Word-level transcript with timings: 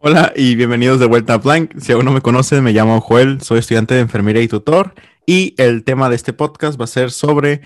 Hola 0.00 0.32
y 0.36 0.54
bienvenidos 0.54 1.00
de 1.00 1.06
vuelta 1.06 1.34
a 1.34 1.38
Blank. 1.38 1.76
Si 1.80 1.90
aún 1.90 2.04
no 2.04 2.12
me 2.12 2.20
conocen, 2.20 2.62
me 2.62 2.72
llamo 2.72 3.00
Joel, 3.00 3.40
soy 3.40 3.58
estudiante 3.58 3.94
de 3.94 4.00
enfermería 4.00 4.40
y 4.40 4.46
tutor. 4.46 4.94
Y 5.26 5.60
el 5.60 5.82
tema 5.82 6.08
de 6.08 6.14
este 6.14 6.32
podcast 6.32 6.80
va 6.80 6.84
a 6.84 6.86
ser 6.86 7.10
sobre 7.10 7.62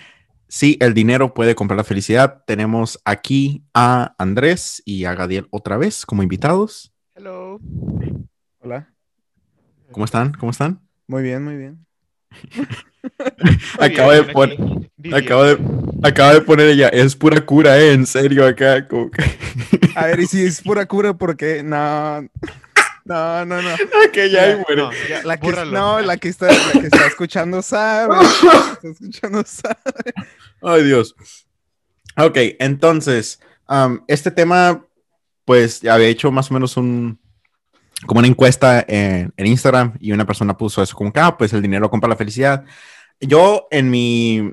si 0.48 0.78
el 0.80 0.94
dinero 0.94 1.34
puede 1.34 1.54
comprar 1.54 1.76
la 1.76 1.84
felicidad. 1.84 2.42
Tenemos 2.46 2.98
aquí 3.04 3.66
a 3.74 4.14
Andrés 4.16 4.82
y 4.86 5.04
a 5.04 5.14
Gadiel 5.14 5.46
otra 5.50 5.76
vez 5.76 6.06
como 6.06 6.22
invitados. 6.22 6.94
Hello. 7.14 7.60
Hola. 8.60 8.88
¿Cómo 9.90 10.06
están? 10.06 10.32
¿Cómo 10.32 10.52
están? 10.52 10.80
Muy 11.06 11.22
bien, 11.22 11.44
muy 11.44 11.58
bien. 11.58 11.86
acaba, 13.78 14.14
de 14.14 14.24
poner, 14.32 14.56
acaba, 15.12 15.48
de, 15.48 15.58
acaba 16.02 16.34
de 16.34 16.40
poner 16.40 16.68
ella, 16.68 16.88
es 16.88 17.16
pura 17.16 17.44
cura, 17.44 17.78
¿eh? 17.78 17.92
En 17.92 18.06
serio, 18.06 18.46
acá. 18.46 18.86
Como 18.86 19.10
que... 19.10 19.22
A 19.94 20.06
ver, 20.06 20.20
y 20.20 20.26
si 20.26 20.44
es 20.44 20.60
pura 20.60 20.86
cura, 20.86 21.14
porque 21.14 21.62
no. 21.62 22.22
No, 23.04 23.44
no, 23.44 23.60
no. 23.60 23.70
que 24.12 24.30
ya 24.30 24.44
hay 24.44 24.56
muere. 24.56 24.76
No, 24.76 24.90
la 25.24 25.36
que, 25.38 25.52
no, 25.66 26.00
la 26.00 26.16
que, 26.16 26.28
está, 26.28 26.46
la 26.46 26.80
que 26.80 26.86
está 26.86 27.06
escuchando 27.06 27.62
sabe. 27.62 28.14
está 28.24 28.88
escuchando 28.88 29.42
sabe. 29.44 30.12
Ay, 30.62 30.84
Dios. 30.84 31.14
Ok, 32.16 32.36
entonces, 32.58 33.40
um, 33.68 34.00
este 34.06 34.30
tema, 34.30 34.86
pues 35.44 35.80
ya 35.80 35.94
había 35.94 36.08
hecho 36.08 36.30
más 36.30 36.50
o 36.50 36.54
menos 36.54 36.76
un, 36.76 37.18
como 38.06 38.18
una 38.18 38.28
encuesta 38.28 38.84
en, 38.86 39.32
en, 39.36 39.46
Instagram 39.46 39.94
y 39.98 40.12
una 40.12 40.26
persona 40.26 40.56
puso 40.56 40.82
eso 40.82 40.94
como 40.94 41.12
que, 41.12 41.20
ah, 41.20 41.36
pues 41.36 41.52
el 41.52 41.62
dinero 41.62 41.90
compra 41.90 42.08
la 42.08 42.16
felicidad. 42.16 42.64
Yo 43.18 43.66
en 43.70 43.90
mi, 43.90 44.52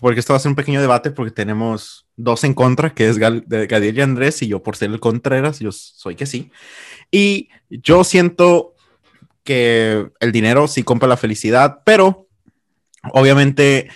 porque 0.00 0.20
esto 0.20 0.32
va 0.32 0.36
a 0.36 0.40
ser 0.40 0.50
un 0.50 0.56
pequeño 0.56 0.80
debate 0.80 1.10
porque 1.10 1.32
tenemos 1.32 2.06
dos 2.16 2.44
en 2.44 2.54
contra, 2.54 2.94
que 2.94 3.08
es 3.08 3.18
Gal, 3.18 3.44
Gadiel 3.46 3.98
y 3.98 4.00
Andrés 4.00 4.42
y 4.42 4.48
yo 4.48 4.62
por 4.62 4.76
ser 4.76 4.90
el 4.90 5.00
Contreras, 5.00 5.58
yo 5.60 5.72
soy 5.72 6.14
que 6.14 6.26
sí. 6.26 6.50
Y 7.10 7.48
yo 7.70 8.04
siento 8.04 8.74
que 9.42 10.10
el 10.20 10.32
dinero 10.32 10.68
sí 10.68 10.82
compra 10.82 11.08
la 11.08 11.16
felicidad, 11.16 11.82
pero 11.84 12.28
obviamente 13.12 13.88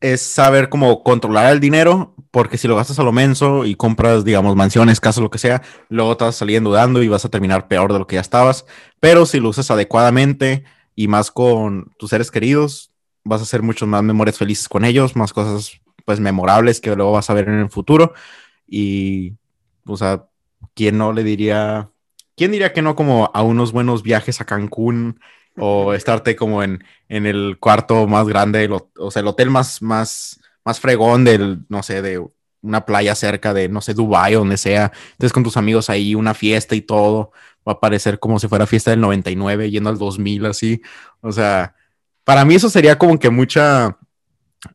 es 0.00 0.22
saber 0.22 0.68
cómo 0.68 1.02
controlar 1.02 1.52
el 1.52 1.60
dinero, 1.60 2.14
porque 2.30 2.58
si 2.58 2.66
lo 2.68 2.76
gastas 2.76 2.98
a 2.98 3.02
lo 3.02 3.12
menso 3.12 3.64
y 3.66 3.74
compras, 3.74 4.24
digamos, 4.24 4.56
mansiones, 4.56 5.00
casas, 5.00 5.22
lo 5.22 5.30
que 5.30 5.38
sea, 5.38 5.62
luego 5.88 6.16
te 6.16 6.24
vas 6.24 6.36
a 6.36 6.38
salir 6.38 6.62
y 6.62 7.08
vas 7.08 7.24
a 7.24 7.28
terminar 7.28 7.68
peor 7.68 7.92
de 7.92 7.98
lo 7.98 8.06
que 8.06 8.14
ya 8.14 8.20
estabas. 8.20 8.64
Pero 8.98 9.26
si 9.26 9.40
lo 9.40 9.50
usas 9.50 9.70
adecuadamente 9.70 10.64
y 10.94 11.08
más 11.08 11.30
con 11.30 11.92
tus 11.98 12.10
seres 12.10 12.30
queridos, 12.30 12.89
vas 13.24 13.40
a 13.40 13.44
hacer 13.44 13.62
muchas 13.62 13.88
más 13.88 14.02
memorias 14.02 14.38
felices 14.38 14.68
con 14.68 14.84
ellos, 14.84 15.16
más 15.16 15.32
cosas, 15.32 15.80
pues, 16.04 16.20
memorables 16.20 16.80
que 16.80 16.94
luego 16.96 17.12
vas 17.12 17.30
a 17.30 17.34
ver 17.34 17.48
en 17.48 17.60
el 17.60 17.70
futuro. 17.70 18.14
Y, 18.66 19.34
o 19.86 19.96
sea, 19.96 20.26
¿quién 20.74 20.98
no 20.98 21.12
le 21.12 21.24
diría, 21.24 21.90
quién 22.36 22.52
diría 22.52 22.72
que 22.72 22.82
no 22.82 22.96
como 22.96 23.30
a 23.34 23.42
unos 23.42 23.72
buenos 23.72 24.02
viajes 24.02 24.40
a 24.40 24.44
Cancún? 24.46 25.20
o 25.56 25.92
estarte 25.94 26.36
como 26.36 26.62
en, 26.62 26.84
en 27.08 27.26
el 27.26 27.58
cuarto 27.60 28.06
más 28.06 28.26
grande, 28.26 28.68
o 28.98 29.10
sea, 29.10 29.20
el 29.20 29.28
hotel 29.28 29.50
más, 29.50 29.82
más, 29.82 30.40
más 30.64 30.80
fregón 30.80 31.24
del, 31.24 31.64
no 31.68 31.82
sé, 31.82 32.02
de 32.02 32.24
una 32.62 32.84
playa 32.84 33.14
cerca 33.14 33.54
de, 33.54 33.68
no 33.68 33.80
sé, 33.80 33.94
Dubai 33.94 34.34
o 34.34 34.40
donde 34.40 34.56
sea. 34.56 34.92
Entonces 35.12 35.32
con 35.32 35.42
tus 35.42 35.56
amigos 35.56 35.90
ahí, 35.90 36.14
una 36.14 36.34
fiesta 36.34 36.74
y 36.74 36.82
todo. 36.82 37.32
Va 37.66 37.72
a 37.72 37.80
parecer 37.80 38.18
como 38.18 38.38
si 38.38 38.48
fuera 38.48 38.66
fiesta 38.66 38.90
del 38.90 39.00
99, 39.00 39.70
yendo 39.70 39.90
al 39.90 39.98
2000, 39.98 40.46
así. 40.46 40.82
O 41.20 41.32
sea, 41.32 41.74
para 42.24 42.44
mí 42.44 42.54
eso 42.54 42.70
sería 42.70 42.98
como 42.98 43.18
que 43.18 43.30
mucha... 43.30 43.98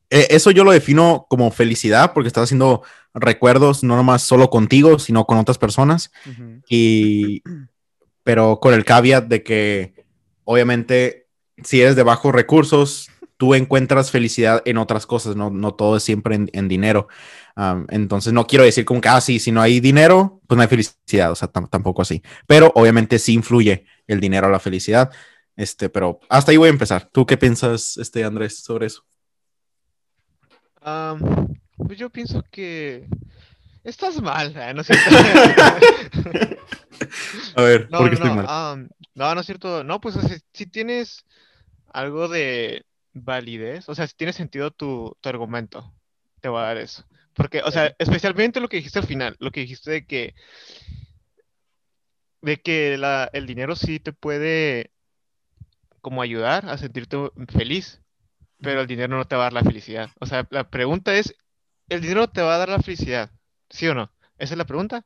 E, 0.09 0.27
eso 0.31 0.51
yo 0.51 0.63
lo 0.63 0.71
defino 0.71 1.27
como 1.29 1.51
felicidad 1.51 2.13
porque 2.13 2.27
estás 2.27 2.45
haciendo 2.45 2.83
recuerdos 3.13 3.83
no 3.83 3.95
nomás 3.95 4.23
solo 4.23 4.49
contigo, 4.49 4.99
sino 4.99 5.25
con 5.25 5.37
otras 5.37 5.57
personas. 5.57 6.11
Y... 6.69 7.43
Pero 8.23 8.59
con 8.59 8.73
el 8.73 8.85
caveat 8.85 9.25
de 9.25 9.43
que 9.43 10.05
obviamente, 10.45 11.27
si 11.63 11.81
eres 11.81 11.95
de 11.95 12.03
bajos 12.03 12.33
recursos, 12.33 13.11
tú 13.37 13.53
encuentras 13.53 14.11
felicidad 14.11 14.61
en 14.65 14.77
otras 14.77 15.05
cosas, 15.05 15.35
no, 15.35 15.49
no 15.49 15.73
todo 15.73 15.97
es 15.97 16.03
siempre 16.03 16.35
en, 16.51 16.67
dinero. 16.67 17.07
entonces, 17.89 18.31
no 18.31 18.47
quiero 18.47 18.63
decir 18.63 18.85
como 18.85 19.01
que, 19.01 19.09
ah, 19.09 19.19
sí, 19.19 19.39
si 19.39 19.51
no 19.51 19.61
hay 19.61 19.79
dinero, 19.79 20.41
pues 20.47 20.55
no 20.55 20.61
hay 20.61 20.67
felicidad, 20.67 21.31
o 21.31 21.35
sea, 21.35 21.49
tampoco 21.49 22.01
así. 22.01 22.21
Pero 22.47 22.71
obviamente 22.75 23.19
sí 23.19 23.33
influye 23.33 23.85
el 24.07 24.19
dinero 24.19 24.47
a 24.47 24.51
la 24.51 24.59
felicidad. 24.59 25.11
Este, 25.55 25.89
pero 25.89 26.19
hasta 26.29 26.51
ahí 26.51 26.57
voy 26.57 26.67
a 26.67 26.71
empezar. 26.71 27.09
¿Tú 27.11 27.25
qué 27.25 27.37
piensas, 27.37 27.97
este, 27.97 28.23
Andrés, 28.23 28.59
sobre 28.59 28.85
eso? 28.87 29.03
pues 31.77 31.97
yo 31.97 32.11
pienso 32.11 32.43
que 32.51 33.07
estás 33.83 34.21
mal, 34.21 34.55
¿eh? 34.55 34.71
¿no 34.73 34.81
a 37.55 37.61
ver, 37.63 37.89
¿por 37.89 38.09
qué 38.09 38.15
estoy 38.15 38.29
mal? 38.29 38.87
No, 39.15 39.33
no 39.33 39.41
es 39.41 39.47
cierto. 39.47 39.83
No, 39.83 39.99
pues 39.99 40.15
si, 40.53 40.67
tienes 40.67 41.25
algo 41.91 42.27
de 42.27 42.85
validez, 43.13 43.89
o 43.89 43.95
sea, 43.95 44.05
si 44.05 44.15
tiene 44.15 44.33
sentido 44.33 44.69
tu, 44.69 45.17
argumento, 45.23 45.91
te 46.39 46.49
voy 46.49 46.59
a 46.59 46.65
dar 46.65 46.77
eso. 46.77 47.03
Porque, 47.33 47.63
o 47.63 47.71
sea, 47.71 47.95
especialmente 47.97 48.59
lo 48.59 48.69
que 48.69 48.77
dijiste 48.77 48.99
al 48.99 49.07
final, 49.07 49.35
lo 49.39 49.49
que 49.51 49.61
dijiste 49.61 49.89
de 49.89 50.05
que, 50.05 50.35
de 52.41 52.61
que 52.61 52.99
la, 52.99 53.27
el 53.33 53.47
dinero 53.47 53.75
sí 53.75 53.99
te 53.99 54.13
puede 54.13 54.91
como 56.05 56.21
ayudar 56.21 56.69
a 56.69 56.77
sentirte 56.77 57.17
feliz, 57.49 57.99
pero 58.61 58.81
el 58.81 58.85
dinero 58.85 59.17
no 59.17 59.25
te 59.25 59.35
va 59.35 59.41
a 59.41 59.45
dar 59.45 59.53
la 59.53 59.63
felicidad. 59.63 60.11
O 60.19 60.27
sea, 60.27 60.45
la 60.51 60.69
pregunta 60.69 61.15
es, 61.15 61.33
¿el 61.89 62.01
dinero 62.01 62.29
te 62.29 62.43
va 62.43 62.53
a 62.53 62.57
dar 62.59 62.69
la 62.69 62.79
felicidad? 62.79 63.31
¿Sí 63.71 63.87
o 63.87 63.95
no? 63.95 64.11
¿Esa 64.37 64.53
es 64.53 64.57
la 64.59 64.67
pregunta? 64.67 65.03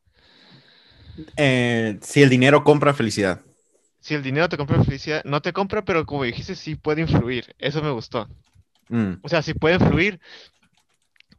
Eh, 1.37 1.97
si 2.01 2.21
el 2.21 2.29
dinero 2.29 2.65
compra 2.65 2.93
felicidad 2.93 3.39
si 4.01 4.13
el 4.13 4.23
dinero 4.23 4.49
te 4.49 4.57
compra 4.57 4.83
felicidad, 4.83 5.23
no 5.23 5.41
te 5.41 5.53
compra, 5.53 5.85
pero 5.85 6.05
como 6.05 6.23
dijiste, 6.23 6.55
sí 6.55 6.75
puede 6.75 7.01
influir. 7.01 7.55
Eso 7.59 7.81
me 7.81 7.91
gustó. 7.91 8.27
Mm. 8.89 9.13
O 9.21 9.29
sea, 9.29 9.41
sí 9.41 9.53
puede 9.53 9.75
influir. 9.75 10.19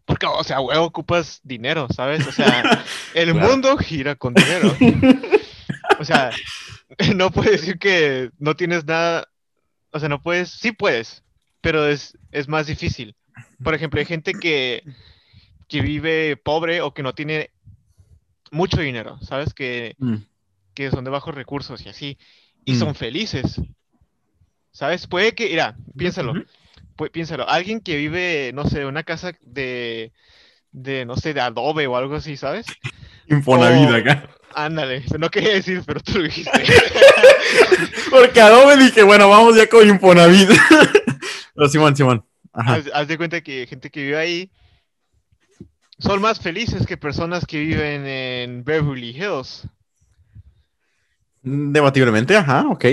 Porque, 0.06 0.27
o 0.27 0.44
sea, 0.44 0.60
huevo, 0.60 0.84
ocupas 0.84 1.41
dinero, 1.42 1.87
¿sabes? 1.94 2.27
O 2.27 2.32
sea, 2.32 2.84
el 3.15 3.34
mundo 3.34 3.77
gira 3.77 4.15
con 4.16 4.34
dinero. 4.34 4.75
O 5.98 6.04
sea, 6.04 6.31
no 7.15 7.31
puedes 7.31 7.60
decir 7.60 7.78
que 7.78 8.31
no 8.38 8.56
tienes 8.56 8.84
nada. 8.87 9.28
O 9.92 9.98
sea, 9.98 10.08
no 10.08 10.22
puedes. 10.22 10.50
Sí 10.50 10.72
puedes, 10.72 11.22
pero 11.60 11.86
es, 11.86 12.16
es 12.32 12.48
más 12.48 12.66
difícil. 12.66 13.14
Por 13.62 13.74
ejemplo, 13.74 14.00
hay 14.00 14.06
gente 14.06 14.34
que, 14.34 14.82
que 15.68 15.80
vive 15.80 16.36
pobre 16.36 16.80
o 16.80 16.92
que 16.92 17.02
no 17.02 17.14
tiene 17.14 17.50
mucho 18.50 18.80
dinero, 18.80 19.18
¿sabes? 19.22 19.54
Que, 19.54 19.94
mm. 19.98 20.16
que 20.74 20.90
son 20.90 21.04
de 21.04 21.10
bajos 21.10 21.34
recursos 21.34 21.84
y 21.84 21.88
así 21.88 22.18
y 22.64 22.76
son 22.76 22.90
mm. 22.90 22.94
felices. 22.94 23.60
¿Sabes? 24.72 25.06
Puede 25.06 25.34
que, 25.34 25.48
mira, 25.48 25.76
piénsalo, 25.96 26.32
piénsalo, 27.12 27.48
alguien 27.48 27.80
que 27.80 27.96
vive, 27.96 28.52
no 28.54 28.64
sé, 28.66 28.86
una 28.86 29.02
casa 29.02 29.32
de, 29.42 30.12
de, 30.70 31.04
no 31.04 31.16
sé, 31.16 31.34
de 31.34 31.40
adobe 31.40 31.86
o 31.86 31.96
algo 31.96 32.14
así, 32.14 32.36
¿sabes? 32.36 32.66
Infonavit 33.30 33.88
acá. 33.88 34.28
Ándale, 34.54 35.04
no 35.18 35.30
quería 35.30 35.54
decir, 35.54 35.82
pero 35.86 36.00
tú 36.00 36.18
lo 36.18 36.24
dijiste. 36.24 36.50
Porque 38.10 38.41
Adobe 38.41 38.76
dije, 38.76 39.02
bueno, 39.02 39.28
vamos 39.28 39.56
ya 39.56 39.68
con 39.68 39.88
Infonavit. 39.88 40.48
pero 41.54 41.68
Simón, 41.68 41.96
Simón. 41.96 42.24
Haz, 42.52 42.91
haz, 42.92 43.06
de 43.06 43.16
cuenta 43.16 43.41
que 43.41 43.66
gente 43.68 43.91
que 43.91 44.02
vive 44.02 44.18
ahí 44.18 44.50
son 46.00 46.20
más 46.20 46.41
felices 46.41 46.84
que 46.84 46.96
personas 46.96 47.46
que 47.46 47.60
viven 47.60 48.06
en 48.06 48.64
Beverly 48.64 49.10
Hills. 49.10 49.68
Debatiblemente, 51.42 52.36
ajá, 52.36 52.66
ok. 52.68 52.84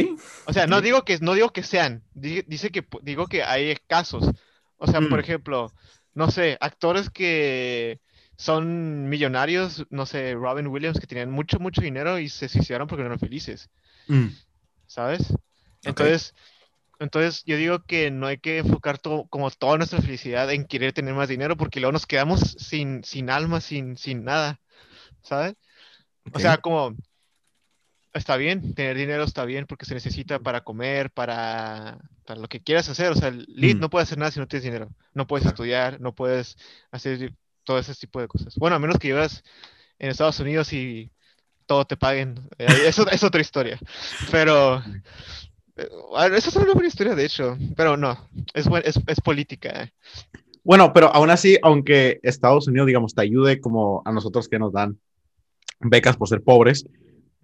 O 0.45 0.53
sea, 0.53 0.67
no 0.67 0.79
digo 0.81 1.03
que, 1.03 1.17
no 1.19 1.33
digo 1.33 1.51
que 1.51 1.63
sean, 1.63 2.03
dice 2.13 2.69
que 2.69 2.85
digo 3.01 3.27
que 3.27 3.43
hay 3.43 3.75
casos. 3.87 4.31
O 4.77 4.87
sea, 4.87 5.01
por 5.01 5.17
mm. 5.17 5.21
ejemplo, 5.21 5.73
no 6.13 6.29
sé, 6.31 6.57
actores 6.61 7.09
que 7.09 7.99
son 8.37 9.09
millonarios, 9.09 9.85
no 9.89 10.05
sé, 10.05 10.35
Robin 10.35 10.67
Williams, 10.67 10.99
que 10.99 11.07
tenían 11.07 11.31
mucho, 11.31 11.59
mucho 11.59 11.81
dinero 11.81 12.19
y 12.19 12.29
se 12.29 12.47
suicidaron 12.47 12.87
porque 12.87 13.01
no 13.01 13.07
eran 13.07 13.19
felices. 13.19 13.69
Mm. 14.07 14.27
¿Sabes? 14.85 15.33
Entonces, 15.83 16.35
entonces 16.99 17.43
yo 17.45 17.57
digo 17.57 17.83
que 17.83 18.11
no 18.11 18.27
hay 18.27 18.37
que 18.37 18.59
enfocar 18.59 18.99
todo, 18.99 19.25
como 19.27 19.49
toda 19.49 19.77
nuestra 19.77 20.01
felicidad 20.01 20.51
en 20.51 20.65
querer 20.65 20.93
tener 20.93 21.15
más 21.15 21.29
dinero 21.29 21.57
porque 21.57 21.79
luego 21.79 21.91
nos 21.91 22.05
quedamos 22.05 22.39
sin, 22.59 23.03
sin 23.03 23.31
alma, 23.31 23.59
sin, 23.59 23.97
sin 23.97 24.23
nada. 24.23 24.59
¿Sabes? 25.23 25.55
O 26.31 26.39
sea, 26.39 26.57
como 26.57 26.95
está 28.13 28.37
bien, 28.37 28.75
tener 28.75 28.97
dinero 28.97 29.23
está 29.23 29.45
bien 29.45 29.65
porque 29.65 29.85
se 29.85 29.95
necesita 29.95 30.39
para 30.39 30.61
comer, 30.61 31.09
para, 31.09 31.97
para 32.25 32.39
lo 32.39 32.47
que 32.47 32.61
quieras 32.61 32.87
hacer. 32.87 33.11
O 33.11 33.15
sea, 33.15 33.29
el 33.29 33.47
lead 33.49 33.77
mm. 33.77 33.79
no 33.79 33.89
puede 33.89 34.03
hacer 34.03 34.19
nada 34.19 34.29
si 34.29 34.39
no 34.39 34.47
tienes 34.47 34.63
dinero. 34.63 34.91
No 35.15 35.25
puedes 35.25 35.47
estudiar, 35.47 35.99
no 35.99 36.13
puedes 36.13 36.55
hacer 36.91 37.33
todo 37.67 37.77
ese 37.77 37.93
tipo 37.95 38.21
de 38.21 38.29
cosas. 38.29 38.55
Bueno, 38.55 38.77
a 38.77 38.79
menos 38.79 38.97
que 38.97 39.09
vivas 39.09 39.43
en 39.99 40.09
Estados 40.09 40.39
Unidos 40.39 40.71
y 40.71 41.11
todo 41.65 41.83
te 41.85 41.97
paguen. 41.97 42.39
Eh, 42.57 42.65
eso 42.85 43.05
es 43.11 43.23
otra 43.25 43.41
historia. 43.41 43.77
Pero 44.31 44.81
eh, 45.75 45.89
esa 46.33 46.49
es 46.49 46.55
una 46.55 46.71
buena 46.71 46.87
historia, 46.87 47.13
de 47.13 47.25
hecho. 47.25 47.57
Pero 47.75 47.97
no, 47.97 48.29
es, 48.53 48.67
es, 48.85 49.01
es 49.05 49.19
política. 49.19 49.83
Eh. 49.83 49.91
Bueno, 50.63 50.93
pero 50.93 51.13
aún 51.13 51.29
así, 51.29 51.57
aunque 51.61 52.21
Estados 52.23 52.69
Unidos, 52.69 52.87
digamos, 52.87 53.13
te 53.13 53.21
ayude 53.21 53.59
como 53.59 54.01
a 54.05 54.13
nosotros 54.13 54.47
que 54.47 54.59
nos 54.59 54.71
dan 54.71 54.97
becas 55.81 56.15
por 56.15 56.29
ser 56.29 56.41
pobres. 56.41 56.85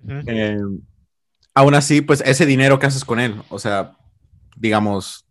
Eh, 0.07 0.57
aún 1.53 1.75
así, 1.75 1.99
pues 1.99 2.23
ese 2.25 2.45
dinero 2.45 2.79
que 2.79 2.85
haces 2.85 3.03
con 3.03 3.19
él, 3.19 3.41
o 3.49 3.59
sea, 3.59 3.97
digamos, 4.55 5.25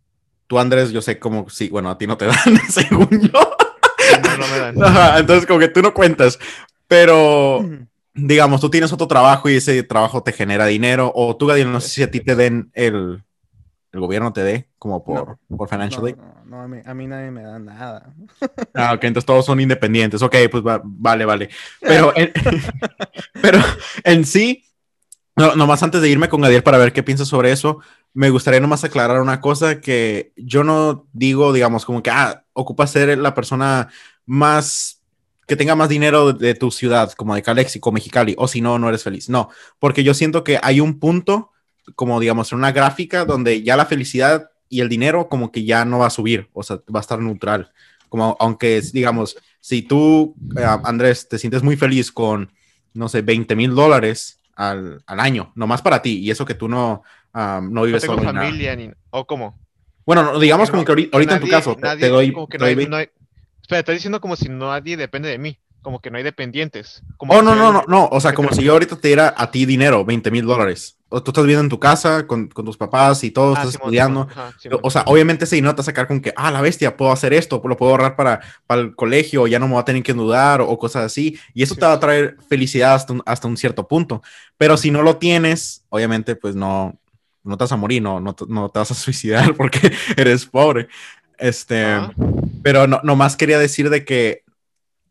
tú 0.45 0.59
Andrés, 0.59 0.91
yo 0.91 1.01
sé 1.01 1.17
como, 1.17 1.49
sí, 1.49 1.69
bueno, 1.69 1.89
a 1.89 1.97
ti 1.97 2.05
no 2.05 2.15
te 2.15 2.25
dan, 2.27 2.37
según 2.69 3.09
yo. 3.31 3.55
No, 4.57 4.71
no 4.71 4.73
me 4.73 4.83
dan. 4.83 4.83
Ajá, 4.83 5.19
entonces 5.19 5.45
como 5.45 5.59
que 5.59 5.67
tú 5.67 5.81
no 5.81 5.93
cuentas, 5.93 6.39
pero 6.87 7.65
digamos, 8.13 8.61
tú 8.61 8.69
tienes 8.69 8.91
otro 8.93 9.07
trabajo 9.07 9.49
y 9.49 9.55
ese 9.55 9.81
trabajo 9.83 10.21
te 10.23 10.31
genera 10.31 10.65
dinero, 10.65 11.11
o 11.15 11.35
tú, 11.35 11.47
Gadiel, 11.47 11.71
no 11.71 11.81
sé 11.81 11.89
si 11.89 12.03
a 12.03 12.11
ti 12.11 12.19
te 12.19 12.35
den 12.35 12.69
el, 12.73 13.23
el 13.91 13.99
gobierno 13.99 14.33
te 14.33 14.43
dé, 14.43 14.67
como 14.77 15.03
por, 15.03 15.37
por 15.55 15.67
financial 15.69 16.01
No, 16.01 16.07
aid. 16.07 16.15
no, 16.17 16.33
no, 16.45 16.61
a, 16.61 16.67
mí, 16.67 16.77
a 16.85 16.93
mí 16.93 17.07
nadie 17.07 17.31
me 17.31 17.43
da 17.43 17.59
nada. 17.59 18.13
Ah, 18.75 18.93
ok, 18.93 19.03
entonces 19.03 19.25
todos 19.27 19.45
son 19.45 19.59
independientes. 19.59 20.21
Ok, 20.23 20.35
pues 20.49 20.63
va- 20.65 20.81
vale, 20.83 21.25
vale. 21.25 21.49
Pero 21.79 22.11
en, 22.15 22.31
pero 23.41 23.59
en 24.03 24.25
sí, 24.25 24.65
no, 25.35 25.55
nomás 25.55 25.83
antes 25.83 26.01
de 26.01 26.09
irme 26.09 26.27
con 26.29 26.41
Gadiel 26.41 26.63
para 26.63 26.77
ver 26.79 26.91
qué 26.93 27.03
piensas 27.03 27.27
sobre 27.27 27.51
eso, 27.51 27.79
me 28.13 28.29
gustaría 28.31 28.59
nomás 28.59 28.83
aclarar 28.83 29.21
una 29.21 29.41
cosa 29.41 29.79
que 29.81 30.33
yo 30.37 30.63
no 30.63 31.07
digo, 31.13 31.53
digamos, 31.53 31.85
como 31.85 32.01
que, 32.01 32.09
ah, 32.09 32.43
ocupa 32.53 32.87
ser 32.87 33.15
la 33.17 33.33
persona 33.35 33.89
más 34.25 34.99
que 35.47 35.55
tenga 35.55 35.75
más 35.75 35.89
dinero 35.89 36.31
de, 36.33 36.47
de 36.47 36.55
tu 36.55 36.71
ciudad, 36.71 37.11
como 37.13 37.35
de 37.35 37.41
Calexico, 37.41 37.91
Mexicali, 37.91 38.33
o 38.37 38.47
si 38.47 38.61
no, 38.61 38.79
no 38.79 38.87
eres 38.89 39.03
feliz. 39.03 39.29
No, 39.29 39.49
porque 39.79 40.03
yo 40.03 40.13
siento 40.13 40.43
que 40.43 40.57
hay 40.63 40.79
un 40.79 40.99
punto, 40.99 41.51
como 41.95 42.19
digamos, 42.19 42.51
en 42.51 42.59
una 42.59 42.71
gráfica 42.71 43.25
donde 43.25 43.61
ya 43.61 43.75
la 43.75 43.85
felicidad 43.85 44.49
y 44.69 44.79
el 44.79 44.89
dinero 44.89 45.27
como 45.27 45.51
que 45.51 45.65
ya 45.65 45.83
no 45.85 45.99
va 45.99 46.07
a 46.07 46.11
subir, 46.11 46.49
o 46.53 46.63
sea, 46.63 46.77
va 46.93 46.99
a 46.99 47.01
estar 47.01 47.19
neutral. 47.19 47.71
Como 48.09 48.37
aunque, 48.39 48.81
digamos, 48.93 49.35
si 49.59 49.81
tú, 49.81 50.35
eh, 50.57 50.65
Andrés, 50.83 51.27
te 51.27 51.37
sientes 51.37 51.61
muy 51.61 51.75
feliz 51.75 52.11
con, 52.11 52.51
no 52.93 53.09
sé, 53.09 53.21
20 53.21 53.55
mil 53.55 53.75
dólares 53.75 54.39
al, 54.55 55.03
al 55.07 55.19
año, 55.19 55.51
nomás 55.55 55.81
para 55.81 56.01
ti, 56.01 56.19
y 56.19 56.31
eso 56.31 56.45
que 56.45 56.53
tú 56.53 56.69
no, 56.69 57.03
ah, 57.33 57.59
no 57.61 57.69
No 57.69 57.83
vives 57.83 58.01
tengo 58.03 58.15
solo 58.15 58.27
ni 58.27 58.33
nada. 58.33 58.45
familia 58.47 58.75
ni... 58.77 58.89
¿O 59.09 59.25
cómo? 59.27 59.59
Bueno, 60.05 60.23
no, 60.23 60.39
digamos 60.39 60.69
como 60.71 60.85
que 60.85 60.91
ahorita, 60.91 61.17
ahorita 61.17 61.33
en 61.35 61.39
tu 61.41 61.47
Nadie- 61.47 61.51
caso, 61.51 61.75
te- 61.75 61.81
te, 61.81 61.87
nadie- 61.87 62.09
doy, 62.09 62.31
como 62.33 62.47
que 62.47 62.57
te 62.57 62.63
no 62.69 62.75
doy 62.75 62.87
no 62.87 62.95
hay- 62.97 63.09
Espera, 63.73 63.79
estás 63.79 63.95
diciendo 63.95 64.21
como 64.21 64.35
si 64.35 64.49
nadie 64.49 64.97
depende 64.97 65.29
de 65.29 65.37
mí. 65.37 65.57
Como 65.81 65.99
que 65.99 66.09
no 66.09 66.17
hay 66.17 66.23
dependientes. 66.23 67.03
Como 67.17 67.33
Oh, 67.33 67.41
no, 67.41 67.55
no, 67.55 67.73
no, 67.73 67.83
no. 67.87 68.07
O 68.11 68.21
sea, 68.21 68.31
¿Qué 68.31 68.35
como 68.35 68.53
si 68.53 68.63
yo 68.63 68.71
ahorita 68.71 68.95
te 68.95 69.09
diera 69.09 69.33
a 69.35 69.51
ti 69.51 69.65
dinero, 69.65 70.05
20 70.05 70.31
mil 70.31 70.45
dólares. 70.45 70.97
O 71.09 71.21
tú 71.21 71.31
estás 71.31 71.43
viviendo 71.43 71.63
en 71.63 71.69
tu 71.69 71.77
casa 71.79 72.25
con, 72.25 72.47
con 72.47 72.63
tus 72.63 72.77
papás 72.77 73.23
y 73.25 73.31
todo, 73.31 73.49
Ah, 73.49 73.59
estás 73.59 73.71
Simón, 73.73 73.87
estudiando. 73.87 74.21
Ajá, 74.31 74.53
Simón. 74.57 74.79
O 74.81 74.89
sea, 74.89 75.03
obviamente 75.07 75.43
ese 75.43 75.55
dinero 75.57 75.75
te 75.75 75.79
va 75.79 75.81
a 75.81 75.85
sacar 75.85 76.07
con 76.07 76.21
que, 76.21 76.33
ah, 76.37 76.51
la 76.51 76.61
bestia, 76.61 76.95
puedo 76.95 77.11
hacer 77.11 77.33
esto, 77.33 77.61
lo 77.65 77.75
puedo 77.75 77.91
ahorrar 77.91 78.15
para, 78.15 78.39
para 78.65 78.79
el 78.81 78.95
colegio, 78.95 79.45
ya 79.47 79.59
no 79.59 79.67
me 79.67 79.73
voy 79.73 79.81
a 79.81 79.85
tener 79.85 80.01
que 80.03 80.11
endeudar 80.11 80.61
o, 80.61 80.69
o 80.69 80.79
cosas 80.79 81.03
así. 81.03 81.37
Y 81.53 81.63
eso 81.63 81.73
Sí. 81.73 81.79
te 81.81 81.85
va 81.85 81.93
a 81.93 81.99
traer 81.99 82.37
felicidad 82.47 82.93
hasta 82.93 83.11
un, 83.13 83.21
hasta 83.25 83.47
un 83.49 83.57
cierto 83.57 83.85
punto. 83.87 84.21
Pero 84.57 84.77
si 84.77 84.89
no 84.89 85.01
lo 85.01 85.17
tienes, 85.17 85.83
obviamente, 85.89 86.37
pues 86.37 86.55
no, 86.55 86.97
no 87.43 87.57
te 87.57 87.63
vas 87.65 87.71
a 87.73 87.77
morir, 87.77 88.01
no, 88.01 88.21
no, 88.21 88.33
no 88.47 88.69
te 88.69 88.79
vas 88.79 88.91
a 88.91 88.95
suicidar 88.95 89.53
porque 89.55 89.91
eres 90.15 90.45
pobre. 90.45 90.87
Este, 91.37 91.83
Ah, 91.85 92.11
pero 92.63 92.87
no, 92.87 93.01
nomás 93.03 93.35
quería 93.37 93.59
decir 93.59 93.89
de 93.89 94.05
que 94.05 94.43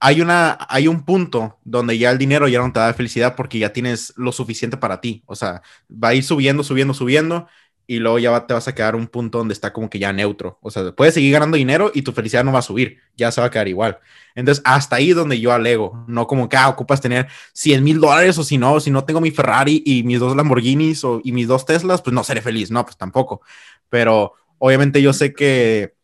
hay, 0.00 0.20
una, 0.20 0.58
hay 0.68 0.88
un 0.88 1.04
punto 1.04 1.58
donde 1.64 1.98
ya 1.98 2.10
el 2.10 2.18
dinero 2.18 2.48
ya 2.48 2.58
no 2.60 2.72
te 2.72 2.80
da 2.80 2.94
felicidad 2.94 3.36
porque 3.36 3.58
ya 3.58 3.72
tienes 3.72 4.12
lo 4.16 4.32
suficiente 4.32 4.76
para 4.76 5.00
ti. 5.00 5.22
O 5.26 5.36
sea, 5.36 5.62
va 5.90 6.08
a 6.08 6.14
ir 6.14 6.24
subiendo, 6.24 6.64
subiendo, 6.64 6.94
subiendo 6.94 7.46
y 7.86 7.98
luego 7.98 8.18
ya 8.18 8.30
va- 8.30 8.46
te 8.46 8.54
vas 8.54 8.66
a 8.68 8.74
quedar 8.74 8.96
un 8.96 9.06
punto 9.06 9.38
donde 9.38 9.54
está 9.54 9.72
como 9.72 9.90
que 9.90 9.98
ya 9.98 10.12
neutro. 10.12 10.58
O 10.62 10.70
sea, 10.70 10.92
puedes 10.92 11.14
seguir 11.14 11.32
ganando 11.32 11.56
dinero 11.56 11.90
y 11.94 12.02
tu 12.02 12.12
felicidad 12.12 12.44
no 12.44 12.52
va 12.52 12.60
a 12.60 12.62
subir, 12.62 12.98
ya 13.16 13.30
se 13.32 13.40
va 13.40 13.48
a 13.48 13.50
quedar 13.50 13.68
igual. 13.68 13.98
Entonces, 14.34 14.62
hasta 14.66 14.96
ahí 14.96 15.12
donde 15.12 15.38
yo 15.40 15.52
alego, 15.52 16.04
no 16.08 16.26
como 16.26 16.48
que 16.48 16.56
ah, 16.56 16.68
ocupas 16.68 17.00
tener 17.00 17.28
100 17.52 17.84
mil 17.84 18.00
dólares 18.00 18.38
o 18.38 18.44
si 18.44 18.58
no, 18.58 18.80
si 18.80 18.90
no 18.90 19.04
tengo 19.04 19.20
mi 19.20 19.30
Ferrari 19.30 19.82
y 19.86 20.02
mis 20.04 20.20
dos 20.20 20.34
Lamborghinis 20.36 21.04
o, 21.04 21.20
y 21.22 21.32
mis 21.32 21.46
dos 21.48 21.66
Teslas, 21.66 22.02
pues 22.02 22.14
no 22.14 22.24
seré 22.24 22.40
feliz. 22.40 22.70
No, 22.70 22.84
pues 22.84 22.96
tampoco. 22.96 23.42
Pero 23.88 24.32
obviamente 24.58 25.02
yo 25.02 25.12
sé 25.12 25.32
que 25.34 25.94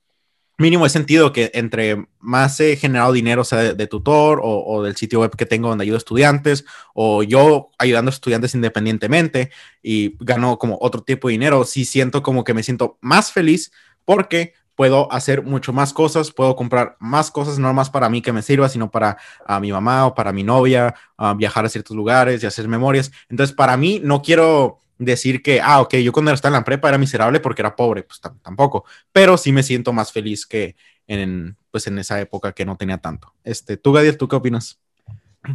mínimo 0.58 0.84
he 0.84 0.90
sentido 0.90 1.32
que 1.32 1.50
entre 1.54 2.06
más 2.18 2.58
he 2.60 2.76
generado 2.76 3.12
dinero, 3.12 3.44
sea 3.44 3.74
de, 3.74 3.86
tutor 3.86 4.40
o, 4.42 4.82
del 4.82 4.96
sitio 4.96 5.20
web 5.20 5.34
que 5.36 5.46
tengo 5.46 5.68
donde 5.68 5.84
ayudo 5.84 5.96
a 5.96 5.98
estudiantes, 5.98 6.64
o 6.94 7.22
yo 7.22 7.70
ayudando 7.78 8.10
a 8.10 8.14
estudiantes 8.14 8.54
independientemente 8.54 9.50
y 9.82 10.16
gano 10.18 10.58
como 10.58 10.76
otro 10.80 11.02
tipo 11.02 11.28
de 11.28 11.32
dinero, 11.32 11.64
sí 11.64 11.84
siento 11.84 12.22
como 12.22 12.44
que 12.44 12.54
me 12.54 12.62
siento 12.62 12.98
más 13.00 13.32
feliz 13.32 13.72
porque 14.04 14.54
puedo 14.74 15.10
hacer 15.12 15.42
mucho 15.42 15.72
más 15.72 15.92
cosas, 15.92 16.30
puedo 16.30 16.54
comprar 16.54 16.96
más 17.00 17.32
cosas, 17.32 17.58
no 17.58 17.72
más 17.74 17.90
para 17.90 18.08
mí 18.08 18.22
que 18.22 18.32
me 18.32 18.42
sirva, 18.42 18.68
sino 18.68 18.92
para 18.92 19.16
a 19.44 19.58
mi 19.58 19.72
mamá 19.72 20.06
o 20.06 20.14
para 20.14 20.32
mi 20.32 20.44
novia, 20.44 20.94
viajar 21.36 21.64
a 21.64 21.68
ciertos 21.68 21.96
lugares 21.96 22.42
y 22.42 22.46
hacer 22.46 22.68
memorias. 22.68 23.10
Entonces, 23.28 23.54
para 23.56 23.76
mí, 23.76 24.00
no 24.04 24.22
quiero 24.22 24.78
decir 24.98 25.42
que, 25.42 25.60
ah, 25.60 25.80
ok, 25.80 25.96
yo 25.96 26.12
cuando 26.12 26.32
estaba 26.32 26.56
en 26.56 26.60
la 26.60 26.64
prepa 26.64 26.88
era 26.88 26.98
miserable 26.98 27.40
porque 27.40 27.62
era 27.62 27.76
pobre, 27.76 28.02
pues 28.04 28.20
tam- 28.22 28.40
tampoco, 28.42 28.84
pero 29.12 29.36
sí 29.38 29.52
me 29.52 29.62
siento 29.62 29.92
más 29.92 30.12
feliz 30.12 30.46
que 30.46 30.76
en, 31.06 31.56
pues 31.70 31.86
en 31.86 31.98
esa 31.98 32.20
época 32.20 32.52
que 32.52 32.64
no 32.66 32.76
tenía 32.76 32.98
tanto. 32.98 33.34
Este, 33.44 33.76
tú, 33.76 33.92
Gadiel, 33.92 34.18
¿tú 34.18 34.28
qué 34.28 34.36
opinas? 34.36 34.80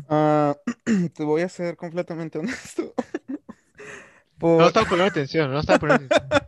Ah, 0.09 0.55
te 1.13 1.23
voy 1.23 1.41
a 1.41 1.49
ser 1.49 1.75
completamente 1.77 2.37
honesto. 2.39 2.93
No 4.57 4.65
Por- 4.65 4.67
estaba 4.67 4.85
poniendo 4.87 5.09
atención, 5.09 5.51
no 5.51 5.59
estaba 5.59 5.79
poniendo 5.79 6.05
atención. 6.07 6.43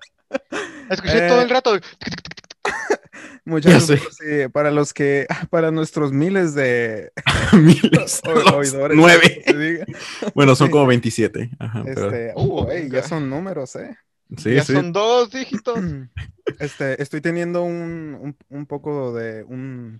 Escuché 0.89 1.21
Eh, 1.21 1.27
todo 1.27 1.41
el 1.41 1.49
rato. 1.49 1.71
Muchas 3.45 3.87
Ya 3.87 3.95
gracias, 3.95 4.15
sí, 4.17 4.47
para 4.51 4.71
los 4.71 4.91
que, 4.93 5.27
para 5.51 5.69
nuestros 5.71 6.11
miles 6.11 6.55
de 6.55 7.11
Miles, 7.53 8.21
o- 8.25 8.55
oidores, 8.57 8.97
nueve. 8.97 9.43
diga, 9.47 9.85
Bueno, 10.33 10.55
son 10.55 10.67
Sí. 10.67 10.71
como 10.71 10.87
27. 10.87 11.51
Ajá, 11.59 11.83
pero- 11.85 12.07
este, 12.11 12.33
uh, 12.35 12.67
ya 12.91 13.03
son 13.03 13.29
números, 13.29 13.75
eh. 13.75 13.95
sí, 14.37 14.55
ya 14.55 14.63
sí. 14.63 14.73
son 14.73 14.91
dos 14.91 15.31
dígitos. 15.31 15.79
Este, 16.59 17.01
estoy 17.01 17.21
teniendo 17.21 17.63
un, 17.63 18.15
un, 18.21 18.37
un 18.49 18.65
poco 18.67 19.13
de 19.15 19.43
un, 19.45 19.99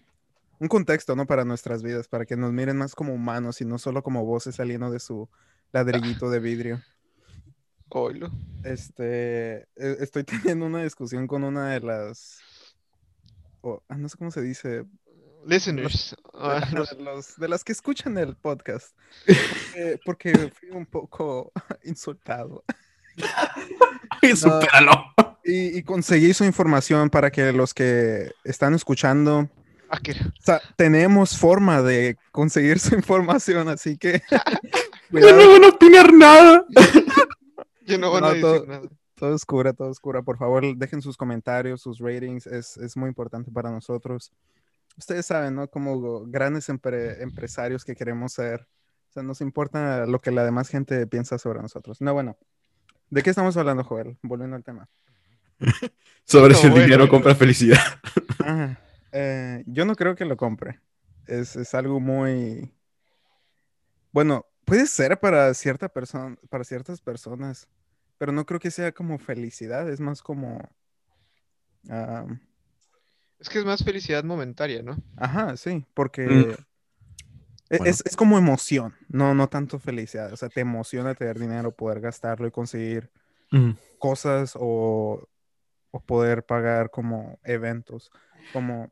un 0.59 0.67
contexto, 0.67 1.15
¿no? 1.15 1.25
Para 1.25 1.43
nuestras 1.43 1.81
vidas, 1.81 2.07
para 2.07 2.25
que 2.27 2.37
nos 2.37 2.53
miren 2.53 2.77
más 2.77 2.93
como 2.93 3.13
humanos 3.15 3.61
y 3.61 3.65
no 3.65 3.79
solo 3.79 4.03
como 4.03 4.23
voces 4.25 4.55
saliendo 4.55 4.91
de 4.91 4.99
su 4.99 5.27
ladrillito 5.73 6.29
de 6.29 6.39
vidrio. 6.39 6.83
Oilo. 7.89 8.29
Este, 8.63 9.61
e- 9.75 9.97
estoy 10.01 10.23
teniendo 10.23 10.67
una 10.67 10.83
discusión 10.83 11.25
con 11.25 11.43
una 11.43 11.71
de 11.71 11.79
las, 11.79 12.39
o- 13.65 13.83
ah, 13.89 13.97
no 13.97 14.07
sé 14.09 14.17
cómo 14.17 14.31
se 14.31 14.41
dice, 14.41 14.85
Listeners. 15.45 16.15
ah, 16.33 16.59
de, 16.71 16.85
sé. 16.85 16.95
los, 16.95 17.35
de 17.37 17.47
las 17.47 17.63
que 17.63 17.71
escuchan 17.71 18.17
el 18.17 18.35
podcast, 18.35 18.95
porque, 19.25 19.99
porque 20.05 20.51
fui 20.59 20.69
un 20.71 20.85
poco 20.85 21.51
insultado. 21.83 22.63
Ay, 24.21 24.35
supéralo. 24.35 25.13
Y, 25.43 25.77
y 25.77 25.83
conseguí 25.83 26.33
su 26.33 26.43
información 26.43 27.09
para 27.09 27.31
que 27.31 27.51
los 27.51 27.73
que 27.73 28.31
están 28.43 28.73
escuchando, 28.73 29.49
Ah, 29.89 29.99
que- 29.99 30.13
o 30.13 30.43
sea, 30.43 30.59
tenemos 30.75 31.37
forma 31.37 31.81
de 31.83 32.17
conseguir 32.31 32.79
su 32.79 32.95
información, 32.95 33.69
así 33.69 33.97
que 33.97 34.23
Yo 35.11 35.31
no 35.35 35.51
van 35.51 35.63
a 35.63 35.67
opinar 35.69 36.11
nada. 36.11 36.65
Yo 37.85 37.99
no 37.99 38.09
voy 38.09 38.21
No, 38.21 38.27
a 38.27 38.29
decir 38.33 38.41
todo- 38.41 38.65
nada. 38.65 38.81
Todo 39.15 39.35
es 39.35 39.45
cura, 39.45 39.73
todo 39.73 39.91
es 39.91 39.99
cura. 39.99 40.21
Por 40.21 40.37
favor, 40.37 40.75
dejen 40.77 41.01
sus 41.01 41.17
comentarios, 41.17 41.81
sus 41.81 41.99
ratings, 41.99 42.47
es, 42.47 42.77
es 42.77 42.95
muy 42.97 43.09
importante 43.09 43.51
para 43.51 43.71
nosotros. 43.71 44.31
Ustedes 44.97 45.25
saben, 45.25 45.55
¿no? 45.55 45.67
Como 45.69 46.25
grandes 46.27 46.69
empre- 46.69 47.21
empresarios 47.21 47.83
que 47.83 47.95
queremos 47.95 48.33
ser, 48.33 48.67
o 49.09 49.13
sea, 49.13 49.23
nos 49.23 49.41
importa 49.41 50.05
lo 50.05 50.21
que 50.21 50.31
la 50.31 50.43
demás 50.45 50.69
gente 50.69 51.05
piensa 51.07 51.37
sobre 51.37 51.61
nosotros. 51.61 52.01
No, 52.01 52.13
bueno, 52.13 52.37
¿de 53.09 53.23
qué 53.23 53.29
estamos 53.29 53.57
hablando, 53.57 53.83
Joel? 53.83 54.17
Volviendo 54.21 54.55
al 54.55 54.63
tema. 54.63 54.87
Sobre 56.25 56.53
No, 56.53 56.59
si 56.59 56.65
el 56.65 56.71
bueno. 56.71 56.85
dinero 56.85 57.09
compra 57.09 57.35
felicidad. 57.35 57.79
Ah, 58.47 58.77
eh, 59.11 59.63
yo 59.65 59.85
no 59.85 59.95
creo 59.95 60.13
que 60.15 60.23
lo 60.25 60.37
compre. 60.37 60.79
Es, 61.25 61.55
es 61.55 61.73
algo 61.73 61.99
muy... 61.99 62.71
Bueno, 64.11 64.45
puede 64.65 64.85
ser 64.85 65.19
para 65.19 65.51
cierta 65.55 65.89
persona, 65.89 66.37
para 66.49 66.63
ciertas 66.63 67.01
personas, 67.01 67.67
pero 68.17 68.31
no 68.31 68.45
creo 68.45 68.59
que 68.59 68.71
sea 68.71 68.91
como 68.91 69.17
felicidad, 69.17 69.89
es 69.89 69.99
más 69.99 70.21
como... 70.21 70.59
Es 73.39 73.49
que 73.49 73.59
es 73.59 73.65
más 73.65 73.83
felicidad 73.83 74.23
momentaria, 74.23 74.81
¿no? 74.81 74.97
ajá, 75.17 75.57
sí, 75.57 75.85
porque 75.93 76.23
Mm. 76.23 76.39
e- 77.69 77.77
Bueno. 77.77 77.85
es, 77.85 78.03
es 78.05 78.15
como 78.15 78.37
emoción, 78.37 78.93
no, 79.09 79.33
no 79.33 79.47
tanto 79.49 79.79
felicidad. 79.79 80.31
O 80.33 80.37
sea, 80.37 80.49
te 80.49 80.61
emociona 80.61 81.15
tener 81.15 81.39
dinero, 81.39 81.71
poder 81.71 81.99
gastarlo 81.99 82.47
y 82.47 82.51
conseguir 82.51 83.09
cosas 83.99 84.53
o, 84.55 85.27
o 85.91 85.99
poder 86.01 86.45
pagar 86.45 86.91
como 86.91 87.39
eventos. 87.43 88.11
Como 88.53 88.91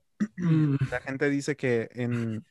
la 0.91 0.99
gente 1.01 1.29
dice 1.29 1.55
que 1.55 1.89
en 1.93 2.45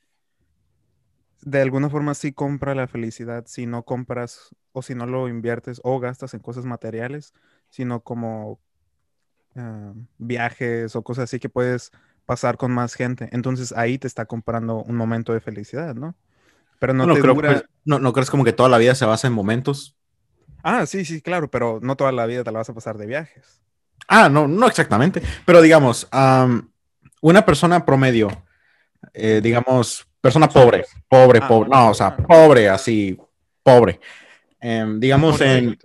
de 1.43 1.61
alguna 1.63 1.91
forma 1.91 2.15
sí 2.15 2.33
compra 2.33 2.75
la 2.75 2.89
felicidad 2.89 3.45
si 3.47 3.67
no 3.67 3.85
compras 3.85 4.55
o 4.73 4.83
si 4.83 4.95
no 4.95 5.07
lo 5.07 5.29
inviertes 5.29 5.81
o 5.85 6.01
gastas 6.01 6.35
en 6.35 6.41
cosas 6.41 6.65
materiales, 6.67 7.35
sino 7.71 8.03
como 8.03 8.61
ah, 9.57 9.95
viajes 10.19 10.97
o 10.97 11.03
cosas 11.05 11.25
así 11.25 11.39
que 11.41 11.49
puedes 11.49 11.93
pasar 12.27 12.57
con 12.57 12.73
más 12.73 12.95
gente. 12.95 13.29
Entonces 13.33 13.73
ahí 13.73 13.99
te 13.99 14.07
está 14.07 14.27
comprando 14.27 14.83
un 14.85 14.97
momento 14.97 15.33
de 15.33 15.41
felicidad, 15.41 15.95
¿no? 15.95 16.17
Pero 16.81 16.95
no 16.95 17.09
No, 17.09 17.11
te 17.11 17.21
creo, 17.21 17.43
dura. 17.43 17.45
pues, 17.45 17.65
no, 17.85 17.99
no 17.99 18.13
crees 18.13 18.31
como 18.31 18.45
que 18.45 18.53
toda 18.53 18.69
la 18.69 18.79
vida 18.79 18.95
se 18.95 19.05
basa 19.05 19.27
en 19.27 19.33
momentos. 19.35 19.97
Ah, 20.65 20.87
sí, 20.87 21.05
sí, 21.05 21.21
claro, 21.23 21.51
pero 21.51 21.79
no 21.83 21.97
toda 21.97 22.13
la 22.13 22.27
vida 22.27 22.45
te 22.45 22.51
la 22.53 22.59
vas 22.61 22.71
a 22.71 22.75
pasar 22.75 22.97
de 22.99 23.07
viajes. 23.07 23.63
Ah, 24.09 24.29
no, 24.29 24.47
no 24.49 24.67
exactamente. 24.67 25.23
Pero 25.47 25.63
digamos, 25.63 26.09
una 27.21 27.45
persona 27.45 27.85
promedio, 27.85 28.29
eh, 29.15 29.41
digamos, 29.43 30.09
persona 30.23 30.49
pobre, 30.49 30.87
pobre, 31.09 31.41
Ah, 31.43 31.49
pobre, 31.49 31.69
no, 31.69 31.91
o 31.91 31.95
sea, 31.95 32.17
pobre, 32.17 32.71
así, 32.71 33.19
pobre. 33.63 34.01
Em, 34.65 35.01
digamos, 35.01 35.41
en, 35.41 35.77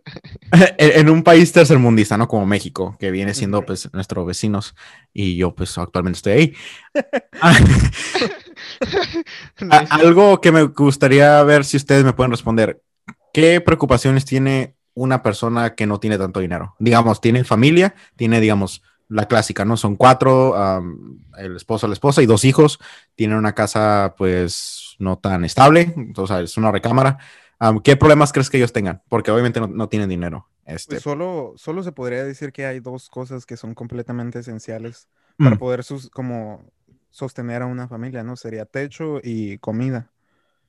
en 0.78 1.10
un 1.10 1.24
país 1.24 1.52
tercermundista, 1.52 2.16
¿no? 2.16 2.28
Como 2.28 2.46
México, 2.46 2.96
que 3.00 3.12
viene 3.12 3.34
siendo, 3.34 3.66
pues, 3.66 3.92
nuestros 3.92 4.26
vecinos, 4.26 4.76
y 5.12 5.36
yo, 5.36 5.54
pues, 5.54 5.78
actualmente 5.78 6.18
estoy 6.18 6.34
ahí. 6.34 6.56
Ah, 9.70 9.86
algo 9.90 10.40
que 10.42 10.52
me 10.52 10.64
gustaría 10.64 11.42
ver 11.44 11.66
si 11.66 11.78
ustedes 11.78 12.04
me 12.04 12.14
pueden 12.14 12.32
responder. 12.32 12.82
¿Qué 13.34 13.62
preocupaciones 13.62 14.26
tiene 14.26 14.76
una 14.94 15.22
persona 15.22 15.76
que 15.76 15.86
no 15.88 16.00
tiene 16.00 16.18
tanto 16.18 16.40
dinero? 16.40 16.76
Digamos, 16.80 17.22
tiene 17.22 17.44
familia, 17.44 17.96
tiene, 18.16 18.40
digamos, 18.40 18.82
la 19.10 19.28
clásica, 19.28 19.66
¿no? 19.66 19.78
Son 19.78 19.96
cuatro, 19.96 20.56
el 21.38 21.56
esposo, 21.56 21.88
la 21.88 21.94
esposa 21.94 22.22
y 22.22 22.26
dos 22.26 22.46
hijos. 22.46 22.80
Tienen 23.16 23.38
una 23.38 23.54
casa, 23.56 24.16
pues, 24.18 24.96
no 25.00 25.18
tan 25.18 25.46
estable, 25.46 25.94
sea, 26.28 26.42
es 26.42 26.58
una 26.58 26.72
recámara. 26.72 27.18
¿qué 27.84 27.96
problemas 27.98 28.32
crees 28.34 28.50
que 28.50 28.58
ellos 28.58 28.74
tengan? 28.74 29.02
Porque 29.10 29.32
obviamente 29.32 29.60
no, 29.60 29.68
no 29.68 29.90
tienen 29.90 30.10
dinero. 30.10 30.50
Este, 30.66 30.86
Pues 30.86 31.02
solo, 31.02 31.54
solo 31.58 31.84
se 31.84 31.92
podría 31.92 32.24
decir 32.24 32.52
que 32.54 32.66
hay 32.66 32.80
dos 32.80 33.10
cosas 33.10 33.46
que 33.46 33.58
son 33.58 33.74
completamente 33.74 34.40
esenciales 34.40 35.10
para 35.42 35.58
mm, 35.58 35.58
poder 35.58 35.84
sus- 35.84 36.10
como 36.10 36.72
sostener 37.10 37.62
a 37.62 37.66
una 37.66 37.88
familia, 37.90 38.24
¿no? 38.24 38.36
Sería 38.38 38.66
techo 38.66 39.20
y 39.24 39.58
comida. 39.60 40.14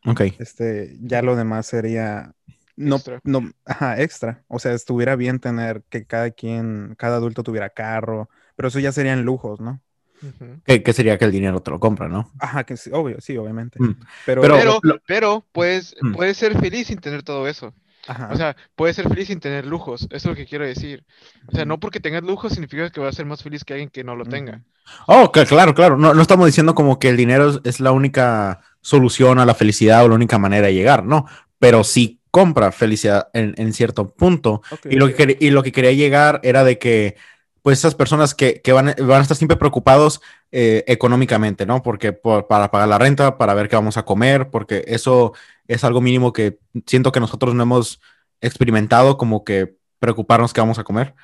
ok. 0.07 0.21
Este, 0.39 0.97
ya 1.01 1.23
lo 1.23 1.37
demás 1.37 1.67
sería 1.67 2.35
no, 2.79 2.97
Extra. 2.97 3.21
no, 3.25 3.51
ajá, 3.65 4.01
extra. 4.01 4.43
O 4.49 4.59
sea, 4.59 4.73
estuviera 4.73 5.17
bien 5.17 5.39
tener 5.41 5.83
que 5.91 6.05
cada 6.07 6.31
quien, 6.31 6.95
cada 6.97 7.17
adulto 7.17 7.43
tuviera 7.43 7.71
carro, 7.71 8.29
pero 8.57 8.69
eso 8.69 8.79
ya 8.79 8.93
serían 8.93 9.25
lujos, 9.25 9.61
¿no? 9.61 9.81
Ujú. 10.23 10.61
¿Qué, 10.65 10.83
qué 10.83 10.93
sería 10.93 11.17
que 11.19 11.25
el 11.27 11.31
dinero 11.33 11.61
te 11.61 11.71
lo 11.71 11.79
compra, 11.79 12.09
no? 12.09 12.31
Ajá, 12.41 12.65
que 12.65 12.77
sí, 12.77 12.91
obvio, 12.93 13.21
sí, 13.21 13.37
obviamente. 13.37 13.81
Mm, 13.83 13.95
Pero, 14.27 14.43
pero- 14.43 14.55
Pero, 14.57 14.79
lo- 14.83 15.01
pero 15.07 15.47
puedes, 15.53 15.95
Mm. 16.01 16.13
puedes 16.15 16.37
ser 16.37 16.59
feliz 16.59 16.89
sin 16.89 16.99
tener 16.99 17.23
todo 17.23 17.47
eso. 17.49 17.73
ajá, 18.07 18.31
O 18.33 18.37
sea, 18.37 18.57
puedes 18.75 18.97
ser 18.97 19.07
feliz 19.09 19.27
sin 19.29 19.39
tener 19.39 19.67
lujos. 19.67 20.03
Eso 20.05 20.17
es 20.17 20.25
lo 20.27 20.35
que 20.35 20.47
quiero 20.47 20.65
decir. 20.65 21.05
O 21.47 21.53
sea, 21.55 21.65
no 21.67 21.79
porque 21.79 22.01
tengas 22.01 22.23
lujos 22.23 22.53
significa 22.53 22.89
que 22.91 23.01
vas 23.01 23.11
a 23.15 23.17
ser 23.17 23.27
más 23.27 23.43
feliz 23.43 23.65
que 23.65 23.75
alguien 23.75 23.91
que 23.91 24.03
no 24.03 24.17
lo 24.17 24.25
tenga. 24.25 24.63
Oh, 25.07 25.31
que- 25.31 25.45
claro, 25.45 25.75
claro. 25.75 25.99
No, 25.99 26.15
no 26.15 26.23
estamos 26.23 26.47
diciendo 26.47 26.75
como 26.75 26.99
que 26.99 27.11
el 27.11 27.17
dinero 27.19 27.51
es, 27.51 27.61
es 27.65 27.81
la 27.81 27.93
única 27.93 28.61
solución 28.81 29.39
a 29.39 29.45
la 29.47 29.55
felicidad 29.55 30.05
o 30.05 30.09
la 30.09 30.15
única 30.15 30.39
manera 30.39 30.69
de 30.69 30.75
llegar, 30.75 31.05
no. 31.05 31.27
Pero 31.59 31.85
sí 31.85 32.18
compra 32.31 32.73
felicidad 32.73 33.29
en, 33.33 33.55
en 33.57 33.73
cierto 33.73 34.09
punto. 34.15 34.63
Y 34.89 34.97
lo, 34.97 35.13
que, 35.15 35.37
y 35.41 35.51
lo 35.51 35.63
que 35.63 35.73
quería 35.73 35.93
llegar 35.93 36.41
era 36.43 36.65
de 36.65 36.79
que, 36.79 37.17
pues, 37.63 37.79
esas 37.79 37.95
personas 37.95 38.35
que, 38.35 38.61
que 38.63 38.73
van, 38.73 38.95
van 38.99 39.19
a 39.19 39.23
estar 39.23 39.37
siempre 39.37 39.57
preocupados 39.57 40.21
eh, 40.53 40.85
económicamente, 40.87 41.67
¿no? 41.67 41.83
Porque 41.83 42.13
por- 42.13 42.47
para 42.47 42.71
pagar 42.71 42.89
la 42.89 42.99
renta, 42.99 43.37
para 43.39 43.55
ver 43.55 43.69
qué 43.69 43.77
vamos 43.77 43.97
a 43.97 44.05
comer, 44.05 44.51
porque 44.51 44.85
eso 44.87 45.33
es 45.67 45.85
algo 45.85 46.01
mínimo 46.01 46.33
que 46.33 46.59
siento 46.87 47.13
que 47.13 47.21
nosotros 47.21 47.55
no 47.55 47.63
hemos 47.65 48.01
experimentado, 48.41 49.19
como 49.19 49.45
que 49.45 49.77
preocuparnos 49.99 50.53
qué 50.53 50.61
vamos 50.61 50.79
a 50.79 50.85
comer. 50.85 51.15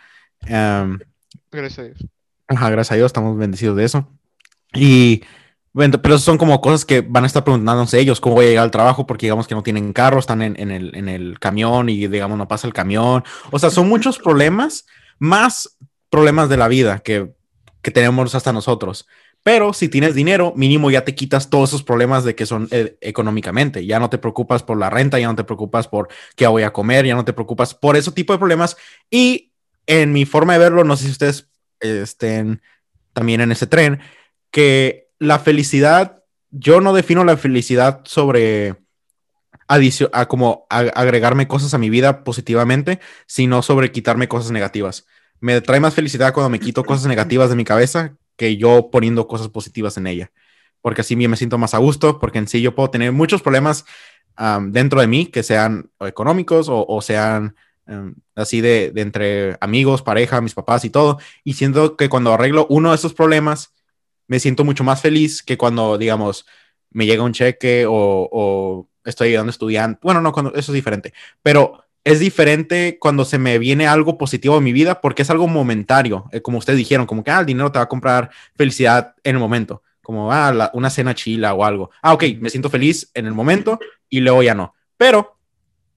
Em, 0.46 0.99
Gracias 1.50 1.78
a 1.78 1.82
Dios. 1.84 1.99
Ajá, 2.49 2.68
gracias 2.70 2.92
a 2.92 2.96
Dios, 2.96 3.06
estamos 3.06 3.38
bendecidos 3.38 3.76
de 3.76 3.84
eso. 3.84 4.08
Y 4.75 5.23
bueno, 5.75 6.00
pero 6.00 6.19
son 6.19 6.38
como 6.38 6.61
cosas 6.61 6.85
que 6.85 7.00
van 7.00 7.25
a 7.25 7.26
estar 7.26 7.43
preguntándose 7.43 7.99
ellos, 7.99 8.21
cómo 8.21 8.37
voy 8.37 8.47
a 8.47 8.49
llegar 8.49 8.62
al 8.62 8.71
trabajo, 8.71 9.09
porque 9.09 9.26
digamos 9.26 9.49
que 9.49 9.57
no 9.57 9.64
tienen 9.64 9.93
carro, 9.93 10.21
están 10.21 10.40
en, 10.40 10.59
en 10.59 10.71
el, 10.71 10.95
en 10.95 11.09
el 11.09 11.40
camión 11.40 11.88
y 11.88 12.07
digamos 12.07 12.38
no 12.38 12.47
pasa 12.47 12.69
el 12.69 12.73
camión. 12.73 13.25
O 13.50 13.59
sea, 13.59 13.71
son 13.71 13.88
muchos 13.88 14.21
problemas, 14.21 14.87
más 15.19 15.76
problemas 16.11 16.49
de 16.49 16.57
la 16.59 16.69
vida 16.69 17.00
que, 17.00 17.35
que 17.83 17.90
tenemos 17.90 18.37
hasta 18.37 18.52
nosotros. 18.52 19.09
Pero 19.43 19.73
si 19.73 19.88
tienes 19.88 20.14
dinero, 20.14 20.52
mínimo 20.54 20.93
ya 20.93 21.04
te 21.04 21.16
quitas 21.16 21.50
todos 21.50 21.71
esos 21.71 21.83
problemas 21.83 22.23
de 22.23 22.37
que 22.37 22.47
son 22.47 22.69
eh, 22.71 22.97
económicamente. 23.00 23.85
Ya 23.85 23.99
no 23.99 24.09
te 24.09 24.19
preocupas 24.19 24.62
por 24.62 24.78
la 24.78 24.90
renta, 24.90 25.19
ya 25.19 25.26
no 25.26 25.35
te 25.35 25.43
preocupas 25.43 25.88
por 25.88 26.09
qué 26.37 26.47
voy 26.47 26.62
a 26.62 26.73
comer, 26.73 27.04
ya 27.04 27.16
no 27.16 27.25
te 27.25 27.33
preocupas 27.33 27.75
por 27.75 27.97
ese 27.97 28.12
tipo 28.12 28.33
de 28.33 28.38
problemas. 28.38 28.76
Y 29.11 29.50
en 29.87 30.12
mi 30.12 30.25
forma 30.25 30.52
de 30.52 30.61
verlo, 30.61 30.85
no 30.85 30.97
sé 30.97 31.07
si 31.07 31.11
ustedes 31.11 31.49
estén 31.81 32.62
también 33.12 33.40
en 33.40 33.50
ese 33.50 33.66
tren, 33.66 34.00
que 34.52 35.03
la 35.18 35.38
felicidad, 35.38 36.23
yo 36.50 36.80
no 36.80 36.92
defino 36.92 37.25
la 37.25 37.37
felicidad 37.37 38.02
sobre 38.04 38.76
a 39.66 40.26
como 40.26 40.66
agregarme 40.68 41.49
cosas 41.49 41.75
a 41.75 41.78
mi 41.78 41.90
vida 41.90 42.25
positivamente, 42.25 43.00
sino 43.26 43.62
sobre 43.62 43.92
quitarme 43.92 44.28
cosas 44.28 44.50
negativas. 44.50 45.06
Me 45.40 45.61
trae 45.61 45.80
más 45.80 45.94
felicidad 45.94 46.33
cuando 46.33 46.50
me 46.50 46.61
quito 46.61 46.85
cosas 46.85 47.06
negativas 47.06 47.50
de 47.50 47.56
mi 47.56 47.64
cabeza 47.64 48.16
que 48.37 48.56
yo 48.56 48.90
poniendo 48.90 49.26
cosas 49.26 49.49
positivas 49.49 49.97
en 49.97 50.06
ella. 50.06 50.33
Porque 50.80 51.00
así 51.00 51.16
me 51.16 51.37
siento 51.37 51.59
más 51.59 51.75
a 51.75 51.78
gusto, 51.78 52.18
porque 52.21 52.38
en 52.38 52.49
sí 52.49 52.61
yo 52.61 52.75
puedo 52.75 52.90
tener 52.90 53.12
muchos 53.12 53.42
problemas 53.42 53.85
dentro 54.66 55.00
de 55.00 55.06
mí, 55.06 55.26
que 55.26 55.42
sean 55.42 55.90
económicos 56.00 56.66
o, 56.68 57.00
sean 57.00 57.56
em, 57.87 58.14
así 58.35 58.61
de 58.61 58.92
entre 58.97 59.56
amigos, 59.61 60.02
pareja, 60.02 60.40
mis 60.40 60.54
papás 60.54 60.85
y 60.85 60.90
todo. 60.90 61.18
Y 61.42 61.54
siento 61.54 61.97
que 61.97 62.09
cuando 62.09 62.33
arreglo 62.35 62.66
uno 62.68 62.90
de 62.90 62.97
esos 62.97 63.14
problemas, 63.14 63.74
me 64.26 64.38
siento 64.40 64.64
mucho 64.64 64.85
más 64.85 65.00
feliz 65.00 65.43
que 65.43 65.57
cuando, 65.59 65.99
digamos, 65.99 66.47
me 66.90 67.07
llega 67.07 67.23
un 67.23 67.33
cheque 67.33 67.87
o, 67.88 68.88
estoy 69.04 69.28
ayudando 69.28 69.50
a. 69.50 69.99
Bueno, 70.02 70.21
no, 70.21 70.33
cuando, 70.33 70.54
eso 70.54 70.73
es 70.73 70.75
diferente. 70.75 71.12
Pero 71.43 71.85
es 72.04 72.21
diferente 72.21 72.99
cuando 73.00 73.25
se 73.25 73.38
me 73.38 73.59
viene 73.59 73.87
algo 73.87 74.19
positivo 74.19 74.59
en 74.59 74.64
mi 74.64 74.73
vida 74.73 75.00
porque 75.00 75.23
es 75.23 75.31
algo 75.31 75.49
momentario. 75.49 76.26
Eh, 76.33 76.40
como 76.43 76.59
ustedes 76.59 76.78
dijeron, 76.78 77.07
como 77.07 77.25
que 77.25 77.31
ah, 77.31 77.40
el 77.40 77.47
dinero 77.47 77.73
te 77.73 77.78
va 77.78 77.85
a 77.85 77.88
comprar 77.88 78.31
felicidad 78.57 79.14
en 79.25 79.37
el 79.37 79.40
momento. 79.40 79.83
Como 80.02 80.31
ah, 80.33 80.52
la- 80.52 80.71
una 80.75 80.90
cena 80.90 81.14
chila 81.14 81.54
o 81.54 81.64
algo. 81.64 81.90
Ah, 82.02 82.12
ok, 82.14 82.25
me 82.40 82.50
siento 82.50 82.71
feliz 82.71 83.11
en 83.14 83.26
el 83.26 83.33
momento 83.35 83.78
y 84.09 84.21
luego 84.21 84.43
ya 84.43 84.54
no. 84.54 84.75
Pero 84.97 85.38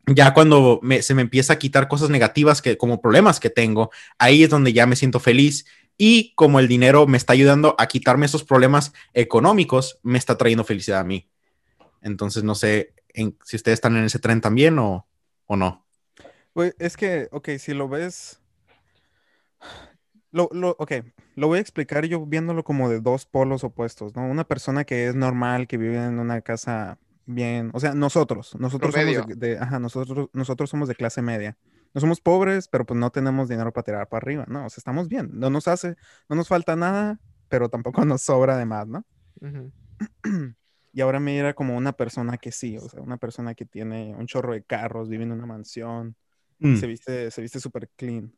ya 0.07 0.34
cuando 0.34 0.79
me- 0.81 1.01
se 1.01 1.13
me 1.13 1.22
empieza 1.22 1.53
a 1.53 1.60
quitar 1.60 1.88
cosas 1.89 2.10
negativas 2.10 2.62
que 2.62 2.77
como 2.77 3.01
problemas 3.01 3.39
que 3.39 3.50
tengo, 3.50 3.91
ahí 4.17 4.43
es 4.43 4.50
donde 4.50 4.72
ya 4.74 4.86
me 4.86 4.96
siento 4.96 5.19
feliz 5.19 5.65
y 5.98 6.34
como 6.36 6.60
el 6.60 6.68
dinero 6.68 7.08
me 7.08 7.18
está 7.18 7.34
ayudando 7.34 7.75
a 7.77 7.88
quitarme 7.88 8.25
esos 8.25 8.44
problemas 8.44 8.94
económicos, 9.13 10.00
me 10.04 10.18
está 10.18 10.38
trayendo 10.38 10.63
felicidad 10.63 11.00
a 11.00 11.04
mí. 11.04 11.30
Entonces 12.01 12.44
no 12.44 12.56
sé 12.56 12.94
en- 13.10 13.38
si 13.44 13.56
ustedes 13.58 13.75
están 13.77 13.98
en 13.98 14.06
ese 14.06 14.20
tren 14.20 14.42
también 14.42 14.80
o, 14.80 15.08
o 15.48 15.56
no. 15.56 15.86
Pues 16.54 16.75
es 16.80 16.98
que, 16.98 17.27
ok, 17.32 17.50
si 17.60 17.74
lo 17.74 17.88
ves, 17.88 18.39
lo, 20.32 20.50
lo, 20.51 20.75
ok, 20.80 20.92
lo 21.36 21.48
voy 21.48 21.58
a 21.60 21.62
explicar 21.62 22.06
yo 22.06 22.25
viéndolo 22.25 22.63
como 22.63 22.89
de 22.89 23.00
dos 23.00 23.25
polos 23.25 23.63
opuestos, 23.63 24.16
¿no? 24.16 24.25
Una 24.27 24.44
persona 24.48 24.84
que 24.84 25.08
es 25.08 25.16
normal, 25.16 25.68
que 25.68 25.77
vive 25.77 25.98
en 26.04 26.20
una 26.20 26.42
casa 26.42 27.00
bien, 27.25 27.72
o 27.74 27.80
sea, 27.80 27.94
nosotros, 27.94 28.56
nosotros 28.60 28.94
somos 28.94 29.16
Promedio. 29.16 29.25
de, 29.27 29.36
de- 29.36 29.58
ajá, 29.60 29.80
nosotros, 29.80 30.30
nosotros 30.34 30.70
somos 30.70 30.88
de 30.88 30.96
clase 30.96 31.22
media. 31.22 31.58
No 31.98 32.01
somos 32.01 32.22
pobres, 32.22 32.68
pero 32.68 32.86
pues 32.86 33.00
no 33.00 33.10
tenemos 33.10 33.50
dinero 33.50 33.74
para 33.74 33.84
tirar 33.84 34.08
para 34.08 34.24
arriba, 34.24 34.46
¿no? 34.48 34.68
O 34.68 34.70
sea, 34.70 34.77
estamos 34.77 35.08
bien, 35.08 35.32
no 35.34 35.50
nos 35.50 35.68
hace, 35.68 35.96
no 36.30 36.36
nos 36.36 36.48
falta 36.48 36.75
nada, 36.75 37.20
pero 37.50 37.70
tampoco 37.70 38.06
nos 38.06 38.22
sobra 38.22 38.56
de 38.56 38.68
más, 38.68 38.88
¿no? 38.88 39.04
Y 40.94 41.01
ahora 41.01 41.20
mira 41.20 41.56
como 41.56 41.75
una 41.75 41.94
persona 41.94 42.38
que 42.38 42.51
sí, 42.51 42.77
o 42.77 42.88
sea, 42.88 43.01
una 43.01 43.18
persona 43.18 43.56
que 43.56 43.66
tiene 43.66 44.16
un 44.16 44.27
chorro 44.27 44.54
de 44.54 44.63
carros, 44.63 45.10
vive 45.10 45.24
en 45.24 45.32
una 45.32 45.48
mansión, 45.48 46.16
Mm, 46.60 46.75
se 46.75 46.86
viste, 46.86 47.32
se 47.32 47.42
viste 47.42 47.60
súper 47.60 47.89
clean. 47.96 48.32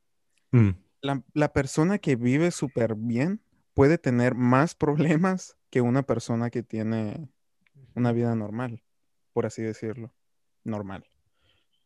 mm, 0.51 0.70
La, 1.01 1.22
la 1.34 1.51
persona 1.51 2.00
que 2.00 2.16
vive 2.16 2.51
súper 2.51 2.96
bien 2.96 3.42
puede 3.74 3.98
tener 3.98 4.36
más 4.36 4.74
problemas 5.20 5.58
que 5.70 5.82
una 5.82 6.04
persona 6.04 6.50
que 6.50 6.63
tiene 6.63 7.30
una 7.94 8.13
vida 8.13 8.34
normal, 8.36 8.84
por 9.34 9.46
así 9.46 9.62
decirlo, 9.62 10.13
normal. 10.63 11.06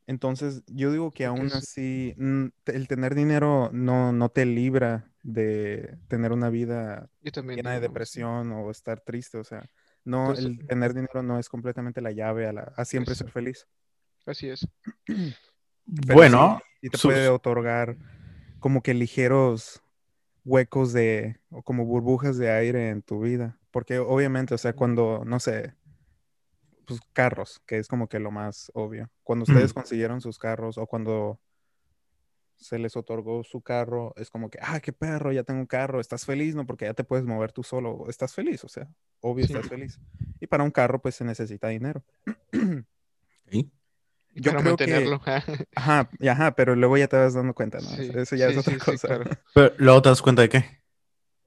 Entonces, 0.07 0.63
yo 0.67 0.91
digo 0.91 1.11
que 1.11 1.25
aún 1.25 1.47
así, 1.53 2.13
mm, 2.17 2.45
el 2.65 2.87
tener 2.87 3.15
dinero 3.15 3.69
no, 3.71 4.11
no 4.11 4.29
te 4.29 4.45
libra 4.45 5.09
de 5.23 5.97
tener 6.09 6.31
una 6.33 6.49
vida 6.49 7.09
llena 7.55 7.71
de 7.73 7.79
depresión 7.79 8.51
o 8.51 8.69
estar 8.69 8.99
triste. 8.99 9.37
O 9.37 9.43
sea, 9.43 9.63
no, 10.03 10.31
Entonces, 10.31 10.45
el 10.45 10.67
tener 10.67 10.93
dinero 10.93 11.23
no 11.23 11.39
es 11.39 11.47
completamente 11.47 12.01
la 12.01 12.11
llave 12.11 12.47
a, 12.47 12.53
la- 12.53 12.73
a 12.75 12.85
siempre 12.85 13.13
Es- 13.13 13.19
ser 13.19 13.31
feliz. 13.31 13.67
Así 14.25 14.49
es. 14.49 14.67
Pero 16.07 16.15
bueno, 16.15 16.59
sí, 16.59 16.65
sí 16.83 16.89
te 16.89 16.97
sus- 16.97 17.11
puede 17.11 17.27
otorgar 17.29 17.97
como 18.59 18.81
que 18.81 18.93
ligeros 18.93 19.81
huecos 20.45 20.93
de, 20.93 21.39
o 21.49 21.61
como 21.63 21.85
burbujas 21.85 22.37
de 22.37 22.51
aire 22.51 22.89
en 22.89 23.01
tu 23.01 23.21
vida. 23.21 23.57
Porque 23.71 23.99
obviamente, 23.99 24.53
o 24.53 24.57
sea, 24.57 24.73
cuando, 24.73 25.23
no 25.25 25.39
sé, 25.39 25.73
pues 26.85 26.99
carros, 27.13 27.61
que 27.65 27.77
es 27.77 27.87
como 27.87 28.07
que 28.07 28.19
lo 28.19 28.31
más 28.31 28.71
obvio. 28.73 29.09
Cuando 29.23 29.43
ustedes 29.43 29.71
Mm. 29.71 29.73
consiguieron 29.75 30.21
sus 30.21 30.37
carros 30.39 30.77
o 30.77 30.85
cuando 30.87 31.39
se 32.55 32.79
les 32.79 32.95
otorgó 32.95 33.43
su 33.43 33.61
carro, 33.61 34.13
es 34.15 34.29
como 34.29 34.49
que, 34.49 34.57
ah, 34.61 34.79
qué 34.79 34.93
perro, 34.93 35.31
ya 35.33 35.43
tengo 35.43 35.59
un 35.59 35.65
carro, 35.65 35.99
estás 35.99 36.25
feliz, 36.25 36.55
¿no? 36.55 36.65
Porque 36.65 36.85
ya 36.85 36.93
te 36.93 37.03
puedes 37.03 37.25
mover 37.25 37.51
tú 37.51 37.61
solo, 37.63 38.05
estás 38.07 38.33
feliz, 38.33 38.63
o 38.63 38.69
sea, 38.69 38.87
obvio 39.19 39.45
Sí. 39.45 39.53
estás 39.53 39.67
feliz. 39.69 39.99
Y 40.39 40.47
para 40.47 40.63
un 40.63 40.71
carro, 40.71 41.01
pues 41.01 41.15
se 41.15 41.25
necesita 41.25 41.67
dinero. 41.69 42.03
Sí. 43.51 43.69
yo 44.35 44.51
para 44.51 44.63
creo 44.63 44.77
que... 44.77 44.87
mantenerlo. 44.87 45.21
Ajá, 45.75 46.09
y 46.19 46.27
ajá, 46.27 46.55
pero 46.55 46.75
luego 46.75 46.97
ya 46.97 47.07
te 47.07 47.17
vas 47.17 47.33
dando 47.33 47.53
cuenta, 47.53 47.79
¿no? 47.79 47.87
Sí, 47.89 48.11
Eso 48.15 48.35
ya 48.35 48.47
sí, 48.47 48.53
es 48.53 48.57
otra 48.57 48.73
sí, 48.73 48.79
sí, 48.79 48.85
cosa. 48.85 49.07
claro. 49.07 49.23
Pero 49.53 49.75
luego 49.77 50.01
te 50.01 50.09
das 50.09 50.21
cuenta 50.21 50.41
de 50.41 50.49
qué. 50.49 50.82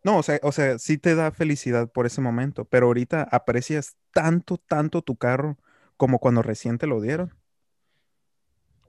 No, 0.06 0.18
o 0.18 0.22
sea, 0.22 0.38
o 0.44 0.52
sea, 0.52 0.78
sí 0.78 0.98
te 0.98 1.16
da 1.16 1.32
felicidad 1.32 1.90
por 1.90 2.06
ese 2.06 2.20
momento, 2.20 2.64
pero 2.64 2.86
ahorita 2.86 3.26
aprecias 3.28 3.96
tanto, 4.12 4.56
tanto 4.56 5.02
tu 5.02 5.16
carro 5.16 5.58
como 5.96 6.20
cuando 6.20 6.42
recién 6.42 6.78
te 6.78 6.86
lo 6.86 7.00
dieron. 7.00 7.34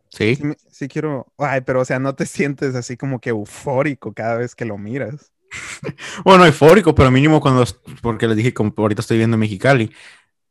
Sí. 0.10 0.38
Sí, 0.70 0.88
quiero, 0.88 1.34
ay, 1.40 1.62
pero 1.62 1.82
o 1.82 1.86
sea, 1.86 1.98
no 1.98 2.14
te 2.14 2.26
sientes 2.28 2.76
así 2.76 2.98
como 2.98 3.20
que 3.20 3.32
eufórico 3.32 4.14
cada 4.14 4.38
vez 4.38 4.54
que 4.54 4.66
lo 4.66 4.78
miras. 4.78 5.32
Bueno, 6.24 6.46
eufórico, 6.46 6.94
pero 6.94 7.10
mínimo 7.10 7.42
cuando, 7.42 7.66
porque 8.04 8.28
les 8.28 8.38
dije, 8.38 8.54
como 8.54 8.72
ahorita 8.78 9.02
estoy 9.02 9.16
viviendo 9.18 9.38
en 9.38 9.40
Mexicali, 9.40 9.92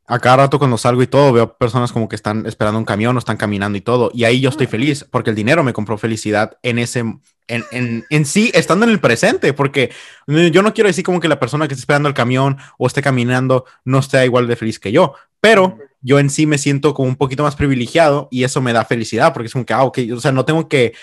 a 0.07 0.19
cada 0.19 0.37
rato 0.37 0.57
cuando 0.57 0.77
salgo 0.77 1.03
y 1.03 1.07
todo, 1.07 1.33
veo 1.33 1.57
personas 1.57 1.91
como 1.91 2.07
que 2.07 2.15
están 2.15 2.45
esperando 2.45 2.79
un 2.79 2.85
camión 2.85 3.15
o 3.15 3.19
están 3.19 3.37
caminando 3.37 3.77
y 3.77 3.81
todo, 3.81 4.09
y 4.13 4.23
ahí 4.23 4.39
yo 4.39 4.49
estoy 4.49 4.65
feliz, 4.67 5.05
porque 5.11 5.31
el 5.31 5.35
dinero 5.35 5.63
me 5.63 5.73
compró 5.73 5.97
felicidad 5.97 6.57
en 6.63 6.79
ese, 6.79 6.99
en, 6.99 7.65
en, 7.71 8.05
en 8.09 8.25
sí, 8.25 8.49
estando 8.53 8.85
en 8.85 8.91
el 8.91 8.99
presente, 9.01 9.51
porque 9.53 9.91
eh, 10.27 10.51
yo 10.51 10.61
no 10.61 10.73
quiero 10.73 10.87
decir 10.87 11.03
como 11.03 11.19
que 11.19 11.27
la 11.27 11.39
persona 11.39 11.67
que 11.67 11.73
está 11.73 11.81
esperando 11.81 12.07
el 12.07 12.15
camión 12.15 12.57
o 12.77 12.87
esté 12.87 13.01
caminando 13.01 13.65
no 13.83 13.99
esté 13.99 14.23
igual 14.25 14.47
de 14.47 14.55
feliz 14.55 14.79
que 14.79 14.91
yo, 14.93 15.13
pero 15.41 15.77
yo 16.01 16.19
en 16.19 16.29
sí 16.29 16.45
me 16.45 16.57
siento 16.57 16.93
como 16.93 17.09
un 17.09 17.15
poquito 17.17 17.43
más 17.43 17.55
privilegiado 17.55 18.29
y 18.31 18.43
eso 18.45 18.61
me 18.61 18.73
da 18.73 18.85
felicidad, 18.85 19.33
porque 19.33 19.47
es 19.47 19.53
como 19.53 19.65
que, 19.65 19.73
ah, 19.73 19.83
ok, 19.83 19.99
o 20.15 20.19
sea, 20.21 20.31
no 20.31 20.45
tengo 20.45 20.69
que, 20.69 20.93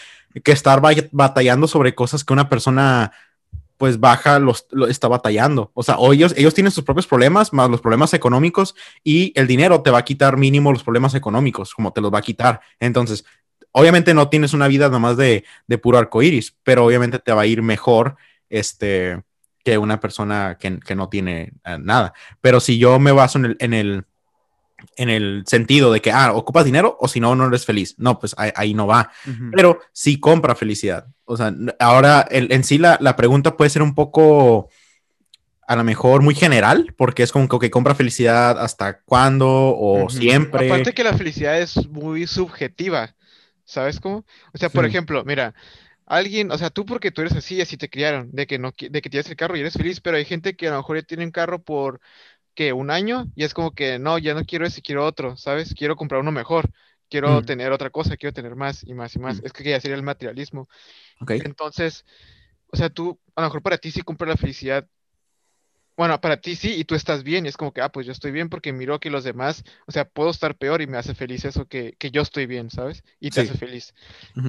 que 0.42 0.52
estar 0.52 0.80
ba- 0.80 0.92
batallando 1.12 1.68
sobre 1.68 1.94
cosas 1.94 2.24
que 2.24 2.32
una 2.32 2.48
persona 2.48 3.12
pues 3.76 3.98
baja 3.98 4.38
los, 4.38 4.66
lo 4.70 4.86
está 4.86 5.08
batallando. 5.08 5.70
O 5.74 5.82
sea, 5.82 5.96
ellos, 6.12 6.34
ellos 6.36 6.54
tienen 6.54 6.70
sus 6.70 6.84
propios 6.84 7.06
problemas, 7.06 7.52
más 7.52 7.70
los 7.70 7.80
problemas 7.80 8.14
económicos, 8.14 8.74
y 9.02 9.32
el 9.38 9.46
dinero 9.46 9.82
te 9.82 9.90
va 9.90 9.98
a 9.98 10.04
quitar 10.04 10.36
mínimo 10.36 10.72
los 10.72 10.82
problemas 10.82 11.14
económicos, 11.14 11.74
como 11.74 11.92
te 11.92 12.00
los 12.00 12.12
va 12.12 12.18
a 12.18 12.22
quitar. 12.22 12.60
Entonces, 12.80 13.24
obviamente 13.72 14.14
no 14.14 14.28
tienes 14.28 14.52
una 14.54 14.68
vida 14.68 14.88
nomás 14.88 15.16
de, 15.16 15.44
de 15.66 15.78
puro 15.78 15.98
arco 15.98 16.22
iris, 16.22 16.56
pero 16.62 16.84
obviamente 16.84 17.18
te 17.18 17.32
va 17.32 17.42
a 17.42 17.46
ir 17.46 17.62
mejor 17.62 18.16
este, 18.48 19.22
que 19.64 19.78
una 19.78 19.98
persona 19.98 20.56
que, 20.60 20.78
que 20.78 20.94
no 20.94 21.08
tiene 21.08 21.52
eh, 21.64 21.78
nada. 21.80 22.12
Pero 22.40 22.60
si 22.60 22.78
yo 22.78 22.98
me 23.00 23.12
baso 23.12 23.38
en 23.38 23.72
el, 23.74 24.04
en 24.96 25.10
el 25.10 25.44
sentido 25.46 25.92
de 25.92 26.00
que, 26.00 26.12
ah, 26.12 26.32
ocupas 26.32 26.64
dinero 26.64 26.96
o 27.00 27.08
si 27.08 27.20
no, 27.20 27.34
no 27.34 27.46
eres 27.46 27.64
feliz. 27.66 27.94
No, 27.98 28.18
pues 28.18 28.34
ahí, 28.38 28.50
ahí 28.56 28.74
no 28.74 28.86
va 28.86 29.10
pero 29.50 29.78
sí 29.92 30.18
compra 30.18 30.54
felicidad. 30.54 31.06
O 31.24 31.36
sea, 31.36 31.54
ahora 31.78 32.26
el- 32.30 32.52
en 32.52 32.64
sí 32.64 32.78
la, 32.78 32.98
la 33.00 33.14
pregunta 33.16 33.56
puede 33.56 33.70
ser 33.70 33.82
un 33.82 33.94
poco, 33.94 34.68
a 35.66 35.76
lo 35.76 35.84
mejor 35.84 36.22
muy 36.22 36.34
general, 36.34 36.94
porque 36.96 37.22
es 37.22 37.32
como 37.32 37.48
que 37.58 37.70
compra 37.70 37.94
felicidad 37.94 38.58
hasta 38.60 39.00
cuándo 39.02 39.46
o 39.48 40.08
siempre. 40.10 40.68
Aparte 40.68 40.92
que 40.92 41.04
la 41.04 41.14
felicidad 41.16 41.58
es 41.60 41.88
muy 41.88 42.26
subjetiva, 42.26 43.14
¿sabes 43.64 43.98
cómo? 44.00 44.24
O 44.52 44.58
sea, 44.58 44.68
por 44.68 44.84
Sí. 44.84 44.90
ejemplo, 44.90 45.24
mira, 45.24 45.54
alguien, 46.06 46.50
o 46.52 46.58
sea, 46.58 46.70
tú 46.70 46.84
porque 46.84 47.10
tú 47.10 47.22
eres 47.22 47.34
así, 47.34 47.60
así 47.60 47.76
te 47.78 47.88
criaron, 47.88 48.30
de 48.32 48.46
que 48.46 48.58
no, 48.58 48.72
de 48.78 49.02
que 49.02 49.10
tienes 49.10 49.28
el 49.30 49.36
carro 49.36 49.56
y 49.56 49.60
eres 49.60 49.74
feliz, 49.74 50.00
pero 50.00 50.16
hay 50.18 50.24
gente 50.26 50.54
que 50.56 50.68
a 50.68 50.72
lo 50.72 50.76
mejor 50.78 50.98
ya 50.98 51.02
tiene 51.06 51.24
un 51.24 51.30
carro 51.30 51.62
por, 51.62 52.00
que 52.54 52.72
Un 52.72 52.90
año 52.90 53.26
y 53.34 53.44
es 53.44 53.54
como 53.54 53.72
que, 53.74 53.98
no, 53.98 54.18
ya 54.18 54.34
no 54.34 54.44
quiero 54.44 54.66
ese, 54.66 54.82
quiero 54.82 55.04
otro, 55.04 55.36
¿sabes? 55.36 55.74
Quiero 55.74 55.96
comprar 55.96 56.20
uno 56.20 56.32
mejor, 56.32 56.70
quiero 57.10 57.40
Mm. 57.42 57.44
tener 57.46 57.72
otra 57.72 57.90
cosa, 57.90 58.16
quiero 58.16 58.32
tener 58.32 58.54
más 58.56 58.84
y 58.84 58.94
más 58.94 59.14
y 59.16 59.18
más. 59.18 59.40
Mm. 59.42 59.46
Es 59.46 59.52
que 59.52 59.64
ya 59.64 59.80
sería 59.80 59.96
el 59.96 60.02
materialismo. 60.02 60.68
Entonces, 61.28 62.04
o 62.72 62.76
sea, 62.76 62.90
tú, 62.90 63.20
a 63.36 63.42
lo 63.42 63.48
mejor 63.48 63.62
para 63.62 63.78
ti 63.78 63.90
sí 63.90 64.02
compra 64.02 64.28
la 64.28 64.36
felicidad. 64.36 64.88
Bueno, 65.96 66.20
para 66.20 66.40
ti 66.40 66.56
sí, 66.56 66.74
y 66.74 66.84
tú 66.84 66.96
estás 66.96 67.22
bien, 67.22 67.46
y 67.46 67.48
es 67.48 67.56
como 67.56 67.72
que, 67.72 67.80
ah, 67.80 67.88
pues 67.92 68.04
yo 68.04 68.10
estoy 68.12 68.32
bien 68.32 68.48
porque 68.48 68.72
miro 68.72 68.98
que 68.98 69.10
los 69.10 69.22
demás, 69.22 69.62
o 69.86 69.92
sea, 69.92 70.04
puedo 70.08 70.30
estar 70.30 70.56
peor 70.56 70.82
y 70.82 70.88
me 70.88 70.98
hace 70.98 71.14
feliz 71.14 71.44
eso 71.44 71.66
que, 71.66 71.94
que 71.98 72.10
yo 72.10 72.22
estoy 72.22 72.46
bien, 72.46 72.68
¿sabes? 72.70 73.04
Y 73.20 73.30
te 73.30 73.42
Sí. 73.42 73.46
hace 73.46 73.54
feliz. 73.58 73.94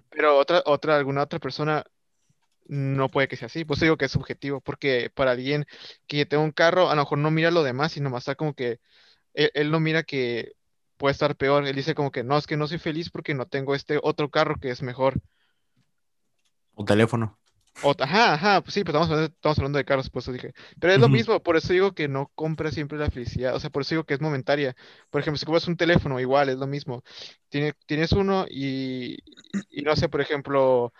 Pero 0.09 0.37
otra, 0.37 0.63
otra, 0.65 0.97
alguna 0.97 1.23
otra 1.23 1.39
persona 1.39 1.85
no 2.65 3.09
puede 3.09 3.27
que 3.27 3.35
sea 3.37 3.47
así. 3.47 3.65
Pues 3.65 3.79
digo 3.79 3.97
que 3.97 4.05
es 4.05 4.11
subjetivo, 4.11 4.61
porque 4.61 5.11
para 5.13 5.31
alguien 5.31 5.65
que 6.07 6.25
tenga 6.25 6.43
un 6.43 6.51
carro, 6.51 6.89
a 6.89 6.95
lo 6.95 7.01
mejor 7.03 7.17
no 7.19 7.31
mira 7.31 7.51
lo 7.51 7.63
demás, 7.63 7.91
sino 7.93 8.09
más 8.09 8.23
está 8.23 8.35
como 8.35 8.53
que 8.53 8.79
él, 9.33 9.51
él 9.53 9.71
no 9.71 9.79
mira 9.79 10.03
que 10.03 10.53
puede 10.97 11.13
estar 11.13 11.35
peor. 11.35 11.67
Él 11.67 11.75
dice 11.75 11.95
como 11.95 12.11
que 12.11 12.23
no, 12.23 12.37
es 12.37 12.47
que 12.47 12.57
no 12.57 12.67
soy 12.67 12.77
feliz 12.79 13.09
porque 13.09 13.33
no 13.33 13.47
tengo 13.47 13.75
este 13.75 13.99
otro 14.01 14.29
carro 14.29 14.55
que 14.59 14.69
es 14.71 14.81
mejor. 14.81 15.21
O 16.75 16.83
teléfono. 16.85 17.37
O- 17.83 17.93
ajá, 17.99 18.33
ajá, 18.33 18.61
pues 18.61 18.73
sí, 18.73 18.83
pues 18.83 18.93
estamos 18.95 19.09
hablando, 19.09 19.33
estamos 19.33 19.57
hablando 19.59 19.77
de 19.77 19.85
carros, 19.85 20.09
por 20.09 20.21
eso 20.21 20.31
dije. 20.31 20.53
Pero 20.79 20.93
es 20.93 20.99
lo 20.99 21.09
mismo, 21.09 21.43
por 21.43 21.57
eso 21.57 21.73
digo 21.73 21.93
que 21.93 22.07
no 22.07 22.31
compra 22.33 22.71
siempre 22.71 22.97
la 22.97 23.11
felicidad, 23.11 23.53
o 23.53 23.59
sea, 23.59 23.69
por 23.69 23.81
eso 23.81 23.95
digo 23.95 24.05
que 24.05 24.13
es 24.13 24.21
momentaria. 24.21 24.75
Por 25.09 25.19
ejemplo, 25.21 25.37
si 25.37 25.45
compras 25.45 25.67
un 25.67 25.75
teléfono, 25.75 26.19
igual, 26.19 26.47
es 26.49 26.57
lo 26.57 26.67
mismo. 26.67 27.03
Tiene- 27.49 27.73
tienes 27.85 28.13
uno 28.13 28.45
y, 28.49 29.17
y 29.69 29.81
no 29.81 29.95
sé, 29.97 30.07
por 30.07 30.21
ejemplo, 30.21 30.93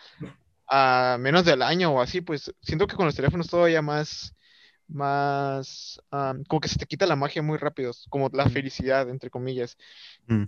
a 0.67 1.17
menos 1.19 1.45
del 1.45 1.62
año 1.62 1.91
o 1.93 2.01
así, 2.01 2.21
pues 2.21 2.54
siento 2.62 2.88
que 2.88 2.95
con 2.95 3.06
los 3.06 3.15
teléfonos 3.15 3.47
todavía 3.49 3.82
más, 3.82 4.34
más, 4.88 5.99
am, 6.12 6.43
como 6.45 6.60
que 6.62 6.67
se 6.69 6.78
te 6.78 6.86
quita 6.86 7.06
la 7.06 7.15
magia 7.15 7.41
muy 7.41 7.58
rápido, 7.58 7.91
como 8.10 8.30
la 8.34 8.45
Mm. 8.45 8.51
felicidad, 8.51 9.10
entre 9.10 9.30
comillas 9.30 9.78
Mm. 10.28 10.43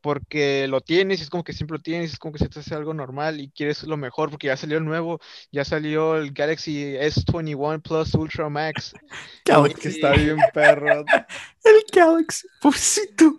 porque 0.00 0.66
lo 0.66 0.80
tienes 0.80 1.20
y 1.20 1.22
es 1.22 1.30
como 1.30 1.44
que 1.44 1.52
siempre 1.52 1.76
lo 1.76 1.82
tienes, 1.82 2.12
es 2.12 2.18
como 2.18 2.32
que 2.32 2.38
se 2.38 2.48
te 2.48 2.58
hace 2.60 2.74
algo 2.74 2.92
normal 2.94 3.38
y 3.40 3.50
quieres 3.50 3.82
lo 3.84 3.96
mejor 3.96 4.30
porque 4.30 4.48
ya 4.48 4.56
salió 4.56 4.78
el 4.78 4.84
nuevo, 4.84 5.20
ya 5.52 5.64
salió 5.64 6.16
el 6.16 6.32
Galaxy 6.32 6.96
S21 6.96 7.80
Plus 7.82 8.14
Ultra 8.14 8.48
Max. 8.48 8.94
Que 9.82 9.88
está 9.88 10.12
bien 10.12 10.38
perro. 10.52 11.04
El 11.62 11.74
Galaxy. 11.92 12.48
Pobrecito. 12.62 13.36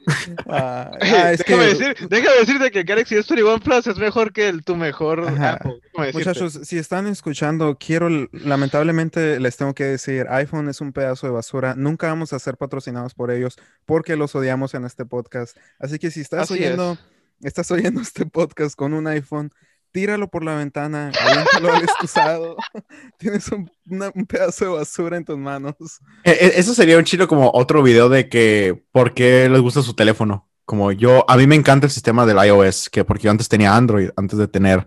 Ah, 0.48 0.92
ah, 1.02 1.32
es 1.32 1.40
déjame, 1.40 1.64
que, 1.64 1.70
decir, 1.70 2.10
déjame 2.10 2.38
decirte 2.40 2.72
que 2.72 2.80
el 2.80 2.86
Galaxy 2.86 3.16
S21 3.16 3.62
Plus 3.62 3.88
es 3.88 3.98
mejor 3.98 4.32
que 4.32 4.48
el 4.48 4.64
tu 4.64 4.76
mejor. 4.76 5.28
Apple. 5.28 5.82
muchachos, 6.14 6.60
si 6.64 6.78
están 6.78 7.08
escuchando, 7.08 7.78
quiero, 7.80 8.10
lamentablemente 8.32 9.40
les 9.40 9.58
tengo 9.58 9.74
que 9.74 9.86
decir, 9.86 10.28
iPhone 10.30 10.70
es 10.70 10.82
un 10.82 10.94
pedazo 10.94 11.28
de 11.28 11.34
basura. 11.34 11.74
Nunca 11.76 12.08
vamos 12.08 12.32
a 12.34 12.40
ser 12.40 12.58
patrocinados 12.58 13.16
por 13.16 13.32
ellos 13.32 13.58
porque 13.86 14.16
los 14.16 14.36
odiamos 14.36 14.74
en 14.76 14.86
este 14.86 15.06
podcast. 15.06 15.58
Así 15.80 15.98
que 15.98 16.12
si 16.12 16.22
estás 16.22 16.44
Así 16.44 16.56
es. 16.56 16.60
oyendo, 16.60 16.98
estás 17.42 17.72
oyendo 17.72 18.02
este 18.02 18.26
podcast 18.28 18.76
con 18.76 18.94
un 18.94 19.08
iPhone, 19.08 19.52
tíralo 19.92 20.30
por 20.30 20.44
la 20.44 20.56
ventana, 20.56 21.12
aviéntalo 21.20 21.74
al 21.74 21.84
excusado. 21.84 22.56
Tienes 23.18 23.48
un, 23.52 23.70
una- 23.90 24.12
un 24.16 24.26
pedazo 24.26 24.66
de 24.66 24.72
basura 24.72 25.18
en 25.18 25.26
tus 25.26 25.38
manos. 25.38 25.76
E- 26.24 26.32
e- 26.32 26.60
Eso 26.60 26.74
sería 26.74 26.98
un 26.98 27.04
chilo 27.04 27.28
como 27.28 27.52
otro 27.54 27.84
video 27.84 28.10
de 28.10 28.30
que 28.30 28.84
por 28.92 29.14
qué 29.14 29.48
les 29.50 29.62
gusta 29.62 29.82
su 29.82 29.94
teléfono. 29.94 30.48
Como 30.66 30.92
yo, 30.92 31.26
a 31.30 31.36
mí 31.38 31.48
me 31.48 31.56
encanta 31.56 31.88
el 31.88 31.92
sistema 31.92 32.26
del 32.26 32.38
iOS, 32.46 32.90
que 32.90 33.04
porque 33.04 33.24
yo 33.24 33.32
antes 33.32 33.50
tenía 33.50 33.76
Android, 33.76 34.10
antes 34.16 34.40
de 34.40 34.48
tener 34.48 34.86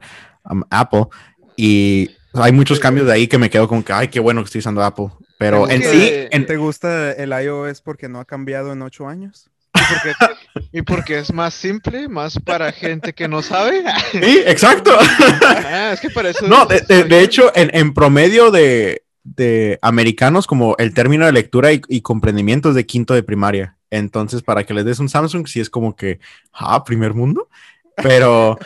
um, 0.49 0.63
Apple, 0.71 1.07
y 1.57 2.11
hay 2.33 2.53
muchos 2.53 2.81
cambios 2.81 3.07
de 3.07 3.13
ahí 3.13 3.29
que 3.29 3.37
me 3.39 3.51
quedo 3.51 3.69
como 3.69 3.85
que, 3.85 3.93
ay, 3.93 4.09
qué 4.09 4.19
bueno 4.21 4.41
que 4.41 4.47
estoy 4.47 4.61
usando 4.61 4.83
Apple. 4.83 5.09
Pero 5.39 5.67
¿Te 5.67 5.75
en 5.75 5.83
sí, 5.83 6.11
en- 6.31 6.47
¿Te 6.47 6.57
gusta 6.57 7.13
el 7.13 7.31
iOS 7.33 7.83
porque 7.83 8.09
no 8.09 8.19
ha 8.21 8.25
cambiado 8.25 8.73
en 8.73 8.81
ocho 8.83 9.07
años? 9.09 9.51
Y 9.85 9.95
porque, 9.95 10.69
y 10.73 10.83
porque 10.83 11.19
es 11.19 11.33
más 11.33 11.55
simple, 11.55 12.09
más 12.09 12.39
para 12.39 12.73
gente 12.73 13.13
que 13.13 13.29
no 13.29 13.43
sabe. 13.43 13.83
sí, 14.13 14.41
exacto. 14.47 14.97
Ah, 15.43 15.91
es 15.95 16.01
que 16.01 16.11
para 16.11 16.31
eso 16.31 16.47
No, 16.47 16.67
de, 16.67 16.81
de- 16.81 17.05
de 17.05 17.21
hecho, 17.21 17.53
en, 17.55 17.71
en 17.75 17.93
promedio 17.95 18.51
de, 18.51 19.05
de 19.23 19.79
americanos, 19.83 20.47
como 20.47 20.75
el 20.79 20.95
término 20.95 21.27
de 21.27 21.33
lectura 21.33 21.73
y, 21.73 21.81
y 21.89 22.01
comprendimiento 22.03 22.71
es 22.71 22.75
de 22.75 22.87
quinto 22.87 23.15
de 23.15 23.23
primaria. 23.23 23.77
Entonces, 23.91 24.43
para 24.43 24.65
que 24.65 24.75
les 24.75 24.85
des 24.85 24.99
un 24.99 25.09
Samsung, 25.09 25.47
sí 25.47 25.61
es 25.61 25.71
como 25.71 25.95
que, 25.95 26.19
ah, 26.53 26.83
primer 26.85 27.15
mundo. 27.15 27.49
Pero, 27.97 28.59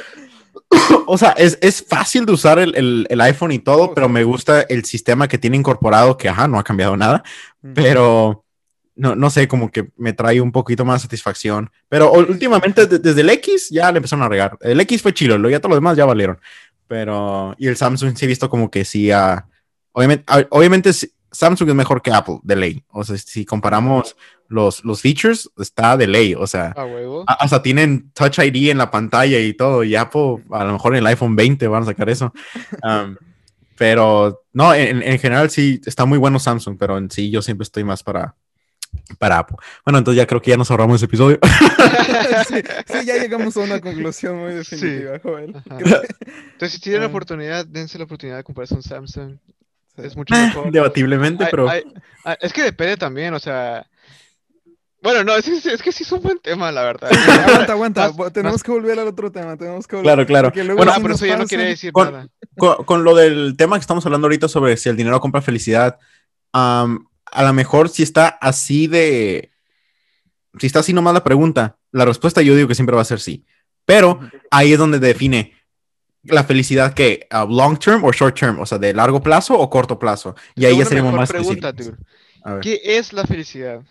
o 1.07 1.19
sea, 1.19 1.33
es, 1.33 1.59
es 1.61 1.85
fácil 1.87 2.25
de 2.27 2.33
usar 2.33 2.59
el, 2.59 2.75
el- 2.77 3.07
el 3.11 3.21
iPhone 3.21 3.53
y 3.53 3.59
todo, 3.59 3.85
Oh, 3.85 3.95
pero 3.95 4.07
sí. 4.07 4.13
me 4.13 4.25
gusta 4.25 4.63
el 4.63 4.85
sistema 4.85 5.29
que 5.29 5.39
tiene 5.39 5.57
incorporado, 5.57 6.17
que, 6.17 6.29
ajá, 6.29 6.49
no 6.49 6.59
ha 6.59 6.65
cambiado 6.65 6.97
nada, 6.97 7.23
Mm. 7.61 7.73
pero 7.75 8.45
no, 8.99 9.15
no 9.17 9.31
sé, 9.31 9.49
como 9.49 9.71
que 9.71 9.89
me 9.97 10.13
trae 10.13 10.41
un 10.41 10.53
poquito 10.53 10.85
más 10.85 11.03
satisfacción. 11.03 11.71
Pero 11.89 12.13
últimamente, 12.13 12.87
de- 12.87 12.99
desde 12.99 13.23
el 13.23 13.31
X, 13.31 13.69
ya 13.71 13.91
le 13.93 13.99
empezaron 13.99 14.25
a 14.25 14.29
regar. 14.29 14.59
El 14.61 14.81
X 14.81 15.01
fue 15.03 15.15
chilo, 15.15 15.39
lo 15.39 15.49
ya 15.49 15.61
todos 15.61 15.71
los 15.71 15.79
demás 15.79 15.97
ya 15.97 16.05
valieron. 16.05 16.39
Pero, 16.87 17.55
y 17.59 17.67
el 17.69 17.77
Samsung 17.77 18.17
sí 18.17 18.25
he 18.25 18.29
visto 18.29 18.49
como 18.51 18.71
que 18.71 18.85
sí, 18.85 19.11
ah, 19.11 19.47
obviamente, 19.93 20.25
obviamente 20.51 20.91
Samsung 21.31 21.69
es 21.69 21.75
mejor 21.75 22.01
que 22.03 22.11
Apple, 22.13 22.39
de 22.43 22.57
ley. 22.57 22.85
O 22.89 23.05
sea, 23.05 23.17
si 23.19 23.45
comparamos 23.45 24.17
los, 24.49 24.83
los 24.85 25.03
features, 25.03 25.51
está 25.59 25.97
de 25.99 26.07
ley. 26.07 26.35
O 26.35 26.47
sea, 26.47 26.73
a- 27.27 27.35
hasta 27.35 27.63
tienen 27.63 28.11
Touch 28.15 28.39
ID 28.39 28.71
en 28.71 28.79
la 28.79 28.91
pantalla 28.91 29.39
y 29.39 29.53
todo. 29.53 29.85
Y 29.85 29.95
Apple, 29.97 30.43
a 30.51 30.65
lo 30.65 30.73
mejor 30.73 30.95
en 30.95 31.01
el 31.01 31.07
iPhone 31.07 31.37
20 31.37 31.69
van 31.69 31.83
a 31.83 31.87
sacar 31.87 32.09
eso. 32.09 32.33
Um, 32.83 33.17
pero, 33.77 34.43
no, 34.53 34.75
en, 34.75 35.03
en 35.03 35.19
general 35.21 35.51
sí 35.51 35.81
está 35.87 36.05
muy 36.05 36.19
bueno 36.19 36.39
Samsung, 36.41 36.77
pero 36.79 36.99
en 36.99 37.11
sí 37.11 37.31
yo 37.31 37.43
siempre 37.43 37.63
estoy 37.63 37.85
más 37.85 38.03
para, 38.03 38.35
para 39.18 39.38
Apple. 39.38 39.57
Bueno, 39.85 39.98
entonces 39.98 40.18
ya 40.18 40.27
creo 40.27 40.40
que 40.42 40.51
ya 40.51 40.57
nos 40.57 40.70
ahorramos 40.70 40.96
ese 40.96 41.07
episodio. 41.07 41.38
sí, 42.48 42.57
sí, 42.87 43.07
ya 43.07 43.16
llegamos 43.16 43.57
a 43.57 43.61
una 43.61 43.81
conclusión 43.81 44.38
muy 44.38 44.53
definitiva, 44.55 45.18
Joel. 45.22 45.55
Creo 45.79 46.03
que- 46.03 46.09
Entonces, 46.53 46.72
si 46.72 46.81
tienen 46.81 47.01
la 47.01 47.07
Ah. 47.07 47.11
oportunidad, 47.11 47.66
dense 47.66 47.98
la 47.98 48.05
oportunidad 48.05 48.37
de 48.37 48.44
comprarse 48.44 48.74
un 48.74 48.83
Samsung. 48.83 49.38
Sí. 49.96 50.03
Es 50.05 50.16
mucho 50.16 50.35
mejor. 50.35 50.70
Debatiblemente, 50.72 51.44
Ay, 51.44 51.51
pero 51.51 51.68
ay, 51.68 51.83
ay, 52.24 52.37
es 52.40 52.53
que 52.53 52.62
depende 52.62 52.96
también, 52.96 53.35
o 53.35 53.38
sea, 53.38 53.87
Bueno, 55.01 55.22
no, 55.22 55.37
es, 55.37 55.46
es, 55.46 55.81
que 55.83 55.92
sí 55.92 56.03
es 56.03 56.12
un 56.12 56.20
buen 56.22 56.38
tema, 56.40 56.72
la 56.72 56.83
verdad. 56.83 57.11
aguanta, 57.70 58.05
aguanta. 58.05 58.31
tenemos 58.33 58.62
que 58.62 58.72
volver 58.72 58.98
al 58.98 59.07
otro 59.09 59.31
tema. 59.31 59.57
Tenemos 59.57 59.87
que 59.87 60.01
Claro, 60.01 60.27
claro. 60.27 60.53
Bueno, 60.53 60.92
pero 61.01 61.14
eso 61.14 61.24
ya 61.24 61.37
no 61.37 61.46
quiere 61.46 61.64
decir 61.64 61.92
nada. 61.94 62.29
Con, 62.57 63.05
lo 63.05 63.14
del 63.14 63.57
tema 63.57 63.77
que 63.77 63.83
estamos 63.83 64.05
hablando 64.07 64.27
ahorita 64.27 64.48
sobre 64.48 64.77
si 64.77 64.88
el 64.88 64.96
dinero 64.96 65.20
compra 65.20 65.40
felicidad, 65.40 65.98
a 67.31 67.43
lo 67.43 67.53
mejor 67.53 67.88
si 67.88 68.03
está 68.03 68.29
así 68.29 68.87
de. 68.87 69.51
Si 70.59 70.67
está 70.67 70.81
así 70.81 70.93
nomás 70.93 71.14
la 71.14 71.25
pregunta, 71.25 71.79
la 71.93 72.05
respuesta 72.05 72.43
yo 72.43 72.55
digo 72.55 72.69
que 72.69 72.75
siempre 72.75 72.97
va 72.97 73.03
a 73.03 73.07
ser 73.07 73.21
sí. 73.21 73.45
Pero 73.85 74.21
ahí 74.51 74.73
es 74.73 74.79
donde 74.79 74.99
define 74.99 75.55
la 76.25 76.45
felicidad 76.45 76.95
que 76.95 77.27
long 77.49 77.79
term 77.79 78.05
o 78.05 78.12
short 78.12 78.38
term, 78.38 78.61
o 78.61 78.67
sea, 78.67 78.79
de 78.79 78.93
largo 78.93 79.23
plazo 79.23 79.59
o 79.59 79.71
corto 79.71 79.99
plazo. 79.99 80.35
Y 80.55 80.64
ahí 80.64 80.79
ya 80.79 80.85
seríamos 80.85 81.14
más 81.14 81.31
pregunta, 81.31 81.73
¿Qué 82.62 82.81
es 82.83 83.12
la 83.12 83.25
felicidad? 83.25 83.83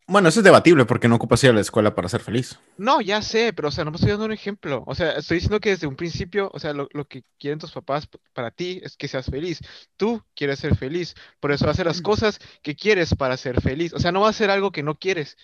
Bueno, 0.10 0.30
eso 0.30 0.39
es 0.39 0.46
debatible 0.46 0.86
porque 0.86 1.10
no 1.10 1.15
ocupas 1.15 1.43
ir 1.43 1.50
a 1.50 1.54
la 1.54 1.60
escuela 1.60 1.93
para 1.93 2.08
ser 2.08 2.22
feliz. 2.22 2.58
No, 2.78 3.02
ya 3.02 3.22
sé, 3.22 3.52
pero 3.52 3.67
o 3.67 3.72
sea, 3.72 3.84
no 3.84 3.91
me 3.91 3.96
estoy 3.96 4.12
dando 4.12 4.24
un 4.24 4.32
ejemplo. 4.32 4.84
O 4.88 4.96
sea, 4.96 5.12
estoy 5.12 5.36
diciendo 5.36 5.60
que 5.60 5.72
desde 5.72 5.86
un 5.86 5.98
principio, 5.98 6.50
o 6.54 6.60
sea, 6.60 6.72
lo, 6.72 6.88
que 7.10 7.24
quieren 7.38 7.60
tus 7.60 7.74
papás 7.74 8.08
para 8.34 8.50
ti 8.50 8.80
es 8.84 8.96
que 8.96 9.10
seas 9.10 9.26
feliz. 9.26 9.60
Tú 9.98 10.24
quieres 10.34 10.60
ser 10.60 10.78
feliz, 10.78 11.13
por 11.41 11.52
eso 11.52 11.70
hacer 11.70 11.88
las 11.88 12.02
cosas 12.02 12.39
que 12.63 12.74
quieres 12.74 13.15
para 13.15 13.36
ser 13.36 13.60
feliz. 13.60 13.91
O 13.93 14.00
sea, 14.00 14.13
no 14.13 14.22
va 14.22 14.30
a 14.30 14.34
ser 14.34 14.50
algo 14.50 14.72
que 14.72 14.82
no 14.82 14.98
quieres. 14.98 15.38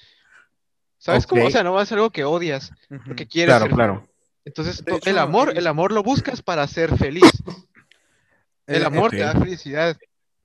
¿Sabes 0.98 1.28
cómo? 1.28 1.46
O 1.46 1.52
sea, 1.52 1.64
no 1.64 1.74
va 1.74 1.82
a 1.82 1.86
ser 1.86 1.98
algo 1.98 2.12
que 2.12 2.24
odias, 2.24 2.72
porque 3.06 3.28
quieres 3.28 3.54
claro, 3.58 3.76
Claro, 3.76 4.10
Entonces, 4.46 4.82
el 5.04 5.18
amor, 5.18 5.58
el 5.58 5.68
amor 5.68 5.92
lo 5.92 6.04
buscas 6.04 6.42
para 6.42 6.66
ser 6.68 6.98
feliz. 6.98 7.24
El 8.66 8.84
eh, 8.84 8.86
amor 8.86 9.12
te 9.12 9.18
da 9.18 9.34
felicidad. 9.34 9.98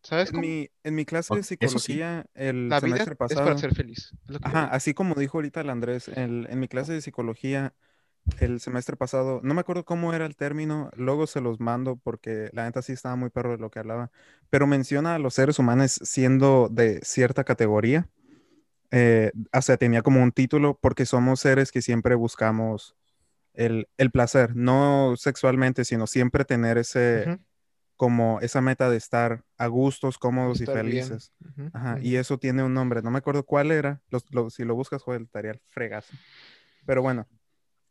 ¿Sabes? 0.09 0.33
En 0.33 0.41
mi, 0.41 0.71
en 0.85 0.95
mi 0.95 1.05
clase 1.05 1.35
de 1.35 1.43
psicología, 1.43 2.25
el 2.33 2.73
semestre 2.81 3.15
pasado. 3.15 3.43
Es 3.43 3.47
para 3.47 3.59
ser 3.59 3.75
feliz. 3.75 4.15
Ajá, 4.41 4.65
así 4.65 4.95
como 4.95 5.15
dijo 5.15 5.37
ahorita 5.37 5.61
el 5.61 5.69
Andrés, 5.69 6.09
en 6.09 6.59
mi 6.59 6.67
clase 6.67 6.95
de 6.95 7.03
psicología, 7.03 7.75
el 8.41 8.59
semestre 8.61 8.97
pasado, 8.97 9.41
no 9.43 9.53
me 9.53 9.61
acuerdo 9.61 9.85
cómo 9.85 10.15
era 10.15 10.25
el 10.25 10.35
término, 10.35 10.91
luego 10.97 11.27
se 11.27 11.43
los 11.43 11.61
mando 11.61 11.97
porque 11.97 12.49
la 12.55 12.65
neta 12.65 12.81
sí 12.81 12.95
estaba 12.95 13.17
muy 13.17 13.29
perro 13.29 13.53
de 13.53 13.59
lo 13.59 13.71
que 13.71 13.81
hablaba, 13.81 14.11
pero 14.49 14.67
menciona 14.67 15.15
a 15.15 15.19
los 15.19 15.35
seres 15.35 15.59
humanos 15.59 16.01
siendo 16.03 16.71
de 16.71 17.01
cierta 17.03 17.45
categoría. 17.45 18.09
Eh, 18.91 19.31
o 19.53 19.61
sea, 19.61 19.77
tenía 19.77 20.01
como 20.01 20.23
un 20.23 20.33
título 20.33 20.79
porque 20.81 21.05
somos 21.05 21.41
seres 21.41 21.71
que 21.71 21.83
siempre 21.83 22.15
buscamos 22.15 22.97
el, 23.53 23.89
el 23.99 24.11
placer, 24.11 24.57
no 24.57 25.17
sexualmente, 25.19 25.85
sino 25.85 26.07
siempre 26.07 26.47
tener 26.47 26.79
ese, 26.79 27.39
como 27.99 28.41
esa 28.41 28.61
meta 28.61 28.89
de 28.89 28.97
estar 28.97 29.43
a 29.59 29.67
gustos, 29.67 30.19
cómodos 30.19 30.61
y 30.61 30.67
felices. 30.67 31.33
Ajá, 31.73 31.99
Y 32.01 32.15
eso 32.15 32.39
tiene 32.39 32.63
un 32.63 32.73
nombre, 32.73 33.03
no 33.03 33.11
me 33.11 33.19
acuerdo 33.19 33.43
cuál 33.43 33.73
era. 33.73 34.01
si 34.51 34.65
lo 34.65 34.77
buscas, 34.77 35.03
joder, 35.03 35.23
estaría 35.23 35.51
el 35.51 35.61
fregazo. 35.69 36.15
Pero 36.87 37.03
bueno. 37.03 37.27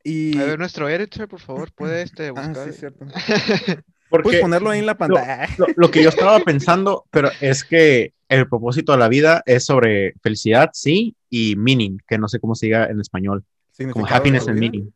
Y... 0.06 0.40
A 0.40 0.46
ver, 0.46 0.60
nuestro 0.60 0.88
editor, 0.88 1.28
por 1.28 1.42
favor, 1.42 1.74
puede 1.74 2.02
este 2.02 2.32
buscar. 2.32 2.58
Ah, 2.58 2.72
sí, 2.72 2.72
cierto. 2.72 3.06
Puedes 4.10 4.40
ponerlo 4.40 4.70
ahí 4.70 4.80
en 4.80 4.86
la 4.86 4.98
pantalla. 4.98 5.50
Lo, 5.76 5.92
que 5.92 6.02
yo 6.02 6.08
estaba 6.08 6.40
pensando, 6.40 7.06
pero 7.12 7.30
es 7.42 7.66
que 7.66 8.14
el 8.30 8.48
propósito 8.48 8.94
de 8.94 9.00
la 9.00 9.10
vida 9.10 9.44
es 9.46 9.66
sobre 9.66 10.14
felicidad, 10.24 10.70
sí, 10.72 11.18
y 11.30 11.58
meaning, 11.58 11.98
que 12.08 12.18
no 12.18 12.30
sé 12.30 12.40
cómo 12.40 12.56
se 12.56 12.68
diga 12.68 12.86
en 12.86 13.02
español. 13.02 13.44
Como 13.92 14.08
happiness 14.08 14.48
and 14.48 14.58
meaning. 14.58 14.94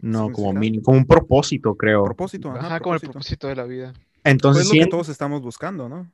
No, 0.00 0.32
como 0.32 0.54
meaning, 0.54 0.80
como 0.80 0.96
un 0.96 1.06
propósito, 1.06 1.74
creo. 1.74 2.04
Propósito, 2.04 2.50
ajá, 2.52 2.80
como 2.80 2.94
el 2.94 3.00
propósito 3.02 3.48
de 3.48 3.56
la 3.56 3.64
vida. 3.64 3.92
Entonces, 4.26 4.64
pues 4.64 4.74
es 4.74 4.78
lo 4.80 4.84
que 4.84 4.90
todos 4.90 5.08
estamos 5.08 5.42
buscando, 5.42 5.88
¿no? 5.88 6.10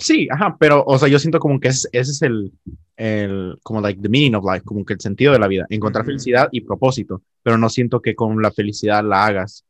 sí, 0.00 0.28
ajá, 0.30 0.56
pero, 0.58 0.84
o 0.86 0.98
sea, 0.98 1.08
yo 1.08 1.18
siento 1.18 1.38
como 1.38 1.58
que 1.58 1.68
ese, 1.68 1.88
es 1.92 2.20
el, 2.22 2.52
el, 2.96 3.56
como 3.62 3.80
like 3.80 4.00
the 4.02 4.08
meaning 4.08 4.34
of 4.34 4.44
life, 4.44 4.64
como 4.64 4.84
que 4.84 4.94
el 4.94 5.00
sentido 5.00 5.32
de 5.32 5.38
la 5.38 5.48
vida, 5.48 5.64
encontrar 5.70 6.04
felicidad 6.04 6.48
y 6.52 6.60
propósito, 6.60 7.22
pero 7.42 7.56
no 7.56 7.70
siento 7.70 8.00
que 8.00 8.14
con 8.14 8.42
la 8.42 8.50
felicidad 8.50 9.02
la 9.02 9.24
hagas, 9.24 9.64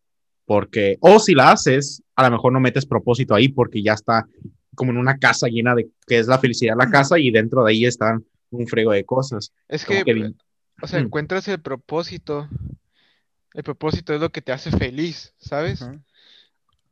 porque, 0.46 0.98
o 1.00 1.18
si 1.20 1.34
la 1.34 1.52
haces, 1.52 2.02
a 2.16 2.24
lo 2.24 2.32
mejor 2.32 2.52
no 2.52 2.60
metes 2.60 2.86
propósito 2.86 3.34
ahí 3.34 3.48
porque 3.48 3.82
ya 3.82 3.92
está 3.92 4.26
como 4.74 4.90
en 4.90 4.98
una 4.98 5.18
casa 5.18 5.46
llena 5.46 5.74
de, 5.74 5.88
que 6.06 6.18
es 6.18 6.26
la 6.26 6.38
felicidad 6.38 6.74
la 6.76 6.90
casa 6.90 7.18
y 7.18 7.30
dentro 7.30 7.64
de 7.64 7.70
ahí 7.70 7.86
están 7.86 8.24
un 8.50 8.66
frego 8.66 8.92
de 8.92 9.04
cosas. 9.04 9.52
Es 9.68 9.84
que, 9.84 10.02
o 10.82 10.86
sea, 10.86 10.98
encuentras 10.98 11.46
el 11.48 11.60
propósito, 11.60 12.48
el 13.54 13.62
propósito 13.62 14.12
es 14.14 14.20
lo 14.20 14.30
que 14.30 14.42
te 14.42 14.52
hace 14.52 14.70
feliz, 14.70 15.34
¿sabes? 15.38 15.86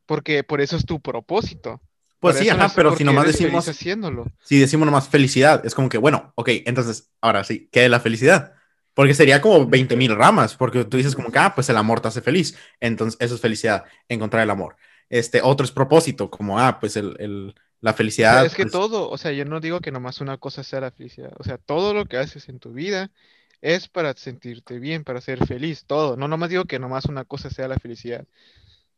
Porque 0.05 0.43
por 0.43 0.61
eso 0.61 0.75
es 0.77 0.85
tu 0.85 1.01
propósito. 1.01 1.81
Pues 2.19 2.37
sí, 2.37 2.47
ajá, 2.49 2.71
pero 2.73 2.95
si 2.95 3.03
nomás 3.03 3.27
decimos. 3.27 3.67
Haciéndolo. 3.67 4.25
Si 4.43 4.57
decimos 4.57 4.85
nomás 4.85 5.09
felicidad, 5.09 5.65
es 5.65 5.75
como 5.75 5.89
que, 5.89 5.97
bueno, 5.97 6.31
ok, 6.35 6.49
entonces, 6.65 7.11
ahora 7.19 7.43
sí, 7.43 7.67
¿qué 7.71 7.85
es 7.85 7.91
la 7.91 7.99
felicidad? 7.99 8.53
Porque 8.93 9.13
sería 9.13 9.41
como 9.41 9.67
20 9.67 9.95
mil 9.97 10.15
ramas, 10.15 10.55
porque 10.55 10.85
tú 10.85 10.97
dices 10.97 11.15
como 11.15 11.31
que, 11.31 11.39
ah, 11.39 11.53
pues 11.53 11.67
el 11.69 11.77
amor 11.77 11.99
te 11.99 12.07
hace 12.07 12.21
feliz. 12.21 12.57
Entonces, 12.79 13.19
eso 13.19 13.35
es 13.35 13.41
felicidad, 13.41 13.83
encontrar 14.07 14.43
el 14.43 14.49
amor. 14.51 14.77
Este, 15.09 15.41
otro 15.41 15.65
es 15.65 15.71
propósito, 15.71 16.29
como, 16.29 16.59
ah, 16.59 16.79
pues 16.79 16.95
el, 16.95 17.15
el 17.19 17.55
la 17.83 17.93
felicidad. 17.93 18.45
es 18.45 18.55
que 18.55 18.63
pues 18.63 18.71
todo, 18.71 19.09
o 19.09 19.17
sea, 19.17 19.33
yo 19.33 19.43
no 19.43 19.59
digo 19.59 19.81
que 19.81 19.91
nomás 19.91 20.21
una 20.21 20.37
cosa 20.37 20.63
sea 20.63 20.79
la 20.79 20.91
felicidad. 20.91 21.33
O 21.37 21.43
sea, 21.43 21.57
todo 21.57 21.93
lo 21.93 22.05
que 22.05 22.15
haces 22.15 22.47
en 22.47 22.59
tu 22.59 22.71
vida 22.71 23.11
es 23.59 23.89
para 23.89 24.13
sentirte 24.13 24.79
bien, 24.79 25.03
para 25.03 25.19
ser 25.19 25.45
feliz, 25.45 25.83
todo. 25.85 26.15
No 26.15 26.29
nomás 26.29 26.49
digo 26.49 26.63
que 26.63 26.79
nomás 26.79 27.05
una 27.05 27.25
cosa 27.25 27.49
sea 27.49 27.67
la 27.67 27.79
felicidad. 27.79 28.25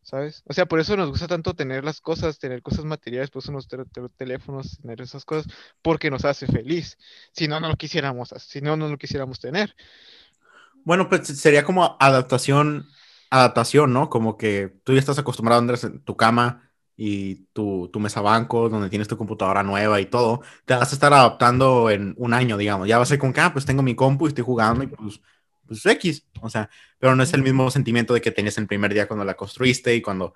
¿Sabes? 0.06 0.44
O 0.46 0.54
sea, 0.54 0.68
por 0.68 0.80
eso 0.80 0.96
nos 0.96 1.10
gusta 1.10 1.28
tanto 1.28 1.56
tener 1.56 1.84
las 1.84 2.00
cosas, 2.00 2.38
tener 2.38 2.62
cosas 2.62 2.86
materiales, 2.86 3.32
por 3.32 3.42
eso 3.42 3.52
nos 3.52 3.68
teléfonos, 4.18 4.78
tener 4.80 5.02
esas 5.02 5.26
cosas, 5.26 5.52
porque 5.82 6.12
nos 6.12 6.26
hace 6.26 6.46
feliz. 6.46 6.98
Si 7.34 7.48
no, 7.48 7.60
no 7.60 7.68
lo 7.68 7.76
quisiéramos, 7.76 8.30
si 8.38 8.62
no, 8.62 8.78
no 8.78 8.88
lo 8.88 8.98
quisiéramos 8.98 9.40
tener. 9.40 9.76
Bueno, 10.84 11.10
pues 11.10 11.28
sería 11.28 11.64
como 11.66 11.98
adaptación, 12.00 12.88
adaptación, 13.32 13.94
¿no? 13.94 14.10
Como 14.10 14.38
que 14.38 14.80
tú 14.84 14.94
ya 14.94 15.00
estás 15.00 15.18
acostumbrado 15.18 15.60
a 15.60 15.62
andar 15.62 15.80
en 15.84 16.04
tu 16.04 16.16
cama 16.16 16.72
y 16.96 17.48
tu, 17.54 17.90
tu 17.92 18.00
mesa 18.00 18.22
banco, 18.22 18.70
donde 18.70 18.90
tienes 18.90 19.08
tu 19.08 19.18
computadora 19.18 19.64
nueva 19.64 20.00
y 20.00 20.06
todo, 20.06 20.42
te 20.66 20.76
vas 20.76 20.92
a 20.92 20.96
estar 20.96 21.12
adaptando 21.14 21.90
en 21.90 22.14
un 22.18 22.34
año, 22.34 22.58
digamos. 22.58 22.88
Ya 22.88 22.98
va 22.98 23.04
a 23.04 23.08
ser 23.08 23.18
con 23.18 23.34
que, 23.34 23.42
ah, 23.42 23.52
pues 23.52 23.66
tengo 23.66 23.82
mi 23.82 23.96
compu 23.96 24.28
y 24.28 24.30
estoy 24.30 24.44
jugando 24.44 24.84
y 24.84 24.88
pues 24.88 25.20
pues 25.68 25.86
X, 25.86 26.26
o 26.42 26.50
sea, 26.50 26.70
pero 27.00 27.16
no 27.16 27.24
es 27.24 27.34
el 27.34 27.44
mismo 27.44 27.70
sentimiento 27.72 28.14
de 28.14 28.22
que 28.22 28.32
tenías 28.32 28.58
el 28.58 28.68
primer 28.68 28.94
día 28.94 29.08
cuando 29.08 29.26
la 29.26 29.36
construiste 29.36 29.96
y 29.96 30.02
cuando 30.02 30.34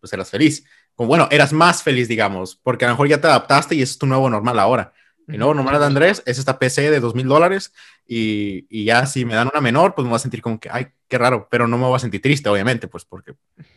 pues 0.00 0.12
eras 0.12 0.30
feliz. 0.30 0.64
Como 0.94 1.08
bueno, 1.08 1.28
eras 1.30 1.52
más 1.52 1.82
feliz, 1.82 2.08
digamos, 2.08 2.56
porque 2.56 2.84
a 2.84 2.88
lo 2.88 2.94
mejor 2.94 3.08
ya 3.08 3.20
te 3.20 3.26
adaptaste 3.26 3.74
y 3.74 3.82
es 3.82 3.98
tu 3.98 4.06
nuevo 4.06 4.28
normal 4.28 4.58
ahora. 4.58 4.92
El 5.26 5.38
nuevo 5.38 5.54
normal 5.54 5.78
de 5.78 5.86
Andrés 5.86 6.22
es 6.26 6.38
esta 6.38 6.58
PC 6.58 6.90
de 6.90 7.00
dos 7.00 7.14
mil 7.14 7.26
dólares 7.26 7.72
y, 8.06 8.66
y, 8.68 8.84
ya 8.84 9.06
si 9.06 9.24
me 9.24 9.34
dan 9.34 9.48
una 9.50 9.62
menor, 9.62 9.94
pues 9.94 10.04
me 10.04 10.10
voy 10.10 10.16
a 10.16 10.20
sentir 10.20 10.42
como 10.42 10.60
que, 10.60 10.68
ay, 10.70 10.88
qué 11.08 11.16
raro, 11.16 11.48
pero 11.50 11.66
no 11.66 11.78
me 11.78 11.86
voy 11.86 11.96
a 11.96 11.98
sentir 11.98 12.20
triste, 12.20 12.50
obviamente, 12.50 12.88
pues 12.88 13.06
porque 13.06 13.32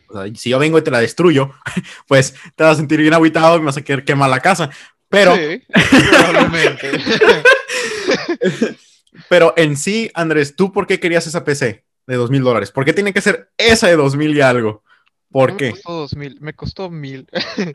o 0.08 0.12
sea, 0.12 0.34
si 0.34 0.50
yo 0.50 0.58
vengo 0.58 0.76
y 0.76 0.82
te 0.82 0.90
la 0.90 1.00
destruyo, 1.00 1.50
pues 2.06 2.34
te 2.54 2.64
vas 2.64 2.74
a 2.74 2.76
sentir 2.76 3.00
bien 3.00 3.14
aguitado 3.14 3.56
y 3.56 3.60
me 3.60 3.66
vas 3.66 3.78
a 3.78 3.82
querer 3.82 4.04
quemar 4.04 4.28
la 4.28 4.40
casa. 4.40 4.68
Pero, 5.08 5.34
sí, 5.36 5.62
probablemente. 6.10 6.90
Pero 9.28 9.54
en 9.56 9.76
sí, 9.76 10.10
Andrés, 10.14 10.56
¿tú 10.56 10.72
por 10.72 10.86
qué 10.86 11.00
querías 11.00 11.26
esa 11.26 11.44
PC 11.44 11.84
de 12.06 12.16
dos 12.16 12.30
mil 12.30 12.42
dólares? 12.42 12.70
¿Por 12.70 12.84
qué 12.84 12.92
tiene 12.92 13.12
que 13.12 13.20
ser 13.20 13.50
esa 13.56 13.88
de 13.88 13.96
dos 13.96 14.16
mil 14.16 14.36
y 14.36 14.40
algo? 14.40 14.82
¿Por 15.30 15.50
No 15.50 15.56
qué? 15.56 15.66
Me 15.66 15.72
costó 15.72 15.92
dos 15.92 16.16
mil, 16.16 16.40
me 16.40 16.52
costó 16.54 16.90
mil. 16.90 17.26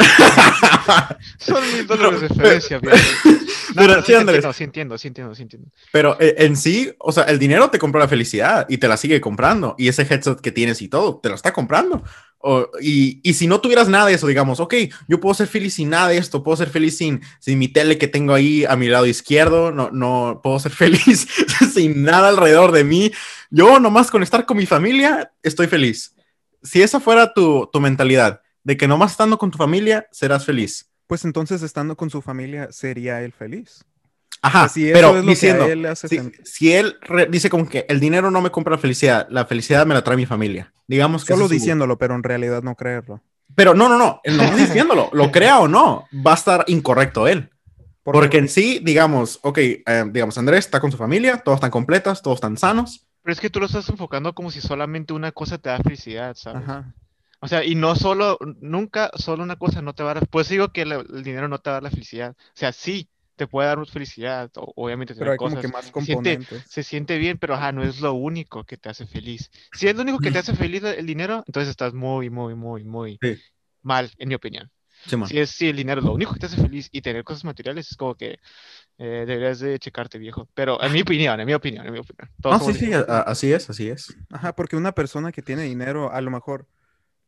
Son 1.37 1.63
mil 1.73 1.85
dólares 1.85 2.21
de 2.21 2.27
diferencia. 2.29 2.79
No, 2.81 2.91
Pero 3.75 4.01
sí, 4.03 4.13
Andrés. 4.15 4.45
sí 4.55 4.63
entiendo, 4.63 4.97
sí 4.97 5.07
entiendo, 5.07 5.35
sí 5.35 5.43
entiendo. 5.43 5.69
Pero 5.91 6.17
eh, 6.19 6.35
en 6.39 6.55
sí, 6.55 6.91
o 6.99 7.11
sea, 7.11 7.23
el 7.25 7.37
dinero 7.39 7.69
te 7.69 7.79
compró 7.79 7.99
la 7.99 8.07
felicidad 8.07 8.65
y 8.69 8.77
te 8.77 8.87
la 8.87 8.97
sigue 8.97 9.21
comprando. 9.21 9.75
Y 9.77 9.87
ese 9.87 10.01
headset 10.01 10.39
que 10.41 10.51
tienes 10.51 10.81
y 10.81 10.87
todo, 10.87 11.19
te 11.21 11.29
lo 11.29 11.35
está 11.35 11.53
comprando. 11.53 12.03
O- 12.45 12.67
y, 12.82 13.21
y 13.23 13.36
si 13.36 13.47
no 13.47 13.62
tuvieras 13.62 13.88
nada 13.88 14.06
de 14.08 14.15
eso, 14.15 14.27
digamos, 14.27 14.60
ok, 14.60 14.73
yo 15.08 15.21
puedo 15.21 15.34
ser 15.34 15.47
feliz 15.47 15.75
sin 15.75 15.89
nada 15.89 16.10
de 16.10 16.17
esto, 16.17 16.43
puedo 16.43 16.58
ser 16.58 16.69
feliz 16.69 16.97
sin, 16.97 17.21
sin 17.39 17.58
mi 17.58 17.69
tele 17.69 17.97
que 17.97 18.10
tengo 18.10 18.34
ahí 18.34 18.65
a 18.65 18.75
mi 18.75 18.89
lado 18.89 19.06
izquierdo, 19.06 19.71
no, 19.71 19.91
no 19.91 20.41
puedo 20.43 20.60
ser 20.60 20.71
feliz 20.84 21.25
sin 21.73 22.03
nada 22.03 22.27
alrededor 22.27 22.73
de 22.73 22.84
mí. 22.84 23.12
Yo 23.49 23.79
nomás 23.79 24.12
con 24.12 24.23
estar 24.23 24.45
con 24.45 24.58
mi 24.58 24.65
familia 24.65 25.32
estoy 25.41 25.67
feliz. 25.67 26.15
Si 26.62 26.82
esa 26.82 26.99
fuera 26.99 27.34
tu, 27.34 27.69
tu 27.71 27.79
mentalidad, 27.79 28.41
de 28.65 28.75
que 28.75 28.89
nomás 28.89 29.12
estando 29.12 29.38
con 29.38 29.49
tu 29.49 29.58
familia 29.58 30.08
serás 30.12 30.45
feliz. 30.45 30.89
Pues 31.08 31.23
entonces, 31.23 31.62
estando 31.62 31.95
con 31.95 32.10
su 32.10 32.21
familia, 32.21 32.69
sería 32.71 33.21
él 33.21 33.32
feliz. 33.32 33.86
Ajá, 34.41 34.67
si 34.67 34.91
pero 34.91 35.10
es 35.10 35.15
lo 35.15 35.21
que 35.21 35.27
a 35.27 35.32
diciendo, 35.32 35.65
él 35.67 35.88
si, 35.95 36.19
si 36.43 36.73
él 36.73 36.97
dice 37.29 37.49
como 37.49 37.69
que 37.69 37.86
el 37.88 38.01
dinero 38.01 38.29
no 38.32 38.41
me 38.41 38.51
compra 38.51 38.71
la 38.71 38.77
felicidad, 38.77 39.27
la 39.29 39.45
felicidad 39.45 39.86
me 39.86 39.93
la 39.93 40.03
trae 40.03 40.17
mi 40.17 40.25
familia. 40.25 40.72
Digamos 40.87 41.25
que 41.25 41.33
Solo 41.33 41.47
diciéndolo, 41.47 41.97
pero 41.97 42.15
en 42.15 42.23
realidad 42.23 42.61
no 42.63 42.75
creerlo. 42.75 43.21
Pero 43.55 43.73
no, 43.73 43.89
no, 43.89 43.97
no, 43.97 44.21
no 44.25 44.55
diciéndolo, 44.57 45.09
lo 45.13 45.31
crea 45.31 45.59
o 45.59 45.67
no, 45.67 46.07
va 46.25 46.31
a 46.31 46.35
estar 46.35 46.65
incorrecto 46.67 47.27
él. 47.27 47.49
¿Por 48.03 48.15
Porque 48.15 48.37
en 48.37 48.49
sí, 48.49 48.79
digamos, 48.83 49.39
ok, 49.43 49.57
eh, 49.59 49.81
digamos, 50.11 50.37
Andrés 50.37 50.65
está 50.65 50.81
con 50.81 50.91
su 50.91 50.97
familia, 50.97 51.37
todos 51.37 51.57
están 51.57 51.71
completas, 51.71 52.21
todos 52.21 52.35
están 52.35 52.57
sanos. 52.57 53.07
Pero 53.21 53.31
es 53.33 53.39
que 53.39 53.49
tú 53.49 53.61
lo 53.61 53.65
estás 53.67 53.87
enfocando 53.87 54.33
como 54.35 54.51
si 54.51 54.59
solamente 54.59 55.13
una 55.13 55.31
cosa 55.31 55.57
te 55.57 55.69
da 55.69 55.77
felicidad, 55.77 56.35
¿sabes? 56.35 56.63
Ajá. 56.63 56.93
O 57.39 57.47
sea, 57.47 57.63
y 57.63 57.75
no 57.75 57.95
solo, 57.95 58.37
nunca 58.59 59.09
solo 59.15 59.43
una 59.43 59.55
cosa 59.57 59.81
no 59.81 59.93
te 59.93 60.03
va 60.03 60.11
a 60.11 60.13
dar, 60.15 60.27
pues 60.27 60.49
digo 60.49 60.69
que 60.73 60.85
la- 60.85 60.95
el 60.95 61.23
dinero 61.23 61.47
no 61.47 61.59
te 61.59 61.69
va 61.69 61.75
a 61.75 61.77
dar 61.77 61.83
la 61.83 61.89
felicidad. 61.91 62.31
O 62.37 62.51
sea, 62.55 62.73
sí, 62.73 63.09
te 63.35 63.47
puede 63.47 63.67
dar 63.67 63.85
felicidad, 63.87 64.49
obviamente 64.55 65.15
Pero 65.15 65.31
hay 65.31 65.37
como 65.37 65.55
cosas. 65.55 65.61
que 65.65 65.67
más 65.71 65.85
se 65.85 65.91
siente- 65.91 66.13
componentes. 66.13 66.63
Se 66.69 66.83
siente 66.83 67.17
bien, 67.17 67.37
pero 67.37 67.55
ajá, 67.55 67.71
no 67.71 67.83
es 67.83 67.99
lo 67.99 68.13
único 68.13 68.63
que 68.63 68.77
te 68.77 68.89
hace 68.89 69.05
feliz. 69.07 69.49
Si 69.73 69.87
es 69.87 69.95
lo 69.95 70.01
único 70.03 70.19
que 70.19 70.31
te 70.31 70.39
hace 70.39 70.55
feliz 70.55 70.83
el 70.83 71.05
dinero, 71.05 71.43
entonces 71.47 71.69
estás 71.69 71.93
muy, 71.93 72.29
muy, 72.29 72.55
muy, 72.55 72.83
muy 72.83 73.17
Sí. 73.21 73.39
mal, 73.81 74.11
en 74.17 74.29
mi 74.29 74.35
opinión. 74.35 74.69
Simón. 75.05 75.27
Si 75.27 75.37
es 75.39 75.49
si 75.49 75.67
el 75.67 75.75
dinero 75.75 75.99
es 75.99 76.05
lo 76.05 76.13
único 76.13 76.33
que 76.33 76.39
te 76.39 76.45
hace 76.45 76.55
feliz 76.61 76.87
y 76.91 77.01
tener 77.01 77.23
cosas 77.25 77.43
materiales 77.43 77.91
es 77.91 77.97
como 77.97 78.15
que 78.15 78.37
eh, 78.99 79.23
deberías 79.27 79.59
de 79.59 79.77
checarte, 79.79 80.17
viejo. 80.17 80.47
Pero 80.53 80.81
en 80.81 80.93
mi 80.93 81.01
opinión, 81.01 81.39
en 81.39 81.45
mi 81.45 81.53
opinión, 81.53 81.85
en 81.85 81.91
mi 81.93 81.99
opinión. 81.99 82.29
Todos 82.41 82.59
No, 82.65 82.73
sí, 82.73 82.79
sí, 82.79 82.91
así 82.93 83.51
es, 83.51 83.69
así 83.69 83.89
es. 83.89 84.15
Ajá, 84.31 84.55
porque 84.55 84.75
una 84.77 84.93
persona 84.93 85.31
que 85.31 85.41
tiene 85.41 85.63
dinero 85.63 86.11
a 86.13 86.21
lo 86.21 86.31
mejor 86.31 86.67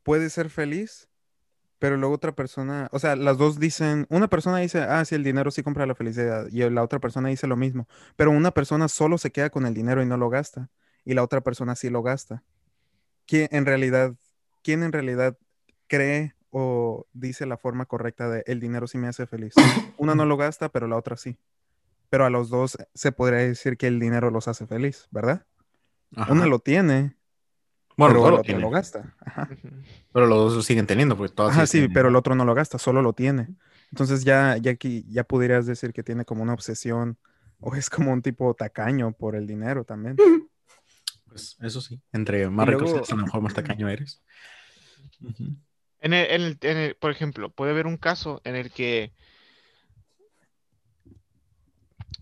puede 0.03 0.29
ser 0.29 0.49
feliz, 0.49 1.09
pero 1.79 1.97
luego 1.97 2.15
otra 2.15 2.33
persona, 2.33 2.87
o 2.91 2.99
sea, 2.99 3.15
las 3.15 3.37
dos 3.37 3.59
dicen, 3.59 4.07
una 4.09 4.27
persona 4.27 4.59
dice, 4.59 4.79
ah, 4.81 5.03
sí, 5.05 5.15
el 5.15 5.23
dinero 5.23 5.51
sí 5.51 5.63
compra 5.63 5.85
la 5.85 5.95
felicidad, 5.95 6.47
y 6.51 6.67
la 6.69 6.83
otra 6.83 6.99
persona 6.99 7.29
dice 7.29 7.47
lo 7.47 7.57
mismo, 7.57 7.87
pero 8.15 8.31
una 8.31 8.51
persona 8.51 8.87
solo 8.87 9.17
se 9.17 9.31
queda 9.31 9.49
con 9.49 9.65
el 9.65 9.73
dinero 9.73 10.01
y 10.01 10.05
no 10.05 10.17
lo 10.17 10.29
gasta, 10.29 10.69
y 11.03 11.13
la 11.13 11.23
otra 11.23 11.41
persona 11.41 11.75
sí 11.75 11.89
lo 11.89 12.01
gasta. 12.01 12.43
¿Quién 13.25 13.49
en 13.51 13.65
realidad, 13.65 14.15
quién 14.63 14.83
en 14.83 14.91
realidad 14.91 15.37
cree 15.87 16.35
o 16.51 17.05
dice 17.13 17.45
la 17.45 17.57
forma 17.57 17.85
correcta 17.85 18.29
de 18.29 18.43
el 18.47 18.59
dinero 18.59 18.87
sí 18.87 18.97
me 18.97 19.07
hace 19.07 19.27
feliz? 19.27 19.53
Una 19.97 20.15
no 20.15 20.25
lo 20.25 20.37
gasta, 20.37 20.69
pero 20.69 20.87
la 20.87 20.95
otra 20.95 21.17
sí. 21.17 21.37
Pero 22.09 22.25
a 22.25 22.29
los 22.29 22.49
dos 22.49 22.77
se 22.93 23.11
podría 23.11 23.39
decir 23.39 23.77
que 23.77 23.87
el 23.87 23.99
dinero 23.99 24.29
los 24.29 24.47
hace 24.47 24.67
feliz, 24.67 25.07
¿verdad? 25.11 25.45
Ajá. 26.15 26.31
Una 26.31 26.45
lo 26.45 26.59
tiene, 26.59 27.17
bueno, 27.97 28.13
pero 28.13 28.25
el 28.25 28.31
lo 28.31 28.33
otro 28.35 28.41
tiene, 28.43 28.61
lo 28.61 28.69
gasta. 28.69 29.13
Ajá. 29.25 29.49
Pero 30.13 30.25
los 30.27 30.37
dos 30.37 30.55
lo 30.55 30.61
siguen 30.61 30.87
teniendo, 30.87 31.15
porque 31.17 31.33
todas 31.33 31.53
Ajá, 31.55 31.65
sí, 31.67 31.87
pero 31.87 32.09
el 32.09 32.15
otro 32.15 32.35
no 32.35 32.45
lo 32.45 32.53
gasta, 32.53 32.77
solo 32.77 33.01
lo 33.01 33.13
tiene. 33.13 33.47
Entonces 33.91 34.23
ya, 34.23 34.57
ya 34.57 34.71
aquí 34.71 35.05
ya 35.09 35.23
pudieras 35.23 35.65
decir 35.65 35.93
que 35.93 36.03
tiene 36.03 36.25
como 36.25 36.43
una 36.43 36.53
obsesión 36.53 37.17
o 37.59 37.75
es 37.75 37.89
como 37.89 38.11
un 38.11 38.21
tipo 38.21 38.53
tacaño 38.53 39.11
por 39.13 39.35
el 39.35 39.47
dinero 39.47 39.83
también. 39.85 40.17
Pues, 41.27 41.57
eso 41.61 41.81
sí, 41.81 42.01
entre 42.13 42.49
más 42.49 42.67
luego- 42.67 42.87
seas, 42.87 43.11
a 43.11 43.15
lo 43.15 43.23
mejor 43.23 43.41
más 43.41 43.53
tacaño 43.53 43.87
eres. 43.89 44.21
En 46.01 46.13
el, 46.13 46.25
en 46.31 46.41
el- 46.41 46.57
en 46.61 46.77
el- 46.77 46.95
por 46.95 47.11
ejemplo, 47.11 47.49
puede 47.49 47.71
haber 47.71 47.87
un 47.87 47.97
caso 47.97 48.41
en 48.43 48.55
el 48.55 48.71
que. 48.71 49.13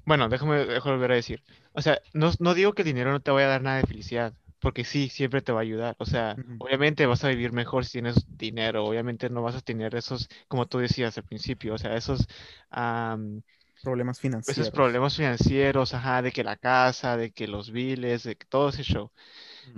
Bueno, 0.06 0.28
déjame, 0.30 0.66
déjame 0.66 0.96
volver 0.96 1.12
a 1.14 1.16
decir. 1.16 1.44
O 1.74 1.82
sea, 1.82 2.00
no, 2.14 2.32
no 2.40 2.54
digo 2.54 2.74
que 2.74 2.82
el 2.82 2.88
dinero 2.88 3.12
no 3.12 3.22
te 3.22 3.32
vaya 3.32 3.48
a 3.48 3.52
dar 3.52 3.62
nada 3.62 3.78
de 3.78 3.88
felicidad, 3.88 4.34
porque 4.64 4.86
sí, 4.86 5.10
siempre 5.10 5.44
te 5.44 5.54
va 5.54 5.60
a 5.62 5.64
ayudar. 5.64 5.96
O 6.00 6.06
sea, 6.08 6.38
obviamente 6.60 7.06
vas 7.08 7.24
a 7.26 7.30
vivir 7.30 7.54
mejor 7.54 7.86
si 7.86 7.94
tienes 7.94 8.26
dinero, 8.38 8.86
obviamente 8.86 9.30
no 9.30 9.44
vas 9.44 9.56
a 9.56 9.62
tener 9.62 9.96
esos, 9.96 10.30
como 10.50 10.68
tú 10.68 10.80
decías 10.80 11.18
al 11.20 11.26
principio, 11.26 11.76
o 11.76 11.80
sea, 11.80 11.96
esos, 11.98 12.28
am, 12.72 13.44
Problemas 13.84 14.20
financieros. 14.20 14.66
esos 14.66 14.72
problemas 14.72 15.16
financieros, 15.18 15.94
ajá, 15.94 16.22
de 16.22 16.32
que 16.32 16.44
la 16.44 16.56
casa, 16.58 17.18
de 17.18 17.32
que 17.32 17.48
los 17.48 17.72
biles, 17.72 18.24
de 18.24 18.36
que 18.38 18.46
todo 18.48 18.70
ese 18.70 18.84
show. 18.84 19.12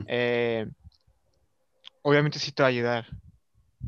Eh, 0.07 0.67
obviamente 2.03 2.39
sí 2.39 2.51
te 2.53 2.63
va 2.63 2.67
a 2.67 2.69
ayudar, 2.69 3.05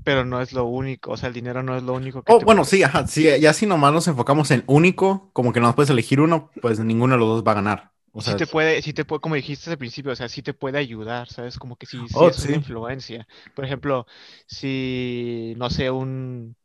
pero 0.04 0.26
no 0.26 0.42
es 0.42 0.54
lo 0.54 0.66
único, 0.66 1.12
o 1.12 1.18
sea, 1.18 1.30
el 1.30 1.36
dinero 1.36 1.64
no 1.64 1.78
es 1.78 1.84
lo 1.84 1.94
único 1.96 2.24
que 2.24 2.36
Oh, 2.36 2.36
te 2.36 2.46
bueno, 2.46 2.64
puede- 2.64 2.66
sí, 2.66 2.84
ajá, 2.84 3.08
sí, 3.08 3.24
ya 3.40 3.54
si 3.54 3.66
nomás 3.66 3.94
nos 3.94 4.08
enfocamos 4.08 4.52
en 4.52 4.64
único, 4.68 5.30
como 5.34 5.54
que 5.54 5.60
no 5.62 5.74
puedes 5.76 5.90
elegir 5.90 6.20
uno, 6.20 6.52
pues 6.62 6.80
ninguno 6.80 7.14
de 7.14 7.20
los 7.20 7.28
dos 7.30 7.44
va 7.48 7.52
a 7.54 7.56
ganar. 7.56 7.92
O 8.18 8.22
sí 8.22 8.34
sea, 8.34 8.36
te 8.36 8.48
puede, 8.48 8.82
sí 8.82 8.94
te 8.94 9.06
puede, 9.06 9.22
como 9.22 9.36
dijiste 9.36 9.70
al 9.70 9.78
principio, 9.78 10.12
o 10.12 10.16
sea, 10.16 10.28
sí 10.30 10.42
te 10.42 10.54
puede 10.54 10.80
ayudar, 10.80 11.30
¿sabes? 11.30 11.58
Como 11.60 11.76
que 11.78 11.86
sí, 11.86 12.10
sí 12.10 12.26
Oh, 12.26 12.30
es 12.30 12.40
sí. 12.42 12.48
una 12.48 12.56
influencia. 12.56 13.28
Por 13.54 13.64
ejemplo, 13.66 14.08
si, 14.48 15.54
no 15.58 15.70
sé, 15.70 15.92
un, 15.92 16.56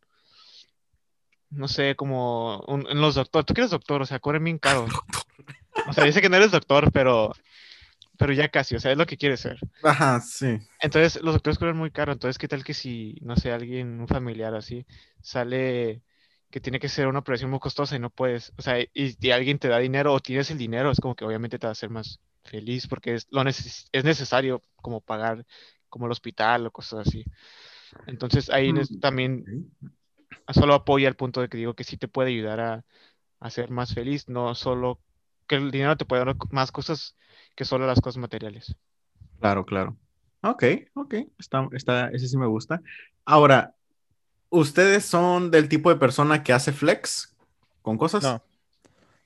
no 1.50 1.68
sé, 1.68 1.96
como 1.96 2.60
un- 2.66 2.86
en 2.88 3.00
los 3.00 3.14
doctores, 3.14 3.46
tú 3.46 3.54
que 3.54 3.60
eres 3.62 3.70
doctor, 3.70 4.02
o 4.02 4.06
sea, 4.06 4.20
cobran 4.20 4.44
bien 4.44 4.58
caro. 4.58 4.96
O 5.84 5.92
sea, 5.94 6.04
dice 6.04 6.22
que 6.22 6.28
no 6.30 6.36
eres 6.36 6.52
doctor, 6.52 6.92
pero, 6.92 7.32
pero 8.18 8.32
ya 8.32 8.48
casi, 8.50 8.76
o 8.76 8.80
sea, 8.80 8.92
es 8.92 8.98
lo 8.98 9.06
que 9.06 9.18
quieres 9.18 9.40
ser. 9.40 9.58
Ajá, 9.82 10.20
sí. 10.20 10.58
Entonces, 10.80 11.22
los 11.22 11.34
doctores 11.34 11.58
cobran 11.58 11.76
muy 11.76 11.90
caro. 11.92 12.12
Entonces, 12.12 12.38
¿qué 12.38 12.48
tal 12.48 12.64
que 12.64 12.74
si, 12.74 13.16
no 13.22 13.36
sé, 13.36 13.52
alguien, 13.52 14.00
un 14.00 14.08
familiar 14.08 14.54
así, 14.54 14.84
sale 15.20 16.02
que 16.52 16.60
tiene 16.62 16.80
que 16.80 16.90
ser 16.90 17.08
una 17.08 17.20
operación 17.20 17.50
muy 17.50 17.60
costosa 17.60 17.96
y 17.96 18.00
no 18.00 18.10
puedes, 18.10 18.54
o 18.58 18.62
sea, 18.62 18.80
y, 18.80 18.90
y 18.94 19.32
alguien 19.32 19.58
te 19.60 19.68
da 19.68 19.78
dinero 19.80 20.14
o 20.14 20.20
tienes 20.20 20.50
el 20.52 20.58
dinero, 20.58 20.92
es 20.92 21.00
como 21.00 21.16
que 21.16 21.26
obviamente 21.26 21.58
te 21.60 21.66
va 21.68 21.70
a 21.70 21.72
hacer 21.72 21.90
más 21.90 22.20
feliz 22.44 22.88
porque 22.88 23.14
es, 23.16 23.28
lo 23.32 23.42
neces- 23.44 23.88
es 23.92 24.04
necesario 24.04 24.62
como 24.76 25.02
pagar 25.02 25.46
como 25.90 26.06
el 26.06 26.12
hospital 26.12 26.66
o 26.68 26.72
cosas 26.72 27.08
así. 27.08 27.24
Entonces, 28.06 28.50
ahí 28.50 28.72
nes- 28.72 28.92
también 29.00 29.48
solo 30.52 30.74
apoya 30.74 31.08
el 31.08 31.16
punto 31.16 31.40
de 31.40 31.48
que 31.48 31.56
digo 31.58 31.74
que 31.74 31.84
sí 31.84 31.96
te 31.96 32.08
puede 32.08 32.30
ayudar 32.30 32.60
a, 32.60 32.84
a 33.40 33.50
ser 33.50 33.70
más 33.70 33.94
feliz, 33.94 34.28
no 34.28 34.54
solo 34.54 35.00
que 35.48 35.56
el 35.56 35.70
dinero 35.70 35.96
te 35.96 36.04
puede 36.06 36.24
dar 36.24 36.36
más 36.50 36.72
cosas 36.72 37.16
que 37.56 37.64
solo 37.64 37.86
las 37.86 38.00
cosas 38.00 38.18
materiales. 38.20 38.76
Claro, 39.40 39.64
claro. 39.64 39.96
Ok, 40.42 40.64
ok, 40.94 41.14
está, 41.38 41.68
está, 41.72 42.08
ese 42.10 42.28
sí 42.28 42.36
me 42.36 42.46
gusta. 42.46 42.80
Ahora, 43.24 43.74
¿ustedes 44.52 45.04
son 45.04 45.50
del 45.50 45.68
tipo 45.68 45.90
de 45.90 45.96
persona 45.96 46.44
que 46.44 46.52
hace 46.52 46.72
flex 46.72 47.34
con 47.82 47.98
cosas? 47.98 48.22
No. 48.22 48.42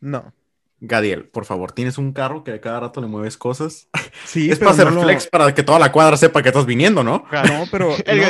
No. 0.00 0.32
Gadiel, 0.80 1.24
por 1.24 1.46
favor, 1.46 1.72
tienes 1.72 1.96
un 1.96 2.12
carro 2.12 2.44
que 2.44 2.52
a 2.52 2.60
cada 2.60 2.80
rato 2.80 3.00
le 3.00 3.06
mueves 3.06 3.36
cosas. 3.36 3.88
Sí, 4.24 4.50
es 4.50 4.58
para 4.58 4.70
hacer 4.72 4.86
no 4.86 4.92
lo- 4.96 5.02
flex 5.02 5.26
para 5.28 5.54
que 5.54 5.62
toda 5.62 5.78
la 5.78 5.92
cuadra 5.92 6.16
sepa 6.16 6.42
que 6.42 6.48
estás 6.48 6.66
viniendo, 6.66 7.04
¿no? 7.04 7.24
No, 7.30 7.64
pero 7.70 7.94
El 8.06 8.18
no. 8.20 8.26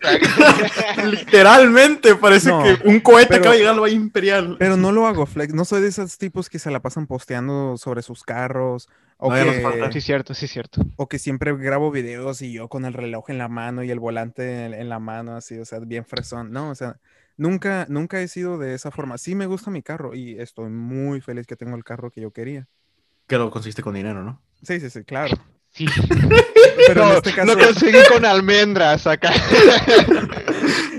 Literalmente 1.10 2.14
parece 2.16 2.48
No, 2.48 2.62
que 2.62 2.78
un 2.84 3.00
cohete 3.00 3.28
pero- 3.28 3.40
acaba 3.40 3.52
de 3.54 3.58
llegar 3.60 3.74
al 3.74 3.80
Valle 3.80 3.94
Imperial. 3.94 4.56
Pero 4.58 4.76
no 4.76 4.92
lo 4.92 5.06
hago 5.06 5.26
flex. 5.26 5.54
No 5.54 5.64
soy 5.64 5.82
de 5.82 5.88
esos 5.88 6.18
tipos 6.18 6.48
que 6.48 6.58
se 6.58 6.70
la 6.70 6.80
pasan 6.80 7.06
posteando 7.06 7.76
sobre 7.76 8.02
sus 8.02 8.22
carros. 8.22 8.88
O, 9.22 9.28
No, 9.30 9.34
que. 9.34 9.92
Sí, 9.92 10.00
cierto, 10.00 10.32
sí, 10.34 10.46
cierto. 10.48 10.82
o 10.96 11.08
que 11.08 11.18
siempre 11.18 11.54
grabo 11.56 11.90
videos 11.90 12.40
y 12.42 12.52
yo 12.52 12.68
con 12.68 12.84
el 12.86 12.94
reloj 12.94 13.28
en 13.30 13.38
la 13.38 13.48
mano 13.48 13.82
y 13.84 13.90
el 13.90 14.00
volante 14.00 14.64
en, 14.66 14.74
en 14.74 14.88
la 14.88 14.98
mano, 14.98 15.36
así, 15.36 15.58
o 15.58 15.64
sea, 15.64 15.78
bien 15.80 16.04
fresón. 16.06 16.50
No, 16.52 16.70
o 16.70 16.74
sea, 16.74 16.98
nunca, 17.36 17.86
nunca 17.88 18.20
he 18.22 18.28
sido 18.28 18.58
de 18.58 18.74
esa 18.74 18.90
forma. 18.90 19.18
Sí 19.18 19.34
me 19.34 19.46
gusta 19.46 19.70
mi 19.70 19.82
carro 19.82 20.14
y 20.14 20.38
estoy 20.40 20.70
muy 20.70 21.20
feliz 21.20 21.46
que 21.46 21.56
tengo 21.56 21.76
el 21.76 21.84
carro 21.84 22.10
que 22.10 22.20
yo 22.22 22.32
quería. 22.32 22.66
Que 23.26 23.36
lo 23.38 23.50
consiste 23.50 23.82
con 23.82 23.94
dinero, 23.94 24.22
¿no? 24.24 24.40
Sí, 24.62 24.80
sí, 24.80 24.88
sí, 24.90 25.04
claro. 25.04 25.36
Sí. 25.72 25.86
Pero 26.88 27.04
no, 27.04 27.10
en 27.12 27.16
este 27.18 27.32
caso. 27.32 27.54
no 27.54 27.62
conseguí 27.64 27.98
con 28.12 28.24
almendras 28.24 29.06
acá. 29.06 29.30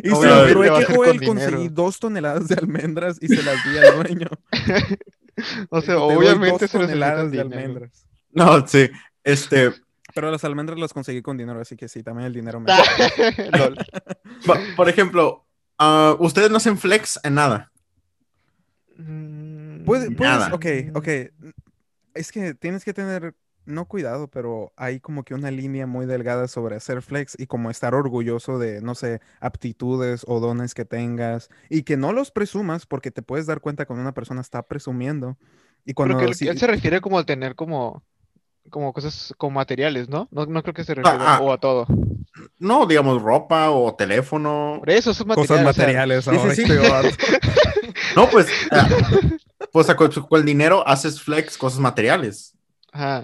Y 0.03 0.10
se 0.10 0.25
lo 0.25 0.45
que 0.77 0.86
Joel 0.86 1.17
con 1.19 1.27
conseguí 1.27 1.55
dinero. 1.57 1.73
dos 1.73 1.99
toneladas 1.99 2.47
de 2.47 2.55
almendras 2.55 3.17
y 3.21 3.27
se 3.27 3.43
las 3.43 3.55
di 3.63 3.77
al 3.77 3.95
dueño. 4.03 4.27
O 5.69 5.81
sea, 5.81 5.97
obviamente 5.99 6.67
dos 6.67 6.71
se 6.71 6.77
toneladas 6.77 7.31
de 7.31 7.43
dinero. 7.43 7.62
almendras. 7.62 8.05
No, 8.34 8.65
sí. 8.67 8.89
Este, 9.24 9.72
Pero 10.13 10.32
las 10.32 10.44
almendras 10.44 10.80
las 10.80 10.94
conseguí 10.94 11.22
con 11.22 11.38
dinero, 11.38 11.60
así 11.62 11.76
que 11.76 11.88
sí, 11.88 12.04
también 12.04 12.28
el 12.28 12.34
dinero 12.34 12.60
me. 12.60 12.72
Lol. 13.58 13.78
por- 14.76 14.89
ejemplo, 14.89 15.46
ah, 15.78 16.15
ustedes 16.20 16.50
no 16.52 16.58
hacen 16.58 16.78
flex 16.78 17.20
en 17.24 17.36
nada. 17.36 17.72
Mm, 18.98 19.86
Puedes, 19.86 20.12
Nada. 20.12 20.54
ok, 20.54 20.65
ok. 20.94 21.08
Es 22.13 22.32
que 22.32 22.54
tienes 22.54 22.84
que 22.84 22.94
tener, 22.94 23.36
no 23.65 23.86
cuidado, 23.88 24.28
pero 24.28 24.74
hay 24.76 25.00
como 25.00 25.24
que 25.24 25.34
una 25.34 25.50
línea 25.50 25.88
muy 25.88 26.06
delgada 26.06 26.48
sobre 26.48 26.76
hacer 26.76 27.02
flex 27.02 27.36
y 27.39 27.48
como 27.48 27.72
estar 27.72 27.96
orgulloso 27.96 28.60
de, 28.60 28.82
no 28.82 28.96
sé, 28.96 29.22
aptitudes 29.39 30.24
o 30.28 30.39
dones 30.39 30.74
que 30.74 30.86
tengas 30.86 31.50
y 31.70 31.84
que 31.84 31.98
no 31.98 32.12
los 32.13 32.32
presumas 32.32 32.86
porque 32.86 33.12
te 33.12 33.22
puedes 33.22 33.46
dar 33.46 33.62
cuenta 33.62 33.86
cuando 33.86 34.02
una 34.02 34.13
persona 34.13 34.41
está 34.41 34.63
presumiendo. 34.63 35.38
Y 35.86 35.94
cuando 35.94 36.17
que 36.17 36.26
él, 36.26 36.36
sí- 36.36 36.48
él 36.48 36.60
se 36.60 36.67
refiere 36.67 37.02
como 37.02 37.17
al 37.17 37.26
tener 37.26 37.56
como, 37.56 38.04
como 38.69 38.93
cosas 38.93 39.34
como 39.38 39.56
materiales, 39.56 40.10
¿no? 40.10 40.28
No, 40.32 40.45
no 40.45 40.62
creo 40.63 40.74
que 40.74 40.84
se 40.84 40.95
refiere 40.95 41.17
ah. 41.19 41.39
o 41.41 41.52
a 41.52 41.58
todo. 41.60 41.88
No, 42.60 42.86
digamos 42.86 43.21
ropa 43.21 43.71
o 43.71 43.93
teléfono. 43.95 44.78
Por 44.80 44.89
eso, 44.89 45.12
esos 45.12 45.26
cosas 45.28 45.63
materiales. 45.63 46.28
o 46.28 46.32
sea, 46.32 46.34
materiales. 46.34 46.56
sí, 46.56 46.88
ahora, 46.93 47.10
sí. 47.10 47.10
vato. 47.10 47.78
No, 48.15 48.30
pues, 48.30 48.47
ah, 48.71 48.88
pues 49.71 49.88
con, 49.95 50.10
con 50.12 50.39
el 50.39 50.45
dinero 50.45 50.86
haces 50.88 51.21
flex 51.21 51.58
cosas 51.58 51.80
materiales. 51.80 52.54
Ajá. 52.91 53.24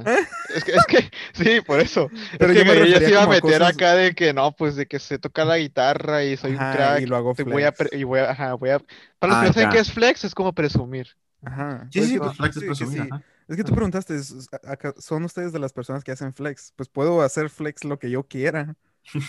Es 0.55 0.63
que, 0.63 0.71
es 0.71 0.85
que, 0.85 1.11
sí, 1.33 1.61
por 1.61 1.79
eso. 1.79 2.09
Pero 2.37 2.53
es 2.53 2.59
yo 2.59 2.63
que 2.63 2.69
me 2.69 2.75
ella 2.75 2.85
refería 2.85 3.07
se 3.07 3.13
iba 3.13 3.23
a 3.23 3.27
meter 3.27 3.41
cosas- 3.59 3.73
acá 3.73 3.93
de 3.95 4.15
que 4.15 4.33
no, 4.33 4.53
pues 4.55 4.75
de 4.75 4.85
que 4.85 4.99
se 4.99 5.19
toca 5.19 5.43
la 5.45 5.57
guitarra 5.57 6.23
y 6.23 6.37
soy 6.37 6.51
un 6.51 6.57
crack. 6.57 7.01
y 7.01 7.05
lo 7.05 7.17
hago 7.17 7.33
voy 7.33 7.63
a, 7.63 7.71
flex. 7.73 7.89
pre- 7.89 7.99
y 7.99 8.03
voy 8.03 8.19
a, 8.19 8.31
ajá, 8.31 8.53
voy 8.53 8.69
a... 8.69 8.79
Para 9.19 9.33
los 9.33 9.37
Ah, 9.37 9.41
que 9.41 9.47
no 9.47 9.53
saben 9.53 9.69
qué 9.71 9.79
es 9.79 9.91
flex, 9.91 10.23
es 10.23 10.33
como 10.35 10.53
presumir. 10.53 11.07
Ajá. 11.43 11.87
Sí, 11.91 11.99
Pues 11.99 12.09
sí, 12.09 12.17
pues 12.19 12.37
flex 12.37 12.49
es 12.49 12.53
sí, 12.55 12.59
que 12.61 12.65
presumir, 12.67 13.01
sí. 13.03 13.07
ajá. 13.11 13.23
Es 13.47 13.55
que 13.55 13.63
tú 13.63 13.73
preguntaste, 13.73 14.19
¿son 14.97 15.23
ustedes 15.23 15.53
de 15.53 15.59
las 15.59 15.71
personas 15.71 16.03
que 16.03 16.11
hacen 16.11 16.33
flex? 16.33 16.73
Pues 16.75 16.89
puedo 16.89 17.21
hacer 17.21 17.49
flex 17.49 17.85
lo 17.85 17.97
que 17.97 18.09
yo 18.09 18.23
quiera. 18.23 18.75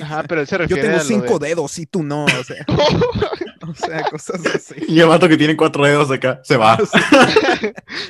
Ajá, 0.00 0.24
pero 0.24 0.40
él 0.40 0.46
se 0.48 0.56
Yo 0.56 0.58
refiere 0.58 0.82
tengo 0.82 0.94
a 0.96 0.98
lo 0.98 1.04
cinco 1.04 1.38
de... 1.38 1.48
dedos 1.50 1.78
y 1.78 1.86
tú 1.86 2.02
no, 2.02 2.24
o 2.24 2.28
sea, 2.44 2.64
o 3.68 3.74
sea, 3.74 4.02
cosas 4.10 4.44
así. 4.52 4.74
Y 4.88 4.98
el 4.98 5.06
vato 5.06 5.28
que 5.28 5.36
tiene 5.36 5.56
cuatro 5.56 5.84
dedos 5.84 6.10
acá 6.10 6.40
se 6.42 6.56
va 6.56 6.76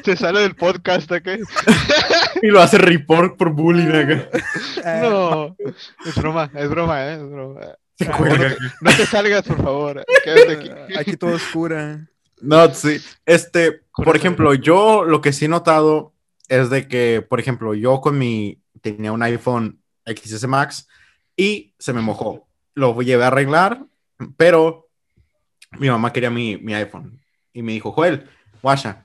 Se 0.02 0.16
sale 0.16 0.40
del 0.40 0.54
podcast 0.56 1.12
acá. 1.12 1.32
y 2.42 2.46
lo 2.46 2.60
hace 2.62 2.78
report 2.78 3.36
por 3.36 3.50
bullying 3.50 3.88
acá. 3.88 4.28
Ah, 4.84 5.00
No, 5.02 5.56
es 6.06 6.14
broma, 6.16 6.50
es 6.54 6.70
broma, 6.70 7.04
¿eh? 7.06 7.14
Es 7.16 7.30
broma. 7.30 7.60
Se 7.98 8.06
Ah, 8.08 8.16
cuelga. 8.16 8.56
No 8.80 8.90
te 8.96 9.04
salgas, 9.06 9.42
por 9.42 9.62
favor. 9.62 10.04
Quédate 10.24 10.52
aquí. 10.52 10.70
Aquí 10.96 11.16
todo 11.18 11.32
oscura. 11.34 12.08
No, 12.40 12.72
sí. 12.74 12.98
Este, 13.26 13.82
por 13.92 14.16
ejemplo, 14.16 14.54
yo 14.54 15.04
lo 15.04 15.20
que 15.20 15.32
sí 15.32 15.46
he 15.46 15.48
notado 15.48 16.12
es 16.48 16.70
de 16.70 16.88
que, 16.88 17.24
por 17.28 17.40
ejemplo, 17.40 17.74
yo 17.74 18.00
con 18.00 18.18
mi, 18.18 18.60
tenía 18.80 19.12
un 19.12 19.22
iPhone 19.22 19.80
XS 20.06 20.46
Max 20.46 20.88
y 21.36 21.74
se 21.78 21.92
me 21.92 22.00
mojó. 22.00 22.46
Lo 22.74 23.00
llevé 23.02 23.24
a 23.24 23.28
arreglar, 23.28 23.84
pero 24.36 24.88
mi 25.78 25.88
mamá 25.88 26.12
quería 26.12 26.30
mi, 26.30 26.56
mi 26.56 26.74
iPhone 26.74 27.20
y 27.52 27.62
me 27.62 27.72
dijo, 27.72 27.92
Joel, 27.92 28.28
guacha, 28.62 29.04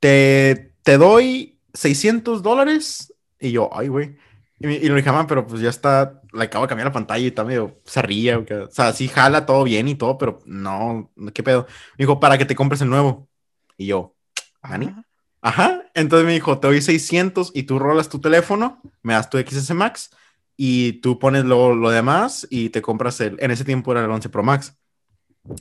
te, 0.00 0.72
te 0.82 0.98
doy 0.98 1.58
600 1.74 2.42
dólares 2.42 3.12
y 3.38 3.52
yo, 3.52 3.70
ay, 3.72 3.88
güey. 3.88 4.16
Y, 4.60 4.66
y 4.66 4.88
le 4.88 4.94
dije, 4.94 5.10
mamá, 5.10 5.26
pero 5.26 5.46
pues 5.46 5.60
ya 5.60 5.70
está, 5.70 6.20
le 6.32 6.44
acabo 6.44 6.64
de 6.64 6.68
cambiar 6.68 6.88
la 6.88 6.92
pantalla 6.92 7.24
y 7.24 7.28
está 7.28 7.44
medio, 7.44 7.80
se 7.84 8.02
ríe, 8.02 8.34
o, 8.34 8.70
sea, 8.70 8.92
sí 8.92 9.08
jala 9.08 9.46
todo 9.46 9.64
bien 9.64 9.86
y 9.88 9.94
todo, 9.94 10.18
pero 10.18 10.40
no, 10.46 11.10
¿qué 11.32 11.42
pedo? 11.42 11.66
Me 11.96 12.04
dijo, 12.04 12.18
para 12.18 12.38
que 12.38 12.44
te 12.44 12.56
compres 12.56 12.80
el 12.80 12.90
nuevo. 12.90 13.28
Y 13.76 13.86
yo, 13.86 14.16
¿Nani? 14.62 14.92
Ajá. 15.40 15.84
Entonces 15.94 16.26
me 16.26 16.32
dijo, 16.32 16.58
te 16.58 16.66
doy 16.66 16.80
600 16.80 17.52
y 17.54 17.62
tú 17.64 17.78
rolas 17.78 18.08
tu 18.08 18.20
teléfono, 18.20 18.80
me 19.02 19.14
das 19.14 19.30
tu 19.30 19.38
XS 19.38 19.72
Max 19.74 20.10
y 20.56 20.94
tú 20.94 21.18
pones 21.20 21.44
lo, 21.44 21.74
lo 21.74 21.90
demás 21.90 22.46
y 22.50 22.70
te 22.70 22.82
compras 22.82 23.20
el, 23.20 23.36
en 23.40 23.52
ese 23.52 23.64
tiempo 23.64 23.92
era 23.92 24.04
el 24.04 24.10
11 24.10 24.28
Pro 24.28 24.42
Max. 24.42 24.76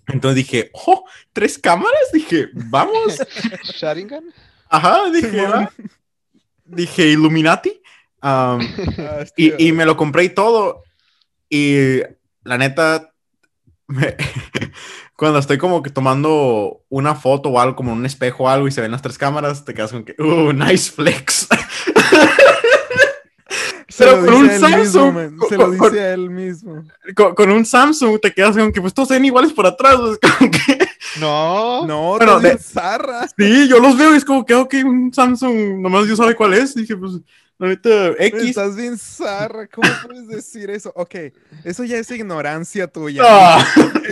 Entonces 0.08 0.36
dije, 0.36 0.72
oh, 0.74 1.06
tres 1.34 1.58
cámaras. 1.58 2.12
Dije, 2.12 2.50
vamos. 2.54 3.20
Sharingan. 3.64 4.26
Ajá, 4.70 5.10
dije, 5.12 5.48
va. 5.48 5.72
Dije, 6.66 7.08
Illuminati. 7.08 7.82
Ah, 8.22 8.58
y, 9.36 9.68
y 9.68 9.72
me 9.72 9.86
lo 9.86 9.96
compré 9.98 10.24
y 10.26 10.30
todo. 10.30 10.84
Y 11.50 12.00
la 12.44 12.58
neta, 12.58 13.14
me- 13.88 14.16
cuando 15.16 15.40
estoy 15.40 15.58
como 15.58 15.82
que 15.84 15.90
tomando 15.90 16.82
una 16.90 17.16
foto 17.16 17.50
o 17.50 17.60
algo, 17.60 17.76
como 17.76 17.94
un 17.94 18.06
espejo 18.06 18.44
o 18.46 18.50
algo, 18.50 18.68
y 18.68 18.72
se 18.72 18.82
ven 18.82 18.92
las 18.92 19.02
tres 19.02 19.18
cámaras, 19.18 19.66
te 19.66 19.74
quedas 19.74 19.92
con 19.92 20.04
que, 20.04 20.16
uh, 20.22 20.52
nice 20.54 20.92
flex. 20.92 21.48
Se 23.90 24.04
pero 24.06 24.18
lo 24.22 24.26
con 24.26 24.34
un 24.36 24.48
mismo, 24.48 24.68
Samsung, 24.68 25.40
Se 25.50 25.58
lo 25.58 25.64
con- 25.78 25.90
dice 25.92 26.00
a 26.02 26.14
él 26.14 26.30
mismo. 26.30 26.84
con, 27.16 27.34
con 27.34 27.50
un 27.50 27.66
Samsung 27.66 28.20
te 28.22 28.32
quedas 28.34 28.56
con 28.56 28.72
que, 28.72 28.80
pues 28.82 28.94
todos 28.94 29.08
se 29.08 29.16
ven 29.16 29.26
iguales 29.26 29.54
por 29.54 29.66
atrás. 29.66 29.96
es 29.96 30.20
como 30.20 30.52
que, 30.52 30.78
No. 31.20 31.88
No, 31.88 32.18
Bueno, 32.18 32.40
de- 32.40 32.58
zarra. 32.60 33.28
sí, 33.36 33.68
yo 33.68 33.80
los 33.80 33.98
veo 33.98 34.14
y 34.14 34.18
es 34.18 34.26
como 34.26 34.46
que, 34.46 34.54
ok, 34.54 34.74
un 34.86 35.12
Samsung, 35.14 35.80
nomás 35.82 36.06
yo 36.06 36.16
sabe 36.16 36.36
cuál 36.36 36.54
es. 36.54 36.76
Dije, 36.76 36.96
pues, 36.96 37.14
neta, 37.60 38.10
X. 38.20 38.42
Estás 38.44 38.76
bien 38.76 38.98
zarra. 38.98 39.68
¿Cómo 39.68 39.88
puedes 40.06 40.28
decir 40.28 40.70
eso? 40.70 40.92
Ok, 40.96 41.16
eso 41.64 41.84
ya 41.84 41.98
es 41.98 42.12
ignorancia 42.12 42.88
tuya. 42.88 43.24
Ah. 43.26 43.66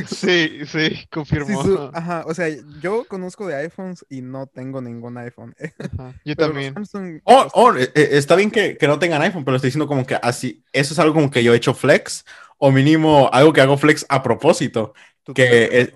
Sí, 0.08 0.60
sí, 0.66 0.90
Sí, 0.90 1.08
confirmó. 1.12 1.64
su- 1.64 1.90
ajá, 1.94 2.24
o 2.26 2.34
sea, 2.34 2.48
yo 2.82 3.06
conozco 3.08 3.46
de 3.48 3.56
iPhones 3.56 4.06
y 4.10 4.22
no 4.22 4.48
tengo 4.48 4.82
ningún 4.82 5.18
iPhone. 5.18 5.56
Ajá, 5.80 6.14
Yo 6.26 6.36
Pero 6.36 6.48
también. 6.48 6.74
Samsung, 6.74 7.22
Oh, 7.26 7.48
oh, 7.54 7.76
eh, 7.76 7.92
eh, 7.94 8.10
está 8.14 8.36
bien 8.36 8.50
que, 8.52 8.78
que 8.78 8.88
no 8.88 8.98
tengan 9.00 9.22
iPhone, 9.22 9.46
pero 9.46 9.58
estoy 9.58 9.68
diciendo 9.70 9.88
como 9.88 10.06
que 10.06 10.16
así, 10.16 10.64
eso 10.74 10.94
es 10.94 11.00
algo 11.00 11.14
como 11.14 11.30
que 11.30 11.44
yo 11.44 11.54
he 11.54 11.58
hecho 11.58 11.74
flex, 11.74 12.26
o 12.58 12.72
mínimo 12.72 13.30
algo 13.32 13.54
que 13.54 13.62
hago 13.62 13.78
flex 13.78 14.06
a 14.10 14.24
propósito, 14.24 14.94
que 15.34 15.70
es, 15.82 15.94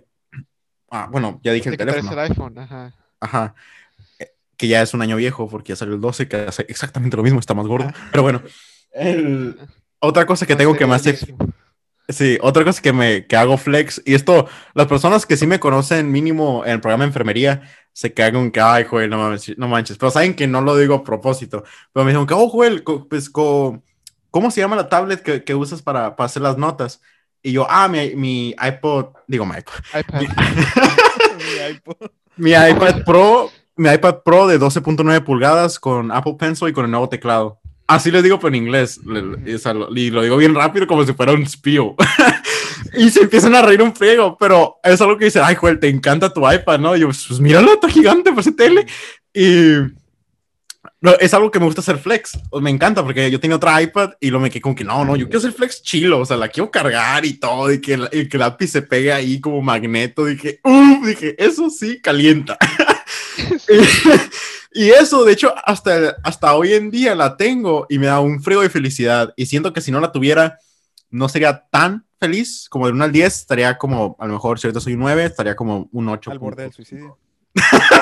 ah, 0.92 1.08
bueno, 1.12 1.40
ya 1.44 1.52
dije 1.54 1.70
De 1.70 1.76
el 1.76 1.78
teléfono, 1.80 2.12
el 2.14 2.20
iPhone, 2.20 2.58
ajá. 2.60 2.94
ajá, 3.22 3.56
que 4.60 4.68
ya 4.68 4.82
es 4.82 4.94
un 4.94 5.02
año 5.02 5.16
viejo 5.16 5.48
porque 5.48 5.70
ya 5.70 5.78
salió 5.78 5.96
el 5.96 6.02
12, 6.02 6.28
que 6.28 6.36
hace 6.36 6.66
exactamente 6.68 7.16
lo 7.16 7.24
mismo, 7.24 7.40
está 7.40 7.54
más 7.54 7.66
gordo, 7.66 7.90
pero 8.12 8.24
bueno, 8.24 8.42
el- 8.94 9.58
otra 10.00 10.26
cosa 10.26 10.46
que 10.46 10.56
tengo 10.58 10.76
que 10.76 10.86
me 10.86 10.96
hace, 10.96 11.18
sí, 12.10 12.38
otra 12.42 12.66
cosa 12.66 12.82
que 12.82 12.92
me, 12.92 13.26
que 13.26 13.38
hago 13.38 13.58
flex, 13.58 14.02
y 14.06 14.14
esto, 14.16 14.48
las 14.74 14.88
personas 14.88 15.26
que 15.26 15.38
sí 15.38 15.48
me 15.48 15.60
conocen 15.62 16.12
mínimo 16.12 16.64
en 16.66 16.74
el 16.74 16.82
programa 16.82 17.06
de 17.06 17.08
enfermería, 17.08 17.62
se 17.94 18.14
cagan 18.14 18.52
que, 18.52 18.60
ay, 18.60 18.84
Joel, 18.84 19.10
no 19.10 19.18
manches, 19.18 19.58
no 19.58 19.68
manches, 19.70 19.98
pero 19.98 20.12
saben 20.12 20.34
que 20.36 20.46
no 20.46 20.62
lo 20.62 20.76
digo 20.76 20.96
a 20.96 21.04
propósito, 21.06 21.64
pero 21.94 22.04
me 22.04 22.12
dijeron 22.12 22.28
que, 22.28 22.34
oh, 22.34 22.50
Joel, 22.50 22.84
pues, 23.10 23.30
co- 23.30 23.82
¿cómo 24.30 24.52
se 24.52 24.60
llama 24.62 24.76
la 24.76 24.90
tablet 24.90 25.22
que, 25.24 25.44
que 25.46 25.56
usas 25.56 25.82
para, 25.82 26.16
para 26.18 26.26
hacer 26.26 26.42
las 26.42 26.58
notas? 26.58 27.02
Y 27.42 27.54
yo, 27.54 27.66
ah, 27.70 27.88
mi, 27.88 28.14
mi 28.16 28.50
iPod, 28.62 29.14
digo, 29.26 29.46
mi 29.46 29.56
iPod, 29.58 29.74
iPad. 29.98 30.22
Mi 30.22 30.26
iPod. 31.72 31.96
mi 32.36 32.52
iPad 32.52 33.04
Pro, 33.06 33.52
mi 33.80 33.90
iPad 33.90 34.18
Pro 34.26 34.46
de 34.46 34.60
12.9 34.60 35.24
pulgadas 35.24 35.80
con 35.80 36.12
Apple 36.12 36.36
Pencil 36.38 36.68
y 36.68 36.74
con 36.74 36.84
el 36.86 36.92
nuevo 36.92 37.08
teclado. 37.08 37.60
Así 37.88 38.12
les 38.12 38.22
digo, 38.22 38.38
pero 38.38 38.50
en 38.50 38.56
inglés. 38.56 39.00
Le- 39.06 39.56
o 39.56 39.58
sea, 39.58 39.74
lo, 39.74 39.90
y 39.96 40.10
lo 40.12 40.22
digo 40.22 40.36
bien 40.38 40.54
rápido 40.54 40.86
como 40.86 41.06
si 41.06 41.14
fuera 41.14 41.32
un 41.32 41.48
spío. 41.48 41.96
y 42.98 43.10
se 43.10 43.22
empiezan 43.22 43.56
a 43.56 43.62
reír 43.62 43.82
un 43.82 43.96
friego, 43.96 44.38
pero 44.38 44.76
es 44.84 45.00
algo 45.00 45.18
que 45.18 45.26
dicen, 45.26 45.44
ay, 45.46 45.56
Joel, 45.56 45.80
te 45.80 45.88
encanta 45.88 46.34
tu 46.34 46.42
iPad, 46.50 46.80
¿no? 46.80 46.96
Y 46.96 47.00
yo, 47.00 47.08
pues 47.08 47.40
míralo, 47.40 47.74
está 47.74 47.90
gigante, 47.90 48.32
parece 48.32 48.52
tele. 48.52 48.86
Y 49.34 49.74
no, 51.02 51.12
es 51.18 51.34
algo 51.34 51.50
que 51.50 51.60
me 51.60 51.66
gusta 51.66 51.80
hacer 51.80 51.98
flex. 51.98 52.38
Me 52.62 52.70
encanta 52.70 53.02
porque 53.02 53.32
yo 53.32 53.40
tenía 53.40 53.56
otra 53.56 53.82
iPad 53.82 54.12
y 54.20 54.30
lo 54.30 54.42
me 54.42 54.50
quedé 54.50 54.62
como 54.62 54.76
que 54.76 54.84
no, 54.84 55.06
no, 55.06 55.16
yo 55.16 55.26
quiero 55.28 55.40
hacer 55.40 55.54
flex 55.54 55.82
chilo. 55.82 56.20
O 56.20 56.26
sea, 56.26 56.36
la 56.36 56.50
quiero 56.50 56.70
cargar 56.70 57.26
y 57.26 57.40
todo. 57.40 57.72
Y 57.72 57.80
que, 57.80 57.98
que 58.12 58.30
el 58.30 58.40
lápiz 58.40 58.68
se 58.68 58.82
pegue 58.82 59.14
ahí 59.14 59.40
como 59.40 59.62
magneto. 59.62 60.26
Dije, 60.26 60.60
uh, 60.66 61.06
dije, 61.06 61.36
eso 61.42 61.70
sí 61.70 62.02
calienta. 62.02 62.58
y, 64.74 64.90
eso, 64.90 65.24
de 65.26 65.34
hecho, 65.34 65.54
hasta, 65.66 66.18
hasta 66.24 66.54
hoy 66.56 66.74
en 66.74 66.92
día 66.92 67.16
la 67.16 67.38
tengo 67.38 67.86
y 67.90 68.00
me 68.00 68.08
da 68.08 68.20
un 68.20 68.42
frío 68.42 68.62
de 68.62 68.70
felicidad. 68.70 69.34
Y 69.36 69.46
siento 69.46 69.74
que 69.74 69.82
si 69.82 69.92
no 69.92 70.00
la 70.00 70.12
tuviera, 70.12 70.60
no 71.10 71.30
sería 71.30 71.66
tan 71.70 72.06
feliz. 72.20 72.68
Como 72.70 72.86
de 72.86 72.94
1 72.94 73.04
al 73.04 73.12
10, 73.12 73.36
estaría 73.36 73.78
como, 73.78 74.16
a 74.20 74.28
lo 74.28 74.34
mejor 74.34 74.60
si 74.60 74.68
ahorita 74.68 74.80
soy 74.80 74.94
un 74.94 75.00
9, 75.00 75.26
estaría 75.26 75.56
como 75.56 75.90
un 75.92 76.10
8. 76.10 76.32
Al 76.32 76.40
borde 76.40 76.64
del 76.64 76.74
suicidio. 76.74 77.18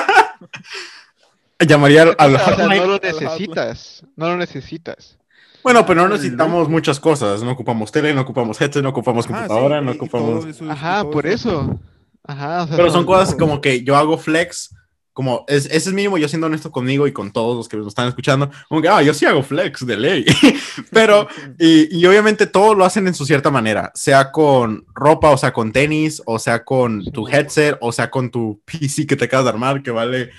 Llamaría 1.60 2.02
al, 2.02 2.14
al 2.18 2.34
O 2.36 2.38
sea, 2.38 2.56
no 2.56 2.86
lo 2.86 2.98
necesitas. 2.98 4.04
No 4.16 4.28
lo 4.28 4.36
necesitas. 4.36 5.18
Bueno, 5.62 5.84
pero 5.84 6.02
no 6.02 6.08
necesitamos 6.10 6.68
muchas 6.68 7.00
cosas. 7.00 7.42
No 7.42 7.50
ocupamos 7.50 7.90
tele, 7.90 8.14
no 8.14 8.20
ocupamos 8.22 8.60
headset, 8.60 8.82
no 8.82 8.90
ocupamos 8.90 9.26
Ajá, 9.26 9.34
computadora, 9.34 9.80
sí, 9.80 9.84
no 9.86 9.92
ocupamos. 9.92 10.44
eso- 10.46 10.70
Ajá, 10.70 11.10
por 11.10 11.26
eso. 11.26 11.80
Ajá, 12.24 12.62
o 12.62 12.66
sea, 12.68 12.76
Pero 12.76 12.90
son 12.90 13.04
cosas 13.04 13.34
como 13.34 13.60
que 13.60 13.82
yo 13.82 13.96
hago 13.96 14.18
flex, 14.18 14.74
como 15.18 15.44
es, 15.48 15.66
ese 15.66 15.76
es 15.88 15.92
mínimo 15.92 16.16
yo 16.16 16.28
siendo 16.28 16.46
honesto 16.46 16.70
conmigo 16.70 17.08
y 17.08 17.12
con 17.12 17.32
todos 17.32 17.56
los 17.56 17.68
que 17.68 17.76
nos 17.76 17.88
están 17.88 18.06
escuchando, 18.06 18.52
como 18.68 18.80
que, 18.80 18.88
ah, 18.88 19.02
yo 19.02 19.12
sí 19.12 19.26
hago 19.26 19.42
flex 19.42 19.84
de 19.84 19.96
ley. 19.96 20.24
Pero, 20.92 21.26
y, 21.58 21.98
y 21.98 22.06
obviamente 22.06 22.46
todo 22.46 22.72
lo 22.72 22.84
hacen 22.84 23.08
en 23.08 23.14
su 23.14 23.26
cierta 23.26 23.50
manera, 23.50 23.90
sea 23.96 24.30
con 24.30 24.86
ropa, 24.94 25.30
o 25.30 25.36
sea 25.36 25.52
con 25.52 25.72
tenis, 25.72 26.22
o 26.24 26.38
sea 26.38 26.64
con 26.64 27.04
tu 27.06 27.26
headset, 27.26 27.76
o 27.80 27.90
sea 27.90 28.12
con 28.12 28.30
tu 28.30 28.62
PC 28.64 29.08
que 29.08 29.16
te 29.16 29.24
acabas 29.24 29.46
de 29.46 29.50
armar, 29.50 29.82
que 29.82 29.90
vale 29.90 30.30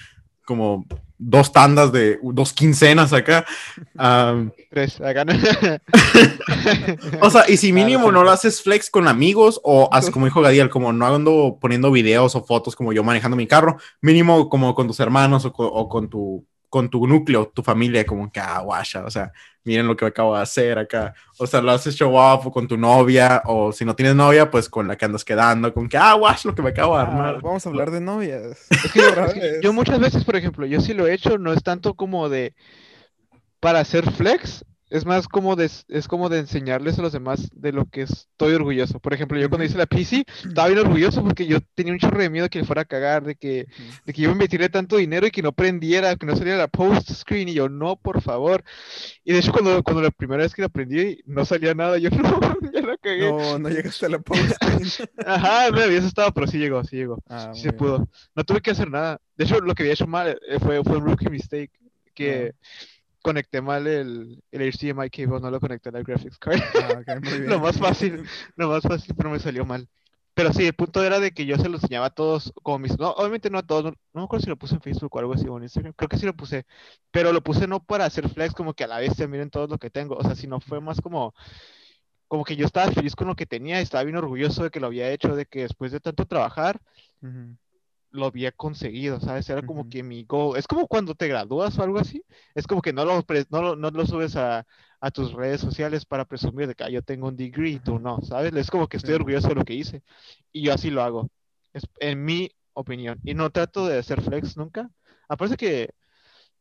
como 0.45 0.85
dos 1.19 1.51
tandas 1.51 1.91
de 1.91 2.17
dos 2.23 2.53
quincenas 2.53 3.13
acá. 3.13 3.45
Tres, 4.71 4.99
acá 5.01 5.25
no. 5.25 5.33
o 7.21 7.29
sea, 7.29 7.43
y 7.47 7.57
si 7.57 7.73
mínimo 7.73 8.11
no 8.11 8.23
lo 8.23 8.31
haces 8.31 8.61
flex 8.61 8.89
con 8.89 9.07
amigos 9.07 9.59
o 9.63 9.89
haz 9.91 10.09
como 10.09 10.25
dijo 10.25 10.41
Gadiel, 10.41 10.69
como 10.69 10.93
no 10.93 11.05
ando 11.05 11.57
poniendo 11.59 11.91
videos 11.91 12.35
o 12.35 12.43
fotos 12.43 12.75
como 12.75 12.93
yo 12.93 13.03
manejando 13.03 13.35
mi 13.35 13.47
carro, 13.47 13.77
mínimo 14.01 14.49
como 14.49 14.73
con 14.73 14.87
tus 14.87 14.99
hermanos 14.99 15.45
o 15.45 15.89
con 15.89 16.09
tu 16.09 16.45
con 16.69 16.89
tu 16.89 17.07
núcleo, 17.07 17.51
tu 17.53 17.63
familia, 17.63 18.05
como 18.05 18.31
que, 18.31 18.39
ah, 18.39 18.59
guasha, 18.59 19.03
o 19.03 19.09
sea, 19.09 19.31
miren 19.63 19.87
lo 19.87 19.95
que 19.95 20.05
acabo 20.05 20.35
de 20.35 20.41
hacer 20.41 20.77
acá. 20.77 21.13
O 21.37 21.47
sea, 21.47 21.61
lo 21.61 21.71
haces 21.71 21.95
show 21.95 22.15
off 22.15 22.45
o 22.45 22.51
con 22.51 22.67
tu 22.67 22.77
novia, 22.77 23.41
o 23.45 23.71
si 23.71 23.85
no 23.85 23.95
tienes 23.95 24.15
novia, 24.15 24.49
pues 24.49 24.69
con 24.69 24.87
la 24.87 24.95
que 24.95 25.05
andas 25.05 25.25
quedando, 25.25 25.73
con 25.73 25.89
que, 25.89 25.97
ah, 25.97 26.13
guash, 26.13 26.45
lo 26.45 26.55
que 26.55 26.61
me 26.61 26.69
acabo 26.69 26.95
de 26.95 27.01
armar. 27.01 27.35
Ah, 27.35 27.39
vamos 27.41 27.65
a 27.65 27.69
hablar 27.69 27.91
de 27.91 28.01
novias. 28.01 28.67
yo 29.61 29.73
muchas 29.73 29.99
veces, 29.99 30.23
por 30.23 30.35
ejemplo, 30.35 30.65
yo 30.65 30.79
sí 30.79 30.93
lo 30.93 31.07
he 31.07 31.13
hecho, 31.13 31.37
no 31.37 31.51
es 31.53 31.63
tanto 31.63 31.95
como 31.95 32.29
de 32.29 32.53
para 33.59 33.79
hacer 33.79 34.09
flex, 34.11 34.63
es 34.89 35.05
más 35.05 35.27
como 35.27 35.55
de, 35.55 35.69
es 35.87 36.07
como 36.07 36.29
de 36.29 36.39
enseñarles 36.39 36.97
a 36.97 37.03
los 37.03 37.13
demás 37.13 37.49
de 37.53 37.71
lo 37.71 37.85
que 37.85 38.01
estoy 38.01 38.53
orgulloso. 38.53 38.99
Por 38.99 39.13
ejemplo, 39.13 39.39
yo 39.39 39.49
cuando 39.49 39.65
hice 39.65 39.77
la 39.77 39.85
PC, 39.85 40.25
estaba 40.45 40.67
bien 40.67 40.79
orgulloso 40.79 41.23
porque 41.23 41.45
yo 41.45 41.59
tenía 41.75 41.93
un 41.93 41.99
chorro 41.99 42.19
de 42.19 42.29
miedo 42.29 42.49
que 42.49 42.59
le 42.59 42.65
fuera 42.65 42.81
a 42.81 42.85
cagar, 42.85 43.23
de 43.23 43.35
que, 43.35 43.67
de 44.05 44.13
que 44.13 44.21
yo 44.21 44.29
me 44.29 44.35
metiera 44.35 44.67
tanto 44.69 44.97
dinero 44.97 45.27
y 45.27 45.31
que 45.31 45.43
no 45.43 45.51
prendiera, 45.51 46.15
que 46.15 46.25
no 46.25 46.35
saliera 46.35 46.57
la 46.57 46.67
post 46.67 47.11
screen, 47.11 47.49
y 47.49 47.53
yo, 47.53 47.69
no, 47.69 47.97
por 47.97 48.21
favor. 48.21 48.63
Y 49.23 49.33
de 49.33 49.39
hecho, 49.39 49.51
cuando, 49.51 49.83
cuando 49.83 50.01
la 50.01 50.11
primera 50.11 50.43
vez 50.43 50.55
que 50.55 50.63
la 50.63 50.67
aprendí, 50.67 51.21
no 51.25 51.45
salía 51.45 51.75
nada, 51.75 51.97
yo, 51.99 52.09
no, 52.09 52.39
ya 52.73 52.81
la 52.81 52.97
cagué. 52.97 53.31
No, 53.31 53.59
no 53.59 53.69
llegaste 53.69 54.07
a 54.07 54.09
la 54.09 54.19
post 54.19 54.53
screen. 54.55 55.09
Ajá, 55.25 55.69
no 55.69 55.81
había 55.81 55.99
estado, 55.99 56.31
pero 56.33 56.47
sí 56.47 56.57
llegó, 56.57 56.83
sí 56.83 56.95
llegó. 56.95 57.21
Ah, 57.27 57.51
sí 57.53 57.61
se 57.61 57.73
pudo. 57.73 58.07
No 58.33 58.43
tuve 58.43 58.61
que 58.61 58.71
hacer 58.71 58.89
nada. 58.89 59.21
De 59.37 59.45
hecho, 59.45 59.59
lo 59.59 59.75
que 59.75 59.83
había 59.83 59.93
hecho 59.93 60.07
mal 60.07 60.39
eh, 60.47 60.59
fue, 60.59 60.83
fue 60.83 60.97
un 60.97 61.05
rookie 61.05 61.29
mistake, 61.29 61.71
que... 62.15 62.53
Ah 62.55 62.98
conecté 63.29 63.61
mal 63.61 63.85
el, 63.85 64.41
el 64.51 64.71
HDMI 64.71 65.11
cable, 65.11 65.39
no 65.39 65.51
lo 65.51 65.59
conecté 65.59 65.89
a 65.89 65.91
la 65.91 66.01
graphics 66.01 66.39
card. 66.39 66.59
Ah, 66.81 67.03
lo 67.45 67.59
más 67.59 67.77
fácil, 67.77 68.23
lo 68.55 68.69
más 68.69 68.81
fácil, 68.81 69.13
pero 69.15 69.29
me 69.29 69.37
salió 69.37 69.65
mal. 69.65 69.87
Pero 70.33 70.51
sí, 70.51 70.65
el 70.65 70.73
punto 70.73 71.03
era 71.03 71.19
de 71.19 71.31
que 71.31 71.45
yo 71.45 71.57
se 71.57 71.69
lo 71.69 71.75
enseñaba 71.75 72.07
a 72.07 72.09
todos, 72.09 72.51
como 72.63 72.79
mis, 72.79 72.97
no, 72.97 73.11
obviamente 73.11 73.51
no 73.51 73.59
a 73.59 73.63
todos, 73.63 73.83
no, 73.83 73.93
me 74.13 74.23
acuerdo 74.23 74.43
si 74.43 74.49
lo 74.49 74.57
puse 74.57 74.73
en 74.73 74.81
Facebook 74.81 75.15
o 75.15 75.19
algo 75.19 75.33
así, 75.33 75.47
o 75.47 75.57
en 75.57 75.63
Instagram, 75.63 75.93
creo 75.95 76.09
que 76.09 76.17
sí 76.17 76.25
lo 76.25 76.35
puse, 76.35 76.65
pero 77.11 77.31
lo 77.31 77.43
puse 77.43 77.67
no 77.67 77.83
para 77.83 78.05
hacer 78.05 78.27
flex, 78.29 78.53
como 78.55 78.73
que 78.73 78.85
a 78.85 78.87
la 78.87 78.99
vez 78.99 79.13
se 79.15 79.27
miren 79.27 79.51
todo 79.51 79.67
lo 79.67 79.77
que 79.77 79.91
tengo, 79.91 80.15
o 80.15 80.23
sea, 80.23 80.35
sino 80.35 80.59
fue 80.59 80.81
más 80.81 81.01
como, 81.01 81.35
como 82.27 82.45
que 82.45 82.55
yo 82.55 82.65
estaba 82.65 82.91
feliz 82.91 83.15
con 83.15 83.27
lo 83.27 83.35
que 83.35 83.45
tenía, 83.45 83.79
estaba 83.79 84.03
bien 84.05 84.17
orgulloso 84.17 84.63
de 84.63 84.71
que 84.71 84.79
lo 84.79 84.87
había 84.87 85.11
hecho, 85.11 85.35
de 85.35 85.45
que 85.45 85.63
después 85.63 85.91
de 85.91 85.99
tanto 85.99 86.25
trabajar, 86.25 86.79
lo 88.11 88.25
había 88.25 88.51
conseguido, 88.51 89.19
¿sabes? 89.19 89.49
Era 89.49 89.61
como 89.65 89.89
que 89.89 90.03
mi 90.03 90.23
goal. 90.23 90.57
Es 90.57 90.67
como 90.67 90.87
cuando 90.87 91.15
te 91.15 91.27
gradúas 91.27 91.77
o 91.77 91.83
algo 91.83 91.99
así. 91.99 92.23
Es 92.55 92.67
como 92.67 92.81
que 92.81 92.93
no 92.93 93.05
lo, 93.05 93.23
no 93.49 93.75
no 93.75 93.91
lo 93.91 94.05
subes 94.05 94.35
a, 94.35 94.65
a, 94.99 95.11
tus 95.11 95.33
redes 95.33 95.61
sociales 95.61 96.05
para 96.05 96.25
presumir 96.25 96.67
de 96.67 96.75
que 96.75 96.83
ah, 96.83 96.89
yo 96.89 97.01
tengo 97.03 97.27
un 97.27 97.37
degree 97.37 97.73
y 97.73 97.79
tú 97.79 97.99
no, 97.99 98.21
¿sabes? 98.21 98.53
Es 98.55 98.71
como 98.71 98.87
que 98.87 98.97
estoy 98.97 99.15
orgulloso 99.15 99.49
de 99.49 99.55
lo 99.55 99.65
que 99.65 99.75
hice. 99.75 100.03
Y 100.51 100.63
yo 100.63 100.73
así 100.73 100.89
lo 100.89 101.03
hago. 101.03 101.29
Es 101.73 101.83
en 101.99 102.23
mi 102.25 102.51
opinión. 102.73 103.19
Y 103.23 103.33
no 103.33 103.51
trato 103.51 103.87
de 103.87 103.99
hacer 103.99 104.21
flex 104.21 104.57
nunca. 104.57 104.89
Aparte 105.27 105.57
que, 105.57 105.91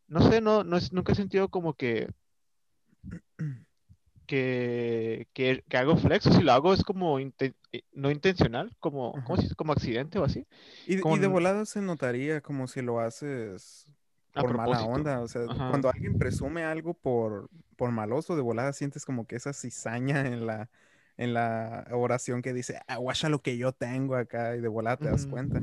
no 0.09 0.21
sé, 0.31 0.41
no, 0.41 0.65
no 0.65 0.77
es, 0.77 0.93
nunca 0.93 1.13
he 1.13 1.17
sentido 1.17 1.49
como 1.49 1.75
que 1.75 2.09
que, 4.29 5.27
que, 5.33 5.65
hago 5.77 5.97
flex, 5.97 6.27
o 6.27 6.33
si 6.33 6.43
lo 6.43 6.53
hago 6.53 6.75
es 6.75 6.85
como 6.85 7.19
eh, 7.19 7.33
no 7.95 8.11
intencional, 8.11 8.77
como, 8.79 9.15
como 9.57 9.73
accidente 9.73 10.19
o 10.19 10.25
así. 10.25 10.47
Y, 10.87 10.97
de 10.97 11.27
volada 11.27 11.65
se 11.65 11.81
notaría 11.81 12.43
como 12.43 12.69
si 12.69 12.83
lo 12.83 13.01
haces 13.01 13.87
por 14.35 14.55
mala 14.55 14.83
onda, 14.83 15.21
o 15.21 15.29
sea, 15.29 15.47
cuando 15.47 15.89
alguien 15.89 16.19
presume 16.19 16.63
algo 16.63 16.93
por, 16.93 17.49
por 17.77 17.91
maloso, 17.91 18.37
de 18.37 18.43
volada 18.43 18.75
sientes 18.75 19.07
como 19.07 19.27
que 19.27 19.35
esa 19.35 19.55
cizaña 19.55 20.27
en 20.27 20.47
la, 20.47 20.69
en 21.17 21.33
la 21.33 21.87
oración 21.91 22.43
que 22.43 22.53
dice, 22.53 22.81
aguacha 22.87 23.31
lo 23.31 23.41
que 23.41 23.57
yo 23.57 23.73
tengo 23.73 24.15
acá, 24.15 24.55
y 24.57 24.61
de 24.61 24.69
volada 24.69 24.99
te 24.99 25.09
das 25.09 25.27
cuenta. 25.27 25.63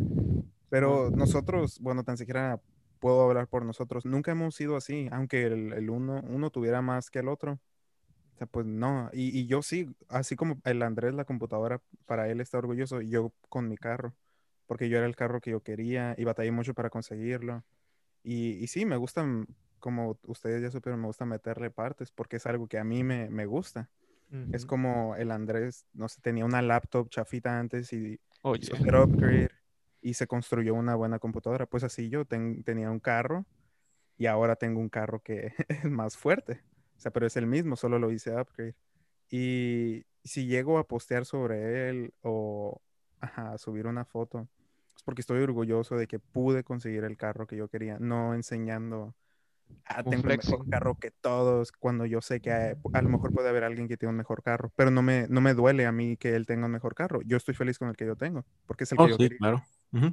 Pero 0.69 1.11
nosotros, 1.11 1.79
bueno, 1.79 2.03
tan 2.03 2.17
siquiera 2.17 2.59
puedo 2.99 3.21
hablar 3.21 3.47
por 3.47 3.63
nosotros, 3.63 4.07
nunca 4.07 4.31
hemos 4.31 4.55
sido 4.55 4.75
así, 4.75 5.07
aunque 5.11 5.43
el, 5.43 5.71
el 5.73 5.91
uno, 5.91 6.23
uno 6.27 6.49
tuviera 6.49 6.81
más 6.81 7.11
que 7.11 7.19
el 7.19 7.27
otro 7.27 7.59
o 8.35 8.37
sea, 8.37 8.47
pues 8.47 8.65
no, 8.65 9.09
y, 9.13 9.39
y, 9.39 9.47
yo 9.47 9.61
sí, 9.61 9.95
así 10.09 10.35
como 10.35 10.59
el 10.65 10.81
Andrés, 10.81 11.13
la 11.13 11.23
computadora, 11.23 11.81
para 12.05 12.27
él 12.29 12.41
está 12.41 12.57
orgulloso, 12.57 12.99
yo 12.99 13.31
con 13.47 13.69
mi 13.69 13.77
carro, 13.77 14.13
porque 14.67 14.89
yo 14.89 14.97
era 14.97 15.07
el 15.07 15.15
carro 15.15 15.39
que 15.39 15.51
yo 15.51 15.61
quería 15.61 16.15
y 16.17 16.25
batallé 16.25 16.51
mucho 16.51 16.73
para 16.73 16.89
conseguirlo. 16.89 17.63
Y, 18.23 18.61
y 18.61 18.67
sí, 18.67 18.85
me 18.85 18.97
gustan, 18.97 19.47
como 19.79 20.19
ustedes 20.23 20.61
ya 20.61 20.69
supieron, 20.69 20.99
me 20.99 21.07
gusta 21.07 21.25
meterle 21.25 21.71
partes 21.71 22.11
porque 22.11 22.35
es 22.35 22.45
algo 22.45 22.67
que 22.67 22.77
a 22.77 22.83
mí 22.83 23.03
me, 23.03 23.29
me 23.29 23.45
gusta. 23.45 23.89
Es 24.51 24.65
como 24.65 25.15
el 25.15 25.31
Andrés, 25.31 25.85
no 25.93 26.09
sé, 26.09 26.19
tenía 26.19 26.43
una 26.43 26.61
laptop 26.61 27.09
chafita 27.09 27.57
antes 27.57 27.93
y 27.93 28.19
hizo 28.59 28.75
upgrade 28.75 29.49
y 30.01 30.13
se 30.15 30.27
construyó 30.27 30.73
una 30.73 30.95
buena 30.95 31.19
computadora. 31.19 31.67
Pues 31.67 31.85
así 31.85 32.09
yo 32.09 32.25
tenía 32.25 32.91
un 32.91 32.99
carro 32.99 33.45
y 34.17 34.25
ahora 34.25 34.57
tengo 34.57 34.81
un 34.81 34.89
carro 34.89 35.21
que 35.21 35.53
es 35.69 35.85
más 35.85 36.17
fuerte. 36.17 36.63
O 36.97 36.99
sea, 36.99 37.11
pero 37.11 37.27
es 37.27 37.35
el 37.37 37.47
mismo, 37.47 37.75
solo 37.75 37.99
lo 37.99 38.11
hice 38.11 38.31
upgrade. 38.31 38.75
Y 39.29 40.05
si 40.23 40.47
llego 40.47 40.77
a 40.77 40.87
postear 40.87 41.25
sobre 41.25 41.89
él 41.89 42.13
o 42.21 42.81
a 43.21 43.57
subir 43.57 43.87
una 43.87 44.05
foto, 44.05 44.47
es 44.95 45.03
porque 45.03 45.21
estoy 45.21 45.41
orgulloso 45.41 45.95
de 45.95 46.07
que 46.07 46.19
pude 46.19 46.63
conseguir 46.63 47.03
el 47.03 47.17
carro 47.17 47.47
que 47.47 47.57
yo 47.57 47.67
quería, 47.67 47.97
no 47.99 48.33
enseñando, 48.33 49.15
ah, 49.85 50.03
tengo 50.03 50.29
el 50.29 50.37
mejor 50.37 50.69
carro 50.69 50.95
que 50.95 51.11
todos, 51.11 51.71
cuando 51.71 52.05
yo 52.05 52.21
sé 52.21 52.39
que 52.39 52.51
a, 52.51 53.01
lo 53.01 53.09
mejor 53.09 53.33
puede 53.33 53.49
haber 53.49 53.63
alguien 53.63 53.87
que 53.87 53.97
tiene 53.97 54.11
un 54.11 54.17
mejor 54.17 54.41
carro, 54.41 54.71
pero 54.75 54.91
no 54.91 55.01
me, 55.01 55.27
no 55.27 55.41
me 55.41 55.53
duele 55.53 55.85
a 55.85 55.91
mí 55.91 56.17
que 56.17 56.35
él 56.35 56.45
tenga 56.45 56.65
un 56.65 56.71
mejor 56.71 56.95
carro. 56.95 57.21
Yo 57.25 57.37
estoy 57.37 57.55
feliz 57.55 57.77
con 57.77 57.89
el 57.89 57.95
que 57.95 58.05
yo 58.05 58.15
tengo, 58.15 58.45
porque 58.65 58.85
es 58.85 58.91
el 58.91 58.99
oh, 58.99 59.05
que 59.05 59.11
yo 59.11 59.17
sí, 59.17 59.29
claro. 59.29 59.63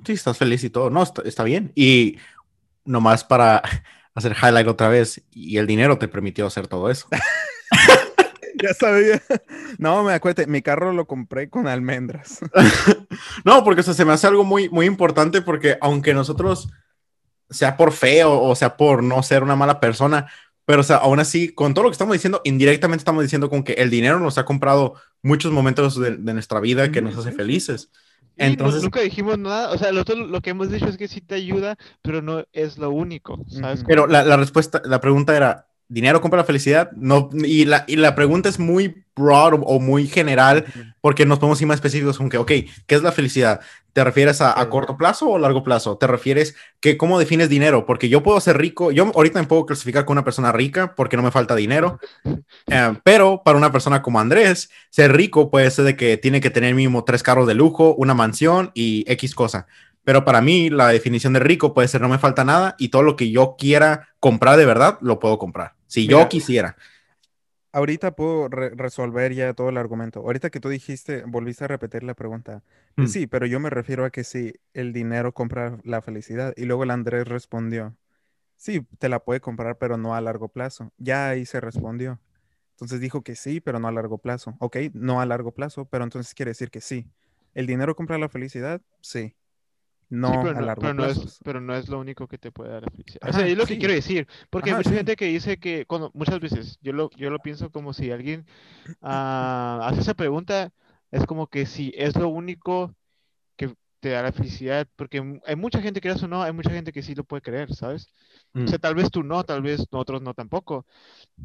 Sí, 0.04 0.12
estás 0.12 0.38
feliz 0.38 0.62
y 0.64 0.70
todo. 0.70 0.90
No, 0.90 1.02
está, 1.02 1.22
está 1.22 1.42
bien. 1.42 1.72
Y 1.74 2.18
nomás 2.84 3.24
para 3.24 3.62
hacer 4.14 4.36
highlight 4.40 4.68
otra 4.68 4.88
vez 4.88 5.22
y 5.30 5.56
el 5.56 5.66
dinero 5.66 5.98
te 5.98 6.08
permitió 6.08 6.46
hacer 6.46 6.68
todo 6.68 6.90
eso. 6.90 7.08
ya 8.62 8.74
sabía. 8.74 9.22
No, 9.78 10.02
me 10.04 10.12
acuerdo, 10.12 10.46
mi 10.46 10.62
carro 10.62 10.92
lo 10.92 11.06
compré 11.06 11.48
con 11.48 11.66
almendras. 11.66 12.40
no, 13.44 13.64
porque 13.64 13.82
se 13.82 14.04
me 14.04 14.12
hace 14.12 14.26
algo 14.26 14.44
muy, 14.44 14.68
muy 14.68 14.86
importante 14.86 15.42
porque 15.42 15.78
aunque 15.80 16.14
nosotros, 16.14 16.68
sea 17.50 17.76
por 17.76 17.92
feo 17.92 18.40
o 18.40 18.54
sea 18.54 18.76
por 18.76 19.02
no 19.02 19.22
ser 19.22 19.42
una 19.42 19.56
mala 19.56 19.78
persona, 19.78 20.26
pero 20.64 20.80
o 20.80 20.84
sea, 20.84 20.96
aún 20.96 21.18
así, 21.18 21.48
con 21.48 21.74
todo 21.74 21.84
lo 21.84 21.90
que 21.90 21.94
estamos 21.94 22.14
diciendo, 22.14 22.40
indirectamente 22.44 23.00
estamos 23.00 23.22
diciendo 23.22 23.50
con 23.50 23.64
que 23.64 23.74
el 23.74 23.90
dinero 23.90 24.20
nos 24.20 24.38
ha 24.38 24.44
comprado 24.44 24.94
muchos 25.22 25.52
momentos 25.52 26.00
de, 26.00 26.16
nuestra 26.18 26.60
vida 26.60 26.92
que 26.92 27.02
nos 27.02 27.16
hace 27.16 27.32
felices. 27.32 27.90
Entonces, 28.36 28.82
nunca 28.82 29.00
dijimos 29.00 29.38
nada, 29.38 29.70
o 29.70 29.78
sea, 29.78 29.92
lo, 29.92 30.02
lo, 30.02 30.40
que 30.40 30.50
hemos 30.50 30.70
dicho 30.70 30.86
es 30.86 30.96
que 30.96 31.08
sí 31.08 31.20
te 31.20 31.34
ayuda, 31.34 31.76
pero 32.00 32.22
no 32.22 32.44
es 32.52 32.78
lo 32.78 32.90
único, 32.90 33.44
¿sabes? 33.48 33.84
Pero 33.86 34.06
la, 34.06 34.24
la, 34.24 34.36
respuesta, 34.36 34.80
la 34.84 35.00
pregunta 35.00 35.36
era, 35.36 35.68
¿dinero 35.92 36.20
compra 36.20 36.38
la 36.38 36.44
felicidad? 36.44 36.90
No, 36.92 37.28
y 37.32 37.66
la, 37.66 37.84
y 37.86 37.96
la 37.96 38.14
pregunta 38.14 38.48
es 38.48 38.58
muy 38.58 39.04
broad 39.14 39.60
o, 39.62 39.78
muy 39.78 40.06
general, 40.06 40.64
porque 41.02 41.26
nos 41.26 41.38
podemos 41.38 41.60
ir 41.60 41.66
más 41.66 41.76
específicos 41.76 42.16
con 42.16 42.30
que, 42.30 42.38
ok, 42.38 42.50
¿qué 42.86 42.94
es 42.94 43.02
la 43.02 43.12
felicidad? 43.12 43.60
¿Te 43.92 44.02
refieres 44.02 44.40
a, 44.40 44.66
corto 44.70 44.96
plazo 44.96 45.28
o 45.28 45.38
largo 45.38 45.62
plazo? 45.62 45.98
¿Te 45.98 46.06
refieres 46.06 46.56
que 46.80 46.96
cómo 46.96 47.18
defines 47.18 47.50
dinero? 47.50 47.84
Porque 47.84 48.08
yo 48.08 48.22
puedo 48.22 48.40
ser 48.40 48.56
rico, 48.56 48.90
yo 48.90 49.12
ahorita 49.14 49.38
me 49.38 49.46
puedo 49.46 49.66
clasificar 49.66 50.06
como 50.06 50.14
una 50.14 50.24
persona 50.24 50.50
rica 50.50 50.94
porque 50.94 51.18
no 51.18 51.22
me 51.22 51.30
falta 51.30 51.54
dinero, 51.54 52.00
eh, 52.68 52.94
pero 53.04 53.42
para 53.44 53.58
una 53.58 53.70
persona 53.70 54.00
como 54.00 54.18
Andrés, 54.18 54.70
ser 54.88 55.14
rico 55.14 55.50
puede 55.50 55.70
ser 55.70 55.84
de 55.84 55.96
que 55.96 56.16
tiene 56.16 56.40
que 56.40 56.50
tener 56.50 56.74
mínimo 56.74 57.04
tres 57.04 57.22
carros 57.22 57.46
de 57.46 57.54
lujo, 57.54 57.94
una 57.94 58.14
mansión 58.14 58.70
y 58.72 59.04
X 59.06 59.34
cosa. 59.34 59.66
Pero 60.04 60.24
para 60.24 60.40
mí 60.40 60.70
la 60.70 60.88
definición 60.88 61.32
de 61.32 61.40
rico 61.40 61.74
puede 61.74 61.88
ser 61.88 62.00
no 62.00 62.08
me 62.08 62.18
falta 62.18 62.44
nada 62.44 62.74
y 62.78 62.88
todo 62.88 63.02
lo 63.02 63.16
que 63.16 63.30
yo 63.30 63.56
quiera 63.56 64.08
comprar 64.18 64.56
de 64.58 64.66
verdad 64.66 64.98
lo 65.00 65.20
puedo 65.20 65.38
comprar. 65.38 65.74
Si 65.86 66.06
yo 66.06 66.28
quisiera 66.28 66.76
ahorita 67.72 68.14
puedo 68.14 68.48
resolver 68.48 69.34
ya 69.34 69.54
todo 69.54 69.70
el 69.70 69.78
argumento. 69.78 70.20
Ahorita 70.20 70.50
que 70.50 70.60
tú 70.60 70.68
dijiste, 70.68 71.24
volviste 71.26 71.64
a 71.64 71.68
repetir 71.68 72.02
la 72.02 72.14
pregunta. 72.14 72.62
Mm. 72.96 73.06
Sí, 73.06 73.26
pero 73.26 73.46
yo 73.46 73.58
me 73.60 73.70
refiero 73.70 74.04
a 74.04 74.10
que 74.10 74.24
si 74.24 74.54
el 74.74 74.92
dinero 74.92 75.32
compra 75.32 75.78
la 75.82 76.02
felicidad. 76.02 76.52
Y 76.56 76.66
luego 76.66 76.84
el 76.84 76.90
Andrés 76.90 77.26
respondió, 77.26 77.96
sí, 78.56 78.86
te 78.98 79.08
la 79.08 79.20
puede 79.20 79.40
comprar, 79.40 79.78
pero 79.78 79.96
no 79.96 80.14
a 80.14 80.20
largo 80.20 80.48
plazo. 80.48 80.92
Ya 80.98 81.28
ahí 81.28 81.46
se 81.46 81.60
respondió. 81.60 82.20
Entonces 82.72 83.00
dijo 83.00 83.22
que 83.22 83.36
sí, 83.36 83.60
pero 83.60 83.78
no 83.78 83.88
a 83.88 83.92
largo 83.92 84.18
plazo. 84.18 84.54
Ok, 84.58 84.76
no 84.92 85.20
a 85.20 85.26
largo 85.26 85.52
plazo, 85.52 85.86
pero 85.86 86.04
entonces 86.04 86.34
quiere 86.34 86.50
decir 86.50 86.70
que 86.70 86.80
sí. 86.80 87.08
¿El 87.54 87.66
dinero 87.66 87.96
compra 87.96 88.18
la 88.18 88.28
felicidad? 88.28 88.80
Sí. 89.00 89.34
No, 90.12 90.42
pero, 90.42 90.58
a 90.58 90.60
largo 90.60 90.92
no, 90.92 91.06
es, 91.06 91.40
pero 91.42 91.58
no 91.62 91.74
es 91.74 91.88
lo 91.88 91.98
único 91.98 92.28
que 92.28 92.36
te 92.36 92.52
puede 92.52 92.70
dar 92.70 92.84
o 92.84 93.32
sea, 93.32 93.46
es 93.46 93.56
lo 93.56 93.64
que 93.64 93.78
quiero 93.78 93.94
decir. 93.94 94.28
Porque 94.50 94.68
hay 94.68 94.76
mucha 94.76 94.90
gente 94.90 95.16
que 95.16 95.24
dice 95.24 95.58
que, 95.58 95.86
cuando, 95.86 96.10
muchas 96.12 96.38
veces, 96.38 96.78
yo 96.82 96.92
lo, 96.92 97.08
yo 97.16 97.30
lo 97.30 97.38
pienso 97.38 97.70
como 97.70 97.94
si 97.94 98.10
alguien 98.10 98.44
uh, 99.00 99.80
hace 99.80 100.02
esa 100.02 100.12
pregunta, 100.12 100.70
es 101.10 101.24
como 101.24 101.46
que 101.46 101.64
si 101.64 101.94
es 101.96 102.14
lo 102.14 102.28
único 102.28 102.94
te 104.02 104.10
da 104.10 104.22
la 104.22 104.32
felicidad, 104.32 104.88
porque 104.96 105.40
hay 105.46 105.56
mucha 105.56 105.80
gente 105.82 106.02
que 106.02 106.10
eso 106.10 106.28
no, 106.28 106.42
hay 106.42 106.52
mucha 106.52 106.70
gente 106.72 106.92
que 106.92 107.02
sí 107.04 107.14
lo 107.14 107.24
puede 107.24 107.42
creer, 107.42 107.74
¿sabes? 107.74 108.08
O 108.64 108.68
sea, 108.68 108.78
Mm. 108.78 108.82
tal 108.82 108.96
vez 108.96 109.10
tú 109.12 109.22
no, 109.24 109.44
tal 109.44 109.62
vez 109.62 109.80
nosotros 109.92 110.22
no 110.22 110.34
tampoco. 110.34 110.86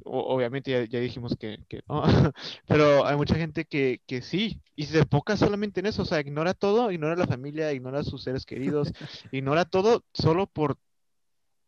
O- 0.05 0.35
obviamente 0.35 0.71
ya, 0.71 0.85
ya 0.85 0.99
dijimos 0.99 1.35
que, 1.39 1.59
que 1.69 1.81
no, 1.89 2.03
pero 2.67 3.05
hay 3.07 3.17
mucha 3.17 3.35
gente 3.35 3.65
que, 3.65 4.01
que 4.07 4.21
sí, 4.23 4.61
y 4.75 4.85
se 4.87 4.99
enfoca 4.99 5.37
solamente 5.37 5.81
en 5.81 5.87
eso, 5.87 6.03
o 6.03 6.05
sea, 6.05 6.21
ignora 6.21 6.53
todo, 6.55 6.91
ignora 6.91 7.15
la 7.17 7.27
familia, 7.27 7.73
ignora 7.73 7.99
a 8.01 8.03
sus 8.05 8.23
seres 8.23 8.45
queridos, 8.45 8.93
ignora 9.31 9.65
todo 9.65 10.05
solo 10.13 10.47
por 10.47 10.77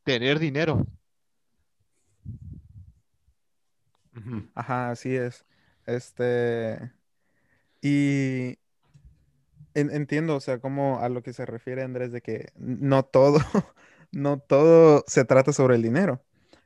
tener 0.05 0.39
dinero. 0.39 0.85
Ajá, 4.53 4.91
así 4.91 5.15
es. 5.15 5.45
Este, 5.85 6.91
y 7.81 8.58
en- 9.73 9.91
entiendo, 9.91 10.35
o 10.35 10.39
sea, 10.39 10.59
como 10.59 10.99
a 11.01 11.09
lo 11.09 11.23
que 11.23 11.33
se 11.33 11.45
refiere 11.45 11.83
Andrés, 11.83 12.11
de 12.11 12.21
que 12.21 12.49
no 12.55 13.03
todo, 13.03 13.39
no 14.11 14.39
todo 14.39 15.03
se 15.07 15.25
trata 15.25 15.53
sobre 15.53 15.75
el 15.75 15.83
dinero. 15.83 16.23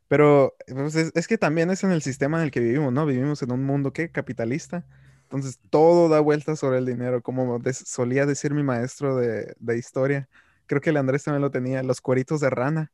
Pero 0.08 0.56
pues, 0.68 0.95
es, 0.95 1.28
que 1.28 1.38
también 1.38 1.72
es 1.72 1.84
en 1.84 1.91
el 1.91 2.01
sistema 2.04 2.38
en 2.39 2.45
el 2.45 2.51
que 2.51 2.60
vivimos, 2.60 2.93
¿no? 2.93 3.06
Vivimos 3.06 3.41
en 3.43 3.51
un 3.51 3.66
mundo 3.66 3.93
que 3.93 4.12
capitalista. 4.12 4.86
Entonces 5.24 5.60
todo 5.72 6.10
da 6.10 6.20
vuelta 6.20 6.56
sobre 6.56 6.78
el 6.80 6.86
dinero, 6.86 7.24
como 7.24 7.60
solía 7.74 8.26
decir 8.28 8.54
mi 8.54 8.64
maestro 8.64 9.16
de, 9.18 9.56
de 9.60 9.78
historia. 9.78 10.30
Creo 10.68 10.82
que 10.82 10.91
el 10.91 10.97
Andrés 10.97 11.24
también 11.24 11.41
lo 11.41 11.51
tenía, 11.51 11.82
los 11.84 12.01
cueritos 12.01 12.39
de 12.41 12.49
rana. 12.51 12.91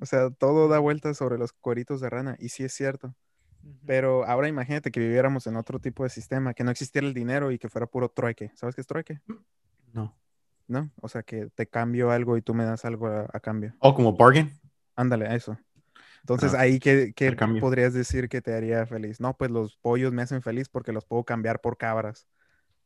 O 0.00 0.06
sea, 0.06 0.30
todo 0.30 0.68
da 0.68 0.78
vuelta 0.80 1.14
sobre 1.14 1.38
los 1.38 1.52
cueritos 1.52 2.00
de 2.00 2.10
rana. 2.10 2.36
Y 2.40 2.50
sí 2.50 2.64
es 2.64 2.74
cierto. 2.74 3.14
Pero 3.86 4.24
ahora 4.26 4.48
imagínate 4.48 4.90
que 4.90 5.00
viviéramos 5.00 5.46
en 5.46 5.56
otro 5.56 5.78
tipo 5.78 6.02
de 6.04 6.10
sistema, 6.10 6.54
que 6.54 6.64
no 6.64 6.70
existiera 6.70 7.06
el 7.06 7.14
dinero 7.14 7.50
y 7.50 7.58
que 7.58 7.68
fuera 7.68 7.86
puro 7.86 8.08
trueque. 8.08 8.50
¿Sabes 8.54 8.74
qué 8.74 8.80
es 8.80 8.86
trueque? 8.86 9.20
No. 9.92 10.16
¿No? 10.68 10.90
O 11.00 11.08
sea, 11.08 11.22
que 11.22 11.48
te 11.54 11.66
cambio 11.66 12.10
algo 12.10 12.36
y 12.36 12.42
tú 12.42 12.54
me 12.54 12.64
das 12.64 12.84
algo 12.84 13.08
a, 13.08 13.26
a 13.32 13.40
cambio. 13.40 13.74
O 13.80 13.94
como 13.94 14.16
bargain. 14.16 14.50
Ándale, 14.94 15.34
eso. 15.34 15.58
Entonces, 16.20 16.54
Ah, 16.54 16.60
ahí, 16.60 16.78
¿qué, 16.78 17.12
qué 17.16 17.32
podrías 17.60 17.92
decir 17.94 18.28
que 18.28 18.40
te 18.42 18.54
haría 18.54 18.86
feliz? 18.86 19.20
No, 19.20 19.34
pues 19.36 19.50
los 19.50 19.76
pollos 19.78 20.12
me 20.12 20.22
hacen 20.22 20.42
feliz 20.42 20.68
porque 20.68 20.92
los 20.92 21.04
puedo 21.04 21.24
cambiar 21.24 21.60
por 21.60 21.76
cabras. 21.76 22.26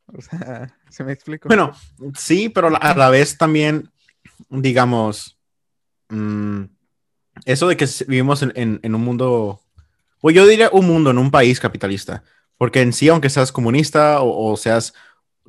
O 0.07 0.21
sea, 0.21 0.77
¿se 0.91 1.03
me 1.03 1.13
explico? 1.13 1.49
Bueno, 1.49 1.73
sí, 2.15 2.49
pero 2.51 2.69
a 2.69 2.95
la 2.95 3.11
vez 3.11 3.39
también, 3.39 3.91
digamos, 4.51 5.39
mm, 6.11 6.65
eso 7.47 7.69
de 7.69 7.77
que 7.77 7.87
vivimos 8.07 8.43
en, 8.43 8.53
en- 8.55 8.81
en 8.83 8.95
un 8.95 9.01
mundo, 9.03 9.61
pues 10.25 10.35
yo 10.35 10.47
diría 10.47 10.71
un 10.73 10.87
mundo, 10.87 11.11
en 11.11 11.19
un 11.19 11.31
país 11.31 11.61
capitalista, 11.61 12.25
porque 12.57 12.81
en 12.81 12.95
sí, 12.95 13.11
aunque 13.11 13.29
seas 13.29 13.53
comunista 13.53 14.23
o, 14.23 14.53
o 14.53 14.57
seas 14.57 14.95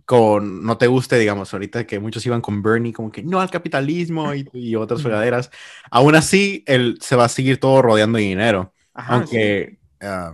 con, 0.03 0.65
no 0.65 0.77
te 0.77 0.87
guste, 0.87 1.17
digamos, 1.17 1.53
ahorita 1.53 1.87
que 1.87 1.97
muchos 1.97 2.25
iban 2.25 2.41
con 2.41 2.61
Bernie, 2.61 2.91
como 2.91 3.09
que 3.09 3.23
no 3.23 3.39
al 3.39 3.49
capitalismo 3.49 4.35
y, 4.35 4.49
y 4.51 4.75
otras 4.75 5.01
fregaderas, 5.01 5.49
aún 5.89 6.13
así, 6.15 6.65
él 6.67 6.97
se 6.99 7.15
va 7.15 7.23
a 7.23 7.29
seguir 7.29 7.57
todo 7.57 7.81
rodeando 7.81 8.17
de 8.17 8.25
dinero, 8.25 8.73
Ajá, 8.93 9.25
sí. 9.25 9.37
aunque, 9.37 9.79
ah, 10.01 10.33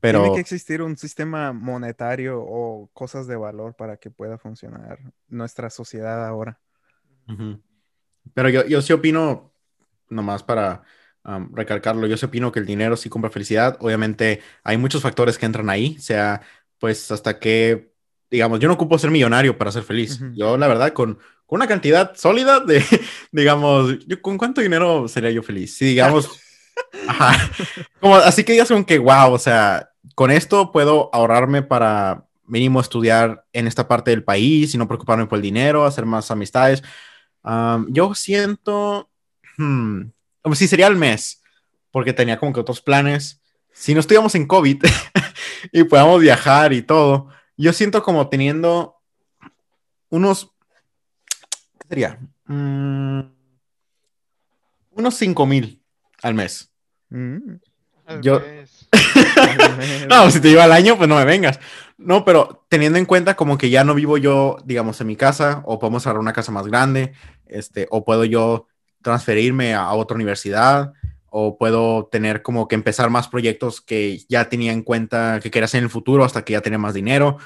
pero... 0.00 0.32
que 0.32 0.40
existir 0.40 0.80
un 0.80 0.96
sistema 0.96 1.52
monetario 1.52 2.42
o 2.42 2.88
cosas 2.94 3.26
de 3.26 3.36
valor 3.36 3.74
para 3.74 3.98
que 3.98 4.10
pueda 4.10 4.38
funcionar 4.38 5.00
nuestra 5.28 5.68
sociedad 5.68 6.26
ahora. 6.26 6.58
Ujú. 7.28 7.60
Pero 8.32 8.48
yo, 8.48 8.64
yo 8.64 8.80
sí 8.80 8.94
opino, 8.94 9.52
nomás 10.08 10.42
para 10.42 10.82
um, 11.24 11.54
recalcarlo, 11.54 12.06
yo 12.06 12.16
sí 12.16 12.26
opino 12.26 12.52
que 12.52 12.60
el 12.60 12.66
dinero 12.66 12.96
sí 12.96 13.08
compra 13.08 13.30
felicidad. 13.30 13.76
Obviamente 13.80 14.40
hay 14.64 14.76
muchos 14.76 15.02
factores 15.02 15.38
que 15.38 15.46
entran 15.46 15.70
ahí, 15.70 15.98
sea, 15.98 16.42
pues 16.78 17.10
hasta 17.10 17.38
que, 17.38 17.92
digamos, 18.30 18.60
yo 18.60 18.68
no 18.68 18.74
ocupo 18.74 18.98
ser 18.98 19.10
millonario 19.10 19.56
para 19.56 19.72
ser 19.72 19.82
feliz. 19.82 20.20
Ujú. 20.20 20.32
Yo, 20.34 20.56
la 20.56 20.68
verdad, 20.68 20.92
con, 20.92 21.14
con 21.46 21.56
una 21.56 21.66
cantidad 21.66 22.14
sólida 22.16 22.60
de, 22.60 22.84
digamos, 23.32 23.98
yo, 24.06 24.20
¿con 24.20 24.38
cuánto 24.38 24.60
dinero 24.60 25.08
sería 25.08 25.30
yo 25.30 25.42
feliz? 25.42 25.76
Si, 25.76 25.84
digamos, 25.86 26.30
ajá, 27.08 27.50
como, 28.00 28.16
así 28.16 28.44
que 28.44 28.52
digas 28.52 28.68
con 28.68 28.84
que, 28.84 28.98
wow, 28.98 29.32
o 29.32 29.38
sea, 29.38 29.90
con 30.14 30.30
esto 30.30 30.72
puedo 30.72 31.10
ahorrarme 31.12 31.62
para 31.62 32.26
mínimo 32.46 32.80
estudiar 32.80 33.46
en 33.52 33.66
esta 33.66 33.88
parte 33.88 34.10
del 34.10 34.24
país 34.24 34.74
y 34.74 34.78
no 34.78 34.88
preocuparme 34.88 35.26
por 35.26 35.36
el 35.36 35.42
dinero, 35.42 35.84
hacer 35.84 36.04
más 36.04 36.30
amistades. 36.30 36.82
Um, 37.42 37.86
yo 37.90 38.14
siento, 38.14 39.10
hmm, 39.56 40.02
como 40.42 40.54
si 40.54 40.68
sería 40.68 40.86
el 40.88 40.96
mes, 40.96 41.42
porque 41.90 42.12
tenía 42.12 42.38
como 42.38 42.52
que 42.52 42.60
otros 42.60 42.80
planes. 42.80 43.40
Si 43.72 43.94
no 43.94 44.00
estuviéramos 44.00 44.34
en 44.34 44.46
COVID 44.46 44.82
y 45.72 45.84
podamos 45.84 46.20
viajar 46.20 46.72
y 46.72 46.82
todo, 46.82 47.28
yo 47.56 47.72
siento 47.72 48.02
como 48.02 48.28
teniendo 48.28 48.96
unos, 50.10 50.52
¿qué 51.80 51.88
sería? 51.88 52.18
Mm, 52.46 53.20
unos 54.90 55.14
5 55.14 55.46
mil 55.46 55.82
al 56.22 56.34
mes. 56.34 56.70
Mm. 57.08 57.54
Al 58.06 58.20
Yo- 58.22 58.40
mes. 58.40 58.88
No, 60.08 60.30
si 60.30 60.40
te 60.40 60.48
lleva 60.50 60.64
el 60.66 60.72
año, 60.72 60.96
pues 60.96 61.08
no 61.08 61.16
me 61.16 61.24
vengas. 61.24 61.58
No, 61.96 62.24
pero 62.24 62.66
teniendo 62.68 62.98
en 62.98 63.06
cuenta 63.06 63.34
como 63.36 63.56
que 63.56 63.70
ya 63.70 63.84
no 63.84 63.94
vivo 63.94 64.18
yo, 64.18 64.58
digamos, 64.64 65.00
en 65.00 65.06
mi 65.06 65.16
casa, 65.16 65.62
o 65.64 65.78
podemos 65.78 66.06
agarrar 66.06 66.20
una 66.20 66.32
casa 66.32 66.52
más 66.52 66.66
grande, 66.66 67.12
este, 67.46 67.86
o 67.90 68.04
puedo 68.04 68.24
yo 68.24 68.66
transferirme 69.02 69.74
a, 69.74 69.92
otra 69.92 70.14
universidad, 70.16 70.92
o 71.26 71.58
puedo 71.58 72.08
tener 72.10 72.42
como 72.42 72.68
que 72.68 72.74
empezar 72.74 73.10
más 73.10 73.28
proyectos 73.28 73.80
que 73.80 74.20
ya 74.28 74.48
tenía 74.48 74.72
en 74.72 74.82
cuenta 74.82 75.40
que 75.42 75.50
quería 75.50 75.64
hacer 75.64 75.78
en 75.78 75.84
el 75.84 75.90
futuro 75.90 76.24
hasta 76.24 76.44
que 76.44 76.52
ya 76.54 76.60
tenía 76.60 76.78
más 76.78 76.94
dinero. 76.94 77.38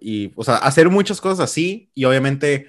y, 0.00 0.32
o 0.36 0.44
sea, 0.44 0.56
hacer 0.56 0.90
muchas 0.90 1.20
cosas 1.20 1.40
así, 1.40 1.90
y 1.94 2.04
obviamente, 2.04 2.68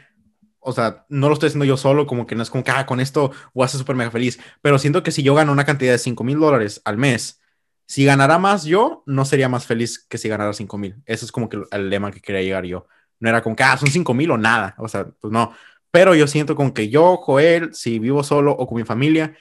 o 0.60 0.72
sea, 0.74 1.06
no 1.10 1.28
lo 1.28 1.34
estoy 1.34 1.48
haciendo 1.48 1.66
yo 1.66 1.78
solo, 1.78 2.08
como 2.08 2.26
que 2.28 2.36
no 2.36 2.44
es 2.44 2.50
como 2.50 2.64
que, 2.64 2.72
ah, 2.72 2.86
con 2.86 3.00
esto 3.00 3.32
voy 3.54 3.66
a 3.66 3.68
ser 3.68 3.80
súper 3.80 3.96
mega 3.96 4.12
feliz, 4.12 4.40
pero 4.62 4.80
siento 4.80 5.04
que 5.04 5.12
si 5.12 5.24
yo 5.24 5.36
gano 5.36 5.52
una 5.52 5.66
cantidad 5.66 5.92
de 5.92 6.00
5 6.00 6.24
mil 6.24 6.40
dólares 6.40 6.82
al 6.86 6.98
mes, 6.98 7.42
si 7.88 8.04
ganara 8.06 8.38
más 8.38 8.66
yo, 8.66 9.02
no 9.06 9.26
sería 9.26 9.50
más 9.50 9.66
feliz 9.66 9.98
que 10.00 10.18
si 10.18 10.28
ganara 10.28 10.54
5 10.54 10.78
mil. 10.78 11.02
Eso 11.06 11.26
es 11.26 11.32
como 11.32 11.48
que 11.50 11.62
el 11.72 11.90
lema 11.90 12.12
que 12.12 12.22
quería 12.22 12.42
llegar 12.42 12.66
yo. 12.66 12.88
No 13.20 13.30
era 13.30 13.42
como 13.42 13.56
que, 13.56 13.64
ah, 13.64 13.78
son 13.78 13.90
5 13.90 14.14
mil 14.14 14.30
o 14.32 14.38
nada. 14.38 14.76
O 14.78 14.88
sea, 14.90 15.08
pues 15.08 15.32
no. 15.32 15.54
Pero 15.92 16.16
yo 16.16 16.28
siento 16.28 16.56
como 16.56 16.74
que 16.74 16.90
yo, 16.90 17.18
Joel, 17.18 17.74
si 17.74 18.00
vivo 18.00 18.24
solo 18.24 18.52
o 18.52 18.68
con 18.68 18.78
mi 18.78 18.84
familia, 18.84 19.36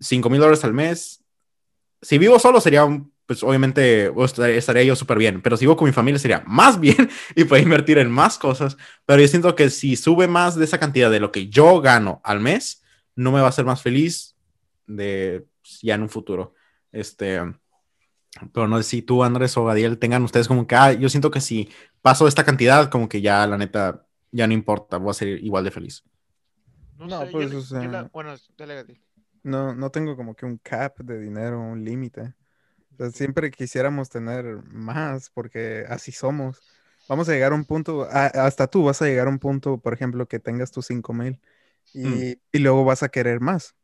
5 0.00 0.30
mil 0.30 0.40
dólares 0.40 0.64
al 0.64 0.72
mes. 0.72 1.24
Si 2.02 2.18
vivo 2.18 2.38
solo 2.38 2.60
sería, 2.60 2.86
pues 3.26 3.42
obviamente 3.42 4.12
estaría, 4.24 4.56
estaría 4.56 4.82
yo 4.84 4.96
súper 4.96 5.18
bien. 5.18 5.42
Pero 5.42 5.56
si 5.56 5.64
vivo 5.64 5.76
con 5.76 5.86
mi 5.86 5.92
familia 5.92 6.18
sería 6.18 6.42
más 6.46 6.78
bien 6.80 7.10
y 7.34 7.44
puedo 7.44 7.62
invertir 7.62 7.98
en 7.98 8.10
más 8.10 8.38
cosas. 8.38 8.76
Pero 9.06 9.20
yo 9.20 9.28
siento 9.28 9.54
que 9.54 9.70
si 9.70 9.96
sube 9.96 10.28
más 10.28 10.56
de 10.56 10.64
esa 10.64 10.78
cantidad 10.78 11.10
de 11.10 11.20
lo 11.20 11.32
que 11.32 11.48
yo 11.48 11.80
gano 11.80 12.20
al 12.24 12.40
mes, 12.40 12.82
no 13.16 13.32
me 13.32 13.40
va 13.40 13.46
a 13.46 13.50
hacer 13.50 13.64
más 13.64 13.82
feliz 13.82 14.36
de 14.86 15.46
pues, 15.62 15.80
ya 15.82 15.94
en 15.94 16.02
un 16.02 16.08
futuro. 16.08 16.54
Este, 16.92 17.40
pero 18.52 18.68
no 18.68 18.76
sé 18.78 18.84
si 18.84 19.02
tú, 19.02 19.22
Andrés 19.22 19.56
o 19.56 19.64
Gadiel, 19.64 19.98
tengan 19.98 20.22
ustedes 20.22 20.48
como 20.48 20.66
que, 20.66 20.74
ah, 20.74 20.92
yo 20.92 21.08
siento 21.08 21.30
que 21.30 21.40
si 21.40 21.70
paso 22.02 22.28
esta 22.28 22.44
cantidad, 22.44 22.90
como 22.90 23.08
que 23.08 23.20
ya, 23.20 23.46
la 23.46 23.56
neta, 23.56 24.03
ya 24.34 24.46
no 24.46 24.52
importa, 24.52 24.98
voy 24.98 25.10
a 25.10 25.14
ser 25.14 25.28
igual 25.42 25.64
de 25.64 25.70
feliz. 25.70 26.04
No, 26.98 27.06
No, 27.06 27.20
sé, 27.20 27.32
yo 27.32 27.38
pues, 27.38 27.72
o 27.72 27.74
la- 27.84 28.10
bueno, 28.12 28.34
dale. 28.58 28.84
No, 29.42 29.74
no 29.74 29.90
tengo 29.90 30.16
como 30.16 30.34
que 30.34 30.46
un 30.46 30.58
cap 30.58 30.98
de 31.00 31.18
dinero, 31.18 31.60
un 31.60 31.84
límite. 31.84 32.34
O 32.92 32.96
sea, 32.96 33.10
siempre 33.10 33.50
quisiéramos 33.50 34.08
tener 34.08 34.44
más 34.72 35.30
porque 35.30 35.84
así 35.88 36.12
somos. 36.12 36.62
Vamos 37.08 37.28
a 37.28 37.32
llegar 37.32 37.52
a 37.52 37.54
un 37.54 37.64
punto, 37.64 38.04
a- 38.10 38.26
hasta 38.26 38.66
tú 38.66 38.84
vas 38.84 39.02
a 39.02 39.06
llegar 39.06 39.26
a 39.26 39.30
un 39.30 39.38
punto, 39.38 39.78
por 39.78 39.92
ejemplo, 39.92 40.26
que 40.26 40.38
tengas 40.38 40.70
tus 40.70 40.86
5 40.86 41.12
mil 41.12 41.40
y, 41.92 42.38
y 42.52 42.58
luego 42.58 42.84
vas 42.84 43.02
a 43.02 43.08
querer 43.10 43.40
más. 43.40 43.74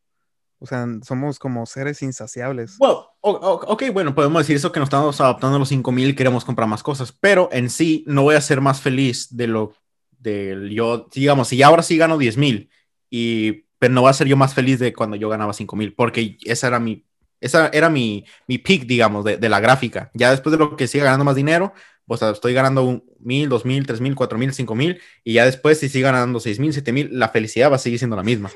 O 0.59 0.67
sea, 0.67 0.87
somos 1.03 1.39
como 1.39 1.67
seres 1.67 2.03
insaciables. 2.03 2.77
O- 2.79 3.17
ok, 3.23 3.85
bueno, 3.93 4.15
podemos 4.15 4.41
decir 4.43 4.57
eso 4.57 4.73
que 4.73 4.81
nos 4.81 4.87
estamos 4.89 5.21
adaptando 5.21 5.57
a 5.57 5.59
los 5.59 5.69
5000 5.69 6.17
queremos 6.17 6.45
comprar 6.45 6.69
más 6.69 6.83
cosas, 6.83 7.13
pero 7.13 7.49
en 7.53 7.69
sí 7.69 8.05
no 8.07 8.23
voy 8.23 8.35
a 8.37 8.41
ser 8.41 8.61
más 8.61 8.81
feliz 8.81 9.29
de 9.37 9.47
lo 9.47 9.75
del 10.21 10.71
yo, 10.71 11.09
digamos, 11.13 11.49
si 11.49 11.63
ahora 11.63 11.83
sí 11.83 11.97
gano 11.97 12.19
10 12.19 12.37
mil, 12.37 12.71
y, 13.09 13.65
pero 13.79 13.93
no 13.93 14.03
voy 14.03 14.11
a 14.11 14.15
ser 14.15 14.29
yo 14.29 14.37
más 14.37 14.55
feliz 14.55 14.79
de 14.79 14.93
cuando 14.93 15.17
yo 15.17 15.29
ganaba 15.29 15.53
5000, 15.53 15.95
porque 15.95 16.37
esa 16.45 16.69
era 16.69 16.79
mi, 16.79 17.05
esa 17.41 17.69
era 17.69 17.89
mi, 17.89 18.25
mi 18.47 18.59
peak, 18.59 18.83
digamos, 18.83 19.25
de, 19.25 19.37
de 19.39 19.49
la 19.49 19.61
gráfica. 19.61 20.11
Ya 20.15 20.31
después 20.31 20.53
de 20.53 20.59
lo 20.59 20.77
que 20.77 20.87
siga 20.87 21.05
ganando 21.05 21.25
más 21.25 21.37
dinero, 21.37 21.73
o 22.07 22.17
sea, 22.17 22.31
estoy 22.31 22.53
ganando 22.55 22.85
un 22.85 23.05
mil, 23.21 23.49
dos 23.49 23.65
mil, 23.65 23.87
tres 23.87 24.01
mil, 24.01 24.15
cuatro 24.15 24.39
mil, 24.39 24.53
cinco 24.53 24.75
mil, 24.75 25.01
y 25.25 25.35
ya 25.35 25.45
después 25.45 25.79
si 25.79 25.89
sigue 25.89 26.05
ganando 26.05 26.41
seis 26.41 26.59
mil, 26.59 26.73
siete 26.73 26.93
mil, 26.93 27.09
la 27.19 27.29
felicidad 27.29 27.71
va 27.71 27.77
a 27.77 27.79
seguir 27.79 27.99
siendo 27.99 28.17
la 28.17 28.23
misma. 28.23 28.51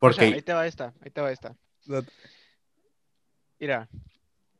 O 0.00 0.12
sea, 0.12 0.24
ahí 0.24 0.30
Porque, 0.30 0.42
te 0.42 0.52
va 0.52 0.66
esta, 0.66 0.94
ahí 1.02 1.10
te 1.10 1.20
va 1.20 1.32
esta. 1.32 1.54
Mira, 3.58 3.88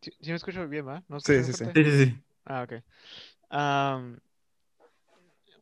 si 0.02 0.30
me 0.30 0.36
escucho 0.36 0.66
bien, 0.68 0.86
¿va? 0.86 1.02
¿No 1.08 1.20
Sí, 1.20 1.42
sí, 1.44 1.52
sí. 1.52 1.64
sí, 1.74 1.84
sí, 1.84 2.04
sí. 2.04 2.14
Ah, 2.44 2.62
ok. 2.64 2.82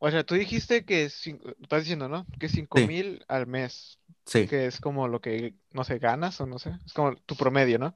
O 0.01 0.11
sea, 0.11 0.24
tú 0.24 0.34
dijiste 0.34 0.84
que, 0.84 1.07
cin- 1.07 1.40
estás 1.62 1.82
diciendo, 1.82 2.09
¿no? 2.09 2.26
Que 2.38 2.49
cinco 2.49 2.78
Sí. 2.78 2.86
mil 2.86 3.24
al 3.28 3.46
mes, 3.46 3.99
Sí. 4.26 4.46
que 4.46 4.66
es 4.66 4.80
como 4.80 5.09
lo 5.09 5.20
que, 5.20 5.55
no 5.72 5.84
sé, 5.84 5.99
ganas 5.99 6.40
o 6.40 6.46
no 6.46 6.59
sé, 6.59 6.72
es 6.86 6.92
como 6.92 7.14
tu 7.16 7.36
promedio, 7.36 7.78
¿no? 7.78 7.94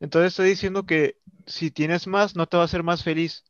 Entonces 0.00 0.32
estoy 0.32 0.48
diciendo 0.48 0.84
que 0.86 1.18
si 1.46 1.70
tienes 1.70 2.06
más, 2.06 2.36
no 2.36 2.46
te 2.46 2.56
va 2.56 2.62
a 2.64 2.66
hacer 2.66 2.82
más 2.82 3.02
feliz. 3.02 3.44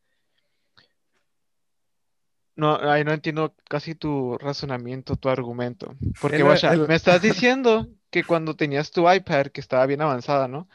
No, 2.55 2.77
ahí 2.77 3.03
no 3.03 3.13
entiendo 3.13 3.55
casi 3.69 3.95
tu 3.95 4.37
razonamiento, 4.39 5.17
tu 5.17 5.29
argumento. 5.31 5.95
Porque, 6.21 6.37
El- 6.39 6.45
vaya, 6.45 6.73
el- 6.73 6.87
me 6.87 6.95
estás 6.95 7.23
diciendo 7.23 7.89
que 8.11 8.25
cuando 8.25 8.55
tenías 8.57 8.91
tu 8.91 9.11
iPad, 9.11 9.47
que 9.47 9.61
estaba 9.63 9.87
bien 9.87 10.03
avanzada, 10.03 10.49
¿no? 10.49 10.69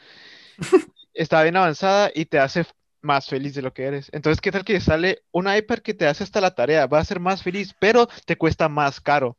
Estaba 1.14 1.42
bien 1.44 1.56
avanzada 1.56 2.10
y 2.14 2.26
te 2.26 2.38
hace 2.38 2.64
más 3.02 3.28
feliz 3.28 3.54
de 3.54 3.62
lo 3.62 3.72
que 3.72 3.84
eres. 3.84 4.08
Entonces, 4.12 4.40
¿qué 4.40 4.50
tal 4.52 4.64
que 4.64 4.80
sale 4.80 5.22
un 5.32 5.52
iPad 5.52 5.78
que 5.78 5.94
te 5.94 6.06
hace 6.06 6.24
hasta 6.24 6.40
la 6.40 6.54
tarea? 6.54 6.86
Va 6.86 6.98
a 7.00 7.04
ser 7.04 7.20
más 7.20 7.42
feliz, 7.42 7.74
pero 7.80 8.08
te 8.26 8.36
cuesta 8.36 8.68
más 8.68 9.00
caro. 9.00 9.36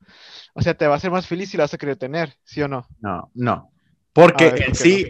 O 0.54 0.62
sea, 0.62 0.74
te 0.74 0.88
va 0.88 0.94
a 0.94 0.98
hacer 0.98 1.12
más 1.12 1.28
feliz 1.28 1.54
y 1.54 1.58
lo 1.58 1.64
vas 1.64 1.74
a 1.74 1.78
querer 1.78 1.96
tener, 1.96 2.34
¿sí 2.44 2.62
o 2.62 2.68
no? 2.68 2.88
No, 3.00 3.30
no. 3.34 3.72
Porque 4.14 4.46
A 4.46 4.52
ver, 4.52 4.60
¿por 4.60 4.70
en 4.70 4.76
sí, 4.76 5.08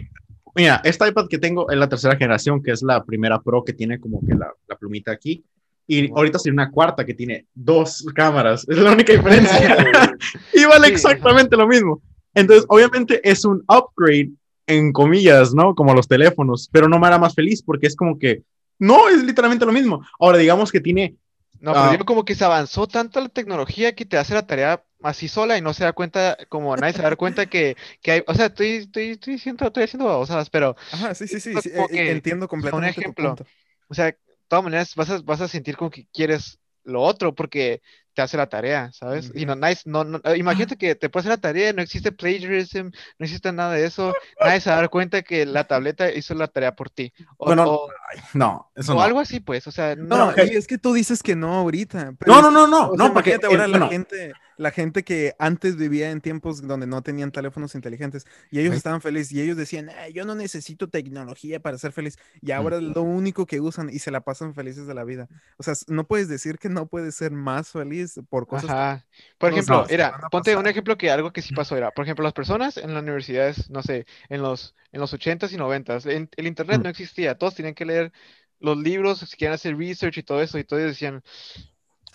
mira, 0.54 0.80
esta 0.84 1.08
iPad 1.08 1.26
que 1.28 1.38
tengo 1.38 1.70
es 1.70 1.78
la 1.78 1.88
tercera 1.88 2.16
generación, 2.16 2.62
que 2.62 2.72
es 2.72 2.82
la 2.82 3.04
primera 3.04 3.40
Pro 3.40 3.64
que 3.64 3.72
tiene 3.72 3.98
como 4.00 4.20
que 4.26 4.34
la, 4.34 4.52
la 4.68 4.76
plumita 4.76 5.12
aquí. 5.12 5.44
Y 5.86 6.06
Wow. 6.08 6.18
ahorita 6.18 6.38
tiene 6.38 6.54
una 6.54 6.70
cuarta 6.70 7.04
que 7.04 7.14
tiene 7.14 7.46
dos 7.52 8.04
cámaras. 8.14 8.64
Es 8.68 8.78
la 8.78 8.92
única 8.92 9.12
diferencia. 9.12 9.76
y 10.52 10.64
vale 10.64 10.86
Sí. 10.88 10.92
exactamente 10.92 11.56
lo 11.56 11.66
mismo. 11.66 12.00
Entonces, 12.32 12.64
obviamente 12.68 13.20
es 13.28 13.44
un 13.44 13.64
upgrade, 13.66 14.30
en 14.70 14.92
comillas, 14.92 15.54
¿no? 15.54 15.74
Como 15.74 15.94
los 15.94 16.08
teléfonos, 16.08 16.68
pero 16.72 16.88
no 16.88 16.98
me 16.98 17.06
hará 17.06 17.18
más 17.18 17.34
feliz 17.34 17.62
porque 17.62 17.86
es 17.86 17.96
como 17.96 18.18
que, 18.18 18.42
no, 18.78 19.08
es 19.08 19.22
literalmente 19.22 19.66
lo 19.66 19.72
mismo. 19.72 20.02
Ahora, 20.18 20.38
digamos 20.38 20.72
que 20.72 20.80
tiene, 20.80 21.16
No, 21.60 21.72
pero 21.72 21.84
Ah. 21.84 21.90
digo 21.90 22.04
como 22.06 22.24
que 22.24 22.34
se 22.34 22.44
avanzó 22.44 22.86
tanto 22.86 23.20
la 23.20 23.28
tecnología 23.28 23.94
que 23.94 24.06
te 24.06 24.16
hace 24.16 24.32
la 24.32 24.46
tarea 24.46 24.82
así 25.02 25.28
sola 25.28 25.58
y 25.58 25.60
no 25.60 25.74
se 25.74 25.84
da 25.84 25.92
cuenta, 25.92 26.38
como 26.48 26.74
nadie 26.74 26.94
se 26.94 27.02
da 27.02 27.14
cuenta 27.16 27.46
que, 27.46 27.76
que 28.00 28.12
hay, 28.12 28.22
o 28.26 28.34
sea, 28.34 28.46
estoy, 28.46 28.68
estoy, 28.76 29.10
estoy 29.10 29.34
diciendo, 29.34 29.66
estoy 29.66 29.82
haciendo 29.84 30.06
babosadas, 30.06 30.48
pero, 30.48 30.74
Ajá, 30.92 31.14
sí, 31.14 31.26
sí, 31.28 31.38
sí, 31.38 31.50
que, 31.90 32.12
entiendo 32.12 32.48
completamente 32.48 32.94
tu 32.94 33.00
ejemplo. 33.00 33.34
punto. 33.36 33.44
o 33.88 33.94
sea, 33.94 34.06
de 34.06 34.16
todas 34.48 34.64
maneras 34.64 34.94
vas 34.94 35.10
a, 35.10 35.20
vas 35.20 35.40
a 35.42 35.48
sentir 35.48 35.76
como 35.76 35.90
que 35.90 36.06
quieres 36.12 36.58
lo 36.90 37.02
otro 37.02 37.34
porque 37.34 37.82
te 38.14 38.22
hace 38.22 38.36
la 38.36 38.48
tarea, 38.48 38.90
¿sabes? 38.92 39.32
Y 39.34 39.46
no, 39.46 39.54
nadie, 39.54 39.76
no, 39.84 40.04
no, 40.04 40.20
eh, 40.24 40.36
imagínate 40.36 40.76
que 40.76 40.94
te 40.96 41.08
puede 41.08 41.22
hacer 41.22 41.30
la 41.30 41.40
tarea, 41.40 41.72
no 41.72 41.80
existe 41.82 42.12
plagiarism, 42.12 42.86
no 43.18 43.24
existe 43.24 43.52
nada 43.52 43.72
de 43.74 43.86
eso, 43.86 44.12
nadie 44.40 44.60
se 44.60 44.70
va 44.70 44.76
a 44.76 44.80
dar 44.80 44.90
cuenta 44.90 45.22
que 45.22 45.46
la 45.46 45.64
tableta 45.64 46.12
hizo 46.12 46.34
la 46.34 46.48
tarea 46.48 46.74
por 46.74 46.90
ti. 46.90 47.12
O, 47.38 47.46
Bueno, 47.46 47.64
o- 47.66 47.90
no, 48.34 48.70
eso 48.74 48.92
o 48.94 48.96
no. 48.96 49.02
algo 49.02 49.20
así, 49.20 49.40
pues, 49.40 49.66
o 49.66 49.70
sea, 49.70 49.94
No, 49.94 50.16
no, 50.16 50.30
es 50.32 50.66
que 50.66 50.78
tú 50.78 50.92
dices 50.92 51.22
que 51.22 51.36
no 51.36 51.54
ahorita. 51.54 52.14
pero 52.18 52.32
No, 52.32 52.42
no, 52.42 52.50
no, 52.50 52.66
no, 52.66 52.88
o 52.88 52.96
no, 52.96 53.04
sea, 53.04 53.12
porque, 53.12 53.30
imagínate 53.30 53.46
ahora 53.46 53.68
la 53.68 53.88
gente, 53.88 54.32
la 54.60 54.70
gente 54.70 55.02
que 55.04 55.34
antes 55.38 55.76
vivía 55.76 56.10
en 56.10 56.20
tiempos 56.20 56.60
donde 56.66 56.86
no 56.86 57.02
tenían 57.02 57.32
teléfonos 57.32 57.74
inteligentes 57.74 58.26
y 58.50 58.60
ellos 58.60 58.74
estaban 58.74 59.00
felices 59.00 59.32
y 59.32 59.40
ellos 59.40 59.56
decían, 59.56 59.88
"Ah, 59.90 60.08
yo 60.08 60.24
no 60.24 60.34
necesito 60.34 60.88
tecnología 60.88 61.60
para 61.60 61.78
ser 61.78 61.92
feliz 61.92 62.18
y 62.42 62.50
ahora 62.52 62.76
es 62.76 62.82
lo 62.82 63.02
único 63.02 63.46
que 63.46 63.60
usan 63.60 63.88
y 63.90 63.98
se 64.00 64.10
la 64.10 64.20
pasan 64.20 64.54
felices 64.54 64.86
de 64.86 64.94
la 64.94 65.04
vida. 65.04 65.28
O 65.56 65.62
sea, 65.62 65.74
no 65.88 66.06
puedes 66.06 66.28
decir 66.28 66.58
que 66.58 66.68
no 66.68 66.86
puedes 66.88 67.14
ser 67.14 67.32
más 67.32 67.70
feliz 67.70 68.20
por 68.28 68.46
cosas 68.46 68.70
Ajá. 68.70 69.06
Por 69.38 69.50
ejemplo, 69.50 69.86
era, 69.88 70.18
ponte 70.30 70.54
un 70.56 70.66
ejemplo 70.66 70.96
que 70.96 71.10
algo 71.10 71.32
que 71.32 71.42
sí 71.42 71.54
pasó 71.54 71.76
era, 71.76 71.90
por 71.90 72.04
ejemplo, 72.04 72.22
las 72.22 72.32
personas 72.32 72.76
en 72.76 72.94
las 72.94 73.02
universidades, 73.02 73.70
no 73.70 73.82
sé, 73.82 74.06
en 74.28 74.42
los, 74.42 74.74
en 74.92 75.00
los 75.00 75.12
80s 75.12 75.52
y 75.52 75.56
90s, 75.56 76.06
en- 76.06 76.28
el 76.36 76.46
internet 76.46 76.80
Mm. 76.80 76.82
no 76.84 76.88
existía, 76.90 77.36
todos 77.38 77.54
tenían 77.54 77.74
que 77.74 77.84
leer 77.84 78.12
los 78.60 78.76
libros, 78.76 79.20
si 79.20 79.36
quieren 79.36 79.54
hacer 79.54 79.76
research 79.76 80.18
y 80.18 80.22
todo 80.22 80.42
eso, 80.42 80.58
y 80.58 80.64
todos 80.64 80.82
decían, 80.82 81.22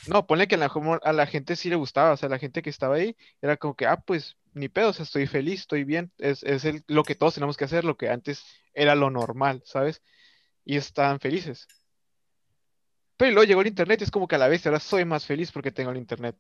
no, 0.07 0.27
ponle 0.27 0.47
que 0.47 0.55
a 0.55 0.57
la, 0.57 0.69
como 0.69 0.99
a 1.01 1.13
la 1.13 1.25
gente 1.25 1.55
sí 1.55 1.69
le 1.69 1.75
gustaba, 1.75 2.13
o 2.13 2.17
sea, 2.17 2.29
la 2.29 2.39
gente 2.39 2.61
que 2.61 2.69
estaba 2.69 2.95
ahí 2.95 3.15
era 3.41 3.57
como 3.57 3.75
que, 3.75 3.85
ah, 3.85 3.97
pues, 3.97 4.37
ni 4.53 4.69
pedo, 4.69 4.89
o 4.89 4.93
sea, 4.93 5.03
estoy 5.03 5.27
feliz, 5.27 5.61
estoy 5.61 5.83
bien, 5.83 6.11
es, 6.17 6.43
es 6.43 6.65
el- 6.65 6.83
lo 6.87 7.03
que 7.03 7.15
todos 7.15 7.33
tenemos 7.33 7.57
que 7.57 7.65
hacer, 7.65 7.83
lo 7.83 7.97
que 7.97 8.09
antes 8.09 8.43
era 8.73 8.95
lo 8.95 9.09
normal, 9.09 9.61
¿sabes? 9.65 10.01
Y 10.63 10.77
estaban 10.77 11.19
felices. 11.19 11.67
Pero 13.17 13.31
luego 13.31 13.47
llegó 13.47 13.61
el 13.61 13.67
internet 13.67 14.01
y 14.01 14.03
es 14.03 14.11
como 14.11 14.27
que 14.27 14.35
a 14.35 14.39
la 14.39 14.47
vez 14.47 14.65
ahora 14.65 14.79
soy 14.79 15.05
más 15.05 15.25
feliz 15.25 15.51
porque 15.51 15.71
tengo 15.71 15.91
el 15.91 15.97
internet. 15.97 16.35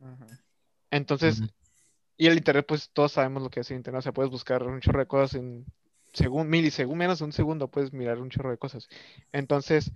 Ajá. 0.00 0.26
Entonces, 0.90 1.42
y 2.16 2.26
el 2.26 2.36
internet, 2.36 2.64
pues 2.66 2.90
todos 2.92 3.12
sabemos 3.12 3.42
lo 3.42 3.50
que 3.50 3.60
es 3.60 3.70
el 3.70 3.76
internet. 3.78 4.00
O 4.00 4.02
sea, 4.02 4.12
puedes 4.12 4.30
buscar 4.30 4.62
un 4.62 4.80
chorro 4.80 5.00
de 5.00 5.06
cosas 5.06 5.34
en 5.34 5.66
segun, 6.12 6.48
milisegundos, 6.48 6.98
menos 6.98 7.18
de 7.18 7.24
un 7.24 7.32
segundo, 7.32 7.68
puedes 7.68 7.92
mirar 7.92 8.18
un 8.18 8.30
chorro 8.30 8.50
de 8.50 8.58
cosas. 8.58 8.88
Entonces, 9.32 9.92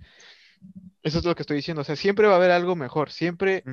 eso 1.03 1.19
es 1.19 1.25
lo 1.25 1.35
que 1.35 1.43
estoy 1.43 1.57
diciendo. 1.57 1.81
O 1.81 1.85
sea, 1.85 1.95
siempre 1.95 2.27
va 2.27 2.33
a 2.33 2.37
haber 2.37 2.51
algo 2.51 2.75
mejor. 2.75 3.11
Siempre, 3.11 3.63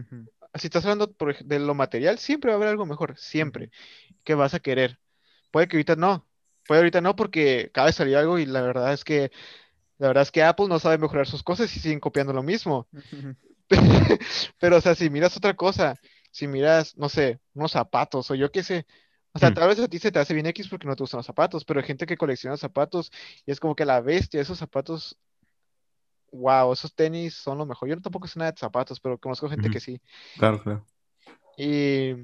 si 0.55 0.67
estás 0.67 0.85
hablando 0.85 1.13
por 1.13 1.37
de 1.37 1.59
lo 1.59 1.75
material, 1.75 2.19
siempre 2.19 2.51
va 2.51 2.55
a 2.55 2.57
haber 2.57 2.69
algo 2.69 2.87
mejor. 2.87 3.17
Siempre. 3.19 3.71
Que 4.23 4.35
vas 4.35 4.55
a 4.55 4.61
querer. 4.61 4.99
Puede 5.51 5.69
que 5.69 5.77
ahorita 5.77 5.97
no. 5.97 6.27
Puede 6.67 6.81
ahorita 6.81 7.01
no 7.01 7.15
porque 7.17 7.67
acaba 7.69 7.89
de 7.89 7.93
salir 7.93 8.17
algo 8.17 8.39
y 8.39 8.47
la 8.47 8.63
verdad 8.63 8.93
es 8.93 9.05
que, 9.05 9.31
la 9.99 10.09
verdad 10.09 10.23
es 10.23 10.31
que 10.31 10.43
Apple 10.43 10.69
no 10.69 10.79
sabe 10.79 10.99
mejorar 10.99 11.27
sus 11.27 11.43
cosas 11.43 11.75
y 11.77 11.81
siguen 11.81 12.01
copiando 12.01 12.33
lo 12.33 12.43
mismo. 12.43 12.89
Pero, 14.59 14.77
o 14.77 14.81
sea, 14.81 14.95
si 14.95 15.11
miras 15.11 15.37
otra 15.37 15.55
cosa, 15.55 15.97
si 16.31 16.47
miras, 16.47 16.97
no 16.97 17.09
sé, 17.09 17.41
unos 17.55 17.73
zapatos 17.73 18.31
o 18.31 18.35
yo 18.35 18.51
qué 18.51 18.63
sé, 18.63 18.87
o 19.35 19.39
sea, 19.39 19.51
Hmm. 19.51 19.55
tal 19.55 19.69
vez 19.69 19.81
a 19.81 19.89
ti 19.89 19.99
se 19.99 20.13
te 20.13 20.21
hace 20.21 20.33
bien 20.33 20.47
X 20.47 20.69
porque 20.69 20.87
no 20.87 20.95
te 20.95 21.03
gustan 21.03 21.19
los 21.19 21.27
zapatos, 21.27 21.65
pero 21.65 21.81
hay 21.81 21.87
gente 21.87 22.07
que 22.07 22.17
colecciona 22.17 22.57
zapatos 22.57 23.11
y 23.45 23.51
es 23.51 23.59
como 23.59 23.75
que 23.75 23.85
la 23.85 24.01
bestia, 24.01 24.41
esos 24.41 24.59
zapatos, 24.59 25.19
wow, 26.35 26.73
esos 26.73 26.95
tenis 26.95 27.35
son 27.35 27.59
lo 27.59 27.67
mejor. 27.67 27.89
Yo 27.89 27.97
no 27.97 28.03
tampoco 28.03 28.27
sé 28.27 28.39
nada 28.39 28.53
de 28.53 28.59
zapatos, 28.59 29.01
pero 29.01 29.19
conozco 29.19 29.49
gente 29.49 29.69
Ujú. 29.69 29.75
que 29.75 29.81
sí. 29.81 30.01
Claro, 30.37 30.63
claro. 30.63 30.85
Y, 31.57 32.15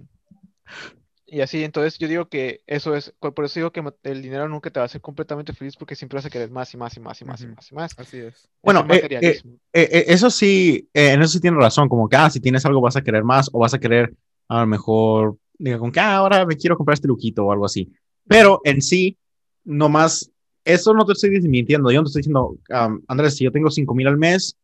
y 1.26 1.40
así, 1.40 1.62
entonces 1.62 1.98
yo 1.98 2.08
digo 2.08 2.28
que 2.28 2.62
eso 2.66 2.96
es, 2.96 3.14
por 3.20 3.44
eso 3.44 3.60
digo 3.60 3.70
que 3.70 3.82
el 4.02 4.22
dinero 4.22 4.48
nunca 4.48 4.70
te 4.70 4.80
va 4.80 4.84
a 4.84 4.86
hacer 4.86 5.00
completamente 5.00 5.52
feliz 5.52 5.76
porque 5.76 5.94
siempre 5.94 6.16
vas 6.16 6.26
a 6.26 6.30
querer 6.30 6.50
más 6.50 6.74
y 6.74 6.76
más 6.76 6.96
y 6.96 7.00
más 7.00 7.20
y 7.20 7.24
más 7.24 7.40
y 7.40 7.46
más 7.46 7.70
y 7.70 7.74
más. 7.74 7.98
Así 7.98 8.18
es. 8.18 8.48
Bueno, 8.62 8.84
eh, 8.90 9.08
eh. 9.10 9.40
Eh, 9.72 9.88
eh, 9.92 10.04
eso 10.08 10.28
sí, 10.28 10.88
eh, 10.92 11.12
en 11.12 11.22
eso 11.22 11.34
sí 11.34 11.40
tiene 11.40 11.56
razón, 11.56 11.88
como 11.88 12.08
que, 12.08 12.16
ah, 12.16 12.28
si 12.28 12.40
tienes 12.40 12.66
algo 12.66 12.80
vas 12.80 12.96
a 12.96 13.02
querer 13.02 13.22
más 13.22 13.48
o 13.52 13.60
vas 13.60 13.72
a 13.74 13.78
querer 13.78 14.14
a 14.48 14.60
lo 14.60 14.66
mejor, 14.66 15.38
diga, 15.56 15.78
con 15.78 15.92
que 15.92 16.00
ah, 16.00 16.16
ahora 16.16 16.44
me 16.44 16.56
quiero 16.56 16.76
comprar 16.76 16.94
este 16.94 17.06
luquito 17.06 17.46
o 17.46 17.52
algo 17.52 17.64
así. 17.64 17.92
Pero 18.26 18.60
en 18.64 18.82
sí, 18.82 19.16
nomás, 19.64 20.30
eso 20.64 20.92
no 20.94 21.04
te 21.04 21.12
estoy 21.12 21.30
desmintiendo, 21.30 21.90
yo 21.90 22.00
no 22.00 22.04
te 22.04 22.08
estoy 22.08 22.20
diciendo, 22.20 22.56
um, 22.68 23.00
Andrés, 23.08 23.36
si 23.36 23.44
yo 23.44 23.52
tengo 23.52 23.70
5 23.70 23.94
mil 23.94 24.06
al 24.06 24.16
mes, 24.18 24.56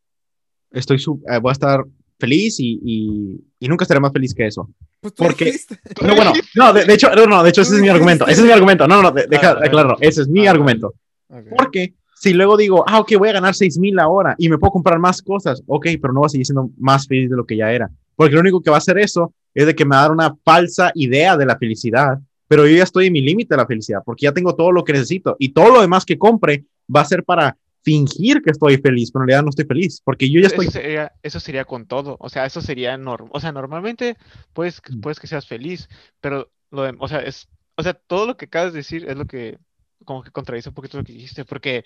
estoy 0.71 0.99
su- 0.99 1.23
eh, 1.31 1.39
voy 1.39 1.51
a 1.51 1.53
estar 1.53 1.85
feliz 2.19 2.59
y, 2.61 2.79
y, 2.83 3.41
y 3.61 3.69
nunca 3.69 3.85
estaré 3.85 4.01
más 4.01 4.13
feliz 4.13 4.35
que 4.35 4.47
eso. 4.47 4.69
Pues 5.01 5.13
Porque-. 5.15 5.53
No, 6.03 6.15
bueno, 6.17 6.33
no, 6.55 6.73
de, 6.73 6.85
de 6.85 6.95
hecho, 6.95 7.15
no, 7.15 7.27
no, 7.27 7.43
de 7.43 7.51
hecho, 7.51 7.63
ese 7.63 7.77
es 7.77 7.81
mi 7.81 7.89
argumento, 7.89 8.27
ese 8.27 8.41
es 8.41 8.47
mi 8.47 8.53
argumento, 8.53 8.87
no, 8.89 8.97
no, 8.97 9.03
no, 9.03 9.11
de- 9.13 9.27
deja, 9.27 9.41
Claro, 9.55 9.61
claro. 9.61 9.71
claro, 9.71 9.97
ese 10.01 10.23
es 10.23 10.29
mi 10.29 10.47
Ah, 10.47 10.51
argumento. 10.51 10.95
Ok. 11.29 11.47
Porque 11.57 11.95
si 12.15 12.33
luego 12.33 12.57
digo, 12.57 12.85
ah, 12.87 13.01
ok, 13.01 13.13
voy 13.19 13.29
a 13.29 13.33
ganar 13.33 13.55
6 13.55 13.79
mil 13.79 13.99
ahora 13.99 14.35
y 14.39 14.49
me 14.49 14.59
puedo 14.59 14.71
comprar 14.73 14.99
más 14.99 15.21
cosas, 15.23 15.63
ok, 15.67 15.87
pero 16.01 16.13
no 16.13 16.21
voy 16.21 16.27
a 16.27 16.31
seguir 16.31 16.47
siendo 16.47 16.71
más 16.79 17.07
feliz 17.07 17.29
de 17.31 17.37
lo 17.37 17.45
que 17.45 17.57
ya 17.57 17.71
era. 17.73 17.91
Porque 18.15 18.35
lo 18.35 18.41
único 18.41 18.63
que 18.63 18.71
va 18.71 18.77
a 18.77 18.79
hacer 18.79 18.99
eso 18.99 19.35
es 19.55 19.67
de 19.67 19.75
que 19.75 19.85
me 19.85 19.91
va 19.95 19.99
a 20.01 20.03
dar 20.03 20.13
una 20.13 20.35
falsa 20.45 20.91
idea 20.95 21.37
de 21.37 21.45
la 21.47 21.59
felicidad, 21.59 22.19
pero 22.49 22.67
yo 22.67 22.77
ya 22.77 22.83
estoy 22.85 23.07
en 23.07 23.13
mi 23.13 23.21
límite 23.21 23.55
de 23.55 23.59
la 23.59 23.67
felicidad, 23.67 24.01
porque 24.05 24.25
ya 24.25 24.33
tengo 24.33 24.55
todo 24.55 24.73
lo 24.73 24.85
que 24.85 24.93
necesito 24.93 25.37
y 25.39 25.51
todo 25.51 25.71
lo 25.71 25.81
demás 25.81 26.05
que 26.05 26.19
compre 26.19 26.65
va 26.95 27.01
a 27.01 27.05
ser 27.05 27.25
para 27.25 27.57
fingir 27.83 28.43
que 28.43 28.51
estoy 28.51 28.79
feliz, 28.79 29.13
pero 29.13 29.23
en 29.25 29.29
realidad 29.29 29.45
no 29.45 29.51
estoy 29.51 29.65
feliz, 29.65 30.01
porque 30.05 30.29
yo 30.29 30.41
ya 30.41 30.49
estoy... 30.49 30.67
Eso 30.67 30.73
sería, 30.81 31.13
eso 31.23 31.39
sería 31.41 31.65
con 31.65 31.87
todo, 31.87 32.17
o 32.19 32.29
sea, 32.29 32.45
eso 32.45 32.61
sería 32.61 32.97
normal, 32.97 33.31
o 33.33 33.39
sea, 33.41 33.53
normalmente 33.53 34.17
puedes, 34.53 34.83
Mm. 34.91 35.01
puedes 35.01 35.21
que 35.21 35.27
seas 35.29 35.47
feliz, 35.47 35.89
pero 36.21 36.51
lo 36.73 36.83
de- 36.83 36.97
o 36.99 37.07
sea, 37.09 37.21
es, 37.21 37.49
o 37.77 37.83
sea, 37.83 37.95
todo 37.95 38.27
lo 38.27 38.37
que 38.37 38.47
acabas 38.47 38.73
de 38.73 38.79
decir 38.79 39.07
es 39.09 39.17
lo 39.17 39.25
que 39.27 39.59
como 40.05 40.23
que 40.23 40.31
contradice 40.31 40.69
un 40.69 40.75
poquito 40.75 40.99
lo 40.99 41.05
que 41.05 41.13
dijiste, 41.13 41.45
porque 41.45 41.85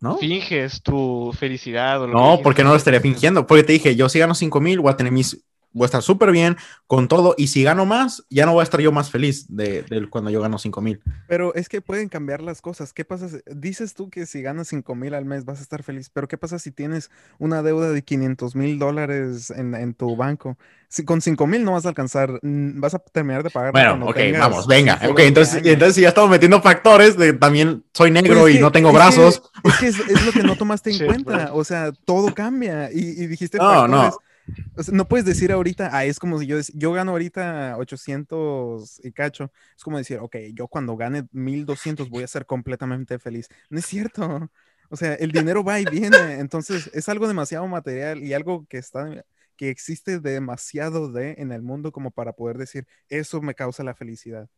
¿No? 0.00 0.16
finges 0.18 0.82
tu 0.82 1.32
felicidad 1.38 2.02
o 2.02 2.06
lo 2.06 2.12
No, 2.14 2.40
porque 2.42 2.62
no 2.62 2.70
lo 2.70 2.76
estaría 2.76 3.00
fingiendo. 3.00 3.46
Porque 3.46 3.62
te 3.64 3.72
dije, 3.72 3.96
yo 3.96 4.08
si 4.08 4.18
gano 4.18 4.34
5 4.34 4.60
mil, 4.60 4.80
voy 4.80 4.90
a 4.92 4.96
tener 4.96 5.12
mis. 5.12 5.42
Voy 5.76 5.84
a 5.84 5.86
estar 5.86 6.02
súper 6.02 6.30
bien 6.32 6.56
con 6.86 7.06
todo. 7.06 7.34
Y 7.36 7.48
si 7.48 7.62
gano 7.62 7.84
más, 7.84 8.24
ya 8.30 8.46
no 8.46 8.52
voy 8.54 8.60
a 8.60 8.64
estar 8.64 8.80
yo 8.80 8.92
más 8.92 9.10
feliz 9.10 9.46
de, 9.48 9.82
de 9.82 10.08
cuando 10.08 10.30
yo 10.30 10.40
gano 10.40 10.58
5 10.58 10.80
mil. 10.80 11.02
Pero 11.28 11.54
es 11.54 11.68
que 11.68 11.80
pueden 11.82 12.08
cambiar 12.08 12.40
las 12.40 12.62
cosas. 12.62 12.92
¿Qué 12.92 13.04
pasa? 13.04 13.28
Dices 13.54 13.94
tú 13.94 14.08
que 14.08 14.24
si 14.26 14.40
ganas 14.42 14.68
5 14.68 14.94
mil 14.94 15.12
al 15.14 15.24
mes 15.26 15.44
vas 15.44 15.58
a 15.58 15.62
estar 15.62 15.82
feliz, 15.82 16.10
pero 16.10 16.28
¿qué 16.28 16.38
pasa 16.38 16.58
si 16.58 16.70
tienes 16.70 17.10
una 17.38 17.62
deuda 17.62 17.90
de 17.90 18.02
500 18.02 18.56
mil 18.56 18.78
dólares 18.78 19.50
en, 19.50 19.74
en 19.74 19.92
tu 19.94 20.16
banco? 20.16 20.56
Si 20.88 21.04
con 21.04 21.20
5 21.20 21.46
mil 21.46 21.64
no 21.64 21.72
vas 21.72 21.84
a 21.84 21.88
alcanzar, 21.90 22.38
vas 22.42 22.94
a 22.94 22.98
terminar 23.00 23.42
de 23.42 23.50
pagar. 23.50 23.72
Bueno, 23.72 24.06
ok, 24.06 24.16
vamos, 24.38 24.66
venga. 24.66 25.00
Ok, 25.10 25.18
entonces, 25.20 25.60
entonces 25.64 25.96
si 25.96 26.02
ya 26.02 26.08
estamos 26.08 26.30
metiendo 26.30 26.62
factores 26.62 27.16
de 27.16 27.32
también 27.32 27.84
soy 27.92 28.10
negro 28.12 28.34
Pues 28.40 28.46
es 28.46 28.50
y 28.50 28.56
que- 28.58 28.62
no 28.62 28.72
tengo 28.72 28.88
es 28.88 28.92
que- 28.92 28.96
brazos. 28.96 29.42
Es 29.64 29.76
que 29.78 29.86
es, 29.88 29.98
es 29.98 30.24
lo 30.26 30.32
que 30.32 30.42
no 30.44 30.56
tomaste 30.56 30.90
en 30.92 31.04
cuenta. 31.06 31.50
O 31.52 31.64
sea, 31.64 31.92
todo 32.04 32.32
cambia. 32.34 32.90
Y, 32.92 33.00
y 33.00 33.26
dijiste 33.26 33.58
No, 33.58 33.86
no. 33.88 34.16
No 34.92 35.08
puedes 35.08 35.24
decir 35.26 35.52
ahorita, 35.52 35.90
ah, 35.92 36.04
es 36.04 36.18
como 36.18 36.38
si 36.38 36.46
yo, 36.46 36.58
yo 36.74 36.92
gano 36.92 37.12
ahorita 37.12 37.76
800 37.78 39.00
y 39.04 39.12
cacho. 39.12 39.50
Es 39.76 39.82
como 39.82 39.98
decir, 39.98 40.18
ok, 40.18 40.36
yo 40.54 40.68
cuando 40.68 40.96
gane 40.96 41.26
1200 41.32 42.08
voy 42.08 42.22
a 42.24 42.28
ser 42.28 42.46
completamente 42.46 43.18
feliz. 43.18 43.48
No 43.70 43.78
es 43.78 43.86
cierto. 43.86 44.50
O 44.88 44.96
sea, 44.96 45.14
el 45.14 45.32
dinero 45.32 45.64
va 45.64 45.80
y 45.80 45.84
viene. 45.84 46.38
Entonces, 46.38 46.90
es 46.94 47.08
algo 47.08 47.26
demasiado 47.26 47.66
material 47.66 48.22
y 48.22 48.34
algo 48.34 48.66
que 48.68 48.78
está 48.78 49.24
que 49.56 49.70
existe 49.70 50.20
demasiado 50.20 51.10
de 51.10 51.34
en 51.38 51.50
el 51.50 51.62
mundo 51.62 51.90
como 51.90 52.10
para 52.10 52.34
poder 52.34 52.58
decir, 52.58 52.86
eso 53.08 53.40
me 53.40 53.54
causa 53.54 53.82
la 53.82 53.94
felicidad. 53.94 54.48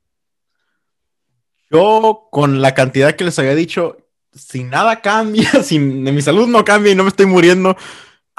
Yo, 1.71 2.29
con 2.31 2.61
la 2.61 2.75
cantidad 2.75 3.15
que 3.15 3.25
les 3.25 3.39
había 3.39 3.55
dicho, 3.55 3.99
si 4.33 4.65
nada 4.65 5.01
cambia, 5.01 5.51
si 5.63 5.79
mi 5.79 6.23
salud 6.23 6.49
no 6.49 6.65
cambia 6.65 6.93
y 6.93 6.95
no 6.95 7.05
me 7.05 7.11
estoy 7.11 7.27
muriendo, 7.27 7.77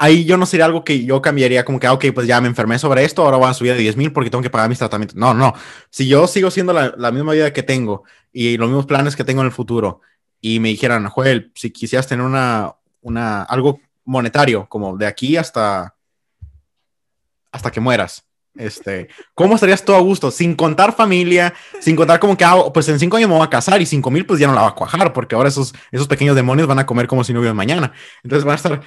ahí 0.00 0.24
yo 0.24 0.38
no 0.38 0.46
sería 0.46 0.64
algo 0.64 0.82
que 0.82 1.04
yo 1.04 1.20
cambiaría 1.20 1.62
como 1.66 1.78
que, 1.78 1.86
ah, 1.86 1.92
ok, 1.92 2.06
pues 2.14 2.26
ya 2.26 2.40
me 2.40 2.48
enfermé 2.48 2.78
sobre 2.78 3.04
esto, 3.04 3.22
ahora 3.22 3.36
voy 3.36 3.50
a 3.50 3.54
subir 3.54 3.74
de 3.74 3.80
10 3.80 3.98
mil 3.98 4.12
porque 4.12 4.30
tengo 4.30 4.42
que 4.42 4.48
pagar 4.48 4.70
mis 4.70 4.78
tratamientos. 4.78 5.14
No, 5.14 5.34
no. 5.34 5.52
Si 5.90 6.08
yo 6.08 6.26
sigo 6.26 6.50
siendo 6.50 6.72
la, 6.72 6.94
la, 6.96 7.12
misma 7.12 7.34
vida 7.34 7.52
que 7.52 7.62
tengo 7.62 8.04
y 8.32 8.56
los 8.56 8.68
mismos 8.68 8.86
planes 8.86 9.14
que 9.14 9.24
tengo 9.24 9.42
en 9.42 9.48
el 9.48 9.52
futuro 9.52 10.00
y 10.40 10.58
me 10.58 10.70
dijeran, 10.70 11.06
Joel, 11.06 11.52
si 11.54 11.70
quisieras 11.70 12.06
tener 12.06 12.24
una, 12.24 12.74
una, 13.02 13.42
algo 13.42 13.78
monetario, 14.06 14.66
como 14.70 14.96
de 14.96 15.06
aquí 15.06 15.36
hasta, 15.36 15.94
hasta 17.52 17.70
que 17.70 17.80
mueras, 17.80 18.24
este, 18.56 19.08
¿cómo 19.34 19.54
estarías 19.54 19.84
tú 19.84 19.92
a 19.92 20.00
gusto? 20.00 20.30
Sin 20.30 20.54
contar 20.54 20.94
familia, 20.94 21.52
sin 21.78 21.94
contar 21.94 22.18
como 22.18 22.38
que, 22.38 22.44
ah, 22.44 22.56
pues 22.72 22.88
en 22.88 22.98
cinco 22.98 23.18
años 23.18 23.28
me 23.28 23.36
voy 23.36 23.44
a 23.44 23.50
casar 23.50 23.82
y 23.82 23.86
cinco 23.86 24.10
mil 24.10 24.24
pues 24.24 24.40
ya 24.40 24.46
no 24.46 24.54
la 24.54 24.62
va 24.62 24.68
a 24.68 24.74
cuajar 24.74 25.12
porque 25.12 25.34
ahora 25.34 25.50
esos, 25.50 25.74
esos 25.92 26.08
pequeños 26.08 26.34
demonios 26.34 26.66
van 26.66 26.78
a 26.78 26.86
comer 26.86 27.06
como 27.06 27.22
si 27.22 27.34
no 27.34 27.40
hubiera 27.40 27.54
mañana. 27.54 27.92
Entonces 28.22 28.44
van 28.44 28.52
a 28.52 28.56
estar 28.56 28.82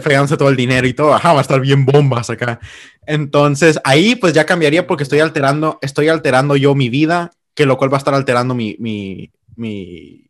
fregándose 0.00 0.36
todo 0.36 0.48
el 0.48 0.56
dinero 0.56 0.86
y 0.86 0.94
todo, 0.94 1.14
ajá, 1.14 1.32
va 1.32 1.38
a 1.38 1.42
estar 1.42 1.60
bien 1.60 1.84
bombas 1.84 2.30
acá. 2.30 2.58
Entonces 3.06 3.78
ahí 3.84 4.14
pues 4.16 4.32
ya 4.32 4.46
cambiaría 4.46 4.86
porque 4.86 5.02
estoy 5.02 5.20
alterando, 5.20 5.78
estoy 5.82 6.08
alterando 6.08 6.56
yo 6.56 6.74
mi 6.74 6.88
vida, 6.88 7.30
que 7.54 7.66
lo 7.66 7.76
cual 7.76 7.92
va 7.92 7.96
a 7.96 7.98
estar 7.98 8.14
alterando 8.14 8.54
mi, 8.54 8.76
mi, 8.78 9.30
mi 9.56 10.28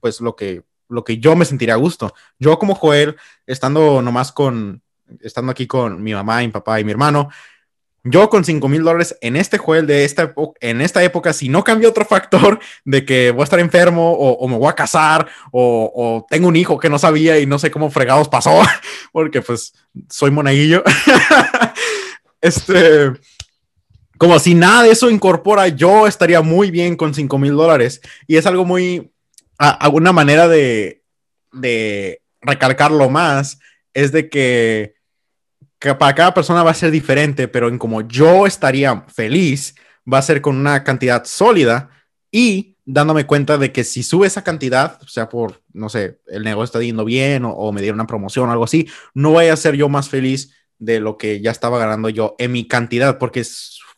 pues 0.00 0.20
lo 0.20 0.36
que, 0.36 0.62
lo 0.88 1.04
que 1.04 1.18
yo 1.18 1.34
me 1.36 1.44
sentiría 1.44 1.74
a 1.74 1.78
gusto. 1.78 2.14
Yo 2.38 2.58
como 2.58 2.74
Joel, 2.74 3.16
estando 3.46 4.02
nomás 4.02 4.32
con, 4.32 4.82
estando 5.20 5.52
aquí 5.52 5.66
con 5.66 6.02
mi 6.02 6.12
mamá, 6.12 6.40
mi 6.40 6.48
papá 6.48 6.80
y 6.80 6.84
mi 6.84 6.90
hermano, 6.90 7.30
yo 8.08 8.30
con 8.30 8.44
5 8.44 8.68
mil 8.68 8.82
dólares 8.82 9.16
en 9.20 9.36
este 9.36 9.58
juego 9.58 9.86
de 9.86 10.04
esta, 10.04 10.32
en 10.60 10.80
esta 10.80 11.02
época, 11.02 11.32
si 11.32 11.48
no 11.48 11.64
cambia 11.64 11.88
otro 11.88 12.04
factor 12.04 12.58
de 12.84 13.04
que 13.04 13.30
voy 13.30 13.42
a 13.42 13.44
estar 13.44 13.60
enfermo 13.60 14.12
o, 14.12 14.48
me 14.48 14.56
voy 14.56 14.68
a 14.68 14.74
casar 14.74 15.28
o, 15.50 16.26
tengo 16.30 16.48
un 16.48 16.56
hijo 16.56 16.78
que 16.78 16.88
no 16.88 16.98
sabía 16.98 17.38
y 17.38 17.46
no 17.46 17.58
sé 17.58 17.70
cómo 17.70 17.90
fregados 17.90 18.28
pasó, 18.28 18.62
porque 19.12 19.42
pues 19.42 19.74
soy 20.08 20.30
monaguillo. 20.30 20.82
este, 22.40 23.12
como 24.18 24.38
si 24.38 24.54
nada 24.54 24.84
de 24.84 24.90
eso 24.90 25.10
incorpora, 25.10 25.68
yo 25.68 26.06
estaría 26.06 26.40
muy 26.42 26.70
bien 26.70 26.96
con 26.96 27.14
5 27.14 27.38
mil 27.38 27.52
dólares. 27.52 28.00
Y 28.26 28.36
es 28.36 28.46
algo 28.46 28.64
muy, 28.64 29.10
alguna 29.58 30.12
manera 30.12 30.48
de, 30.48 31.02
de 31.52 32.22
recalcarlo 32.40 33.10
más, 33.10 33.58
es 33.92 34.12
de 34.12 34.28
que 34.28 34.95
que 35.78 35.94
para 35.94 36.14
cada 36.14 36.34
persona 36.34 36.62
va 36.62 36.70
a 36.70 36.74
ser 36.74 36.90
diferente, 36.90 37.48
pero 37.48 37.68
en 37.68 37.78
como 37.78 38.02
yo 38.02 38.46
estaría 38.46 39.04
feliz, 39.08 39.74
va 40.10 40.18
a 40.18 40.22
ser 40.22 40.40
con 40.40 40.56
una 40.56 40.84
cantidad 40.84 41.24
sólida 41.24 41.90
y 42.30 42.76
dándome 42.84 43.26
cuenta 43.26 43.58
de 43.58 43.72
que 43.72 43.84
si 43.84 44.02
sube 44.02 44.26
esa 44.26 44.44
cantidad, 44.44 44.98
o 45.02 45.08
sea, 45.08 45.28
por, 45.28 45.62
no 45.72 45.88
sé, 45.88 46.20
el 46.28 46.44
negocio 46.44 46.64
está 46.64 46.80
yendo 46.80 47.04
bien 47.04 47.44
o, 47.44 47.72
me 47.72 47.80
dieron 47.80 47.98
una 48.00 48.06
promoción 48.06 48.48
o 48.48 48.52
algo 48.52 48.64
así, 48.64 48.88
no 49.12 49.32
voy 49.32 49.46
a 49.46 49.56
ser 49.56 49.74
yo 49.74 49.88
más 49.88 50.08
feliz 50.08 50.54
de 50.78 51.00
lo 51.00 51.18
que 51.18 51.40
ya 51.40 51.50
estaba 51.50 51.78
ganando 51.78 52.08
yo 52.08 52.36
en 52.38 52.52
mi 52.52 52.68
cantidad, 52.68 53.18
porque 53.18 53.42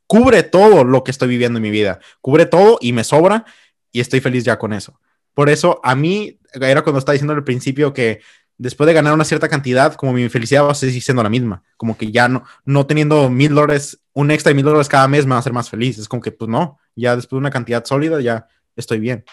cubre 0.06 0.42
todo 0.42 0.84
lo 0.84 1.04
que 1.04 1.10
estoy 1.10 1.28
viviendo 1.28 1.58
en 1.58 1.62
mi 1.62 1.70
vida, 1.70 2.00
cubre 2.20 2.46
todo 2.46 2.78
y 2.80 2.92
me 2.92 3.04
sobra 3.04 3.44
y 3.92 4.00
estoy 4.00 4.20
feliz 4.20 4.44
ya 4.44 4.58
con 4.58 4.72
eso. 4.72 4.98
Por 5.34 5.50
eso 5.50 5.80
a 5.84 5.94
mí 5.94 6.40
era 6.54 6.82
cuando 6.82 6.98
estaba 6.98 7.12
diciendo 7.12 7.34
al 7.34 7.44
principio 7.44 7.92
que 7.92 8.20
después 8.59 8.86
de 8.86 8.92
ganar 8.92 9.14
una 9.14 9.24
cierta 9.24 9.48
cantidad, 9.48 9.94
como 9.94 10.12
mi 10.12 10.28
felicidad 10.28 10.64
va 10.64 10.72
a 10.72 10.74
seguir 10.74 11.00
siendo 11.00 11.22
la 11.22 11.30
misma. 11.30 11.62
Como 11.76 11.96
que 11.96 12.11
ya 12.11 12.28
no, 12.28 12.44
no 12.64 12.86
teniendo 12.86 13.30
mil 13.30 13.54
dólares, 13.54 14.00
un 14.12 14.30
extra 14.30 14.50
de 14.50 14.56
mil 14.56 14.64
dólares 14.64 14.88
cada 14.88 15.09
mes 15.09 15.24
me 15.24 15.30
va 15.30 15.36
a 15.36 15.40
hacer 15.40 15.52
más 15.52 15.70
feliz. 15.70 15.96
Es 15.98 16.09
como 16.09 16.20
que, 16.20 16.32
pues 16.32 16.50
no, 16.50 16.78
ya 16.94 17.16
después 17.16 17.36
de 17.36 17.38
una 17.38 17.50
cantidad 17.50 17.84
sólida 17.84 18.20
ya 18.20 18.46
estoy 18.76 18.98
bien. 18.98 19.24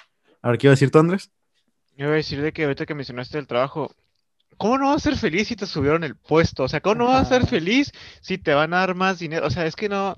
A 0.41 0.49
ver, 0.49 0.59
¿qué 0.59 0.67
iba 0.67 0.71
a 0.71 0.75
decir 0.75 0.91
tú, 0.91 0.99
Andrés? 0.99 1.31
Yo 1.97 2.05
iba 2.05 2.13
a 2.13 2.17
decir 2.17 2.41
de 2.41 2.53
que 2.53 2.63
ahorita 2.63 2.85
que 2.85 2.93
mencionaste 2.93 3.39
el 3.39 3.47
trabajo, 3.47 3.91
¿cómo 4.57 4.77
no 4.77 4.89
vas 4.89 4.97
a 4.97 5.09
ser 5.09 5.17
feliz 5.17 5.47
si 5.47 5.55
te 5.55 5.65
subieron 5.65 6.03
el 6.03 6.15
puesto? 6.15 6.63
O 6.63 6.67
sea, 6.67 6.81
¿cómo 6.81 6.95
no 6.95 7.05
vas 7.07 7.25
a 7.25 7.39
ser 7.39 7.47
feliz 7.47 7.91
si 8.21 8.37
te 8.37 8.53
van 8.53 8.73
a 8.73 8.77
dar 8.77 8.95
más 8.95 9.17
dinero? 9.17 9.47
O 9.47 9.49
sea, 9.49 9.65
es 9.65 9.75
que 9.75 9.89
no... 9.89 10.15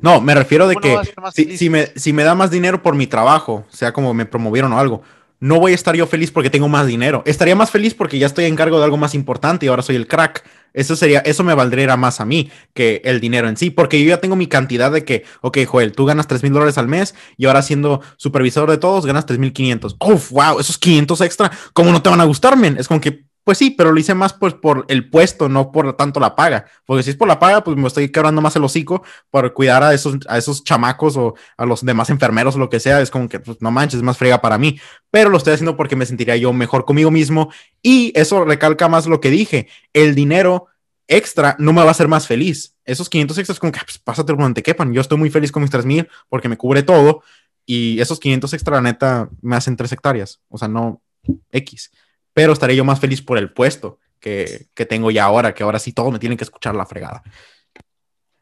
No, 0.00 0.20
me 0.20 0.34
refiero 0.34 0.66
de 0.66 0.76
que 0.76 0.96
si, 1.34 1.58
si, 1.58 1.68
me, 1.68 1.86
si 1.94 2.12
me 2.12 2.24
da 2.24 2.34
más 2.34 2.50
dinero 2.50 2.82
por 2.82 2.94
mi 2.94 3.06
trabajo, 3.06 3.66
sea 3.68 3.92
como 3.92 4.14
me 4.14 4.24
promovieron 4.24 4.72
o 4.72 4.78
algo, 4.78 5.02
no 5.40 5.60
voy 5.60 5.72
a 5.72 5.74
estar 5.74 5.94
yo 5.94 6.06
feliz 6.06 6.30
porque 6.30 6.50
tengo 6.50 6.68
más 6.68 6.86
dinero. 6.86 7.22
Estaría 7.26 7.54
más 7.54 7.70
feliz 7.70 7.94
porque 7.94 8.18
ya 8.18 8.26
estoy 8.26 8.46
en 8.46 8.56
cargo 8.56 8.78
de 8.78 8.84
algo 8.84 8.96
más 8.96 9.14
importante 9.14 9.66
y 9.66 9.68
ahora 9.68 9.82
soy 9.82 9.96
el 9.96 10.06
crack. 10.06 10.44
Eso 10.72 10.96
sería, 10.96 11.20
eso 11.20 11.44
me 11.44 11.54
valdría 11.54 11.96
más 11.96 12.20
a 12.20 12.24
mí 12.24 12.50
que 12.72 13.00
el 13.04 13.20
dinero 13.20 13.48
en 13.48 13.56
sí, 13.56 13.70
porque 13.70 14.02
yo 14.02 14.08
ya 14.08 14.20
tengo 14.20 14.34
mi 14.34 14.48
cantidad 14.48 14.90
de 14.90 15.04
que, 15.04 15.24
ok, 15.40 15.58
Joel, 15.66 15.92
tú 15.92 16.04
ganas 16.04 16.26
3 16.26 16.42
mil 16.42 16.52
dólares 16.52 16.78
al 16.78 16.88
mes 16.88 17.14
y 17.36 17.46
ahora 17.46 17.62
siendo 17.62 18.00
supervisor 18.16 18.68
de 18.68 18.78
todos 18.78 19.06
ganas 19.06 19.24
3 19.24 19.38
mil 19.38 19.52
500. 19.52 19.96
Uf, 20.00 20.30
wow, 20.32 20.58
esos 20.58 20.78
500 20.78 21.20
extra, 21.20 21.52
¿cómo 21.72 21.92
no 21.92 22.02
te 22.02 22.10
van 22.10 22.20
a 22.20 22.24
gustar, 22.24 22.56
men? 22.56 22.76
Es 22.76 22.88
como 22.88 23.00
que 23.00 23.24
pues 23.44 23.58
sí, 23.58 23.70
pero 23.70 23.92
lo 23.92 24.00
hice 24.00 24.14
más 24.14 24.32
pues 24.32 24.54
por 24.54 24.86
el 24.88 25.10
puesto, 25.10 25.50
no 25.50 25.70
por 25.70 25.94
tanto 25.96 26.18
la 26.18 26.34
paga. 26.34 26.64
Porque 26.86 27.02
si 27.02 27.10
es 27.10 27.16
por 27.16 27.28
la 27.28 27.38
paga, 27.38 27.62
pues 27.62 27.76
me 27.76 27.86
estoy 27.86 28.10
quebrando 28.10 28.40
más 28.40 28.56
el 28.56 28.64
hocico 28.64 29.04
por 29.30 29.52
cuidar 29.52 29.82
a 29.82 29.92
esos, 29.92 30.16
a 30.28 30.38
esos 30.38 30.64
chamacos 30.64 31.16
o 31.18 31.34
a 31.58 31.66
los 31.66 31.84
demás 31.84 32.08
enfermeros 32.08 32.56
o 32.56 32.58
lo 32.58 32.70
que 32.70 32.80
sea. 32.80 33.02
Es 33.02 33.10
como 33.10 33.28
que, 33.28 33.40
pues 33.40 33.60
no 33.60 33.70
manches, 33.70 33.98
es 33.98 34.02
más 34.02 34.16
frega 34.16 34.40
para 34.40 34.56
mí. 34.56 34.80
Pero 35.10 35.28
lo 35.28 35.36
estoy 35.36 35.52
haciendo 35.52 35.76
porque 35.76 35.94
me 35.94 36.06
sentiría 36.06 36.36
yo 36.36 36.54
mejor 36.54 36.86
conmigo 36.86 37.10
mismo. 37.10 37.52
Y 37.82 38.12
eso 38.18 38.44
recalca 38.46 38.88
más 38.88 39.06
lo 39.06 39.20
que 39.20 39.28
dije. 39.30 39.68
El 39.92 40.14
dinero 40.14 40.68
extra 41.06 41.54
no 41.58 41.74
me 41.74 41.82
va 41.82 41.88
a 41.88 41.90
hacer 41.90 42.08
más 42.08 42.26
feliz. 42.26 42.74
Esos 42.86 43.10
500 43.10 43.38
extras, 43.38 43.58
como 43.58 43.72
que, 43.72 43.80
pues 43.84 43.98
pásate 43.98 44.32
por 44.32 44.42
donde 44.42 44.62
quepan. 44.62 44.94
Yo 44.94 45.02
estoy 45.02 45.18
muy 45.18 45.28
feliz 45.28 45.52
con 45.52 45.62
mis 45.62 45.70
3000 45.70 46.08
porque 46.30 46.48
me 46.48 46.56
cubre 46.56 46.82
todo. 46.82 47.22
Y 47.66 48.00
esos 48.00 48.18
500 48.20 48.54
extra, 48.54 48.76
la 48.76 48.82
neta, 48.82 49.28
me 49.42 49.56
hacen 49.56 49.76
3 49.76 49.92
hectáreas. 49.92 50.40
O 50.48 50.56
sea, 50.56 50.68
no 50.68 51.02
X 51.50 51.90
pero 52.34 52.52
estaré 52.52 52.76
yo 52.76 52.84
más 52.84 53.00
feliz 53.00 53.22
por 53.22 53.38
el 53.38 53.52
puesto 53.52 54.00
que, 54.20 54.86
tengo 54.88 55.10
ya 55.10 55.24
ahora, 55.24 55.54
que 55.54 55.62
ahora 55.62 55.78
sí 55.78 55.92
todos 55.92 56.12
me 56.12 56.18
tienen 56.18 56.38
que 56.38 56.44
escuchar 56.44 56.74
la 56.74 56.86
fregada. 56.86 57.22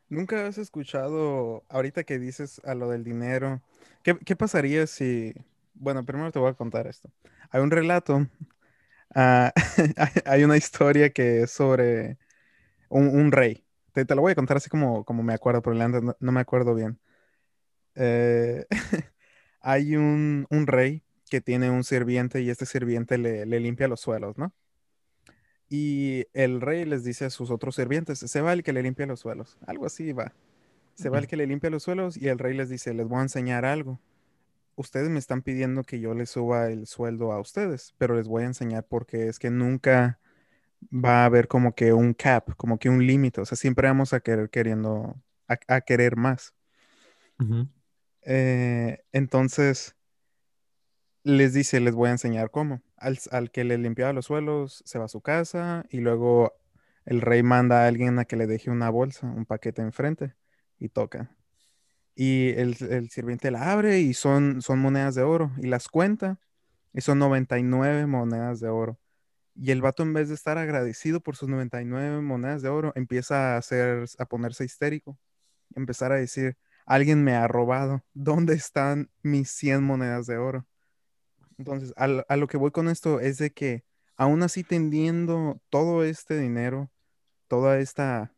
¿Nunca 0.08 0.46
has 0.46 0.58
escuchado, 0.58 1.64
ahorita 1.68 2.04
que 2.04 2.18
dices 2.18 2.60
a 2.64 2.74
lo 2.74 2.88
del 2.90 3.02
dinero, 3.02 3.62
qué, 4.02 4.36
pasaría 4.36 4.86
si, 4.86 5.34
bueno, 5.74 6.04
primero 6.04 6.30
te 6.30 6.38
voy 6.38 6.50
a 6.50 6.54
contar 6.54 6.86
esto. 6.86 7.10
Hay 7.50 7.60
un 7.60 7.70
relato, 7.70 8.26
ah, 9.14 9.52
hay 10.24 10.44
una 10.44 10.56
historia 10.56 11.10
que 11.10 11.42
es 11.42 11.50
sobre 11.50 12.18
un, 12.88 13.32
rey. 13.32 13.64
Te, 13.92 14.04
lo 14.14 14.22
voy 14.22 14.32
a 14.32 14.36
contar 14.36 14.58
así 14.58 14.70
como, 14.70 15.04
como 15.04 15.22
me 15.22 15.34
acuerdo, 15.34 15.62
pero 15.62 15.74
no, 15.76 16.16
no 16.18 16.32
me 16.32 16.40
acuerdo 16.40 16.74
bien. 16.74 16.98
Eh, 17.94 18.66
hay 19.60 19.96
un, 19.96 20.46
un 20.50 20.66
rey 20.66 21.02
que 21.32 21.40
tiene 21.40 21.70
un 21.70 21.82
sirviente 21.82 22.42
y 22.42 22.50
este 22.50 22.66
sirviente 22.66 23.16
le, 23.16 23.46
limpia 23.46 23.88
los 23.88 24.00
suelos, 24.00 24.36
¿no? 24.36 24.52
Y 25.70 26.26
el 26.34 26.60
rey 26.60 26.84
les 26.84 27.04
dice 27.04 27.24
a 27.24 27.30
sus 27.30 27.50
otros 27.50 27.76
sirvientes, 27.76 28.18
se 28.18 28.40
va 28.42 28.52
el 28.52 28.62
que 28.62 28.74
le 28.74 28.82
limpia 28.82 29.06
los 29.06 29.20
suelos. 29.20 29.56
Algo 29.66 29.86
así 29.86 30.12
va. 30.12 30.34
Se 30.92 31.08
va 31.08 31.18
el 31.18 31.26
que 31.26 31.38
le 31.38 31.46
limpia 31.46 31.70
los 31.70 31.84
suelos 31.84 32.18
y 32.18 32.28
el 32.28 32.38
rey 32.38 32.54
les 32.54 32.68
dice, 32.68 32.92
les 32.92 33.08
voy 33.08 33.20
a 33.20 33.22
enseñar 33.22 33.64
algo. 33.64 33.98
Ustedes 34.74 35.08
me 35.08 35.18
están 35.18 35.40
pidiendo 35.40 35.84
que 35.84 36.00
yo 36.00 36.12
les 36.12 36.28
suba 36.28 36.68
el 36.68 36.86
sueldo 36.86 37.32
a 37.32 37.40
ustedes, 37.40 37.94
pero 37.96 38.14
les 38.14 38.28
voy 38.28 38.42
a 38.42 38.48
enseñar 38.48 38.84
porque 38.86 39.28
es 39.28 39.38
que 39.38 39.48
nunca 39.48 40.20
va 40.94 41.22
a 41.22 41.24
haber 41.24 41.48
como 41.48 41.74
que 41.74 41.94
un 41.94 42.12
cap, 42.12 42.54
como 42.58 42.78
que 42.78 42.90
un 42.90 43.06
límite. 43.06 43.40
O 43.40 43.46
sea, 43.46 43.56
siempre 43.56 43.88
vamos 43.88 44.12
a 44.12 44.20
querer 44.20 44.50
queriendo, 44.50 45.16
a, 45.48 45.80
querer 45.80 46.14
más. 46.14 46.52
Eh, 48.20 49.02
entonces, 49.12 49.96
les 51.24 51.52
dice, 51.54 51.80
les 51.80 51.94
voy 51.94 52.08
a 52.08 52.12
enseñar 52.12 52.50
cómo. 52.50 52.82
Al, 52.96 53.50
que 53.50 53.64
le 53.64 53.78
limpiaba 53.78 54.12
los 54.12 54.26
suelos, 54.26 54.82
se 54.86 54.98
va 54.98 55.06
a 55.06 55.08
su 55.08 55.20
casa 55.20 55.84
y 55.90 55.98
luego 55.98 56.52
el 57.04 57.20
rey 57.20 57.42
manda 57.42 57.84
a 57.84 57.88
alguien 57.88 58.18
a 58.18 58.24
que 58.24 58.36
le 58.36 58.46
deje 58.46 58.70
una 58.70 58.90
bolsa, 58.90 59.26
un 59.26 59.46
paquete 59.46 59.82
enfrente 59.82 60.34
y 60.78 60.88
toca. 60.88 61.36
Y 62.14 62.50
el, 62.50 62.76
sirviente 63.10 63.50
la 63.50 63.72
abre 63.72 64.00
y 64.00 64.14
son, 64.14 64.62
son 64.62 64.78
monedas 64.80 65.14
de 65.14 65.22
oro 65.22 65.52
y 65.58 65.66
las 65.68 65.88
cuenta 65.88 66.40
y 66.92 67.00
son 67.00 67.18
99 67.18 68.06
monedas 68.06 68.60
de 68.60 68.68
oro. 68.68 68.98
Y 69.54 69.70
el 69.72 69.82
vato 69.82 70.02
en 70.02 70.12
vez 70.14 70.28
de 70.28 70.34
estar 70.34 70.58
agradecido 70.58 71.20
por 71.20 71.36
sus 71.36 71.48
99 71.48 72.22
monedas 72.22 72.62
de 72.62 72.68
oro, 72.70 72.92
empieza 72.96 73.54
a, 73.54 73.58
hacer, 73.58 74.06
a 74.18 74.26
ponerse 74.26 74.64
histérico, 74.64 75.18
empezar 75.74 76.12
a 76.12 76.16
decir, 76.16 76.56
alguien 76.86 77.24
me 77.24 77.34
ha 77.34 77.48
robado, 77.48 78.04
¿dónde 78.14 78.54
están 78.54 79.10
mis 79.22 79.50
100 79.50 79.82
monedas 79.84 80.26
de 80.26 80.38
oro? 80.38 80.66
Entonces, 81.62 81.94
a, 81.96 82.36
lo 82.36 82.48
que 82.48 82.56
voy 82.56 82.72
con 82.72 82.88
esto 82.88 83.20
es 83.20 83.38
de 83.38 83.52
que 83.52 83.84
aún 84.16 84.42
así 84.42 84.64
tendiendo 84.64 85.62
todo 85.70 86.02
este 86.02 86.36
dinero, 86.36 86.90
toda 87.46 87.78
esta, 87.78 88.34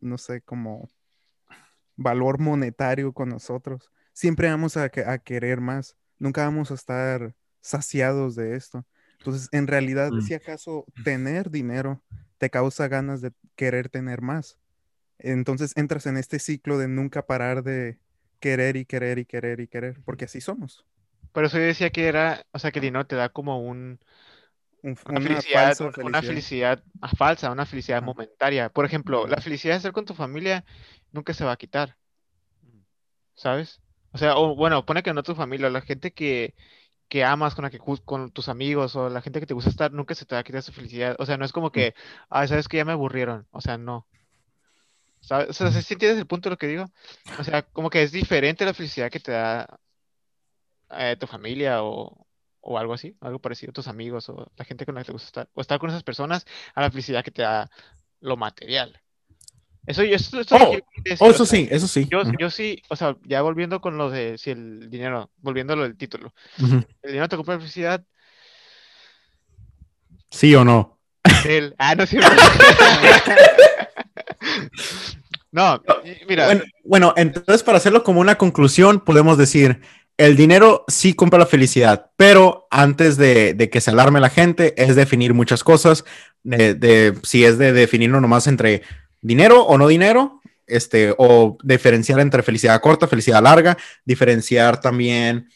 no 0.00 0.18
sé, 0.18 0.40
como 0.40 0.90
valor 1.94 2.40
monetario 2.40 3.12
con 3.12 3.28
nosotros, 3.28 3.92
siempre 4.12 4.48
vamos 4.48 4.76
a, 4.76 4.90
a 5.06 5.18
querer 5.18 5.60
más, 5.60 5.96
nunca 6.18 6.42
vamos 6.44 6.72
a 6.72 6.74
estar 6.74 7.36
saciados 7.60 8.34
de 8.34 8.56
esto. 8.56 8.84
Entonces, 9.18 9.48
en 9.52 9.68
realidad, 9.68 10.10
mm. 10.10 10.22
si 10.22 10.34
acaso 10.34 10.84
tener 11.04 11.52
dinero 11.52 12.02
te 12.38 12.50
causa 12.50 12.88
ganas 12.88 13.20
de 13.20 13.30
querer 13.54 13.88
tener 13.88 14.20
más, 14.20 14.58
entonces 15.20 15.76
entras 15.76 16.06
en 16.06 16.16
este 16.16 16.40
ciclo 16.40 16.76
de 16.76 16.88
nunca 16.88 17.24
parar 17.24 17.62
de 17.62 18.00
querer 18.40 18.74
y 18.74 18.84
querer 18.84 19.20
y 19.20 19.26
querer 19.26 19.60
y 19.60 19.68
querer, 19.68 20.00
porque 20.04 20.24
así 20.24 20.40
somos. 20.40 20.84
Por 21.34 21.44
eso 21.44 21.58
yo 21.58 21.64
decía 21.64 21.90
que 21.90 22.06
era, 22.06 22.46
o 22.52 22.60
sea, 22.60 22.70
que 22.70 22.78
el 22.78 22.84
dinero 22.84 23.08
te 23.08 23.16
da 23.16 23.28
como 23.28 23.58
un, 23.58 23.98
una, 24.84 25.20
felicidad, 25.20 25.76
una 26.00 26.22
felicidad 26.22 26.84
falsa, 27.18 27.50
una 27.50 27.66
felicidad 27.66 28.00
momentaria. 28.02 28.68
Por 28.68 28.84
ejemplo, 28.84 29.26
la 29.26 29.38
felicidad 29.38 29.74
de 29.74 29.78
estar 29.78 29.90
con 29.90 30.04
tu 30.04 30.14
familia 30.14 30.64
nunca 31.10 31.34
se 31.34 31.44
va 31.44 31.50
a 31.50 31.56
quitar. 31.56 31.96
¿Sabes? 33.34 33.80
O 34.12 34.18
sea, 34.18 34.36
o 34.36 34.54
bueno, 34.54 34.86
pone 34.86 35.02
que 35.02 35.12
no 35.12 35.24
tu 35.24 35.34
familia, 35.34 35.68
la 35.70 35.80
gente 35.80 36.12
que, 36.12 36.54
que 37.08 37.24
amas, 37.24 37.56
con 37.56 37.64
la 37.64 37.70
que 37.70 37.80
con 37.80 38.30
tus 38.30 38.48
amigos 38.48 38.94
o 38.94 39.08
la 39.08 39.20
gente 39.20 39.40
que 39.40 39.46
te 39.46 39.54
gusta 39.54 39.70
estar, 39.70 39.90
nunca 39.90 40.14
se 40.14 40.26
te 40.26 40.36
va 40.36 40.42
a 40.42 40.44
quitar 40.44 40.62
su 40.62 40.72
felicidad. 40.72 41.16
O 41.18 41.26
sea, 41.26 41.36
no 41.36 41.44
es 41.44 41.50
como 41.50 41.72
que, 41.72 41.96
ah, 42.30 42.46
sabes 42.46 42.68
que 42.68 42.76
ya 42.76 42.84
me 42.84 42.92
aburrieron. 42.92 43.48
O 43.50 43.60
sea, 43.60 43.76
no. 43.76 44.06
¿Sabes? 45.18 45.48
O 45.50 45.52
sea, 45.52 45.72
¿sí 45.82 45.94
entiendes 45.94 46.20
el 46.20 46.28
punto 46.28 46.48
de 46.48 46.52
lo 46.52 46.58
que 46.58 46.68
digo? 46.68 46.84
O 47.40 47.42
sea, 47.42 47.62
como 47.62 47.90
que 47.90 48.04
es 48.04 48.12
diferente 48.12 48.64
la 48.64 48.72
felicidad 48.72 49.10
que 49.10 49.18
te 49.18 49.32
da 49.32 49.80
eh, 50.90 51.16
tu 51.18 51.26
familia 51.26 51.82
o, 51.82 52.26
o 52.60 52.78
algo 52.78 52.94
así, 52.94 53.16
algo 53.20 53.38
parecido, 53.38 53.72
tus 53.72 53.88
amigos 53.88 54.28
o 54.28 54.50
la 54.56 54.64
gente 54.64 54.86
con 54.86 54.94
la 54.94 55.02
que 55.02 55.06
te 55.06 55.12
gusta 55.12 55.26
estar, 55.26 55.48
o 55.54 55.60
estar 55.60 55.78
con 55.78 55.90
esas 55.90 56.02
personas, 56.02 56.46
a 56.74 56.82
la 56.82 56.90
felicidad 56.90 57.24
que 57.24 57.30
te 57.30 57.42
da 57.42 57.70
lo 58.20 58.36
material. 58.36 59.00
Eso, 59.86 60.02
eso, 60.02 60.40
eso, 60.40 60.56
oh, 60.56 60.78
oh, 61.18 61.30
eso 61.30 61.44
sí, 61.44 61.68
eso 61.70 61.86
sí. 61.86 62.08
Yo, 62.10 62.22
yo, 62.38 62.48
sí, 62.48 62.82
o 62.88 62.96
sea, 62.96 63.16
ya 63.24 63.42
volviendo 63.42 63.82
con 63.82 63.98
lo 63.98 64.08
de 64.08 64.38
si 64.38 64.50
el 64.50 64.88
dinero, 64.88 65.30
volviendo 65.36 65.74
a 65.74 65.76
lo 65.76 65.82
del 65.82 65.98
título, 65.98 66.32
¿el 66.58 66.86
dinero 67.02 67.28
te 67.28 67.36
compra 67.36 67.58
felicidad? 67.58 68.02
¿Sí 70.30 70.54
o 70.54 70.64
no? 70.64 70.98
El, 71.46 71.74
ah, 71.78 71.94
no, 71.94 72.06
sí. 72.06 72.16
no, 75.52 75.82
mira. 76.28 76.46
Bueno, 76.46 76.64
bueno, 76.82 77.14
entonces 77.18 77.62
para 77.62 77.76
hacerlo 77.76 78.04
como 78.04 78.20
una 78.20 78.36
conclusión, 78.36 79.00
podemos 79.00 79.36
decir, 79.36 79.82
el 80.16 80.36
dinero 80.36 80.84
sí 80.88 81.14
compra 81.14 81.38
la 81.38 81.46
felicidad, 81.46 82.10
pero 82.16 82.66
antes 82.70 83.16
de, 83.16 83.68
que 83.70 83.80
se 83.80 83.90
alarme 83.90 84.20
la 84.20 84.30
gente 84.30 84.74
es 84.82 84.96
definir 84.96 85.34
muchas 85.34 85.64
cosas, 85.64 86.04
de, 86.42 87.14
si 87.22 87.44
es 87.44 87.58
de 87.58 87.72
definirlo 87.72 88.20
nomás 88.20 88.46
entre 88.46 88.82
dinero 89.20 89.62
o 89.62 89.78
no 89.78 89.88
dinero, 89.88 90.40
este, 90.66 91.14
o 91.18 91.58
diferenciar 91.62 92.20
entre 92.20 92.42
felicidad 92.42 92.80
corta, 92.80 93.08
felicidad 93.08 93.42
larga, 93.42 93.76
diferenciar 94.04 94.80
también 94.80 95.48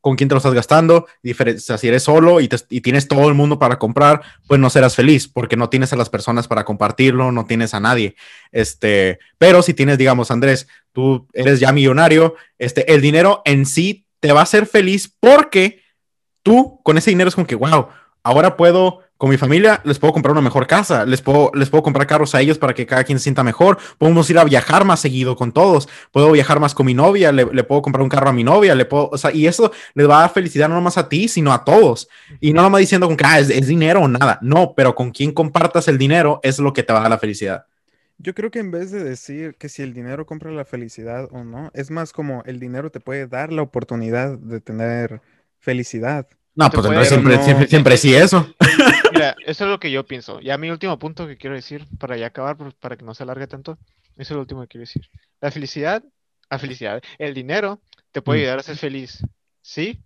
con 0.00 0.16
quién 0.16 0.28
te 0.28 0.34
lo 0.34 0.38
estás 0.38 0.54
gastando, 0.54 1.06
si 1.22 1.88
eres 1.88 2.02
solo 2.02 2.40
y, 2.40 2.48
tienes 2.48 3.06
todo 3.06 3.28
el 3.28 3.34
mundo 3.34 3.58
para 3.58 3.78
comprar, 3.78 4.22
pues 4.46 4.58
no 4.58 4.70
serás 4.70 4.96
feliz 4.96 5.28
porque 5.28 5.56
no 5.56 5.68
tienes 5.68 5.92
a 5.92 5.96
las 5.96 6.08
personas 6.08 6.48
para 6.48 6.64
compartirlo, 6.64 7.32
no 7.32 7.44
tienes 7.44 7.74
a 7.74 7.80
nadie. 7.80 8.16
Este, 8.50 9.18
pero 9.38 9.62
si 9.62 9.74
tienes, 9.74 9.98
digamos, 9.98 10.30
Andrés, 10.30 10.68
tú 10.92 11.28
eres 11.32 11.60
ya 11.60 11.72
millonario, 11.72 12.34
este, 12.58 12.92
el 12.92 13.00
dinero 13.00 13.42
en 13.44 13.66
sí 13.66 14.06
te 14.20 14.32
va 14.32 14.40
a 14.40 14.44
hacer 14.44 14.66
feliz 14.66 15.14
porque 15.20 15.82
tú 16.42 16.80
con 16.82 16.96
ese 16.98 17.10
dinero 17.10 17.28
es 17.28 17.34
como 17.34 17.46
que, 17.46 17.54
wow, 17.54 17.88
ahora 18.22 18.56
puedo 18.56 19.00
con 19.20 19.28
mi 19.28 19.36
familia 19.36 19.82
les 19.84 19.98
puedo 19.98 20.14
comprar 20.14 20.32
una 20.32 20.40
mejor 20.40 20.66
casa, 20.66 21.04
les 21.04 21.20
puedo, 21.20 21.50
les 21.52 21.68
puedo 21.68 21.82
comprar 21.82 22.06
carros 22.06 22.34
a 22.34 22.40
ellos 22.40 22.56
para 22.56 22.72
que 22.72 22.86
cada 22.86 23.04
quien 23.04 23.18
se 23.18 23.24
sienta 23.24 23.44
mejor, 23.44 23.76
podemos 23.98 24.30
ir 24.30 24.38
a 24.38 24.44
viajar 24.44 24.86
más 24.86 25.00
seguido 25.00 25.36
con 25.36 25.52
todos, 25.52 25.90
puedo 26.10 26.32
viajar 26.32 26.58
más 26.58 26.74
con 26.74 26.86
mi 26.86 26.94
novia, 26.94 27.30
le, 27.30 27.44
puedo 27.64 27.82
comprar 27.82 28.02
un 28.02 28.08
carro 28.08 28.30
a 28.30 28.32
mi 28.32 28.44
novia, 28.44 28.74
le 28.74 28.86
puedo, 28.86 29.10
o 29.12 29.18
sea, 29.18 29.30
y 29.30 29.46
eso 29.46 29.72
les 29.92 30.08
va 30.08 30.16
a 30.16 30.20
dar 30.22 30.32
felicidad 30.32 30.70
no 30.70 30.74
nomás 30.76 30.96
a 30.96 31.10
ti, 31.10 31.28
sino 31.28 31.52
a 31.52 31.66
todos. 31.66 32.08
Y 32.40 32.54
no 32.54 32.62
nomás 32.62 32.80
diciendo 32.80 33.08
con 33.08 33.16
que 33.18 33.24
ah, 33.26 33.40
es, 33.40 33.66
dinero 33.66 34.00
o 34.00 34.08
nada, 34.08 34.38
no, 34.40 34.72
pero 34.74 34.94
con 34.94 35.10
quien 35.10 35.32
compartas 35.32 35.86
el 35.88 35.98
dinero 35.98 36.40
es 36.42 36.58
lo 36.58 36.72
que 36.72 36.82
te 36.82 36.94
va 36.94 37.00
a 37.00 37.02
dar 37.02 37.10
la 37.10 37.18
felicidad. 37.18 37.66
Yo 38.16 38.32
creo 38.32 38.50
que 38.50 38.60
en 38.60 38.70
vez 38.70 38.90
de 38.90 39.04
decir 39.04 39.54
que 39.58 39.68
si 39.68 39.82
el 39.82 39.92
dinero 39.92 40.24
compra 40.24 40.50
la 40.50 40.64
felicidad 40.64 41.28
o 41.30 41.44
no, 41.44 41.70
es 41.74 41.90
más 41.90 42.14
como 42.14 42.42
el 42.46 42.58
dinero 42.58 42.90
te 42.90 43.00
puede 43.00 43.26
dar 43.26 43.52
la 43.52 43.60
oportunidad 43.60 44.38
de 44.38 44.62
tener 44.62 45.20
felicidad. 45.58 46.26
No, 46.54 46.68
pues 46.68 46.84
entonces 46.84 47.08
siempre, 47.08 47.42
siempre, 47.42 47.66
siempre 47.68 47.96
sí 47.96 48.14
eso. 48.14 48.54
Mira, 49.12 49.36
eso 49.46 49.64
es 49.64 49.70
lo 49.70 49.78
que 49.78 49.90
yo 49.90 50.04
pienso. 50.04 50.40
Ya 50.40 50.58
mi 50.58 50.70
último 50.70 50.98
punto 50.98 51.26
que 51.26 51.36
quiero 51.36 51.54
decir, 51.54 51.86
para 51.98 52.16
ya 52.16 52.26
acabar, 52.26 52.56
para 52.80 52.96
que 52.96 53.04
no 53.04 53.14
se 53.14 53.22
alargue 53.22 53.46
tanto, 53.46 53.78
eso 54.16 54.34
es 54.34 54.36
lo 54.36 54.40
último 54.40 54.60
que 54.62 54.68
quiero 54.68 54.82
decir. 54.82 55.08
La 55.40 55.50
felicidad, 55.50 56.04
la 56.50 56.58
felicidad, 56.58 57.00
el 57.18 57.34
dinero 57.34 57.80
te 58.12 58.22
puede 58.22 58.40
mm. 58.40 58.42
ayudar 58.42 58.58
a 58.58 58.62
ser 58.62 58.76
feliz. 58.76 59.24
¿Sí? 59.62 60.02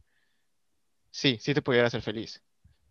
Sí, 1.11 1.38
sí 1.40 1.55
te 1.55 1.62
puede 1.62 1.78
ayudar 1.78 1.86
a 1.86 1.90
ser 1.90 2.03
feliz. 2.03 2.42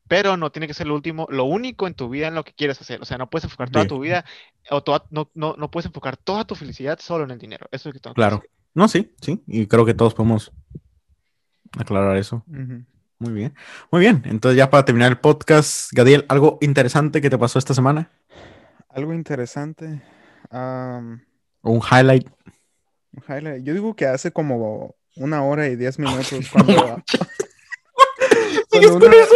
Pero 0.08 0.36
no 0.36 0.52
tiene 0.52 0.68
que 0.68 0.74
ser 0.74 0.88
lo 0.88 0.96
último, 0.96 1.28
lo 1.30 1.46
único 1.46 1.88
en 1.88 1.94
tu 1.94 2.10
vida 2.10 2.28
en 2.28 2.36
lo 2.36 2.44
que 2.44 2.54
quieres 2.54 2.82
hacer. 2.82 3.02
O 3.02 3.06
sea, 3.06 3.18
no 3.18 3.30
puedes 3.30 3.46
enfocar 3.46 3.70
toda 3.70 3.88
tu 3.88 4.00
vida 4.00 4.26
o 4.70 4.84
no, 5.12 5.30
no, 5.34 5.56
no, 5.58 5.72
puedes 5.72 5.86
enfocar 5.86 6.18
toda 6.18 6.46
tu 6.46 6.56
felicidad 6.56 7.00
solo 7.00 7.24
en 7.24 7.32
el 7.32 7.40
dinero. 7.40 7.68
Eso 7.72 7.84
es 7.84 7.86
lo 7.88 7.94
que 7.94 8.00
tengo 8.00 8.14
Claro. 8.14 8.44
no, 8.74 8.88
sí, 8.88 9.14
sí. 9.22 9.42
Y 9.48 9.68
creo 9.68 9.86
que 9.86 9.94
todos 9.94 10.14
podemos 10.14 10.52
aclarar 11.78 12.18
eso. 12.18 12.44
Muy 13.24 13.32
bien. 13.32 13.56
Muy 13.90 14.02
bien. 14.02 14.22
Entonces, 14.26 14.58
ya 14.58 14.70
para 14.70 14.84
terminar 14.84 15.10
el 15.10 15.18
podcast, 15.18 15.94
Gadiel, 15.94 16.26
¿algo 16.28 16.58
interesante 16.60 17.22
que 17.22 17.30
te 17.30 17.38
pasó 17.38 17.58
esta 17.58 17.74
semana? 17.74 18.12
Algo 18.90 19.14
interesante. 19.14 20.02
un 20.52 21.82
highlight. 21.90 22.28
Un 23.14 23.24
highlight. 23.26 23.64
Yo 23.64 23.74
digo 23.74 23.96
que 23.96 24.08
hace 24.08 24.34
como 24.34 24.94
una 25.16 25.42
hora 25.42 25.70
y 25.70 25.78
diez 25.78 25.98
minutos 26.00 26.34
cuando. 26.52 27.02
con 29.00 29.14
eso? 29.14 29.36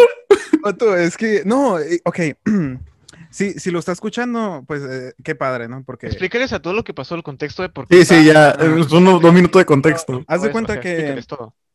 es 0.98 1.16
que, 1.16 1.44
no, 1.46 1.80
eh, 1.80 2.02
ok. 2.04 2.20
Si, 3.30 3.54
si 3.60 3.72
lo 3.72 3.80
está 3.80 3.92
escuchando, 3.92 4.64
pues 4.66 4.82
eh, 4.90 5.14
qué 5.22 5.36
padre, 5.36 5.68
¿no? 5.68 5.84
Porque... 5.84 6.08
Explícales 6.08 6.54
a 6.54 6.62
todo 6.62 6.74
lo 6.74 6.86
que 6.86 6.94
pasó, 6.94 7.14
el 7.14 7.24
contexto 7.24 7.62
de 7.62 7.70
por 7.70 7.86
qué. 7.86 7.98
Sí, 7.98 8.06
sí, 8.06 8.26
ya, 8.26 8.54
son 8.88 9.06
unos 9.06 9.22
dos 9.22 9.34
minutos 9.34 9.60
de 9.60 9.66
contexto. 9.66 10.24
Haz 10.28 10.42
de 10.42 10.52
cuenta 10.52 10.80
que 10.80 11.22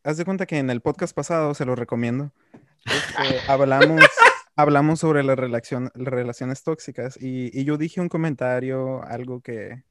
haz 0.05 0.17
de 0.17 0.25
cuenta 0.25 0.47
que 0.47 0.59
en 0.59 0.71
el 0.71 0.81
podcast 0.81 1.15
pasado, 1.15 1.55
se 1.55 1.65
lo 1.65 1.75
recomiendo, 1.75 2.33
este, 2.85 3.41
hablamos, 3.49 4.03
hablamos 4.57 5.01
sobre 5.01 5.23
las 5.23 5.39
relaciones 5.39 6.63
tóxicas 6.63 7.19
y, 7.21 7.65
yo 7.65 7.77
dije 7.77 8.01
un 8.01 8.09
comentario, 8.09 9.03
algo 9.05 9.41
que 9.41 9.85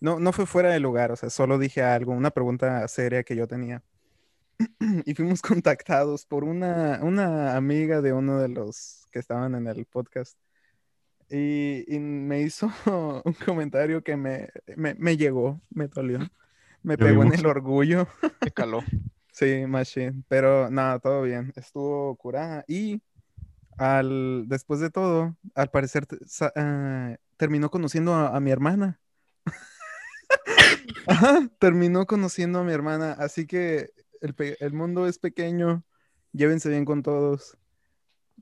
no, 0.00 0.18
no 0.18 0.32
fue 0.32 0.46
fuera 0.46 0.70
de 0.70 0.80
lugar, 0.80 1.12
o 1.12 1.16
sea, 1.16 1.30
solo 1.30 1.58
dije 1.58 1.82
algo, 1.82 2.12
una 2.12 2.30
pregunta 2.30 2.86
seria 2.88 3.22
que 3.22 3.36
yo 3.36 3.46
tenía. 3.46 3.82
y 5.06 5.14
fuimos 5.14 5.42
contactados 5.42 6.26
por 6.26 6.44
una, 6.44 7.00
una 7.02 7.56
amiga 7.56 8.00
de 8.00 8.12
uno 8.12 8.38
de 8.38 8.48
los 8.48 9.06
que 9.10 9.18
estaban 9.18 9.54
en 9.54 9.66
el 9.66 9.84
podcast. 9.86 10.36
Y, 11.30 11.98
me 11.98 12.42
hizo 12.42 12.70
un 13.24 13.32
comentario 13.32 14.02
que 14.02 14.16
me, 14.16 14.50
me, 14.76 15.16
llegó, 15.16 15.60
me 15.70 15.88
dolió, 15.88 16.18
me 16.82 16.98
pegó 16.98 17.22
en 17.22 17.32
el 17.32 17.46
orgullo. 17.46 18.06
Me 18.42 18.50
caló. 18.50 18.84
Sí, 19.32 19.64
Machine. 19.66 20.22
Pero 20.28 20.70
nada, 20.70 20.98
todo 20.98 21.22
bien. 21.22 21.52
Estuvo 21.56 22.14
curada. 22.16 22.64
Y 22.68 23.00
al, 23.78 24.44
después 24.46 24.80
de 24.80 24.90
todo, 24.90 25.36
al 25.54 25.70
parecer 25.70 26.06
ah, 26.54 27.16
terminó 27.38 27.70
conociendo 27.70 28.14
a, 28.14 28.38
mi 28.40 28.50
hermana. 28.50 29.00
terminó 31.58 32.06
conociendo 32.06 32.60
a 32.60 32.64
mi 32.64 32.72
hermana. 32.72 33.12
Así 33.12 33.46
que 33.46 33.90
el, 34.20 34.72
mundo 34.74 35.08
es 35.08 35.18
pequeño. 35.18 35.82
Llévense 36.32 36.68
bien 36.68 36.84
con 36.84 37.02
todos. 37.02 37.56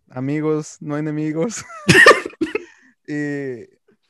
Amigos, 0.08 0.76
no 0.80 0.98
enemigos. 0.98 1.64
y, 3.06 3.68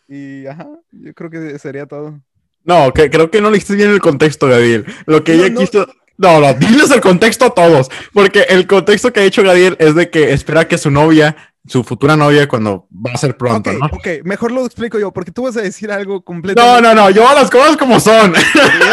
y, 0.08 0.46
ajá, 0.46 0.66
yo 0.92 1.12
creo 1.12 1.28
que 1.28 1.58
sería 1.58 1.86
todo. 1.86 2.22
No, 2.64 2.92
que, 2.92 3.10
creo 3.10 3.30
que 3.30 3.40
no 3.40 3.50
le 3.50 3.58
hiciste 3.58 3.74
bien 3.74 3.90
el 3.90 4.00
contexto, 4.00 4.46
Gabriel. 4.46 4.86
Lo 5.06 5.24
que 5.24 5.34
ella 5.34 5.54
quiso. 5.54 5.86
No, 6.20 6.38
no, 6.38 6.52
diles 6.52 6.90
el 6.90 7.00
contexto 7.00 7.46
a 7.46 7.54
todos, 7.54 7.90
porque 8.12 8.42
el 8.50 8.66
contexto 8.66 9.10
que 9.10 9.20
ha 9.20 9.22
dicho 9.22 9.42
Gadiel 9.42 9.74
es 9.78 9.94
de 9.94 10.10
que 10.10 10.34
espera 10.34 10.68
que 10.68 10.76
su 10.76 10.90
novia, 10.90 11.34
su 11.66 11.82
futura 11.82 12.14
novia, 12.14 12.46
cuando 12.46 12.86
va 12.94 13.12
a 13.14 13.16
ser 13.16 13.38
pronto, 13.38 13.72
¿no? 13.72 13.86
Ok, 13.86 14.22
mejor 14.24 14.52
lo 14.52 14.66
explico 14.66 14.98
yo, 14.98 15.12
porque 15.14 15.32
tú 15.32 15.44
vas 15.44 15.56
a 15.56 15.62
decir 15.62 15.90
algo 15.90 16.20
completo. 16.20 16.60
No, 16.60 16.78
no, 16.78 16.94
no, 16.94 17.08
yo 17.08 17.26
a 17.26 17.32
las 17.32 17.50
cosas 17.50 17.78
como 17.78 17.98
son. 18.00 18.34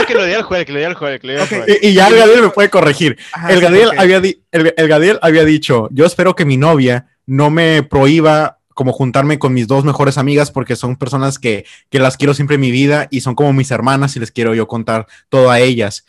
que 0.07 0.13
lo 0.13 0.23
diga 0.23 0.37
el 0.37 0.43
juez, 0.43 0.65
que 0.65 0.71
lo 0.71 0.77
diga 0.77 0.89
el 0.89 0.95
juez, 0.95 1.19
que 1.19 1.27
lo 1.27 1.33
diga 1.33 1.43
el 1.43 1.49
juez. 1.49 1.79
Y, 1.81 1.93
ya 1.93 2.07
el 2.07 2.15
Gadiel 2.15 2.41
me 2.43 2.49
puede 2.49 2.69
corregir. 2.69 3.17
el, 3.49 3.59
Gadiel 3.59 3.91
había 3.97 4.17
el, 4.17 4.73
el 4.77 4.87
Gadiel 4.87 5.19
había 5.21 5.43
dicho, 5.43 5.89
yo 5.91 6.05
espero 6.05 6.33
que 6.33 6.45
mi 6.45 6.55
novia 6.55 7.07
no 7.25 7.49
me 7.49 7.83
prohíba 7.83 8.59
como 8.73 8.93
juntarme 8.93 9.37
con 9.37 9.53
mis 9.53 9.67
dos 9.67 9.83
mejores 9.83 10.17
amigas 10.17 10.49
porque 10.49 10.77
son 10.77 10.95
personas 10.95 11.39
que, 11.39 11.65
que 11.89 11.99
las 11.99 12.15
quiero 12.15 12.33
siempre 12.33 12.55
en 12.55 12.61
mi 12.61 12.71
vida 12.71 13.09
y 13.11 13.19
son 13.19 13.35
como 13.35 13.51
mis 13.51 13.71
hermanas 13.71 14.15
y 14.15 14.21
les 14.21 14.31
quiero 14.31 14.55
yo 14.55 14.67
contar 14.67 15.07
todo 15.27 15.51
a 15.51 15.59
ellas. 15.59 16.05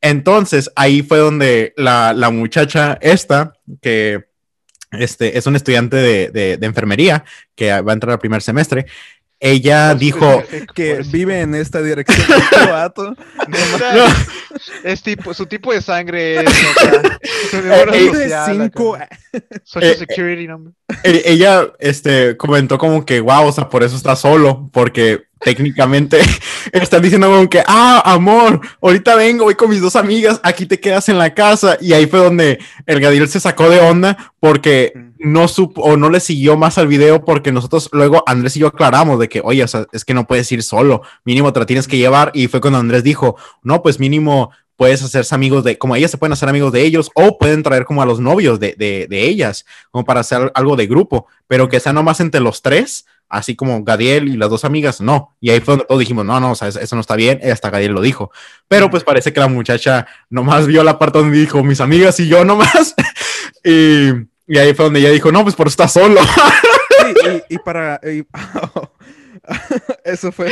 Entonces, 0.00 0.70
ahí 0.76 1.02
fue 1.02 1.18
donde 1.18 1.72
la, 1.76 2.30
muchacha 2.32 2.98
esta, 3.00 3.54
que 3.80 4.26
este, 4.92 5.38
es 5.38 5.46
un 5.46 5.56
estudiante 5.56 5.96
de, 5.96 6.58
enfermería, 6.62 7.24
que 7.54 7.80
va 7.80 7.92
a 7.92 7.94
entrar 7.94 8.12
al 8.12 8.18
primer 8.18 8.42
semestre, 8.42 8.86
ella 9.38 9.94
dijo 9.94 10.42
que 10.74 11.02
vive 11.10 11.40
en 11.40 11.54
esta 11.54 11.82
dirección. 11.82 12.26
Es 14.84 15.02
tipo, 15.02 15.34
su 15.34 15.44
tipo 15.44 15.70
de 15.72 15.82
sangre 15.82 16.40
es 16.40 16.50
cinco. 18.46 18.96
Social 19.64 19.96
Security 19.96 20.46
number. 20.46 20.72
Ella 21.02 21.72
este, 21.78 22.38
comentó 22.38 22.78
como 22.78 23.04
que, 23.04 23.20
wow, 23.20 23.46
o 23.46 23.52
sea, 23.52 23.68
por 23.68 23.82
eso 23.82 23.96
está 23.96 24.16
solo, 24.16 24.70
porque 24.72 25.24
técnicamente 25.40 26.20
están 26.72 27.02
diciendo 27.02 27.28
como 27.28 27.48
que, 27.48 27.62
ah, 27.66 28.02
amor, 28.04 28.60
ahorita 28.80 29.14
vengo, 29.16 29.44
voy 29.44 29.54
con 29.54 29.70
mis 29.70 29.80
dos 29.80 29.96
amigas, 29.96 30.40
aquí 30.42 30.66
te 30.66 30.80
quedas 30.80 31.08
en 31.08 31.18
la 31.18 31.34
casa. 31.34 31.76
Y 31.80 31.92
ahí 31.92 32.06
fue 32.06 32.20
donde 32.20 32.58
el 32.86 33.00
Gadiel 33.00 33.28
se 33.28 33.40
sacó 33.40 33.68
de 33.68 33.80
onda 33.80 34.32
porque 34.40 34.92
no 35.18 35.48
supo 35.48 35.82
o 35.82 35.96
no 35.96 36.10
le 36.10 36.20
siguió 36.20 36.56
más 36.56 36.78
al 36.78 36.88
video 36.88 37.24
porque 37.24 37.52
nosotros 37.52 37.88
luego 37.92 38.22
Andrés 38.26 38.56
y 38.56 38.60
yo 38.60 38.68
aclaramos 38.68 39.18
de 39.18 39.28
que, 39.28 39.40
oye, 39.42 39.64
o 39.64 39.68
sea, 39.68 39.86
es 39.92 40.04
que 40.04 40.14
no 40.14 40.26
puedes 40.26 40.50
ir 40.52 40.62
solo, 40.62 41.02
mínimo 41.24 41.52
te 41.52 41.60
la 41.60 41.66
tienes 41.66 41.88
que 41.88 41.98
llevar. 41.98 42.30
Y 42.34 42.48
fue 42.48 42.60
cuando 42.60 42.78
Andrés 42.78 43.02
dijo, 43.02 43.36
no, 43.62 43.82
pues 43.82 43.98
mínimo 44.00 44.50
puedes 44.76 45.02
hacerse 45.02 45.34
amigos 45.34 45.64
de, 45.64 45.78
como 45.78 45.96
ellas 45.96 46.10
se 46.10 46.18
pueden 46.18 46.34
hacer 46.34 46.48
amigos 46.48 46.70
de 46.70 46.82
ellos 46.82 47.10
o 47.14 47.38
pueden 47.38 47.62
traer 47.62 47.86
como 47.86 48.02
a 48.02 48.06
los 48.06 48.20
novios 48.20 48.60
de, 48.60 48.74
de, 48.76 49.06
de 49.08 49.22
ellas, 49.24 49.64
como 49.90 50.04
para 50.04 50.20
hacer 50.20 50.52
algo 50.54 50.76
de 50.76 50.86
grupo, 50.86 51.26
pero 51.48 51.68
que 51.68 51.80
sea 51.80 51.94
nomás 51.94 52.20
entre 52.20 52.42
los 52.42 52.60
tres, 52.60 53.06
así 53.28 53.56
como 53.56 53.82
Gadiel 53.82 54.28
y 54.28 54.36
las 54.36 54.50
dos 54.50 54.64
amigas, 54.64 55.00
no. 55.00 55.36
Y 55.40 55.50
ahí 55.50 55.60
fue 55.60 55.72
donde 55.72 55.86
todos 55.86 56.00
dijimos, 56.00 56.24
no, 56.24 56.38
no, 56.40 56.52
o 56.52 56.54
sea, 56.54 56.68
eso 56.68 56.96
no 56.96 57.00
está 57.00 57.16
bien, 57.16 57.40
hasta 57.50 57.70
Gadiel 57.70 57.92
lo 57.92 58.00
dijo. 58.00 58.30
Pero 58.68 58.90
pues 58.90 59.04
parece 59.04 59.32
que 59.32 59.40
la 59.40 59.48
muchacha 59.48 60.06
nomás 60.30 60.66
vio 60.66 60.84
la 60.84 60.98
parte 60.98 61.18
donde 61.18 61.38
dijo, 61.38 61.62
mis 61.62 61.80
amigas 61.80 62.18
y 62.20 62.28
yo 62.28 62.44
nomás. 62.44 62.94
y, 63.64 64.08
y, 64.46 64.58
ahí 64.58 64.74
fue 64.74 64.86
donde 64.86 65.00
ella 65.00 65.10
dijo, 65.10 65.32
no, 65.32 65.42
pues 65.42 65.54
por 65.54 65.68
estar 65.68 65.88
solo. 65.88 66.20
sí, 66.22 67.42
y, 67.48 67.54
y, 67.54 67.58
para... 67.58 68.00
Y, 68.02 68.26
eso 70.04 70.32
fue... 70.32 70.50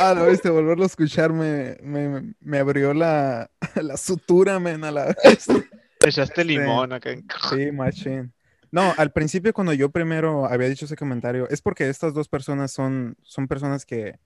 Ah, 0.00 0.14
no, 0.16 0.26
viste, 0.26 0.50
volverlo 0.50 0.84
a 0.84 0.86
escuchar 0.86 1.32
me, 1.32 1.76
me, 1.82 2.34
me 2.40 2.58
abrió 2.58 2.94
la, 2.94 3.50
la 3.74 3.96
sutura, 3.96 4.58
men, 4.60 4.84
a 4.84 4.90
la 4.90 5.06
vez. 5.24 5.46
Echaste 6.04 6.44
limón 6.44 6.92
acá. 6.92 7.10
Sí, 7.50 7.72
machine. 7.72 8.30
No, 8.70 8.92
al 8.96 9.12
principio 9.12 9.52
cuando 9.52 9.72
yo 9.72 9.90
primero 9.90 10.46
había 10.46 10.68
dicho 10.68 10.84
ese 10.84 10.96
comentario, 10.96 11.48
es 11.48 11.62
porque 11.62 11.88
estas 11.88 12.12
dos 12.14 12.28
personas 12.28 12.70
son, 12.70 13.16
son 13.22 13.48
personas 13.48 13.86
que, 13.86 14.18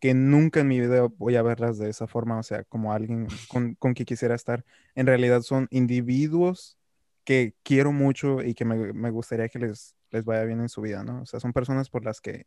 que 0.00 0.14
nunca 0.14 0.60
en 0.60 0.68
mi 0.68 0.80
vida 0.80 1.06
voy 1.18 1.36
a 1.36 1.42
verlas 1.42 1.78
de 1.78 1.90
esa 1.90 2.06
forma, 2.06 2.38
o 2.38 2.42
sea, 2.42 2.64
como 2.64 2.92
alguien 2.92 3.28
con, 3.48 3.74
con 3.74 3.94
quien 3.94 4.06
quisiera 4.06 4.34
estar. 4.34 4.64
En 4.94 5.06
realidad 5.06 5.42
son 5.42 5.68
individuos 5.70 6.78
que 7.24 7.54
quiero 7.62 7.92
mucho 7.92 8.42
y 8.42 8.54
que 8.54 8.64
me, 8.64 8.92
me, 8.94 9.10
gustaría 9.10 9.48
que 9.48 9.58
les, 9.58 9.94
les 10.10 10.24
vaya 10.24 10.44
bien 10.44 10.60
en 10.60 10.70
su 10.70 10.80
vida, 10.80 11.04
¿no? 11.04 11.22
O 11.22 11.26
sea, 11.26 11.38
son 11.38 11.52
personas 11.52 11.90
por 11.90 12.04
las 12.04 12.20
que, 12.20 12.46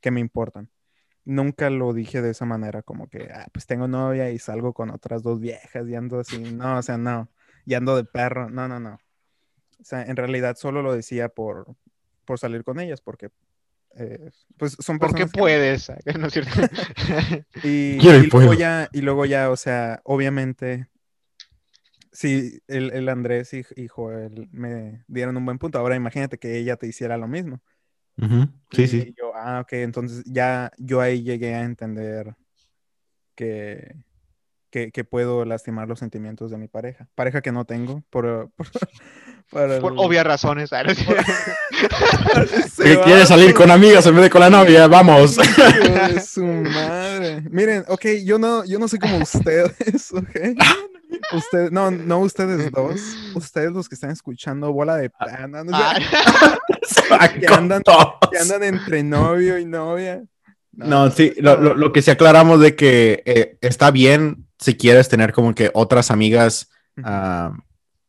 que 0.00 0.10
me 0.10 0.20
importan. 0.20 0.70
Nunca 1.26 1.70
lo 1.70 1.92
dije 1.92 2.22
de 2.22 2.30
esa 2.30 2.46
manera, 2.46 2.82
como 2.82 3.08
que, 3.08 3.30
ah, 3.32 3.46
pues 3.52 3.66
tengo 3.66 3.88
novia 3.88 4.30
y 4.30 4.38
salgo 4.38 4.72
con 4.72 4.90
otras 4.90 5.22
dos 5.22 5.40
viejas 5.40 5.88
y 5.88 5.94
ando 5.94 6.20
así. 6.20 6.38
No, 6.38 6.78
o 6.78 6.82
sea, 6.82 6.98
no. 6.98 7.30
Y 7.66 7.74
ando 7.74 7.96
de 7.96 8.04
perro. 8.04 8.50
No, 8.50 8.68
no, 8.68 8.80
no. 8.80 8.98
O 9.80 9.84
sea, 9.84 10.02
en 10.02 10.16
realidad 10.16 10.56
solo 10.56 10.82
lo 10.82 10.94
decía 10.94 11.28
por, 11.28 11.74
por 12.24 12.38
salir 12.38 12.64
con 12.64 12.80
ellas, 12.80 13.00
porque 13.00 13.30
eh, 13.96 14.30
pues 14.56 14.76
son 14.80 14.98
personas. 14.98 15.30
Porque 15.30 15.38
puedes, 15.38 15.90
¿no 16.18 16.26
es 16.26 16.32
cierto? 16.32 16.50
y, 17.62 17.98
y, 17.98 18.26
luego 18.30 18.54
ya, 18.54 18.88
y 18.92 19.00
luego 19.00 19.24
ya, 19.26 19.50
o 19.50 19.56
sea, 19.56 20.00
obviamente, 20.04 20.88
si 22.12 22.60
el, 22.66 22.92
el 22.92 23.08
Andrés 23.08 23.52
y, 23.54 23.64
y, 23.76 23.88
Joel 23.88 24.48
me 24.52 25.04
dieron 25.06 25.36
un 25.36 25.44
buen 25.44 25.58
punto, 25.58 25.78
ahora 25.78 25.96
imagínate 25.96 26.38
que 26.38 26.58
ella 26.58 26.76
te 26.76 26.86
hiciera 26.86 27.16
lo 27.16 27.28
mismo. 27.28 27.60
Uh 28.16 28.24
-huh. 28.24 28.52
Sí, 28.70 28.82
y 28.82 28.88
sí. 28.88 29.14
Yo, 29.16 29.32
ah, 29.34 29.60
ok, 29.60 29.72
entonces 29.74 30.22
ya 30.26 30.70
yo 30.78 31.00
ahí 31.00 31.22
llegué 31.22 31.54
a 31.54 31.62
entender 31.62 32.34
que, 33.34 33.96
que, 34.74 34.90
que, 34.90 35.04
puedo 35.04 35.44
lastimar 35.44 35.86
los 35.86 36.00
sentimientos 36.00 36.50
de 36.50 36.58
mi 36.58 36.66
pareja. 36.66 37.06
Pareja 37.14 37.40
que 37.42 37.52
no 37.52 37.64
tengo, 37.64 38.02
por, 38.10 38.50
por, 38.56 38.66
por, 39.50 39.80
por 39.80 39.92
obvias 39.98 40.26
razones. 40.26 40.70
¿sabes? 40.70 40.98
que 42.82 43.00
quiere 43.02 43.24
salir 43.24 43.54
con 43.54 43.70
amigas 43.70 44.04
en 44.06 44.16
vez 44.16 44.24
de 44.24 44.30
con 44.30 44.40
la 44.40 44.50
novia, 44.50 44.88
vamos. 44.88 45.36
De 45.36 46.20
su 46.20 46.44
madre. 46.44 47.42
Miren, 47.48 47.84
ok, 47.86 48.04
yo 48.24 48.36
no, 48.36 48.64
yo 48.64 48.80
no 48.80 48.88
soy 48.88 48.98
como 48.98 49.18
ustedes, 49.18 50.10
ok. 50.12 50.40
Usted, 51.32 51.70
no, 51.70 51.92
no 51.92 52.18
ustedes 52.18 52.72
dos, 52.72 53.00
ustedes 53.36 53.70
los 53.70 53.88
que 53.88 53.94
están 53.94 54.10
escuchando 54.10 54.72
bola 54.72 54.96
de 54.96 55.08
pana, 55.08 55.62
¿no? 55.62 55.70
Ah. 55.72 55.94
que, 57.28 57.46
andan, 57.46 57.80
que 58.28 58.38
andan 58.38 58.64
entre 58.64 59.04
novio 59.04 59.56
y 59.56 59.66
novia. 59.66 60.24
No, 60.76 61.10
sí, 61.10 61.32
lo, 61.38 61.60
lo, 61.60 61.74
lo, 61.74 61.92
que 61.92 62.02
sí 62.02 62.10
aclaramos 62.10 62.60
de 62.60 62.74
que 62.74 63.22
eh, 63.26 63.56
está 63.60 63.90
bien 63.90 64.46
si 64.58 64.76
quieres 64.76 65.08
tener 65.08 65.32
como 65.32 65.54
que 65.54 65.70
otras 65.74 66.10
amigas 66.10 66.70
uh, 66.98 67.54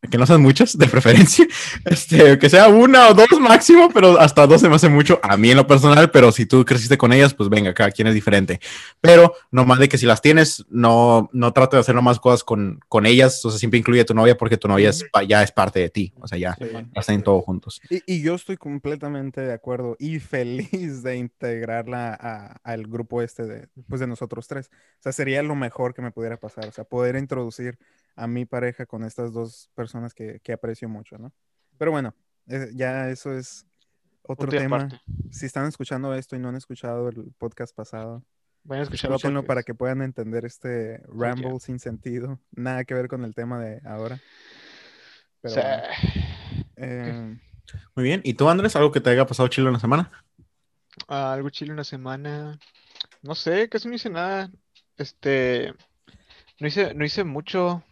que 0.09 0.17
no 0.17 0.25
sean 0.25 0.41
muchas, 0.41 0.77
de 0.77 0.87
preferencia, 0.87 1.45
este, 1.85 2.37
que 2.39 2.49
sea 2.49 2.67
una 2.67 3.09
o 3.09 3.13
dos 3.13 3.27
máximo, 3.39 3.89
pero 3.93 4.19
hasta 4.19 4.47
dos 4.47 4.61
se 4.61 4.69
me 4.69 4.75
hace 4.75 4.89
mucho 4.89 5.19
a 5.23 5.37
mí 5.37 5.51
en 5.51 5.57
lo 5.57 5.67
personal, 5.67 6.11
pero 6.11 6.31
si 6.31 6.45
tú 6.45 6.65
creciste 6.65 6.97
con 6.97 7.13
ellas, 7.13 7.33
pues 7.33 7.49
venga, 7.49 7.73
cada 7.73 7.91
quien 7.91 8.07
es 8.07 8.13
diferente. 8.13 8.59
Pero 9.01 9.33
no 9.51 9.65
más 9.65 9.79
de 9.79 9.89
que 9.89 9.97
si 9.97 10.05
las 10.05 10.21
tienes, 10.21 10.65
no, 10.69 11.29
no 11.33 11.53
trate 11.53 11.77
de 11.77 11.81
hacer 11.81 11.95
nomás 11.95 12.19
cosas 12.19 12.43
con, 12.43 12.79
con 12.87 13.05
ellas, 13.05 13.43
o 13.45 13.49
sea, 13.49 13.59
siempre 13.59 13.79
incluye 13.79 14.01
a 14.01 14.05
tu 14.05 14.13
novia 14.13 14.37
porque 14.37 14.57
tu 14.57 14.67
novia 14.67 14.89
es, 14.89 15.05
ya 15.27 15.43
es 15.43 15.51
parte 15.51 15.79
de 15.79 15.89
ti, 15.89 16.13
o 16.19 16.27
sea, 16.27 16.37
ya 16.37 16.55
sí, 16.55 16.65
están 16.93 17.21
todos 17.23 17.43
juntos. 17.43 17.81
Y, 17.89 18.01
y, 18.05 18.21
yo 18.21 18.35
estoy 18.35 18.57
completamente 18.57 19.41
de 19.41 19.53
acuerdo 19.53 19.95
y 19.99 20.19
feliz 20.19 21.03
de 21.03 21.17
integrarla 21.17 22.17
a, 22.19 22.57
al 22.63 22.87
grupo 22.87 23.21
este 23.21 23.45
de, 23.45 23.67
pues, 23.87 23.99
de 23.99 24.07
nosotros 24.07 24.47
tres. 24.47 24.69
O 24.99 25.03
sea, 25.03 25.11
sería 25.11 25.43
lo 25.43 25.55
mejor 25.55 25.93
que 25.93 26.01
me 26.01 26.11
pudiera 26.11 26.37
pasar, 26.37 26.67
o 26.67 26.71
sea, 26.71 26.83
poder 26.83 27.15
introducir 27.15 27.77
a 28.15 28.27
mi 28.27 28.45
pareja 28.45 28.85
con 28.85 29.03
estas 29.03 29.33
dos 29.33 29.69
personas 29.75 30.13
que, 30.13 30.39
que 30.41 30.53
aprecio 30.53 30.87
mucho, 30.89 31.17
¿no? 31.17 31.33
Pero 31.77 31.91
bueno, 31.91 32.15
eh, 32.47 32.69
ya 32.73 33.09
eso 33.09 33.33
es 33.33 33.65
otro 34.23 34.49
tema. 34.49 34.79
Parte. 34.79 35.01
Si 35.31 35.45
están 35.45 35.67
escuchando 35.67 36.13
esto 36.13 36.35
y 36.35 36.39
no 36.39 36.49
han 36.49 36.55
escuchado 36.55 37.09
el 37.09 37.33
podcast 37.37 37.75
pasado, 37.75 38.23
vayan 38.63 38.81
a 38.81 38.83
escucharlo 38.83 39.43
para 39.43 39.63
que 39.63 39.73
puedan 39.73 40.01
entender 40.01 40.45
este 40.45 41.01
ramble 41.07 41.59
sin 41.59 41.79
sentido. 41.79 42.39
Nada 42.51 42.83
que 42.85 42.93
ver 42.93 43.07
con 43.07 43.23
el 43.23 43.35
tema 43.35 43.59
de 43.59 43.81
ahora. 43.85 44.19
Pero, 45.41 45.55
sí. 45.55 45.61
bueno. 45.61 46.63
eh... 46.77 47.39
Muy 47.95 48.03
bien. 48.03 48.21
¿Y 48.23 48.35
tú, 48.35 48.47
Andrés, 48.47 48.75
algo 48.75 48.91
que 48.91 49.01
te 49.01 49.09
haya 49.09 49.25
pasado 49.25 49.47
chile 49.47 49.69
una 49.69 49.79
semana? 49.79 50.11
Uh, 51.09 51.13
algo 51.13 51.49
chile 51.49 51.73
una 51.73 51.83
semana. 51.83 52.59
No 53.21 53.35
sé, 53.35 53.69
casi 53.69 53.87
no 53.87 53.95
hice 53.95 54.09
nada. 54.09 54.51
Este. 54.97 55.73
No 56.59 56.67
hice, 56.67 56.93
no 56.93 57.03
hice 57.03 57.23
mucho. 57.23 57.83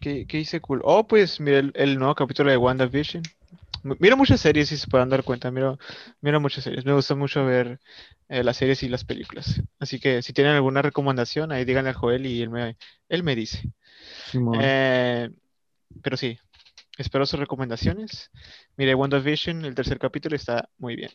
¿Qué, 0.00 0.26
¿Qué, 0.26 0.38
hice 0.38 0.60
cool? 0.60 0.80
Oh, 0.84 1.06
pues 1.06 1.40
mira 1.40 1.58
el, 1.58 1.72
el, 1.74 1.98
nuevo 1.98 2.14
capítulo 2.14 2.50
de 2.50 2.56
WandaVision. 2.56 3.22
Miro 3.98 4.16
muchas 4.16 4.40
series, 4.40 4.70
si 4.70 4.78
se 4.78 4.86
pueden 4.86 5.10
dar 5.10 5.24
cuenta. 5.24 5.50
Miro, 5.50 5.78
miro 6.22 6.40
muchas 6.40 6.64
series. 6.64 6.86
Me 6.86 6.94
gusta 6.94 7.14
mucho 7.14 7.44
ver 7.44 7.80
eh, 8.28 8.42
las 8.42 8.56
series 8.56 8.82
y 8.82 8.88
las 8.88 9.04
películas. 9.04 9.62
Así 9.78 10.00
que 10.00 10.22
si 10.22 10.32
tienen 10.32 10.54
alguna 10.54 10.80
recomendación, 10.80 11.52
ahí 11.52 11.64
díganle 11.66 11.90
a 11.90 11.94
Joel 11.94 12.24
y 12.24 12.40
él 12.40 12.50
me, 12.50 12.76
él 13.10 13.22
me 13.22 13.36
dice. 13.36 13.62
Sí, 14.30 14.38
eh, 14.58 15.30
pero 16.02 16.16
sí, 16.16 16.38
espero 16.96 17.26
sus 17.26 17.38
recomendaciones. 17.38 18.30
Mire, 18.76 18.94
WandaVision, 18.94 19.66
el 19.66 19.74
tercer 19.74 19.98
capítulo 19.98 20.34
está 20.34 20.68
muy 20.78 20.96
bien. 20.96 21.10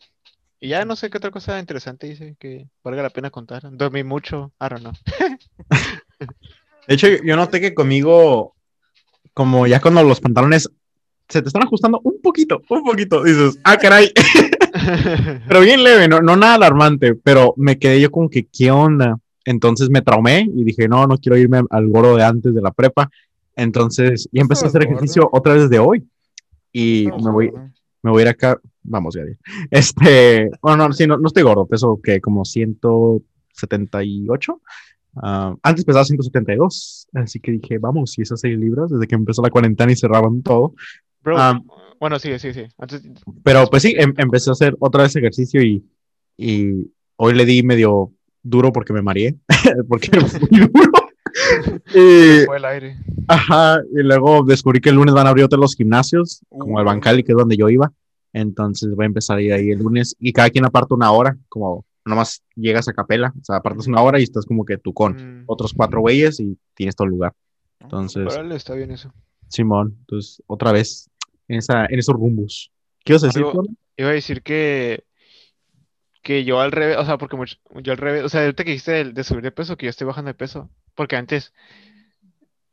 Y 0.59 0.69
ya 0.69 0.85
no 0.85 0.95
sé 0.95 1.09
qué 1.09 1.17
otra 1.17 1.31
cosa 1.31 1.57
interesante 1.57 2.07
dice 2.07 2.35
que 2.37 2.69
valga 2.83 3.01
la 3.01 3.09
pena 3.09 3.31
contar. 3.31 3.63
Dormí 3.71 4.03
mucho, 4.03 4.51
I 4.61 4.67
don't 4.69 4.81
know. 4.81 4.93
de 6.87 6.93
hecho, 6.93 7.07
yo 7.07 7.35
noté 7.35 7.61
que 7.61 7.73
conmigo 7.73 8.55
como 9.33 9.67
ya 9.67 9.79
cuando 9.79 10.03
los 10.03 10.19
pantalones 10.19 10.69
se 11.27 11.41
te 11.41 11.47
están 11.47 11.63
ajustando 11.63 12.01
un 12.03 12.19
poquito, 12.21 12.61
un 12.69 12.83
poquito, 12.83 13.23
dices, 13.23 13.59
ah, 13.63 13.77
caray. 13.77 14.11
pero 15.47 15.61
bien 15.61 15.83
leve, 15.83 16.07
no, 16.07 16.21
no 16.21 16.35
nada 16.35 16.55
alarmante, 16.55 17.15
pero 17.15 17.53
me 17.55 17.77
quedé 17.77 18.01
yo 18.01 18.11
como 18.11 18.29
que, 18.29 18.45
¿qué 18.45 18.71
onda? 18.71 19.19
Entonces 19.45 19.89
me 19.89 20.01
traumé 20.01 20.49
y 20.53 20.63
dije, 20.63 20.87
no, 20.87 21.07
no 21.07 21.17
quiero 21.17 21.37
irme 21.37 21.61
al 21.69 21.87
gordo 21.87 22.15
de 22.15 22.23
antes 22.23 22.53
de 22.53 22.61
la 22.61 22.71
prepa. 22.71 23.09
Entonces, 23.55 24.29
y 24.31 24.39
empecé 24.39 24.65
a 24.65 24.69
hacer 24.69 24.83
ejercicio 24.83 25.29
otra 25.31 25.53
vez 25.53 25.69
de 25.69 25.79
hoy. 25.79 26.07
Y 26.71 27.07
no, 27.07 27.17
me 27.17 27.31
voy, 27.31 27.51
me 28.01 28.11
voy 28.11 28.21
a 28.21 28.23
ir 28.23 28.29
acá, 28.29 28.57
vamos, 28.83 29.15
ya. 29.15 29.23
Este, 29.71 30.49
bueno, 30.61 30.87
no, 30.87 30.93
sí, 30.93 31.05
no, 31.05 31.17
no 31.17 31.27
estoy 31.27 31.43
gordo, 31.43 31.67
peso 31.67 31.99
que 32.01 32.21
como 32.21 32.45
178. 32.45 34.61
Uh, 35.15 35.57
antes 35.63 35.83
pesaba 35.83 36.05
172, 36.05 37.07
así 37.13 37.39
que 37.39 37.51
dije, 37.51 37.77
vamos, 37.77 38.11
si 38.11 38.21
esas 38.21 38.39
6 38.41 38.57
libras, 38.57 38.89
desde 38.89 39.07
que 39.07 39.15
empezó 39.15 39.41
la 39.41 39.49
cuarentena 39.49 39.91
y 39.91 39.95
cerraban 39.95 40.41
todo. 40.41 40.73
Bro, 41.21 41.35
um, 41.35 41.67
bueno, 41.99 42.19
sí, 42.19 42.37
sí, 42.39 42.53
sí. 42.53 42.63
Antes... 42.77 43.01
Pero 43.43 43.67
pues 43.67 43.83
sí, 43.83 43.93
em 43.97 44.13
empecé 44.17 44.49
a 44.49 44.53
hacer 44.53 44.75
otra 44.79 45.03
vez 45.03 45.15
ejercicio 45.15 45.61
y, 45.61 45.83
y 46.37 46.91
hoy 47.17 47.33
le 47.33 47.45
di 47.45 47.63
medio 47.63 48.13
duro 48.41 48.71
porque 48.71 48.93
me 48.93 49.01
mareé, 49.01 49.35
porque 49.89 50.09
fue 50.21 50.39
muy 50.39 50.67
duro. 50.67 50.91
y, 51.93 52.45
fue 52.45 52.57
el 52.57 52.65
aire. 52.65 52.97
Ajá, 53.27 53.81
y 53.91 54.01
luego 54.01 54.43
descubrí 54.43 54.79
que 54.79 54.89
el 54.89 54.95
lunes 54.95 55.13
van 55.13 55.27
a 55.27 55.31
abrir 55.31 55.45
otros 55.45 55.59
los 55.59 55.75
gimnasios, 55.75 56.41
uh, 56.49 56.59
como 56.59 56.79
el 56.79 56.85
Bancali, 56.85 57.23
que 57.23 57.33
es 57.33 57.37
donde 57.37 57.57
yo 57.57 57.69
iba. 57.69 57.91
Entonces 58.31 58.95
voy 58.95 59.05
a 59.05 59.07
empezar 59.07 59.37
a 59.37 59.41
ir 59.41 59.53
ahí 59.53 59.71
el 59.71 59.79
lunes 59.79 60.15
y 60.19 60.31
cada 60.31 60.49
quien 60.49 60.65
aparta 60.65 60.95
una 60.95 61.11
hora, 61.11 61.35
como 61.49 61.85
nomás 62.05 62.43
llegas 62.55 62.87
a 62.87 62.93
capela, 62.93 63.33
o 63.39 63.43
sea, 63.43 63.57
apartas 63.57 63.87
una 63.87 64.01
hora 64.01 64.19
y 64.19 64.23
estás 64.23 64.45
como 64.45 64.65
que 64.65 64.77
tú 64.77 64.93
con 64.93 65.41
mm. 65.41 65.43
otros 65.47 65.73
cuatro 65.73 66.01
güeyes 66.01 66.39
y 66.39 66.57
tienes 66.73 66.95
todo 66.95 67.05
el 67.05 67.11
lugar. 67.11 67.33
Entonces. 67.79 68.25
Vale, 68.25 68.55
está 68.55 68.73
bien 68.73 68.91
eso. 68.91 69.13
Simón, 69.47 69.95
entonces 70.01 70.43
otra 70.47 70.71
vez 70.71 71.09
en, 71.47 71.57
esa, 71.57 71.85
en 71.85 71.99
esos 71.99 72.15
rumbos. 72.15 72.71
¿Qué 73.03 73.13
ibas 73.13 73.23
a 73.23 73.27
decir? 73.27 73.43
Algo, 73.43 73.63
iba 73.97 74.09
a 74.09 74.13
decir 74.13 74.43
que, 74.43 75.03
que 76.21 76.43
yo 76.43 76.59
al 76.59 76.71
revés, 76.71 76.97
o 76.97 77.05
sea, 77.05 77.17
porque 77.17 77.37
yo 77.81 77.91
al 77.91 77.97
revés, 77.97 78.23
o 78.23 78.29
sea, 78.29 78.41
ahorita 78.41 78.63
que 78.63 78.71
dijiste 78.71 78.91
de, 78.91 79.03
de, 79.13 79.23
subir 79.23 79.43
de 79.43 79.51
peso, 79.51 79.77
que 79.77 79.85
yo 79.85 79.89
estoy 79.89 80.05
bajando 80.05 80.29
de 80.29 80.35
peso, 80.35 80.69
porque 80.93 81.15
antes, 81.15 81.53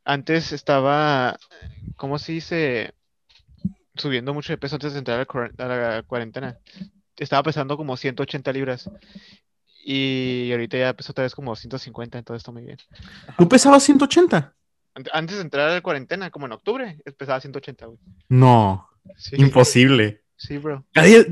antes 0.05 0.51
estaba, 0.51 1.37
¿cómo 1.95 2.19
se 2.19 2.33
dice? 2.33 2.93
Subiendo 3.95 4.33
mucho 4.33 4.53
de 4.53 4.57
peso 4.57 4.75
antes 4.75 4.93
de 4.93 4.99
entrar 4.99 5.27
a 5.57 5.65
la 5.65 6.03
cuarentena. 6.03 6.59
Estaba 7.17 7.43
pesando 7.43 7.77
como 7.77 7.97
180 7.97 8.51
libras. 8.53 8.89
Y 9.83 10.51
ahorita 10.51 10.77
ya 10.77 10.93
peso 10.93 11.11
otra 11.11 11.23
vez 11.23 11.33
como 11.33 11.55
150, 11.55 12.17
entonces 12.17 12.41
está 12.41 12.51
muy 12.51 12.63
bien. 12.63 12.77
¿Tú 13.37 13.47
pesabas 13.47 13.83
180? 13.83 14.53
Antes 15.13 15.37
de 15.37 15.41
entrar 15.41 15.69
a 15.69 15.73
la 15.75 15.81
cuarentena, 15.81 16.29
como 16.29 16.45
en 16.45 16.51
octubre, 16.51 17.01
pesaba 17.17 17.39
180, 17.39 17.85
güey. 17.85 17.99
No. 18.27 18.89
Imposible. 19.33 20.23
Sí, 20.35 20.57
bro. 20.57 20.85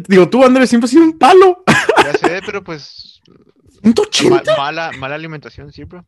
digo, 0.08 0.30
tú, 0.30 0.44
Andrés, 0.44 0.70
siempre 0.70 0.86
has 0.86 0.92
sido 0.92 1.04
un 1.04 1.18
palo. 1.18 1.64
Ya 2.04 2.14
sé, 2.14 2.42
pero 2.46 2.64
pues. 2.64 3.22
¿180? 3.82 4.58
mala, 4.58 4.92
mala 5.00 5.16
alimentación, 5.16 5.72
sí, 5.72 5.84
bro. 5.84 6.06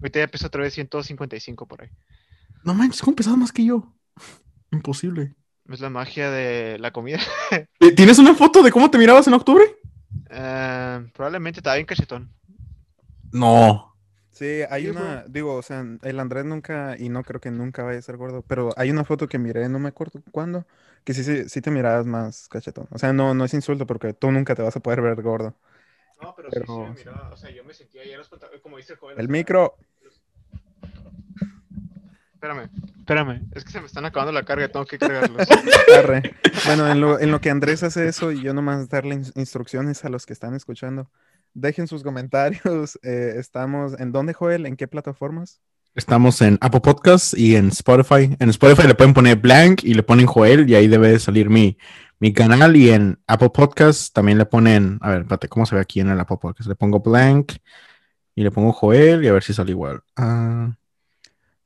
Ahorita 0.00 0.18
ya 0.18 0.28
peso 0.28 0.46
otra 0.48 0.62
vez 0.62 0.74
155 0.74 1.66
por 1.66 1.82
ahí. 1.82 1.88
No 2.64 2.74
manches, 2.74 3.02
¿cómo 3.02 3.16
pesabas 3.16 3.38
más 3.38 3.52
que 3.52 3.64
yo? 3.64 3.94
Imposible. 4.72 5.34
Es 5.72 5.80
la 5.80 5.90
magia 5.90 6.30
de 6.30 6.78
la 6.78 6.92
comida. 6.92 7.18
Eh, 7.80 7.92
¿Tienes 7.92 8.18
una 8.18 8.34
foto 8.34 8.62
de 8.62 8.70
cómo 8.70 8.90
te 8.90 8.98
mirabas 8.98 9.26
en 9.26 9.34
octubre? 9.34 9.64
Uh, 10.30 11.08
probablemente 11.12 11.60
estaba 11.60 11.76
bien 11.76 11.86
cachetón. 11.86 12.30
No. 13.32 13.96
Sí, 14.30 14.62
hay 14.70 14.88
una, 14.88 15.24
digo, 15.28 15.54
o 15.54 15.62
sea, 15.62 15.84
el 16.02 16.20
Andrés 16.20 16.44
nunca, 16.44 16.96
y 16.98 17.08
no 17.08 17.22
creo 17.22 17.40
que 17.40 17.50
nunca 17.50 17.82
vaya 17.82 17.98
a 17.98 18.02
ser 18.02 18.16
gordo, 18.16 18.42
pero 18.42 18.70
hay 18.76 18.90
una 18.90 19.04
foto 19.04 19.28
que 19.28 19.38
miré, 19.38 19.68
no 19.68 19.78
me 19.78 19.88
acuerdo 19.88 20.22
cuándo, 20.30 20.66
que 21.04 21.12
sí, 21.12 21.22
sí, 21.22 21.48
sí 21.48 21.60
te 21.60 21.70
mirabas 21.70 22.06
más 22.06 22.48
cachetón. 22.48 22.88
O 22.90 22.98
sea, 22.98 23.12
no, 23.12 23.34
no 23.34 23.44
es 23.44 23.54
insulto 23.54 23.86
porque 23.86 24.14
tú 24.14 24.30
nunca 24.30 24.54
te 24.54 24.62
vas 24.62 24.74
a 24.76 24.80
poder 24.80 25.02
ver 25.02 25.20
gordo. 25.22 25.54
No, 26.20 26.34
pero, 26.34 26.50
sí, 26.50 26.60
sí 26.66 26.72
me 26.72 26.90
miraba, 26.90 27.30
o 27.32 27.36
sea, 27.36 27.50
yo 27.50 27.64
me 27.64 27.74
sentía 27.74 28.04
ya 28.04 28.20
como 28.62 28.76
dice 28.76 28.94
el 28.94 28.98
joven. 28.98 29.18
El 29.18 29.28
micro. 29.28 29.76
Espérame, 32.42 32.70
espérame, 32.98 33.40
es 33.52 33.62
que 33.62 33.70
se 33.70 33.78
me 33.78 33.86
están 33.86 34.04
acabando 34.04 34.32
la 34.32 34.42
carga, 34.42 34.66
tengo 34.66 34.84
que 34.84 34.98
cargarlos. 34.98 35.46
bueno, 36.66 36.90
en 36.90 37.00
lo, 37.00 37.20
en 37.20 37.30
lo 37.30 37.40
que 37.40 37.50
Andrés 37.50 37.84
hace 37.84 38.08
eso 38.08 38.32
y 38.32 38.42
yo 38.42 38.52
nomás 38.52 38.88
darle 38.88 39.22
instrucciones 39.36 40.04
a 40.04 40.08
los 40.08 40.26
que 40.26 40.32
están 40.32 40.56
escuchando. 40.56 41.08
Dejen 41.54 41.86
sus 41.86 42.02
comentarios. 42.02 42.98
Eh, 43.04 43.34
estamos 43.36 43.94
en 44.00 44.10
dónde, 44.10 44.32
Joel? 44.32 44.66
¿En 44.66 44.76
qué 44.76 44.88
plataformas? 44.88 45.60
Estamos 45.94 46.42
en 46.42 46.58
Apple 46.60 46.80
Podcasts 46.80 47.32
y 47.32 47.54
en 47.54 47.68
Spotify. 47.68 48.36
En 48.40 48.48
Spotify 48.48 48.88
le 48.88 48.96
pueden 48.96 49.14
poner 49.14 49.36
blank 49.36 49.84
y 49.84 49.94
le 49.94 50.02
ponen 50.02 50.26
Joel 50.26 50.68
y 50.68 50.74
ahí 50.74 50.88
debe 50.88 51.20
salir 51.20 51.48
mi, 51.48 51.78
mi 52.18 52.32
canal. 52.32 52.74
Y 52.74 52.90
en 52.90 53.20
Apple 53.28 53.50
Podcasts 53.50 54.12
también 54.12 54.38
le 54.38 54.46
ponen, 54.46 54.98
a 55.00 55.10
ver, 55.10 55.20
espérate, 55.20 55.46
¿cómo 55.46 55.64
se 55.64 55.76
ve 55.76 55.80
aquí 55.80 56.00
en 56.00 56.08
el 56.08 56.18
Apple 56.18 56.38
Podcasts? 56.42 56.68
Le 56.68 56.74
pongo 56.74 56.98
blank 56.98 57.52
y 58.34 58.42
le 58.42 58.50
pongo 58.50 58.72
Joel 58.72 59.22
y 59.22 59.28
a 59.28 59.32
ver 59.32 59.44
si 59.44 59.54
sale 59.54 59.70
igual. 59.70 60.02
Ah. 60.16 60.72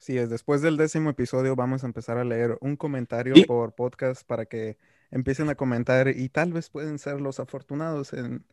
Sí, 0.06 0.16
es 0.18 0.30
después 0.30 0.62
del 0.62 0.76
décimo 0.76 1.10
episodio 1.10 1.56
vamos 1.56 1.82
a 1.82 1.86
empezar 1.86 2.16
a 2.16 2.24
leer 2.24 2.56
un 2.60 2.76
comentario 2.76 3.34
por 3.46 3.74
podcast 3.74 4.24
para 4.24 4.46
que 4.46 4.78
empiecen 5.10 5.48
a 5.48 5.56
comentar 5.56 6.06
y 6.08 6.28
tal 6.28 6.52
vez 6.52 6.70
pueden 6.70 7.00
ser 7.00 7.20
los 7.20 7.40
afortunados 7.40 8.12
en 8.12 8.44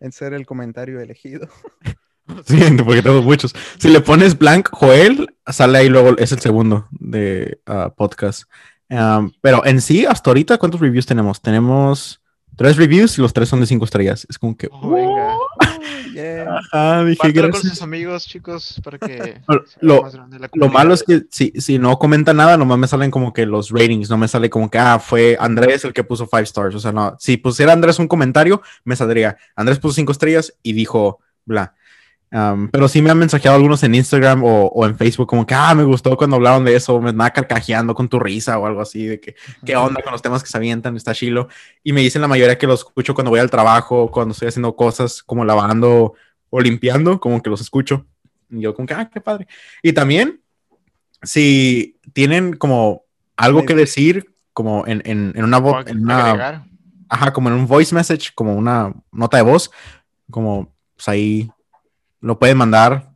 en 0.00 0.12
ser 0.12 0.34
el 0.34 0.46
comentario 0.46 1.00
elegido. 1.00 1.48
Sí, 2.46 2.58
porque 2.84 3.02
tengo 3.02 3.20
muchos. 3.20 3.54
Si 3.78 3.90
le 3.90 4.00
pones 4.00 4.38
blank 4.38 4.70
Joel, 4.72 5.36
sale 5.46 5.76
ahí 5.76 5.88
luego, 5.90 6.16
es 6.16 6.32
el 6.32 6.40
segundo 6.40 6.88
de 6.90 7.60
uh, 7.68 7.90
podcast. 7.94 8.44
Um, 8.88 9.30
pero 9.42 9.64
en 9.66 9.82
sí, 9.82 10.06
hasta 10.06 10.30
ahorita, 10.30 10.56
¿cuántos 10.56 10.80
reviews 10.80 11.04
tenemos? 11.04 11.42
Tenemos 11.42 12.22
tres 12.56 12.78
reviews 12.78 13.18
y 13.18 13.20
los 13.20 13.34
tres 13.34 13.50
son 13.50 13.60
de 13.60 13.66
cinco 13.66 13.84
estrellas. 13.84 14.26
Es 14.30 14.38
como 14.38 14.56
que. 14.56 14.68
Oh, 14.72 14.88
venga. 14.88 15.36
Ajá, 16.20 17.04
dije 17.04 17.32
gracias. 17.32 17.60
con 17.60 17.70
sus 17.70 17.82
amigos, 17.82 18.26
chicos, 18.26 18.80
para 18.82 18.98
que. 18.98 19.40
Lo, 19.80 20.08
lo 20.54 20.68
malo 20.68 20.94
es 20.94 21.02
que 21.02 21.24
si, 21.30 21.52
si 21.56 21.78
no 21.78 21.98
comenta 21.98 22.32
nada, 22.32 22.56
nomás 22.56 22.78
me 22.78 22.86
salen 22.86 23.10
como 23.10 23.32
que 23.32 23.46
los 23.46 23.70
ratings, 23.70 24.10
no 24.10 24.18
me 24.18 24.28
sale 24.28 24.50
como 24.50 24.70
que, 24.70 24.78
ah, 24.78 24.98
fue 24.98 25.36
Andrés 25.38 25.84
el 25.84 25.92
que 25.92 26.04
puso 26.04 26.26
five 26.26 26.42
stars. 26.44 26.74
O 26.74 26.80
sea, 26.80 26.92
no, 26.92 27.16
si 27.18 27.36
pusiera 27.36 27.72
Andrés 27.72 27.98
un 27.98 28.08
comentario, 28.08 28.62
me 28.84 28.96
saldría. 28.96 29.36
Andrés 29.56 29.78
puso 29.78 29.94
cinco 29.94 30.12
estrellas 30.12 30.54
y 30.62 30.72
dijo, 30.72 31.20
bla. 31.44 31.74
Um, 32.34 32.68
pero 32.68 32.88
sí 32.88 33.00
me 33.00 33.12
han 33.12 33.18
mensajeado 33.18 33.54
algunos 33.54 33.84
en 33.84 33.94
Instagram 33.94 34.42
o, 34.42 34.66
o, 34.66 34.84
en 34.86 34.96
Facebook 34.98 35.28
como 35.28 35.46
que, 35.46 35.54
ah, 35.54 35.72
me 35.72 35.84
gustó 35.84 36.16
cuando 36.16 36.34
hablaron 36.34 36.64
de 36.64 36.74
eso, 36.74 37.00
me 37.00 37.10
andaba 37.10 37.30
carcajeando 37.30 37.94
con 37.94 38.08
tu 38.08 38.18
risa 38.18 38.58
o 38.58 38.66
algo 38.66 38.80
así, 38.80 39.06
de 39.06 39.20
que, 39.20 39.36
¿qué 39.64 39.76
onda 39.76 40.02
con 40.02 40.10
los 40.10 40.20
temas 40.20 40.42
que 40.42 40.48
se 40.48 40.56
avientan? 40.56 40.96
Está 40.96 41.14
chilo. 41.14 41.46
Y 41.84 41.92
me 41.92 42.00
dicen 42.00 42.20
la 42.20 42.26
mayoría 42.26 42.58
que 42.58 42.66
los 42.66 42.80
escucho 42.80 43.14
cuando 43.14 43.30
voy 43.30 43.38
al 43.38 43.50
trabajo, 43.50 44.10
cuando 44.10 44.32
estoy 44.32 44.48
haciendo 44.48 44.74
cosas 44.74 45.22
como 45.22 45.44
lavando 45.44 46.14
o 46.50 46.60
limpiando, 46.60 47.20
como 47.20 47.40
que 47.40 47.50
los 47.50 47.60
escucho. 47.60 48.04
Y 48.50 48.62
yo 48.62 48.74
como 48.74 48.88
que, 48.88 48.94
ah, 48.94 49.08
qué 49.08 49.20
padre. 49.20 49.46
Y 49.80 49.92
también, 49.92 50.40
si 51.22 52.00
tienen 52.14 52.54
como 52.56 53.04
algo 53.36 53.64
que 53.64 53.76
decir, 53.76 54.34
como 54.52 54.88
en, 54.88 55.02
en, 55.04 55.34
en 55.36 55.44
una 55.44 55.58
voz, 55.58 55.86
en 55.86 56.02
una... 56.02 56.66
Ajá, 57.08 57.32
como 57.32 57.48
en 57.48 57.54
un 57.54 57.68
voice 57.68 57.94
message, 57.94 58.32
como 58.34 58.56
una 58.56 58.92
nota 59.12 59.36
de 59.36 59.44
voz, 59.44 59.70
como 60.30 60.74
pues 60.96 61.08
ahí 61.08 61.50
lo 62.24 62.38
pueden 62.38 62.56
mandar, 62.56 63.10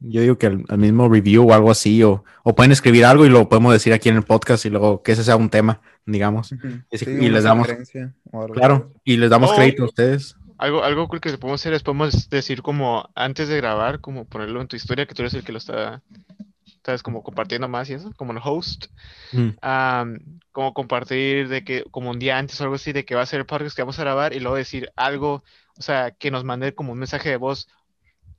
yo 0.00 0.20
digo 0.20 0.36
que 0.36 0.46
el, 0.46 0.66
mismo 0.76 1.08
review 1.08 1.48
o 1.48 1.54
algo 1.54 1.70
así, 1.70 2.02
o, 2.02 2.22
o, 2.42 2.54
pueden 2.54 2.70
escribir 2.70 3.06
algo 3.06 3.24
y 3.24 3.30
lo 3.30 3.48
podemos 3.48 3.72
decir 3.72 3.94
aquí 3.94 4.10
en 4.10 4.16
el 4.16 4.24
podcast 4.24 4.66
y 4.66 4.70
luego 4.70 5.02
que 5.02 5.12
ese 5.12 5.24
sea 5.24 5.36
un 5.36 5.48
tema, 5.48 5.80
digamos. 6.04 6.52
y, 6.90 7.28
les 7.30 7.44
damos, 7.44 7.68
claro, 8.52 8.90
y 9.04 9.16
les 9.16 9.30
damos 9.30 9.52
crédito 9.52 9.84
a 9.84 9.86
ustedes. 9.86 10.36
Algo, 10.58 10.84
algo 10.84 11.08
cool 11.08 11.20
que 11.20 11.30
podemos 11.38 11.62
hacer 11.62 11.72
es 11.72 11.82
podemos 11.82 12.28
decir 12.28 12.60
como 12.60 13.08
antes 13.14 13.48
de 13.48 13.56
grabar, 13.56 14.00
como 14.00 14.26
ponerlo 14.26 14.60
en 14.60 14.68
tu 14.68 14.76
historia, 14.76 15.06
que 15.06 15.14
tú 15.14 15.22
eres 15.22 15.32
el 15.32 15.44
que 15.44 15.52
lo 15.52 15.58
está, 15.58 16.02
estás 16.66 17.02
como 17.02 17.22
compartiendo 17.22 17.68
más 17.68 17.88
y 17.88 17.94
eso, 17.94 18.12
como 18.16 18.32
el 18.32 18.40
host. 18.44 18.86
Mm. 19.32 19.50
como 20.52 20.74
compartir 20.74 21.48
de 21.48 21.64
que, 21.64 21.84
como 21.90 22.10
un 22.10 22.18
día 22.18 22.36
antes 22.36 22.60
o 22.60 22.64
algo 22.64 22.74
así, 22.74 22.92
de 22.92 23.06
que 23.06 23.14
va 23.14 23.22
a 23.22 23.26
ser 23.26 23.40
el 23.40 23.46
podcast 23.46 23.74
que 23.74 23.82
vamos 23.82 23.98
a 23.98 24.02
grabar 24.02 24.34
y 24.34 24.40
luego 24.40 24.56
decir 24.56 24.90
algo, 24.94 25.42
o 25.78 25.82
sea, 25.82 26.10
que 26.10 26.30
nos 26.30 26.44
mande 26.44 26.74
como 26.74 26.92
un 26.92 26.98
mensaje 26.98 27.30
de 27.30 27.36
voz 27.36 27.66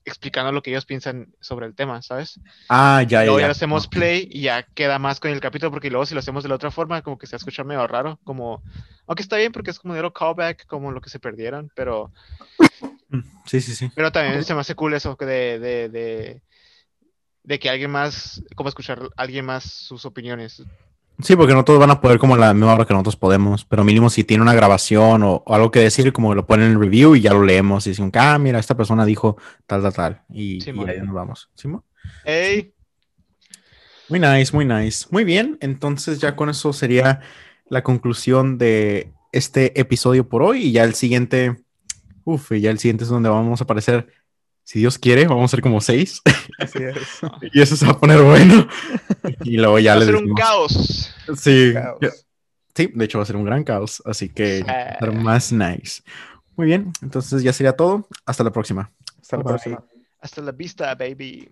explicando 0.05 0.51
lo 0.51 0.61
que 0.61 0.71
ellos 0.71 0.85
piensan 0.85 1.33
sobre 1.39 1.65
el 1.65 1.75
tema, 1.75 2.01
¿sabes? 2.01 2.39
Ah, 2.69 3.03
ya, 3.07 3.23
luego 3.23 3.39
ya. 3.39 3.47
ya 3.47 3.51
hacemos 3.51 3.87
play 3.87 4.27
y 4.31 4.41
ya 4.41 4.63
queda 4.63 4.99
más 4.99 5.19
con 5.19 5.31
el 5.31 5.39
capítulo, 5.39 5.71
porque 5.71 5.89
luego 5.89 6.05
si 6.05 6.13
lo 6.13 6.19
hacemos 6.19 6.43
de 6.43 6.49
la 6.49 6.55
otra 6.55 6.71
forma, 6.71 7.01
como 7.01 7.17
que 7.17 7.27
se 7.27 7.35
escucha 7.35 7.63
medio 7.63 7.85
raro, 7.87 8.19
como, 8.23 8.61
aunque 9.07 9.23
está 9.23 9.37
bien 9.37 9.51
porque 9.51 9.71
es 9.71 9.79
como 9.79 9.93
de 9.93 10.11
callback, 10.11 10.65
como 10.67 10.91
lo 10.91 11.01
que 11.01 11.09
se 11.09 11.19
perdieron, 11.19 11.71
pero... 11.75 12.11
Mm, 13.09 13.21
sí, 13.45 13.61
sí, 13.61 13.75
sí. 13.75 13.91
Pero 13.95 14.11
también 14.11 14.43
se 14.43 14.53
me 14.53 14.61
hace 14.61 14.75
cool 14.75 14.93
eso 14.93 15.15
de, 15.19 15.59
de, 15.59 15.89
de, 15.89 16.41
de 17.43 17.59
que 17.59 17.69
alguien 17.69 17.91
más, 17.91 18.43
como 18.55 18.69
escuchar 18.69 19.01
a 19.01 19.21
alguien 19.21 19.45
más 19.45 19.63
sus 19.63 20.05
opiniones. 20.05 20.63
Sí, 21.21 21.35
porque 21.35 21.53
no 21.53 21.63
todos 21.63 21.79
van 21.79 21.91
a 21.91 22.01
poder 22.01 22.17
como 22.17 22.35
la 22.35 22.53
misma 22.53 22.73
hora 22.73 22.85
que 22.85 22.93
nosotros 22.93 23.15
podemos, 23.15 23.65
pero 23.65 23.83
mínimo 23.83 24.09
si 24.09 24.23
tiene 24.23 24.41
una 24.41 24.53
grabación 24.53 25.21
o, 25.23 25.43
algo 25.47 25.69
que 25.69 25.79
decir, 25.79 26.11
como 26.11 26.33
lo 26.33 26.45
ponen 26.45 26.67
en 26.67 26.71
el 26.73 26.79
review 26.79 27.15
y 27.15 27.21
ya 27.21 27.33
lo 27.33 27.43
leemos 27.43 27.85
y 27.85 27.91
dicen, 27.91 28.11
ah, 28.15 28.37
mira, 28.39 28.59
esta 28.59 28.75
persona 28.75 29.05
dijo 29.05 29.37
tal, 29.67 29.83
tal, 29.83 29.93
tal. 29.93 30.21
Y, 30.29 30.67
ahí 30.67 31.01
nos 31.01 31.13
vamos. 31.13 31.49
¿Sí, 31.55 31.69
hey. 32.25 32.73
Muy 34.09 34.19
nice, 34.19 34.53
muy 34.53 34.65
nice. 34.65 35.05
Muy 35.11 35.23
bien, 35.23 35.57
entonces 35.61 36.19
ya 36.19 36.35
con 36.35 36.49
eso 36.49 36.73
sería 36.73 37.21
la 37.69 37.83
conclusión 37.83 38.57
de 38.57 39.13
este 39.31 39.79
episodio 39.79 40.27
por 40.27 40.41
hoy 40.41 40.63
y 40.63 40.71
ya 40.71 40.83
el 40.83 40.93
siguiente, 40.93 41.63
uff, 42.25 42.51
ya 42.51 42.69
el 42.71 42.79
siguiente 42.79 43.03
es 43.03 43.09
donde 43.09 43.29
vamos 43.29 43.61
a 43.61 43.63
aparecer 43.63 44.07
si 44.63 44.79
Dios 44.79 44.97
quiere, 44.97 45.27
vamos 45.27 45.45
a 45.45 45.55
ser 45.55 45.61
como 45.61 45.81
seis. 45.81 46.21
Así 46.57 46.79
es. 46.83 47.19
y 47.53 47.61
eso 47.61 47.75
se 47.75 47.85
va 47.85 47.91
a 47.91 47.99
poner 47.99 48.21
bueno. 48.21 48.67
y 49.43 49.57
luego 49.57 49.79
ya 49.79 49.93
va 49.93 49.99
les 49.99 50.09
a 50.09 50.11
ser 50.11 50.23
un 50.23 50.33
caos. 50.33 51.13
Sí. 51.37 51.73
Sí, 52.75 52.89
de 52.93 53.05
hecho 53.05 53.19
va 53.19 53.23
a 53.23 53.27
ser 53.27 53.35
un 53.35 53.45
gran 53.45 53.63
caos. 53.63 54.01
Así 54.05 54.29
que 54.29 54.63
va 54.63 54.73
a 54.73 54.99
ser 54.99 55.11
más 55.11 55.51
nice. 55.51 56.01
Muy 56.55 56.67
bien, 56.67 56.91
entonces 57.01 57.43
ya 57.43 57.51
sería 57.51 57.73
todo. 57.73 58.07
Hasta 58.25 58.43
la 58.43 58.51
próxima. 58.51 58.91
Hasta 59.21 59.37
la 59.37 59.43
próxima. 59.43 59.83
Hasta 60.19 60.41
la 60.41 60.51
vista, 60.51 60.95
baby. 60.95 61.41